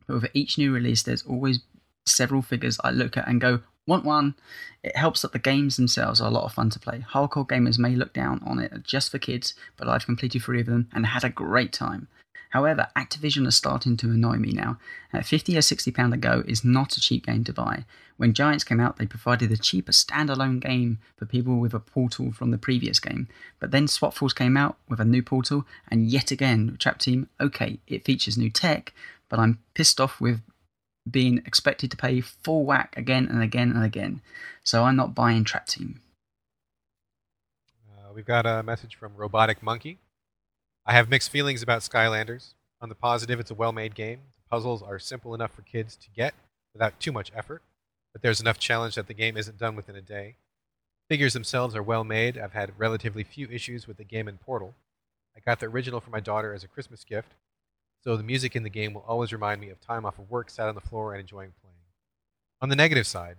but 0.07 0.23
with 0.23 0.31
each 0.35 0.57
new 0.57 0.73
release, 0.73 1.03
there's 1.03 1.25
always 1.25 1.61
several 2.07 2.43
figures 2.43 2.79
I 2.85 2.91
look 2.91 3.17
at 3.17 3.27
and 3.27 3.41
go, 3.41 3.61
want 3.87 4.05
one. 4.05 4.35
It 4.83 4.97
helps 4.97 5.23
that 5.23 5.33
the 5.33 5.39
games 5.39 5.77
themselves 5.77 6.21
are 6.21 6.29
a 6.29 6.33
lot 6.33 6.45
of 6.45 6.53
fun 6.53 6.71
to 6.71 6.79
play. 6.79 7.05
Hardcore 7.09 7.47
gamers 7.47 7.79
may 7.79 7.95
look 7.97 8.13
down 8.13 8.41
on 8.45 8.59
it 8.59 8.73
just 8.85 9.11
for 9.11 9.19
kids, 9.19 9.55
but 9.77 9.89
I've 9.89 10.07
completed 10.07 10.43
three 10.43 10.61
of 10.61 10.67
them 10.67 10.89
and 10.93 11.07
had 11.07 11.25
a 11.25 11.29
great 11.29 11.73
time. 11.73 12.09
However, 12.51 12.89
Activision 12.97 13.47
is 13.47 13.57
starting 13.57 13.97
to 13.99 14.11
annoy 14.11 14.37
me 14.37 14.53
now. 14.53 14.79
At 15.13 15.27
50 15.27 15.57
or 15.57 15.63
60 15.63 15.91
pound 15.91 16.15
a 16.15 16.17
go 16.17 16.43
is 16.47 16.65
not 16.65 16.97
a 16.97 17.01
cheap 17.01 17.27
game 17.27 17.45
to 17.45 17.53
buy. 17.53 17.85
When 18.17 18.33
Giants 18.33 18.65
came 18.65 18.81
out, 18.81 18.97
they 18.97 19.07
provided 19.07 19.53
a 19.53 19.57
cheaper 19.57 19.93
standalone 19.93 20.61
game 20.61 20.99
for 21.17 21.27
people 21.27 21.59
with 21.59 21.75
a 21.75 21.81
portal 21.81 22.33
from 22.33 22.51
the 22.51 22.59
previous 22.59 22.99
game. 22.99 23.29
But 23.61 23.73
then 23.73 23.89
Swap 23.89 24.15
Force 24.15 24.33
came 24.33 24.57
out 24.57 24.77
with 24.89 25.01
a 25.01 25.05
new 25.05 25.23
portal, 25.23 25.67
and 25.89 26.07
yet 26.07 26.31
again, 26.31 26.77
Trap 26.79 26.99
Team, 26.99 27.29
okay, 27.41 27.79
it 27.87 28.05
features 28.05 28.39
new 28.39 28.51
tech, 28.51 28.93
but 29.29 29.39
I'm 29.39 29.59
pissed 29.75 30.01
off 30.01 30.21
with 30.21 30.41
being 31.09 31.39
expected 31.39 31.91
to 31.91 31.97
pay 31.97 32.21
full 32.21 32.65
whack 32.65 32.97
again 32.97 33.27
and 33.29 33.43
again 33.43 33.71
and 33.71 33.85
again. 33.85 34.23
So 34.65 34.85
I'm 34.85 34.97
not 34.97 35.15
buying 35.15 35.45
Trap 35.45 35.67
Team. 35.67 36.01
Uh, 37.91 38.13
we've 38.15 38.25
got 38.25 38.47
a 38.47 38.63
message 38.63 38.97
from 38.97 39.15
Robotic 39.15 39.63
Monkey. 39.63 39.99
I 40.89 40.93
have 40.93 41.11
mixed 41.11 41.31
feelings 41.31 41.63
about 41.63 41.83
Skylanders. 41.83 42.55
On 42.81 42.89
the 42.89 42.95
positive, 42.95 43.41
it's 43.41 43.51
a 43.51 43.57
well 43.57 43.73
made 43.73 43.97
game. 43.97 44.21
The 44.37 44.49
puzzles 44.49 44.83
are 44.83 45.01
simple 45.01 45.35
enough 45.35 45.53
for 45.53 45.63
kids 45.63 45.97
to 45.97 46.09
get 46.11 46.33
without 46.73 47.01
too 47.01 47.11
much 47.11 47.33
effort, 47.35 47.63
but 48.13 48.23
there's 48.23 48.41
enough 48.41 48.61
challenge 48.61 48.95
that 48.95 49.09
the 49.09 49.15
game 49.15 49.37
isn't 49.37 49.59
done 49.59 49.75
within 49.75 49.97
a 49.97 50.01
day. 50.01 50.37
Figures 51.09 51.33
themselves 51.33 51.75
are 51.75 51.83
well 51.83 52.05
made. 52.05 52.39
I've 52.39 52.53
had 52.53 52.79
relatively 52.79 53.25
few 53.25 53.49
issues 53.51 53.89
with 53.89 53.97
the 53.97 54.05
game 54.05 54.29
and 54.29 54.41
Portal. 54.41 54.75
I 55.37 55.41
got 55.41 55.59
the 55.59 55.67
original 55.67 56.01
for 56.01 56.11
my 56.11 56.21
daughter 56.21 56.55
as 56.55 56.63
a 56.63 56.69
Christmas 56.69 57.03
gift, 57.03 57.35
so 58.05 58.17
the 58.17 58.23
music 58.23 58.55
in 58.55 58.63
the 58.63 58.71
game 58.71 58.95
will 58.95 59.05
always 59.09 59.33
remind 59.33 59.61
me 59.61 59.71
of 59.71 59.81
time 59.81 60.07
off 60.07 60.21
of 60.21 60.31
work, 60.31 60.51
sat 60.51 60.69
on 60.69 60.77
the 60.77 60.81
floor, 60.81 61.13
and 61.13 61.21
enjoying 61.21 61.53
playing. 61.61 61.75
On 62.61 62.69
the 62.69 62.77
negative 62.77 63.09
side, 63.09 63.39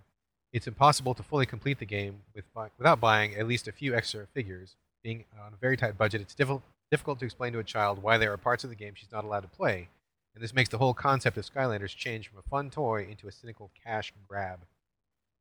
it's 0.52 0.66
impossible 0.66 1.14
to 1.14 1.22
fully 1.22 1.46
complete 1.46 1.78
the 1.78 1.86
game 1.86 2.20
with 2.34 2.44
without 2.76 3.00
buying 3.00 3.34
at 3.36 3.48
least 3.48 3.68
a 3.68 3.72
few 3.72 3.94
extra 3.94 4.26
figures. 4.34 4.76
Being 5.02 5.24
on 5.42 5.54
a 5.54 5.56
very 5.56 5.78
tight 5.78 5.96
budget, 5.96 6.20
it's 6.20 6.34
difficult 6.34 6.62
difficult 6.90 7.18
to 7.20 7.24
explain 7.24 7.52
to 7.52 7.58
a 7.58 7.64
child 7.64 8.02
why 8.02 8.18
there 8.18 8.32
are 8.32 8.36
parts 8.36 8.64
of 8.64 8.70
the 8.70 8.76
game 8.76 8.94
she's 8.96 9.12
not 9.12 9.24
allowed 9.24 9.40
to 9.40 9.48
play, 9.48 9.88
and 10.34 10.42
this 10.42 10.54
makes 10.54 10.68
the 10.68 10.78
whole 10.78 10.94
concept 10.94 11.36
of 11.36 11.44
Skylanders 11.44 11.96
change 11.96 12.28
from 12.28 12.38
a 12.38 12.48
fun 12.48 12.70
toy 12.70 13.06
into 13.10 13.28
a 13.28 13.32
cynical 13.32 13.70
cash 13.84 14.12
grab. 14.28 14.60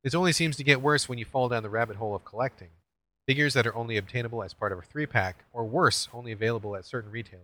This 0.04 0.16
only 0.16 0.32
seems 0.32 0.56
to 0.58 0.64
get 0.64 0.82
worse 0.82 1.08
when 1.08 1.18
you 1.18 1.26
fall 1.26 1.50
down 1.50 1.64
the 1.64 1.70
rabbit 1.70 1.98
hole 1.98 2.16
of 2.16 2.26
collecting. 2.26 2.70
figures 3.28 3.54
that 3.54 3.68
are 3.68 3.76
only 3.76 3.98
obtainable 3.98 4.42
as 4.42 4.54
part 4.54 4.72
of 4.72 4.80
a 4.80 4.82
three 4.82 5.06
pack, 5.06 5.44
or 5.52 5.66
worse, 5.66 6.08
only 6.14 6.32
available 6.32 6.76
at 6.76 6.86
certain 6.86 7.12
retailers. 7.12 7.44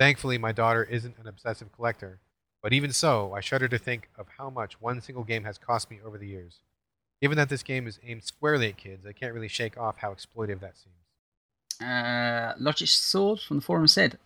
Thankfully, 0.00 0.38
my 0.38 0.52
daughter 0.52 0.82
isn't 0.84 1.18
an 1.18 1.26
obsessive 1.26 1.70
collector, 1.70 2.18
but 2.62 2.72
even 2.72 2.92
so, 2.92 3.32
I 3.34 3.40
shudder 3.40 3.68
to 3.68 3.78
think 3.78 4.08
of 4.18 4.26
how 4.38 4.50
much 4.50 4.80
one 4.80 5.00
single 5.02 5.24
game 5.24 5.44
has 5.44 5.58
cost 5.58 5.90
me 5.90 6.00
over 6.04 6.18
the 6.18 6.26
years. 6.26 6.60
Given 7.20 7.36
that 7.36 7.48
this 7.48 7.62
game 7.62 7.86
is 7.86 8.00
aimed 8.02 8.24
squarely 8.24 8.68
at 8.68 8.76
kids, 8.78 9.06
I 9.06 9.12
can't 9.12 9.34
really 9.34 9.48
shake 9.48 9.78
off 9.78 9.98
how 9.98 10.12
exploitive 10.12 10.60
that 10.60 10.76
seems. 10.76 10.96
Uh, 11.80 12.52
Logic 12.58 12.88
Sword 12.88 13.40
from 13.40 13.58
the 13.58 13.62
forum 13.62 13.86
said, 13.86 14.18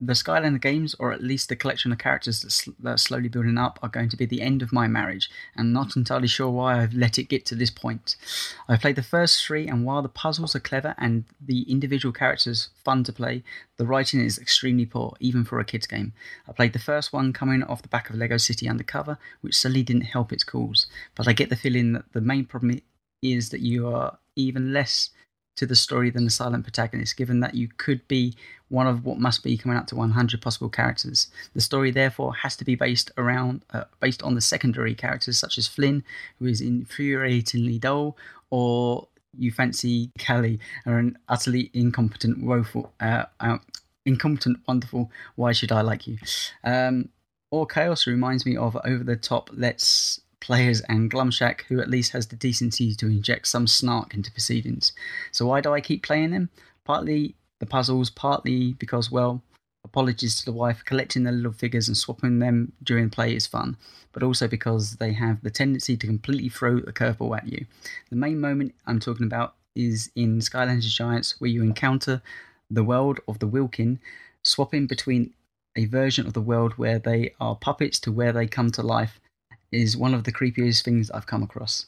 the 0.00 0.12
Skylander 0.12 0.60
games, 0.60 0.94
or 0.98 1.12
at 1.12 1.22
least 1.22 1.48
the 1.48 1.56
collection 1.56 1.92
of 1.92 1.98
characters 1.98 2.42
that, 2.42 2.50
sl- 2.50 2.72
that 2.80 2.90
are 2.90 2.98
slowly 2.98 3.28
building 3.28 3.56
up, 3.56 3.78
are 3.82 3.88
going 3.88 4.08
to 4.08 4.16
be 4.16 4.26
the 4.26 4.42
end 4.42 4.60
of 4.60 4.72
my 4.72 4.88
marriage, 4.88 5.30
and 5.56 5.72
not 5.72 5.96
entirely 5.96 6.26
sure 6.26 6.50
why 6.50 6.82
I've 6.82 6.94
let 6.94 7.18
it 7.18 7.28
get 7.28 7.46
to 7.46 7.54
this 7.54 7.70
point. 7.70 8.16
I've 8.68 8.80
played 8.80 8.96
the 8.96 9.02
first 9.02 9.44
three, 9.46 9.66
and 9.68 9.84
while 9.84 10.02
the 10.02 10.08
puzzles 10.08 10.54
are 10.54 10.60
clever 10.60 10.94
and 10.98 11.24
the 11.40 11.62
individual 11.70 12.12
characters 12.12 12.70
fun 12.84 13.04
to 13.04 13.12
play, 13.12 13.44
the 13.76 13.86
writing 13.86 14.20
is 14.20 14.38
extremely 14.38 14.84
poor, 14.84 15.16
even 15.20 15.44
for 15.44 15.60
a 15.60 15.64
kids' 15.64 15.86
game. 15.86 16.12
I 16.48 16.52
played 16.52 16.72
the 16.72 16.78
first 16.78 17.12
one 17.12 17.32
coming 17.32 17.62
off 17.62 17.82
the 17.82 17.88
back 17.88 18.10
of 18.10 18.16
Lego 18.16 18.36
City 18.36 18.68
Undercover, 18.68 19.18
which 19.40 19.56
certainly 19.56 19.84
didn't 19.84 20.02
help 20.02 20.32
its 20.32 20.44
cause, 20.44 20.86
but 21.14 21.28
I 21.28 21.32
get 21.32 21.50
the 21.50 21.56
feeling 21.56 21.92
that 21.92 22.12
the 22.12 22.20
main 22.20 22.46
problem 22.46 22.80
is 23.22 23.50
that 23.50 23.60
you 23.60 23.88
are 23.88 24.18
even 24.36 24.72
less 24.72 25.10
to 25.56 25.66
the 25.66 25.76
story 25.76 26.10
than 26.10 26.24
the 26.24 26.30
silent 26.30 26.64
protagonist, 26.64 27.16
given 27.16 27.40
that 27.40 27.54
you 27.54 27.68
could 27.76 28.06
be 28.08 28.34
one 28.68 28.86
of 28.86 29.04
what 29.04 29.18
must 29.18 29.42
be 29.42 29.56
coming 29.56 29.78
up 29.78 29.86
to 29.86 29.96
100 29.96 30.40
possible 30.40 30.68
characters. 30.68 31.28
The 31.54 31.60
story, 31.60 31.90
therefore, 31.90 32.34
has 32.34 32.56
to 32.56 32.64
be 32.64 32.74
based 32.74 33.10
around 33.16 33.64
uh, 33.72 33.84
based 34.00 34.22
on 34.22 34.34
the 34.34 34.40
secondary 34.40 34.94
characters, 34.94 35.38
such 35.38 35.58
as 35.58 35.68
Flynn, 35.68 36.02
who 36.38 36.46
is 36.46 36.60
infuriatingly 36.60 37.80
dull, 37.80 38.16
or 38.50 39.08
you 39.36 39.50
fancy 39.50 40.10
Cali, 40.18 40.58
or 40.86 40.98
an 40.98 41.18
utterly 41.28 41.70
incompetent, 41.72 42.42
woeful, 42.42 42.92
uh, 43.00 43.24
uh, 43.40 43.58
incompetent, 44.04 44.58
wonderful. 44.66 45.10
Why 45.36 45.52
should 45.52 45.72
I 45.72 45.82
like 45.82 46.06
you? 46.06 46.18
Um, 46.62 47.08
or 47.50 47.66
Chaos 47.66 48.06
reminds 48.06 48.44
me 48.44 48.56
of 48.56 48.76
over 48.84 49.04
the 49.04 49.16
top. 49.16 49.50
Let's 49.52 50.20
players 50.44 50.82
and 50.82 51.10
Glumshanks, 51.10 51.62
who 51.62 51.80
at 51.80 51.88
least 51.88 52.12
has 52.12 52.26
the 52.26 52.36
decency 52.36 52.94
to 52.94 53.06
inject 53.06 53.48
some 53.48 53.66
snark 53.66 54.12
into 54.12 54.30
proceedings. 54.30 54.92
So 55.32 55.46
why 55.46 55.62
do 55.62 55.72
I 55.72 55.80
keep 55.80 56.02
playing 56.02 56.32
them? 56.32 56.50
Partly 56.84 57.34
the 57.60 57.66
puzzles, 57.66 58.10
partly 58.10 58.74
because, 58.74 59.10
well, 59.10 59.42
apologies 59.84 60.38
to 60.38 60.44
the 60.44 60.52
wife, 60.52 60.84
collecting 60.84 61.22
the 61.22 61.32
little 61.32 61.52
figures 61.52 61.88
and 61.88 61.96
swapping 61.96 62.40
them 62.40 62.72
during 62.82 63.08
play 63.08 63.34
is 63.34 63.46
fun, 63.46 63.78
but 64.12 64.22
also 64.22 64.46
because 64.46 64.96
they 64.96 65.14
have 65.14 65.42
the 65.42 65.50
tendency 65.50 65.96
to 65.96 66.06
completely 66.06 66.50
throw 66.50 66.78
the 66.78 66.92
curveball 66.92 67.36
at 67.38 67.48
you. 67.48 67.64
The 68.10 68.16
main 68.16 68.38
moment 68.38 68.74
I'm 68.86 69.00
talking 69.00 69.26
about 69.26 69.54
is 69.74 70.10
in 70.14 70.40
Skylanders 70.40 70.94
Giants, 70.94 71.40
where 71.40 71.50
you 71.50 71.62
encounter 71.62 72.20
the 72.70 72.84
world 72.84 73.18
of 73.26 73.38
the 73.38 73.48
Wilikin, 73.48 73.98
swapping 74.42 74.86
between 74.86 75.32
a 75.74 75.86
version 75.86 76.26
of 76.26 76.34
the 76.34 76.40
world 76.40 76.74
where 76.74 76.98
they 76.98 77.34
are 77.40 77.56
puppets 77.56 77.98
to 78.00 78.12
where 78.12 78.32
they 78.32 78.46
come 78.46 78.70
to 78.72 78.82
life 78.82 79.20
is 79.74 79.96
one 79.96 80.14
of 80.14 80.24
the 80.24 80.32
creepiest 80.32 80.84
things 80.84 81.10
I've 81.10 81.26
come 81.26 81.42
across. 81.42 81.86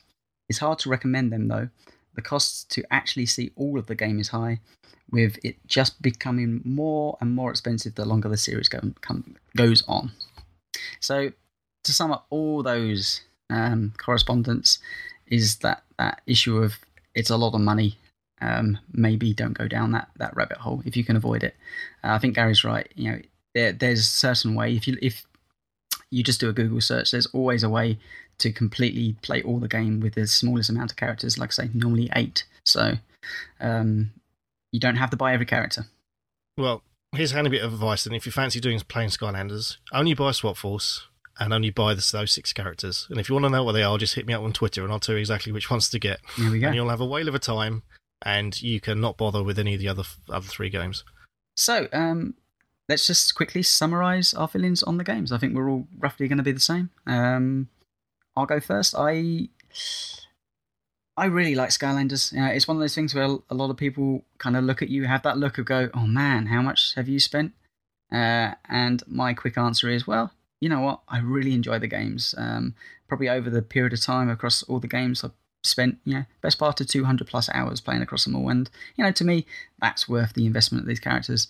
It's 0.48 0.58
hard 0.58 0.78
to 0.80 0.90
recommend 0.90 1.32
them 1.32 1.48
though. 1.48 1.68
The 2.14 2.22
cost 2.22 2.70
to 2.72 2.84
actually 2.90 3.26
see 3.26 3.52
all 3.56 3.78
of 3.78 3.86
the 3.86 3.94
game 3.94 4.18
is 4.18 4.28
high, 4.28 4.60
with 5.10 5.38
it 5.44 5.56
just 5.66 6.00
becoming 6.00 6.62
more 6.64 7.18
and 7.20 7.34
more 7.34 7.50
expensive 7.50 7.94
the 7.94 8.04
longer 8.04 8.28
the 8.28 8.36
series 8.36 8.68
go, 8.68 8.80
come, 9.02 9.36
goes 9.56 9.84
on. 9.86 10.12
So, 11.00 11.32
to 11.84 11.92
sum 11.92 12.10
up 12.10 12.26
all 12.30 12.62
those 12.62 13.20
um, 13.50 13.92
correspondence, 13.98 14.78
is 15.26 15.58
that 15.58 15.82
that 15.98 16.22
issue 16.26 16.58
of 16.58 16.78
it's 17.14 17.30
a 17.30 17.36
lot 17.36 17.54
of 17.54 17.60
money. 17.60 17.98
Um, 18.40 18.78
maybe 18.92 19.32
don't 19.32 19.56
go 19.56 19.66
down 19.66 19.92
that, 19.92 20.10
that 20.16 20.36
rabbit 20.36 20.58
hole 20.58 20.82
if 20.84 20.94
you 20.96 21.04
can 21.04 21.16
avoid 21.16 21.42
it. 21.42 21.54
Uh, 22.04 22.12
I 22.12 22.18
think 22.18 22.34
Gary's 22.34 22.64
right. 22.64 22.90
You 22.94 23.12
know, 23.12 23.20
there, 23.54 23.72
there's 23.72 24.00
a 24.00 24.02
certain 24.02 24.54
way 24.54 24.74
if 24.76 24.86
you 24.86 24.98
if 25.00 25.26
you 26.11 26.23
just 26.23 26.41
do 26.41 26.49
a 26.49 26.53
Google 26.53 26.81
search, 26.81 27.11
there's 27.11 27.27
always 27.27 27.62
a 27.62 27.69
way 27.69 27.99
to 28.39 28.53
completely 28.53 29.16
play 29.23 29.43
all 29.43 29.59
the 29.59 29.69
game 29.69 30.01
with 30.01 30.15
the 30.15 30.27
smallest 30.27 30.70
amount 30.70 30.91
of 30.91 30.97
characters, 30.97 31.39
like 31.39 31.51
I 31.51 31.65
say, 31.65 31.70
normally 31.74 32.11
eight. 32.15 32.45
So 32.65 32.95
um, 33.61 34.11
you 34.73 34.81
don't 34.81 34.97
have 34.97 35.11
to 35.11 35.16
buy 35.16 35.33
every 35.33 35.47
character. 35.47 35.87
Well, 36.59 36.83
here's 37.15 37.33
a 37.33 37.37
handy 37.37 37.51
bit 37.51 37.65
of 37.65 37.73
advice. 37.73 38.07
And 38.07 38.15
if 38.15 38.27
you 38.27 38.33
fancy 38.33 38.61
doing 38.61 38.78
playing 38.81 39.11
Skylanders, 39.11 39.78
only 39.93 40.15
buy 40.15 40.33
Swap 40.33 40.57
Force 40.57 41.07
and 41.39 41.53
only 41.53 41.70
buy 41.70 41.95
the, 41.95 42.09
those 42.12 42.33
six 42.33 42.53
characters. 42.53 43.07
And 43.11 43.19
if 43.19 43.28
you 43.28 43.35
want 43.35 43.45
to 43.45 43.51
know 43.51 43.65
what 43.65 43.73
they 43.73 43.83
are, 43.83 43.99
just 43.99 44.15
hit 44.15 44.27
me 44.27 44.35
up 44.35 44.43
on 44.43 44.53
Twitter 44.53 44.83
and 44.83 44.93
I'll 44.93 45.01
tell 45.01 45.15
you 45.15 45.20
exactly 45.20 45.53
which 45.53 45.70
ones 45.70 45.91
to 45.91 45.99
get. 45.99 46.20
There 46.39 46.51
we 46.51 46.61
go. 46.61 46.66
And 46.69 46.77
you'll 46.77 46.89
have 46.89 47.01
a 47.01 47.07
whale 47.07 47.28
of 47.28 47.35
a 47.35 47.39
time 47.39 47.83
and 48.24 48.61
you 48.61 48.81
can 48.81 49.01
not 49.01 49.16
bother 49.16 49.43
with 49.43 49.59
any 49.59 49.74
of 49.74 49.81
the 49.81 49.89
other 49.89 50.05
other 50.28 50.47
three 50.47 50.70
games. 50.70 51.05
So, 51.57 51.89
um, 51.93 52.35
let's 52.88 53.06
just 53.06 53.34
quickly 53.34 53.62
summarize 53.62 54.34
our 54.34 54.48
feelings 54.48 54.82
on 54.82 54.96
the 54.96 55.04
games. 55.04 55.32
I 55.32 55.38
think 55.38 55.54
we're 55.54 55.70
all 55.70 55.86
roughly 55.98 56.28
going 56.28 56.38
to 56.38 56.44
be 56.44 56.52
the 56.52 56.60
same. 56.60 56.90
Um, 57.06 57.68
I'll 58.36 58.46
go 58.46 58.60
first. 58.60 58.94
I 58.96 59.48
I 61.16 61.24
really 61.26 61.54
like 61.54 61.70
Skylanders. 61.70 62.32
It's 62.54 62.68
one 62.68 62.76
of 62.76 62.80
those 62.80 62.94
things 62.94 63.14
where 63.14 63.24
a 63.24 63.54
lot 63.54 63.70
of 63.70 63.76
people 63.76 64.24
kind 64.38 64.56
of 64.56 64.64
look 64.64 64.82
at 64.82 64.90
you, 64.90 65.04
have 65.04 65.22
that 65.22 65.38
look 65.38 65.58
of 65.58 65.64
go, 65.64 65.88
"Oh 65.94 66.06
man, 66.06 66.46
how 66.46 66.62
much 66.62 66.94
have 66.94 67.08
you 67.08 67.18
spent?" 67.18 67.52
Uh, 68.12 68.54
and 68.68 69.02
my 69.06 69.34
quick 69.34 69.58
answer 69.58 69.88
is, 69.88 70.06
well, 70.06 70.32
you 70.60 70.68
know 70.68 70.80
what? 70.80 71.00
I 71.08 71.18
really 71.18 71.54
enjoy 71.54 71.78
the 71.78 71.88
games. 71.88 72.34
Um, 72.38 72.74
probably 73.08 73.28
over 73.28 73.50
the 73.50 73.62
period 73.62 73.92
of 73.92 74.00
time 74.00 74.28
across 74.28 74.62
all 74.64 74.78
the 74.78 74.88
games, 74.88 75.24
I've 75.24 75.32
spent 75.64 75.98
you 76.04 76.14
know 76.14 76.24
best 76.42 76.58
part 76.58 76.80
of 76.80 76.86
200 76.86 77.26
plus 77.26 77.48
hours 77.52 77.80
playing 77.80 78.02
across 78.02 78.24
them 78.24 78.36
all, 78.36 78.48
and 78.48 78.70
you 78.96 79.04
know 79.04 79.12
to 79.12 79.24
me 79.24 79.46
that's 79.80 80.08
worth 80.08 80.34
the 80.34 80.46
investment 80.46 80.82
of 80.82 80.88
these 80.88 81.00
characters. 81.00 81.48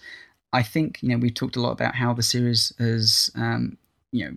I 0.56 0.62
think 0.62 1.02
you 1.02 1.10
know 1.10 1.18
we've 1.18 1.34
talked 1.34 1.56
a 1.56 1.60
lot 1.60 1.72
about 1.72 1.96
how 1.96 2.14
the 2.14 2.22
series 2.22 2.72
has 2.78 3.30
um, 3.34 3.76
you 4.10 4.24
know 4.24 4.36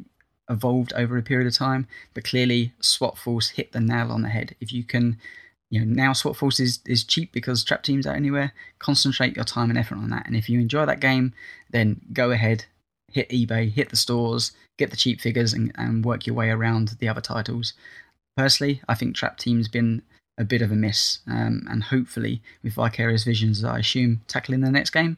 evolved 0.50 0.91
over 0.94 1.18
a 1.18 1.24
period 1.24 1.48
of 1.48 1.56
time, 1.56 1.88
but 2.14 2.26
clearly 2.26 2.74
Swap 2.82 3.18
Force 3.18 3.52
hit 3.52 3.72
the 3.72 3.80
nail 3.80 4.12
on 4.12 4.24
the 4.24 4.28
head. 4.28 4.54
If 4.60 4.74
you 4.74 4.84
can, 4.84 5.18
you 5.70 5.80
know, 5.80 5.86
now 5.86 6.12
Swap 6.12 6.36
Force 6.36 6.60
is, 6.60 6.80
is 6.86 7.06
cheap 7.06 7.32
because 7.32 7.64
Trap 7.64 7.84
Team's 7.84 8.06
are 8.06 8.16
anywhere. 8.16 8.52
Concentrate 8.80 9.38
your 9.38 9.46
time 9.46 9.70
and 9.70 9.80
effort 9.80 9.96
on 9.96 10.10
that, 10.10 10.28
and 10.28 10.36
if 10.36 10.50
you 10.50 10.60
enjoy 10.60 10.86
that 10.86 11.00
game, 11.00 11.34
then 11.70 12.02
go 12.12 12.32
ahead, 12.32 12.66
hit 13.10 13.30
eBay, 13.30 13.72
hit 13.72 13.88
the 13.88 13.96
stores, 13.96 14.52
get 14.78 14.91
the 14.91 14.98
cheap 14.98 15.22
figures, 15.22 15.54
and, 15.54 15.72
and 15.76 16.04
work 16.04 16.28
your 16.28 16.36
way 16.36 16.50
around 16.50 16.98
the 17.00 17.08
other 17.08 17.22
titles. 17.22 17.72
Personally, 18.36 18.82
I 18.90 18.96
think 18.96 19.16
Trap 19.16 19.38
Team's 19.38 19.70
been 19.70 20.02
a 20.40 20.45
bit 20.45 20.61
of 20.61 20.72
a 20.72 20.76
miss, 20.76 21.20
um, 21.28 21.68
and 21.70 21.84
hopefully 21.84 22.41
with 22.64 22.74
Vicarious 22.74 23.26
Visions, 23.26 23.64
I 23.64 23.80
assume 23.80 24.22
tackling 24.28 24.61
the 24.61 24.72
next 24.72 24.91
game, 24.91 25.18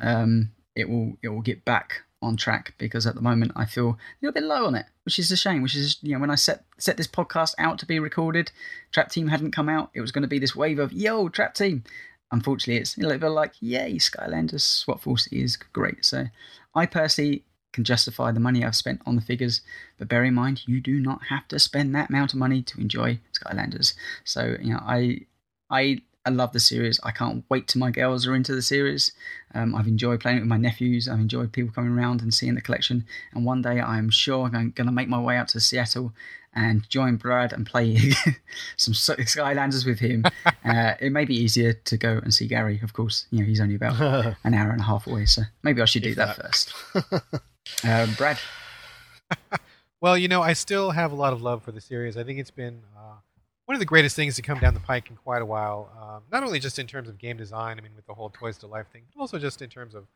um, 0.00 0.50
it 0.74 0.88
will 0.88 1.18
it 1.22 1.28
will 1.28 1.42
get 1.42 1.64
back 1.64 2.02
on 2.22 2.36
track 2.36 2.74
because 2.78 3.06
at 3.06 3.14
the 3.14 3.20
moment 3.20 3.52
I 3.54 3.66
feel 3.66 3.90
a 3.90 3.96
little 4.22 4.32
bit 4.32 4.44
low 4.44 4.66
on 4.66 4.74
it, 4.74 4.86
which 5.04 5.18
is 5.18 5.30
a 5.30 5.36
shame. 5.36 5.62
Which 5.62 5.74
is 5.74 5.98
you 6.02 6.14
know 6.14 6.20
when 6.20 6.30
I 6.30 6.36
set 6.36 6.64
set 6.78 6.96
this 6.96 7.06
podcast 7.06 7.54
out 7.58 7.78
to 7.80 7.86
be 7.86 7.98
recorded, 7.98 8.50
Trap 8.92 9.10
Team 9.10 9.28
hadn't 9.28 9.52
come 9.52 9.68
out. 9.68 9.90
It 9.92 10.00
was 10.00 10.10
going 10.10 10.22
to 10.22 10.28
be 10.28 10.38
this 10.38 10.56
wave 10.56 10.78
of 10.78 10.92
yo 10.92 11.28
Trap 11.28 11.54
Team. 11.54 11.84
Unfortunately, 12.30 12.80
it's 12.80 12.96
a 12.96 13.00
little 13.02 13.18
bit 13.18 13.28
like 13.28 13.52
yay 13.60 13.96
Skylanders 13.96 14.62
Swap 14.62 15.02
Force 15.02 15.26
is 15.26 15.56
great. 15.56 16.02
So 16.04 16.28
I 16.74 16.86
personally 16.86 17.44
can 17.72 17.84
justify 17.84 18.32
the 18.32 18.40
money 18.40 18.64
I've 18.64 18.76
spent 18.76 19.00
on 19.06 19.16
the 19.16 19.22
figures, 19.22 19.60
but 19.98 20.08
bear 20.08 20.24
in 20.24 20.34
mind 20.34 20.62
you 20.66 20.80
do 20.80 21.00
not 21.00 21.24
have 21.30 21.48
to 21.48 21.58
spend 21.58 21.94
that 21.94 22.10
amount 22.10 22.32
of 22.32 22.38
money 22.38 22.62
to 22.62 22.80
enjoy 22.80 23.18
Skylanders. 23.32 23.94
So 24.24 24.56
you 24.60 24.74
know 24.74 24.80
I 24.82 25.20
I 25.70 26.02
I 26.24 26.30
love 26.30 26.52
the 26.52 26.60
series. 26.60 27.00
I 27.02 27.10
can't 27.10 27.44
wait 27.48 27.66
till 27.66 27.80
my 27.80 27.90
girls 27.90 28.26
are 28.26 28.34
into 28.34 28.54
the 28.54 28.62
series. 28.62 29.12
Um, 29.54 29.74
I've 29.74 29.88
enjoyed 29.88 30.20
playing 30.20 30.38
it 30.38 30.40
with 30.40 30.48
my 30.48 30.56
nephews. 30.56 31.08
I've 31.08 31.18
enjoyed 31.18 31.52
people 31.52 31.72
coming 31.72 31.98
around 31.98 32.22
and 32.22 32.32
seeing 32.32 32.54
the 32.54 32.60
collection. 32.60 33.04
And 33.32 33.44
one 33.44 33.62
day 33.62 33.80
I'm 33.80 34.08
sure 34.08 34.44
I'm 34.44 34.70
going 34.70 34.86
to 34.86 34.92
make 34.92 35.08
my 35.08 35.20
way 35.20 35.36
out 35.36 35.48
to 35.48 35.60
Seattle 35.60 36.12
and 36.54 36.88
join 36.88 37.16
Brad 37.16 37.52
and 37.52 37.66
play 37.66 37.96
some 38.76 38.94
Skylanders 38.94 39.84
with 39.84 39.98
him. 39.98 40.24
uh, 40.64 40.94
it 41.00 41.10
may 41.10 41.24
be 41.24 41.34
easier 41.34 41.72
to 41.72 41.96
go 41.96 42.20
and 42.22 42.32
see 42.32 42.46
Gary, 42.46 42.78
of 42.82 42.92
course. 42.92 43.26
You 43.30 43.40
know, 43.40 43.46
he's 43.46 43.60
only 43.60 43.74
about 43.74 44.00
an 44.44 44.54
hour 44.54 44.70
and 44.70 44.80
a 44.80 44.84
half 44.84 45.06
away, 45.06 45.26
so 45.26 45.42
maybe 45.62 45.82
I 45.82 45.86
should 45.86 46.02
do 46.02 46.14
that, 46.14 46.36
that 46.36 46.46
first. 46.46 47.42
Um, 47.84 48.14
Brad. 48.14 48.38
well, 50.00 50.16
you 50.16 50.28
know, 50.28 50.42
I 50.42 50.52
still 50.52 50.90
have 50.90 51.12
a 51.12 51.14
lot 51.14 51.32
of 51.32 51.42
love 51.42 51.62
for 51.62 51.72
the 51.72 51.80
series. 51.80 52.16
I 52.16 52.24
think 52.24 52.38
it's 52.38 52.50
been 52.50 52.82
uh, 52.96 53.16
one 53.66 53.74
of 53.74 53.80
the 53.80 53.86
greatest 53.86 54.16
things 54.16 54.36
to 54.36 54.42
come 54.42 54.58
down 54.58 54.74
the 54.74 54.80
pike 54.80 55.10
in 55.10 55.16
quite 55.16 55.42
a 55.42 55.46
while. 55.46 55.90
Um, 56.00 56.22
not 56.30 56.42
only 56.42 56.60
just 56.60 56.78
in 56.78 56.86
terms 56.86 57.08
of 57.08 57.18
game 57.18 57.36
design, 57.36 57.78
I 57.78 57.82
mean, 57.82 57.92
with 57.96 58.06
the 58.06 58.14
whole 58.14 58.30
Toys 58.30 58.58
to 58.58 58.66
Life 58.66 58.86
thing, 58.92 59.02
but 59.14 59.20
also 59.20 59.38
just 59.38 59.62
in 59.62 59.70
terms 59.70 59.94
of 59.94 60.06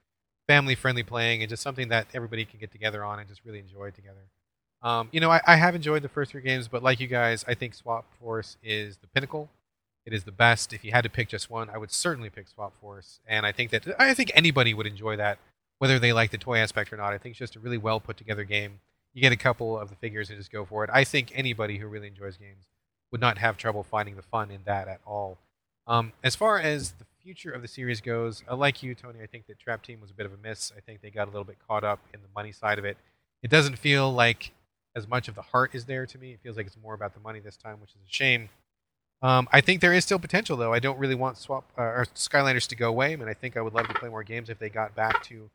family-friendly 0.47 1.03
playing 1.03 1.43
and 1.43 1.51
just 1.51 1.63
something 1.63 1.89
that 1.89 2.07
everybody 2.15 2.45
can 2.45 2.61
get 2.61 2.71
together 2.71 3.05
on 3.05 3.19
and 3.19 3.29
just 3.29 3.45
really 3.45 3.59
enjoy 3.59 3.91
together. 3.91 4.29
Um, 4.83 5.09
you 5.11 5.21
know, 5.21 5.31
I, 5.31 5.41
I, 5.47 5.57
have 5.57 5.75
enjoyed 5.75 6.03
the 6.03 6.09
first 6.09 6.31
three 6.31 6.43
games, 6.43 6.69
but 6.69 6.83
like 6.83 7.01
you 7.01 7.07
guys, 7.07 7.45
I 7.49 7.55
think 7.55 7.75
Swap 7.75 8.05
Force 8.21 8.57
is 8.63 8.99
the 8.99 9.07
pinnacle. 9.09 9.49
It 10.05 10.13
is 10.13 10.25
the 10.25 10.33
best. 10.33 10.73
If 10.73 10.85
you 10.85 10.93
had 10.93 11.03
to 11.03 11.11
pick 11.11 11.29
just 11.29 11.51
one, 11.51 11.69
I 11.71 11.79
would 11.79 11.91
certainly 11.91 12.31
pick 12.31 12.47
Swap 12.47 12.73
Force, 12.81 13.19
and 13.27 13.45
I 13.45 13.53
think 13.53 13.71
that 13.73 13.87
I 13.99 14.15
think 14.15 14.31
anybody 14.35 14.75
would 14.75 14.87
enjoy 14.87 15.17
that, 15.17 15.39
whether 15.79 15.99
they 15.99 16.13
like 16.13 16.31
the 16.31 16.39
toy 16.39 16.59
aspect 16.59 16.93
or 16.93 16.97
not. 16.97 17.13
I 17.13 17.19
think 17.19 17.33
it's 17.33 17.39
just 17.39 17.57
a 17.57 17.61
really 17.61 17.79
well 17.79 18.01
put 18.01 18.17
together 18.17 18.45
game. 18.45 18.81
You 19.13 19.23
get 19.23 19.33
a 19.33 19.37
couple 19.37 19.79
of 19.79 19.89
the 19.89 19.97
figures 19.97 20.29
and 20.31 20.39
just 20.39 20.53
go 20.53 20.65
for 20.65 20.85
it. 20.85 20.91
I 20.93 21.05
think 21.05 21.33
anybody 21.35 21.79
who 21.79 21.87
really 21.87 22.09
enjoys 22.09 22.37
games 22.37 22.67
would 23.11 23.21
not 23.21 23.39
have 23.39 23.57
trouble 23.57 23.83
finding 23.83 24.17
the 24.17 24.23
fun 24.23 24.51
in 24.51 24.61
that 24.65 24.89
at 24.89 25.01
all. 25.07 25.39
Um, 25.87 26.13
as 26.23 26.35
far 26.35 26.59
as 26.59 26.93
the 26.93 27.07
future 27.23 27.51
of 27.51 27.63
the 27.63 27.69
series 27.69 28.01
goes, 28.01 28.43
I 28.49 28.55
like 28.55 28.83
you, 28.83 28.95
Tony. 28.95 29.21
I 29.23 29.27
think 29.27 29.47
that 29.47 29.59
Trap 29.59 29.83
Team 29.83 30.01
was 30.01 30.11
a 30.11 30.15
bit 30.15 30.27
of 30.27 30.33
a 30.33 30.37
miss. 30.37 30.73
I 30.77 30.81
think 30.81 31.01
they 31.01 31.11
got 31.11 31.29
a 31.29 31.31
little 31.31 31.45
bit 31.45 31.57
caught 31.67 31.85
up 31.85 32.01
in 32.13 32.21
the 32.21 32.29
money 32.35 32.53
side 32.53 32.79
of 32.79 32.85
it. 32.85 32.97
It 33.43 33.51
doesn't 33.51 33.79
feel 33.79 34.13
like 34.13 34.53
as 34.97 35.07
much 35.07 35.29
of 35.29 35.35
the 35.35 35.43
heart 35.43 35.75
is 35.75 35.85
there 35.85 36.07
to 36.07 36.19
me. 36.19 36.33
It 36.33 36.41
feels 36.43 36.57
like 36.57 36.67
it's 36.67 36.77
more 36.83 36.95
about 36.95 37.15
the 37.15 37.21
money 37.21 37.39
this 37.39 37.57
time, 37.57 37.81
which 37.81 37.91
is 37.91 38.01
a 38.07 38.13
shame. 38.13 38.49
Um, 39.23 39.49
I 39.53 39.61
think 39.61 39.81
there 39.81 39.93
is 39.93 40.05
still 40.05 40.19
potential, 40.19 40.57
though. 40.57 40.73
I 40.73 40.79
don't 40.79 40.99
really 40.99 41.15
want 41.15 41.39
swap 41.39 41.65
uh, 41.79 41.83
or 41.83 42.07
Skylanders 42.15 42.67
to 42.69 42.77
go 42.77 42.89
away. 42.89 43.13
I 43.13 43.17
mean, 43.17 43.29
I 43.29 43.35
think 43.35 43.57
I 43.57 43.61
would 43.61 43.75
love 43.75 43.89
to 43.89 43.95
play 43.95 44.09
more 44.09 44.23
games 44.23 44.51
if 44.51 44.59
they 44.59 44.69
got 44.69 44.95
back 44.95 45.23
to 45.25 45.49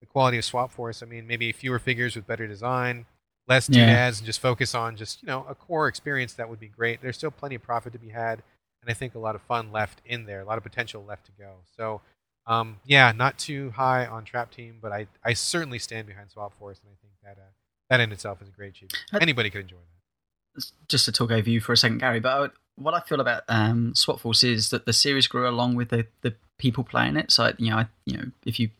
the 0.00 0.06
quality 0.06 0.38
of 0.38 0.44
Swap 0.44 0.72
Force. 0.72 1.02
I 1.02 1.06
mean, 1.06 1.26
maybe 1.26 1.50
fewer 1.52 1.78
figures 1.78 2.16
with 2.16 2.26
better 2.26 2.46
design, 2.46 3.06
less 3.48 3.68
Yeah. 3.68 3.86
doodads, 3.86 4.18
and 4.20 4.26
just 4.26 4.40
focus 4.40 4.74
on 4.74 4.96
just 4.96 5.22
you 5.22 5.26
know 5.26 5.44
a 5.48 5.54
core 5.54 5.88
experience. 5.88 6.32
That 6.34 6.48
would 6.48 6.60
be 6.60 6.68
great. 6.68 7.00
There's 7.02 7.16
still 7.16 7.30
plenty 7.30 7.54
of 7.54 7.62
profit 7.62 7.92
to 7.92 7.98
be 7.98 8.08
had, 8.10 8.42
and 8.82 8.90
I 8.90 8.94
think 8.94 9.14
a 9.14 9.18
lot 9.18 9.34
of 9.34 9.42
fun 9.42 9.72
left 9.72 10.00
in 10.04 10.24
there, 10.26 10.40
a 10.40 10.44
lot 10.44 10.56
of 10.58 10.62
potential 10.64 11.04
left 11.04 11.26
to 11.26 11.32
go. 11.32 11.56
So, 11.76 12.00
um, 12.46 12.80
yeah, 12.84 13.12
not 13.12 13.38
too 13.38 13.70
high 13.72 14.06
on 14.06 14.24
Trap 14.24 14.50
Team, 14.50 14.78
but 14.80 14.92
I 14.92 15.06
I 15.24 15.34
certainly 15.34 15.78
stand 15.78 16.06
behind 16.06 16.30
Swap 16.30 16.56
Force, 16.58 16.80
and 16.82 16.90
I 16.92 16.96
think 17.02 17.12
that 17.22 17.40
uh, 17.42 17.46
that 17.90 18.00
in 18.00 18.12
itself 18.12 18.40
is 18.42 18.48
a 18.48 18.52
great 18.52 18.70
achievement. 18.70 18.98
I- 19.12 19.18
Anybody 19.18 19.50
could 19.50 19.62
enjoy 19.62 19.76
that. 19.76 20.64
just 20.88 21.04
to 21.04 21.12
talk 21.12 21.30
over 21.30 21.48
you 21.48 21.60
for 21.60 21.72
a 21.72 21.76
second, 21.76 21.98
Gary, 21.98 22.18
but 22.20 22.50
I, 22.50 22.54
what 22.76 22.94
I 22.94 23.00
feel 23.00 23.20
about 23.20 23.42
um, 23.48 23.94
Swap 23.94 24.18
Force 24.20 24.42
is 24.42 24.70
that 24.70 24.86
the 24.86 24.92
series 24.92 25.26
grew 25.28 25.46
along 25.48 25.74
with 25.76 25.90
the, 25.90 26.06
the 26.22 26.34
people 26.58 26.82
playing 26.82 27.16
it. 27.16 27.30
So 27.30 27.52
you 27.58 27.70
know, 27.70 27.76
I, 27.78 27.86
you 28.06 28.16
know, 28.16 28.24
if 28.46 28.58
you 28.58 28.70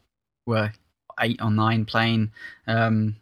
were 0.46 0.72
eight 1.20 1.40
or 1.42 1.50
nine 1.50 1.84
playing 1.84 2.32
um, 2.66 3.16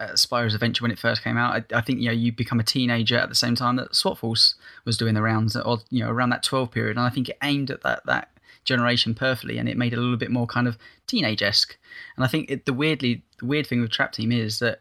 uh, 0.00 0.12
Spyro's 0.12 0.54
Adventure 0.54 0.82
when 0.82 0.90
it 0.90 0.98
first 0.98 1.22
came 1.22 1.36
out, 1.36 1.54
I, 1.54 1.78
I 1.78 1.80
think 1.82 2.00
you 2.00 2.06
know 2.06 2.12
you 2.12 2.32
become 2.32 2.58
a 2.58 2.64
teenager 2.64 3.18
at 3.18 3.28
the 3.28 3.34
same 3.34 3.54
time 3.54 3.76
that 3.76 3.94
Swap 3.94 4.18
Force 4.18 4.54
was 4.84 4.96
doing 4.96 5.14
the 5.14 5.22
rounds, 5.22 5.54
or 5.54 5.78
you 5.90 6.02
know, 6.02 6.10
around 6.10 6.30
that 6.30 6.42
twelve 6.42 6.70
period, 6.70 6.96
and 6.96 7.06
I 7.06 7.10
think 7.10 7.28
it 7.28 7.36
aimed 7.42 7.70
at 7.70 7.82
that 7.82 8.04
that 8.06 8.30
generation 8.64 9.14
perfectly, 9.14 9.58
and 9.58 9.68
it 9.68 9.76
made 9.76 9.92
it 9.92 9.98
a 9.98 10.00
little 10.00 10.16
bit 10.16 10.30
more 10.30 10.46
kind 10.46 10.66
of 10.66 10.78
teenage 11.06 11.42
esque. 11.42 11.76
And 12.16 12.24
I 12.24 12.28
think 12.28 12.50
it, 12.50 12.64
the 12.64 12.72
weirdly 12.72 13.22
the 13.38 13.46
weird 13.46 13.66
thing 13.66 13.82
with 13.82 13.90
Trap 13.90 14.12
Team 14.12 14.32
is 14.32 14.58
that 14.60 14.80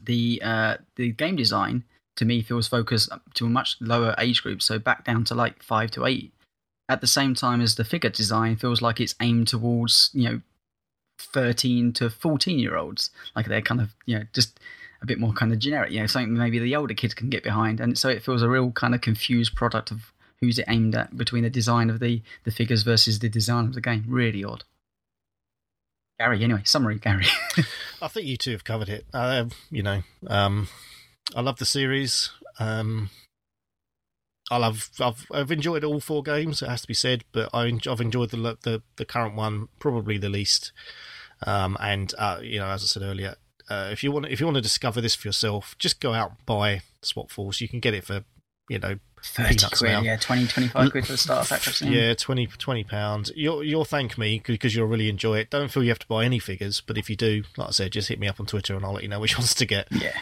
the 0.00 0.40
uh, 0.44 0.76
the 0.94 1.10
game 1.10 1.34
design 1.34 1.82
to 2.16 2.24
me 2.24 2.40
feels 2.42 2.68
focused 2.68 3.10
to 3.34 3.46
a 3.46 3.50
much 3.50 3.76
lower 3.80 4.14
age 4.18 4.42
group, 4.42 4.62
so 4.62 4.78
back 4.78 5.04
down 5.04 5.24
to 5.24 5.34
like 5.34 5.64
five 5.64 5.90
to 5.92 6.06
eight. 6.06 6.32
At 6.88 7.00
the 7.00 7.06
same 7.08 7.34
time 7.34 7.60
as 7.60 7.74
the 7.74 7.84
figure 7.84 8.08
design 8.08 8.56
feels 8.56 8.80
like 8.80 9.00
it's 9.00 9.16
aimed 9.20 9.48
towards 9.48 10.10
you 10.12 10.28
know 10.28 10.40
thirteen 11.18 11.92
to 11.94 12.10
fourteen 12.10 12.58
year 12.58 12.76
olds, 12.76 13.10
like 13.36 13.46
they're 13.46 13.62
kind 13.62 13.80
of 13.80 13.94
you 14.06 14.18
know 14.18 14.24
just 14.32 14.60
a 15.02 15.06
bit 15.06 15.18
more 15.18 15.32
kind 15.32 15.52
of 15.52 15.58
generic, 15.58 15.92
you 15.92 16.00
know 16.00 16.06
something 16.06 16.34
maybe 16.34 16.58
the 16.58 16.76
older 16.76 16.94
kids 16.94 17.14
can 17.14 17.30
get 17.30 17.42
behind, 17.42 17.80
and 17.80 17.98
so 17.98 18.08
it 18.08 18.22
feels 18.22 18.42
a 18.42 18.48
real 18.48 18.70
kind 18.72 18.94
of 18.94 19.00
confused 19.00 19.54
product 19.54 19.90
of 19.90 20.12
who's 20.40 20.58
it 20.58 20.64
aimed 20.68 20.94
at 20.94 21.16
between 21.16 21.42
the 21.42 21.50
design 21.50 21.90
of 21.90 22.00
the 22.00 22.22
the 22.44 22.50
figures 22.50 22.82
versus 22.82 23.18
the 23.18 23.28
design 23.28 23.66
of 23.66 23.74
the 23.74 23.80
game. 23.80 24.04
Really 24.08 24.44
odd. 24.44 24.64
Gary, 26.18 26.42
anyway, 26.42 26.62
summary, 26.64 26.98
Gary. 26.98 27.26
I 28.02 28.08
think 28.08 28.26
you 28.26 28.36
two 28.36 28.50
have 28.50 28.64
covered 28.64 28.88
it. 28.88 29.06
Uh, 29.14 29.44
you 29.70 29.84
know, 29.84 30.02
um, 30.26 30.68
I 31.34 31.42
love 31.42 31.58
the 31.58 31.64
series. 31.64 32.30
Um, 32.58 33.10
I 34.50 34.56
love. 34.56 34.90
I've, 35.00 35.26
I've 35.32 35.50
enjoyed 35.50 35.84
all 35.84 36.00
four 36.00 36.22
games. 36.22 36.62
It 36.62 36.68
has 36.68 36.82
to 36.82 36.88
be 36.88 36.94
said, 36.94 37.24
but 37.32 37.50
I, 37.52 37.64
I've 37.88 38.00
enjoyed 38.00 38.30
the 38.30 38.56
the 38.62 38.82
the 38.96 39.04
current 39.04 39.34
one 39.34 39.68
probably 39.78 40.18
the 40.18 40.28
least. 40.28 40.72
Um, 41.46 41.76
and 41.80 42.12
uh, 42.18 42.40
you 42.42 42.58
know, 42.58 42.68
as 42.68 42.82
I 42.82 42.86
said 42.86 43.02
earlier, 43.02 43.36
uh, 43.70 43.90
if 43.92 44.02
you 44.02 44.10
want 44.10 44.26
if 44.26 44.40
you 44.40 44.46
want 44.46 44.56
to 44.56 44.62
discover 44.62 45.00
this 45.00 45.14
for 45.14 45.28
yourself, 45.28 45.76
just 45.78 46.00
go 46.00 46.14
out 46.14 46.30
and 46.30 46.46
buy 46.46 46.80
Swap 47.02 47.30
Force. 47.30 47.60
You 47.60 47.68
can 47.68 47.80
get 47.80 47.94
it 47.94 48.04
for 48.04 48.24
you 48.68 48.78
know 48.78 48.98
30 49.22 49.48
Peanuts 49.48 49.78
quid, 49.78 49.92
now. 49.92 50.00
yeah, 50.00 50.16
20, 50.16 50.46
25 50.46 50.90
quid 50.90 51.06
for 51.06 51.12
the 51.12 51.18
starter 51.18 51.48
pack. 51.48 51.68
I've 51.68 51.74
seen. 51.76 51.92
Yeah, 51.92 52.14
20 52.14 52.46
20 52.46 52.84
pounds. 52.84 53.32
You'll 53.36 53.62
you'll 53.62 53.84
thank 53.84 54.16
me 54.16 54.42
because 54.44 54.74
you'll 54.74 54.86
really 54.86 55.08
enjoy 55.08 55.38
it. 55.38 55.50
Don't 55.50 55.70
feel 55.70 55.82
you 55.82 55.90
have 55.90 55.98
to 56.00 56.06
buy 56.08 56.24
any 56.24 56.38
figures, 56.38 56.80
but 56.80 56.96
if 56.98 57.10
you 57.10 57.16
do, 57.16 57.44
like 57.56 57.68
I 57.68 57.72
said, 57.72 57.92
just 57.92 58.08
hit 58.08 58.18
me 58.18 58.28
up 58.28 58.40
on 58.40 58.46
Twitter 58.46 58.74
and 58.74 58.84
I'll 58.84 58.92
let 58.92 59.02
you 59.02 59.08
know 59.08 59.20
which 59.20 59.36
ones 59.38 59.54
to 59.54 59.66
get. 59.66 59.88
Yeah. 59.90 60.18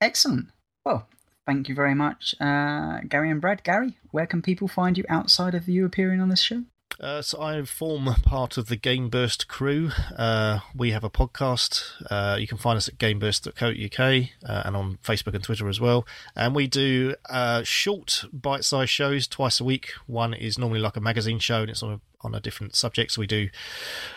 Excellent. 0.00 0.46
Well, 0.84 1.08
thank 1.48 1.66
you 1.66 1.74
very 1.74 1.94
much, 1.94 2.34
uh, 2.40 3.00
Gary 3.08 3.30
and 3.30 3.40
Brad. 3.40 3.62
Gary, 3.62 3.96
where 4.10 4.26
can 4.26 4.42
people 4.42 4.68
find 4.68 4.98
you 4.98 5.04
outside 5.08 5.54
of 5.54 5.66
you 5.66 5.86
appearing 5.86 6.20
on 6.20 6.28
this 6.28 6.42
show? 6.42 6.64
Uh, 7.00 7.22
so 7.22 7.40
I 7.40 7.62
form 7.62 8.06
part 8.22 8.58
of 8.58 8.66
the 8.66 8.76
GameBurst 8.76 9.46
crew. 9.46 9.90
Uh, 10.16 10.60
we 10.74 10.90
have 10.90 11.04
a 11.04 11.10
podcast. 11.10 11.84
Uh, 12.10 12.36
you 12.38 12.48
can 12.48 12.58
find 12.58 12.76
us 12.76 12.88
at 12.88 12.98
gameburst.co.uk 12.98 14.00
uh, 14.00 14.62
and 14.66 14.76
on 14.76 14.98
Facebook 15.04 15.34
and 15.34 15.44
Twitter 15.44 15.68
as 15.68 15.80
well. 15.80 16.06
And 16.34 16.54
we 16.54 16.66
do 16.66 17.14
uh, 17.30 17.62
short, 17.62 18.24
bite-sized 18.32 18.90
shows 18.90 19.28
twice 19.28 19.60
a 19.60 19.64
week. 19.64 19.92
One 20.06 20.34
is 20.34 20.58
normally 20.58 20.80
like 20.80 20.96
a 20.96 21.00
magazine 21.00 21.38
show, 21.38 21.60
and 21.60 21.70
it's 21.70 21.82
on 21.84 21.92
a, 21.92 22.00
on 22.22 22.34
a 22.34 22.40
different 22.40 22.74
subject. 22.74 23.12
So 23.12 23.20
we 23.20 23.28
do 23.28 23.48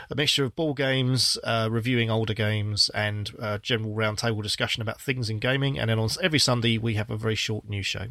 a 0.10 0.16
mixture 0.16 0.46
of 0.46 0.56
ball 0.56 0.74
games, 0.74 1.38
uh, 1.44 1.68
reviewing 1.70 2.10
older 2.10 2.34
games, 2.34 2.90
and 2.96 3.32
uh, 3.40 3.60
general 3.60 3.94
roundtable 3.94 4.42
discussion 4.42 4.82
about 4.82 5.00
things 5.00 5.30
in 5.30 5.38
gaming. 5.38 5.78
And 5.78 5.90
then 5.90 6.00
on 6.00 6.10
every 6.22 6.40
Sunday 6.40 6.80
we 6.80 6.96
have 6.96 7.12
a 7.12 7.18
very 7.18 7.36
short 7.36 7.70
news 7.70 7.86
show. 7.86 8.08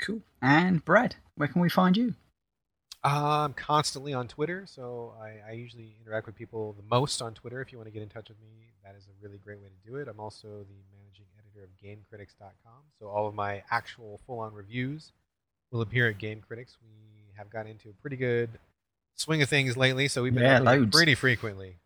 Cool. 0.00 0.22
And 0.40 0.84
Brad, 0.84 1.14
where 1.36 1.46
can 1.46 1.62
we 1.62 1.68
find 1.68 1.96
you? 1.96 2.16
I'm 3.04 3.52
constantly 3.54 4.14
on 4.14 4.28
Twitter, 4.28 4.64
so 4.66 5.14
I, 5.20 5.50
I 5.50 5.52
usually 5.52 5.96
interact 6.00 6.26
with 6.26 6.36
people 6.36 6.74
the 6.74 6.84
most 6.88 7.20
on 7.20 7.34
Twitter. 7.34 7.60
If 7.60 7.72
you 7.72 7.78
want 7.78 7.88
to 7.88 7.92
get 7.92 8.02
in 8.02 8.08
touch 8.08 8.28
with 8.28 8.38
me, 8.40 8.70
that 8.84 8.94
is 8.96 9.06
a 9.06 9.24
really 9.24 9.38
great 9.38 9.58
way 9.58 9.68
to 9.68 9.90
do 9.90 9.96
it. 9.96 10.06
I'm 10.08 10.20
also 10.20 10.46
the 10.48 10.96
managing 10.96 11.26
editor 11.38 11.64
of 11.64 11.70
GameCritics.com, 11.82 12.72
so 12.98 13.08
all 13.08 13.26
of 13.26 13.34
my 13.34 13.62
actual 13.70 14.20
full-on 14.26 14.54
reviews 14.54 15.12
will 15.72 15.80
appear 15.80 16.08
at 16.08 16.18
GameCritics. 16.18 16.76
We 16.80 17.32
have 17.36 17.50
gotten 17.50 17.72
into 17.72 17.88
a 17.88 17.92
pretty 17.94 18.16
good 18.16 18.50
swing 19.16 19.42
of 19.42 19.48
things 19.48 19.76
lately, 19.76 20.06
so 20.06 20.22
we've 20.22 20.34
been 20.34 20.42
Yeah, 20.44 20.86
pretty 20.92 21.16
frequently, 21.16 21.78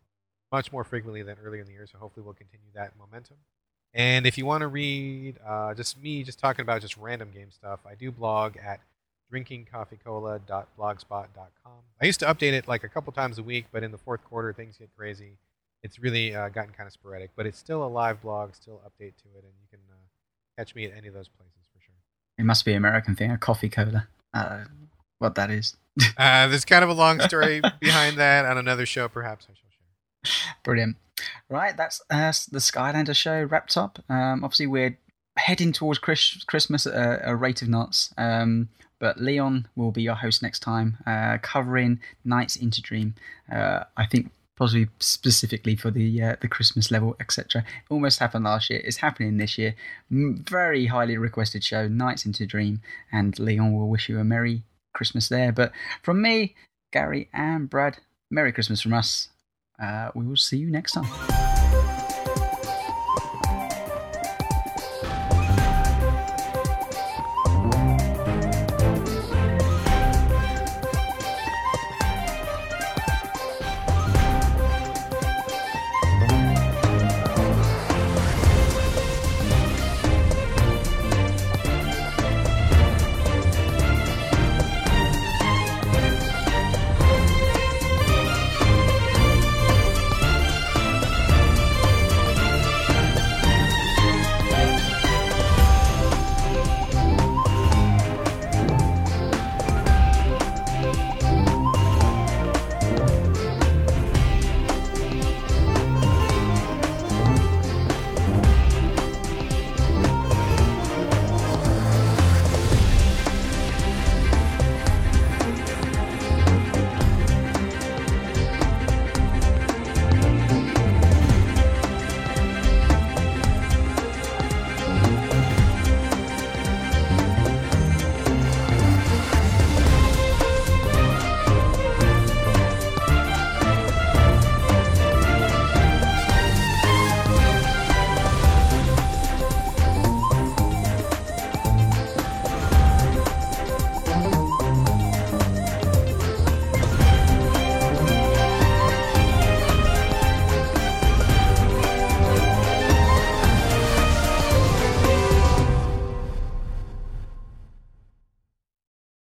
much 0.51 0.71
more 0.71 0.83
frequently 0.83 1.23
than 1.23 1.37
earlier 1.43 1.61
in 1.61 1.67
the 1.67 1.73
year. 1.73 1.87
So 1.91 1.97
hopefully 1.97 2.23
we'll 2.25 2.35
continue 2.35 2.67
that 2.75 2.93
momentum. 2.97 3.37
And 3.93 4.27
if 4.27 4.37
you 4.37 4.45
want 4.45 4.61
to 4.61 4.67
read 4.67 5.37
uh, 5.45 5.73
just 5.73 5.99
me 5.99 6.23
just 6.23 6.39
talking 6.39 6.61
about 6.61 6.81
just 6.81 6.97
random 6.97 7.31
game 7.33 7.49
stuff, 7.51 7.79
I 7.89 7.95
do 7.95 8.11
blog 8.11 8.57
at 8.57 8.81
drinkingcoffeecola.blogspot.com. 9.33 11.73
I 12.01 12.05
used 12.05 12.19
to 12.21 12.25
update 12.25 12.53
it 12.53 12.67
like 12.67 12.83
a 12.83 12.89
couple 12.89 13.13
times 13.13 13.37
a 13.37 13.43
week, 13.43 13.65
but 13.71 13.83
in 13.83 13.91
the 13.91 13.97
fourth 13.97 14.23
quarter 14.23 14.53
things 14.53 14.77
get 14.77 14.89
crazy. 14.95 15.37
It's 15.83 15.99
really 15.99 16.35
uh, 16.35 16.49
gotten 16.49 16.73
kind 16.73 16.87
of 16.87 16.93
sporadic, 16.93 17.31
but 17.35 17.45
it's 17.45 17.57
still 17.57 17.85
a 17.85 17.87
live 17.87 18.21
blog, 18.21 18.55
still 18.55 18.81
update 18.85 19.15
to 19.17 19.27
it, 19.37 19.43
and 19.43 19.53
you 19.61 19.67
can 19.69 19.79
uh, 19.89 19.95
catch 20.57 20.75
me 20.75 20.85
at 20.85 20.93
any 20.97 21.07
of 21.07 21.13
those 21.13 21.27
places 21.27 21.67
for 21.73 21.81
sure. 21.81 21.95
It 22.37 22.45
must 22.45 22.65
be 22.65 22.71
an 22.71 22.77
American 22.77 23.15
thing, 23.15 23.31
a 23.31 23.37
coffee 23.37 23.69
cola. 23.69 24.07
Uh, 24.33 24.65
what 25.19 25.35
that 25.35 25.49
is. 25.49 25.75
Uh, 26.17 26.47
there's 26.47 26.65
kind 26.65 26.83
of 26.83 26.89
a 26.89 26.93
long 26.93 27.19
story 27.21 27.61
behind 27.79 28.17
that 28.17 28.45
on 28.45 28.57
another 28.57 28.85
show, 28.85 29.07
perhaps 29.07 29.47
I 29.49 29.53
shall 29.53 29.69
share. 29.71 30.53
Brilliant. 30.63 30.97
Right, 31.49 31.75
that's 31.75 32.01
uh, 32.09 32.31
the 32.51 32.59
Skylander 32.59 33.15
show 33.15 33.43
wrapped 33.43 33.77
up. 33.77 33.99
Um, 34.09 34.43
obviously, 34.43 34.67
we're 34.67 34.97
heading 35.37 35.71
towards 35.71 35.99
Chris- 35.99 36.43
Christmas 36.45 36.85
at 36.85 36.93
a, 36.93 37.31
a 37.31 37.35
rate 37.35 37.61
of 37.61 37.69
knots. 37.69 38.13
Um, 38.17 38.69
but 38.99 39.19
Leon 39.19 39.67
will 39.75 39.91
be 39.91 40.01
your 40.01 40.15
host 40.15 40.41
next 40.41 40.59
time, 40.59 40.97
uh, 41.05 41.37
covering 41.41 41.99
Nights 42.25 42.55
into 42.55 42.81
Dream. 42.81 43.15
Uh, 43.51 43.83
I 43.95 44.05
think 44.05 44.31
possibly 44.57 44.87
specifically 44.99 45.75
for 45.75 45.91
the 45.91 46.21
uh, 46.21 46.35
the 46.41 46.47
Christmas 46.47 46.91
level, 46.91 47.15
etc. 47.19 47.63
Almost 47.89 48.19
happened 48.19 48.45
last 48.45 48.69
year. 48.69 48.81
It's 48.83 48.97
happening 48.97 49.37
this 49.37 49.57
year. 49.57 49.75
Very 50.09 50.87
highly 50.87 51.17
requested 51.17 51.63
show, 51.63 51.87
Nights 51.87 52.25
into 52.25 52.45
Dream, 52.45 52.81
and 53.11 53.37
Leon 53.39 53.73
will 53.73 53.89
wish 53.89 54.09
you 54.09 54.19
a 54.19 54.23
merry 54.23 54.63
Christmas 54.93 55.29
there. 55.29 55.51
But 55.51 55.71
from 56.01 56.21
me, 56.21 56.55
Gary 56.91 57.29
and 57.33 57.69
Brad, 57.69 57.99
Merry 58.31 58.51
Christmas 58.51 58.81
from 58.81 58.93
us. 58.93 59.29
Uh, 59.81 60.09
we 60.15 60.25
will 60.25 60.35
see 60.35 60.57
you 60.57 60.69
next 60.69 60.93
time. 60.93 61.36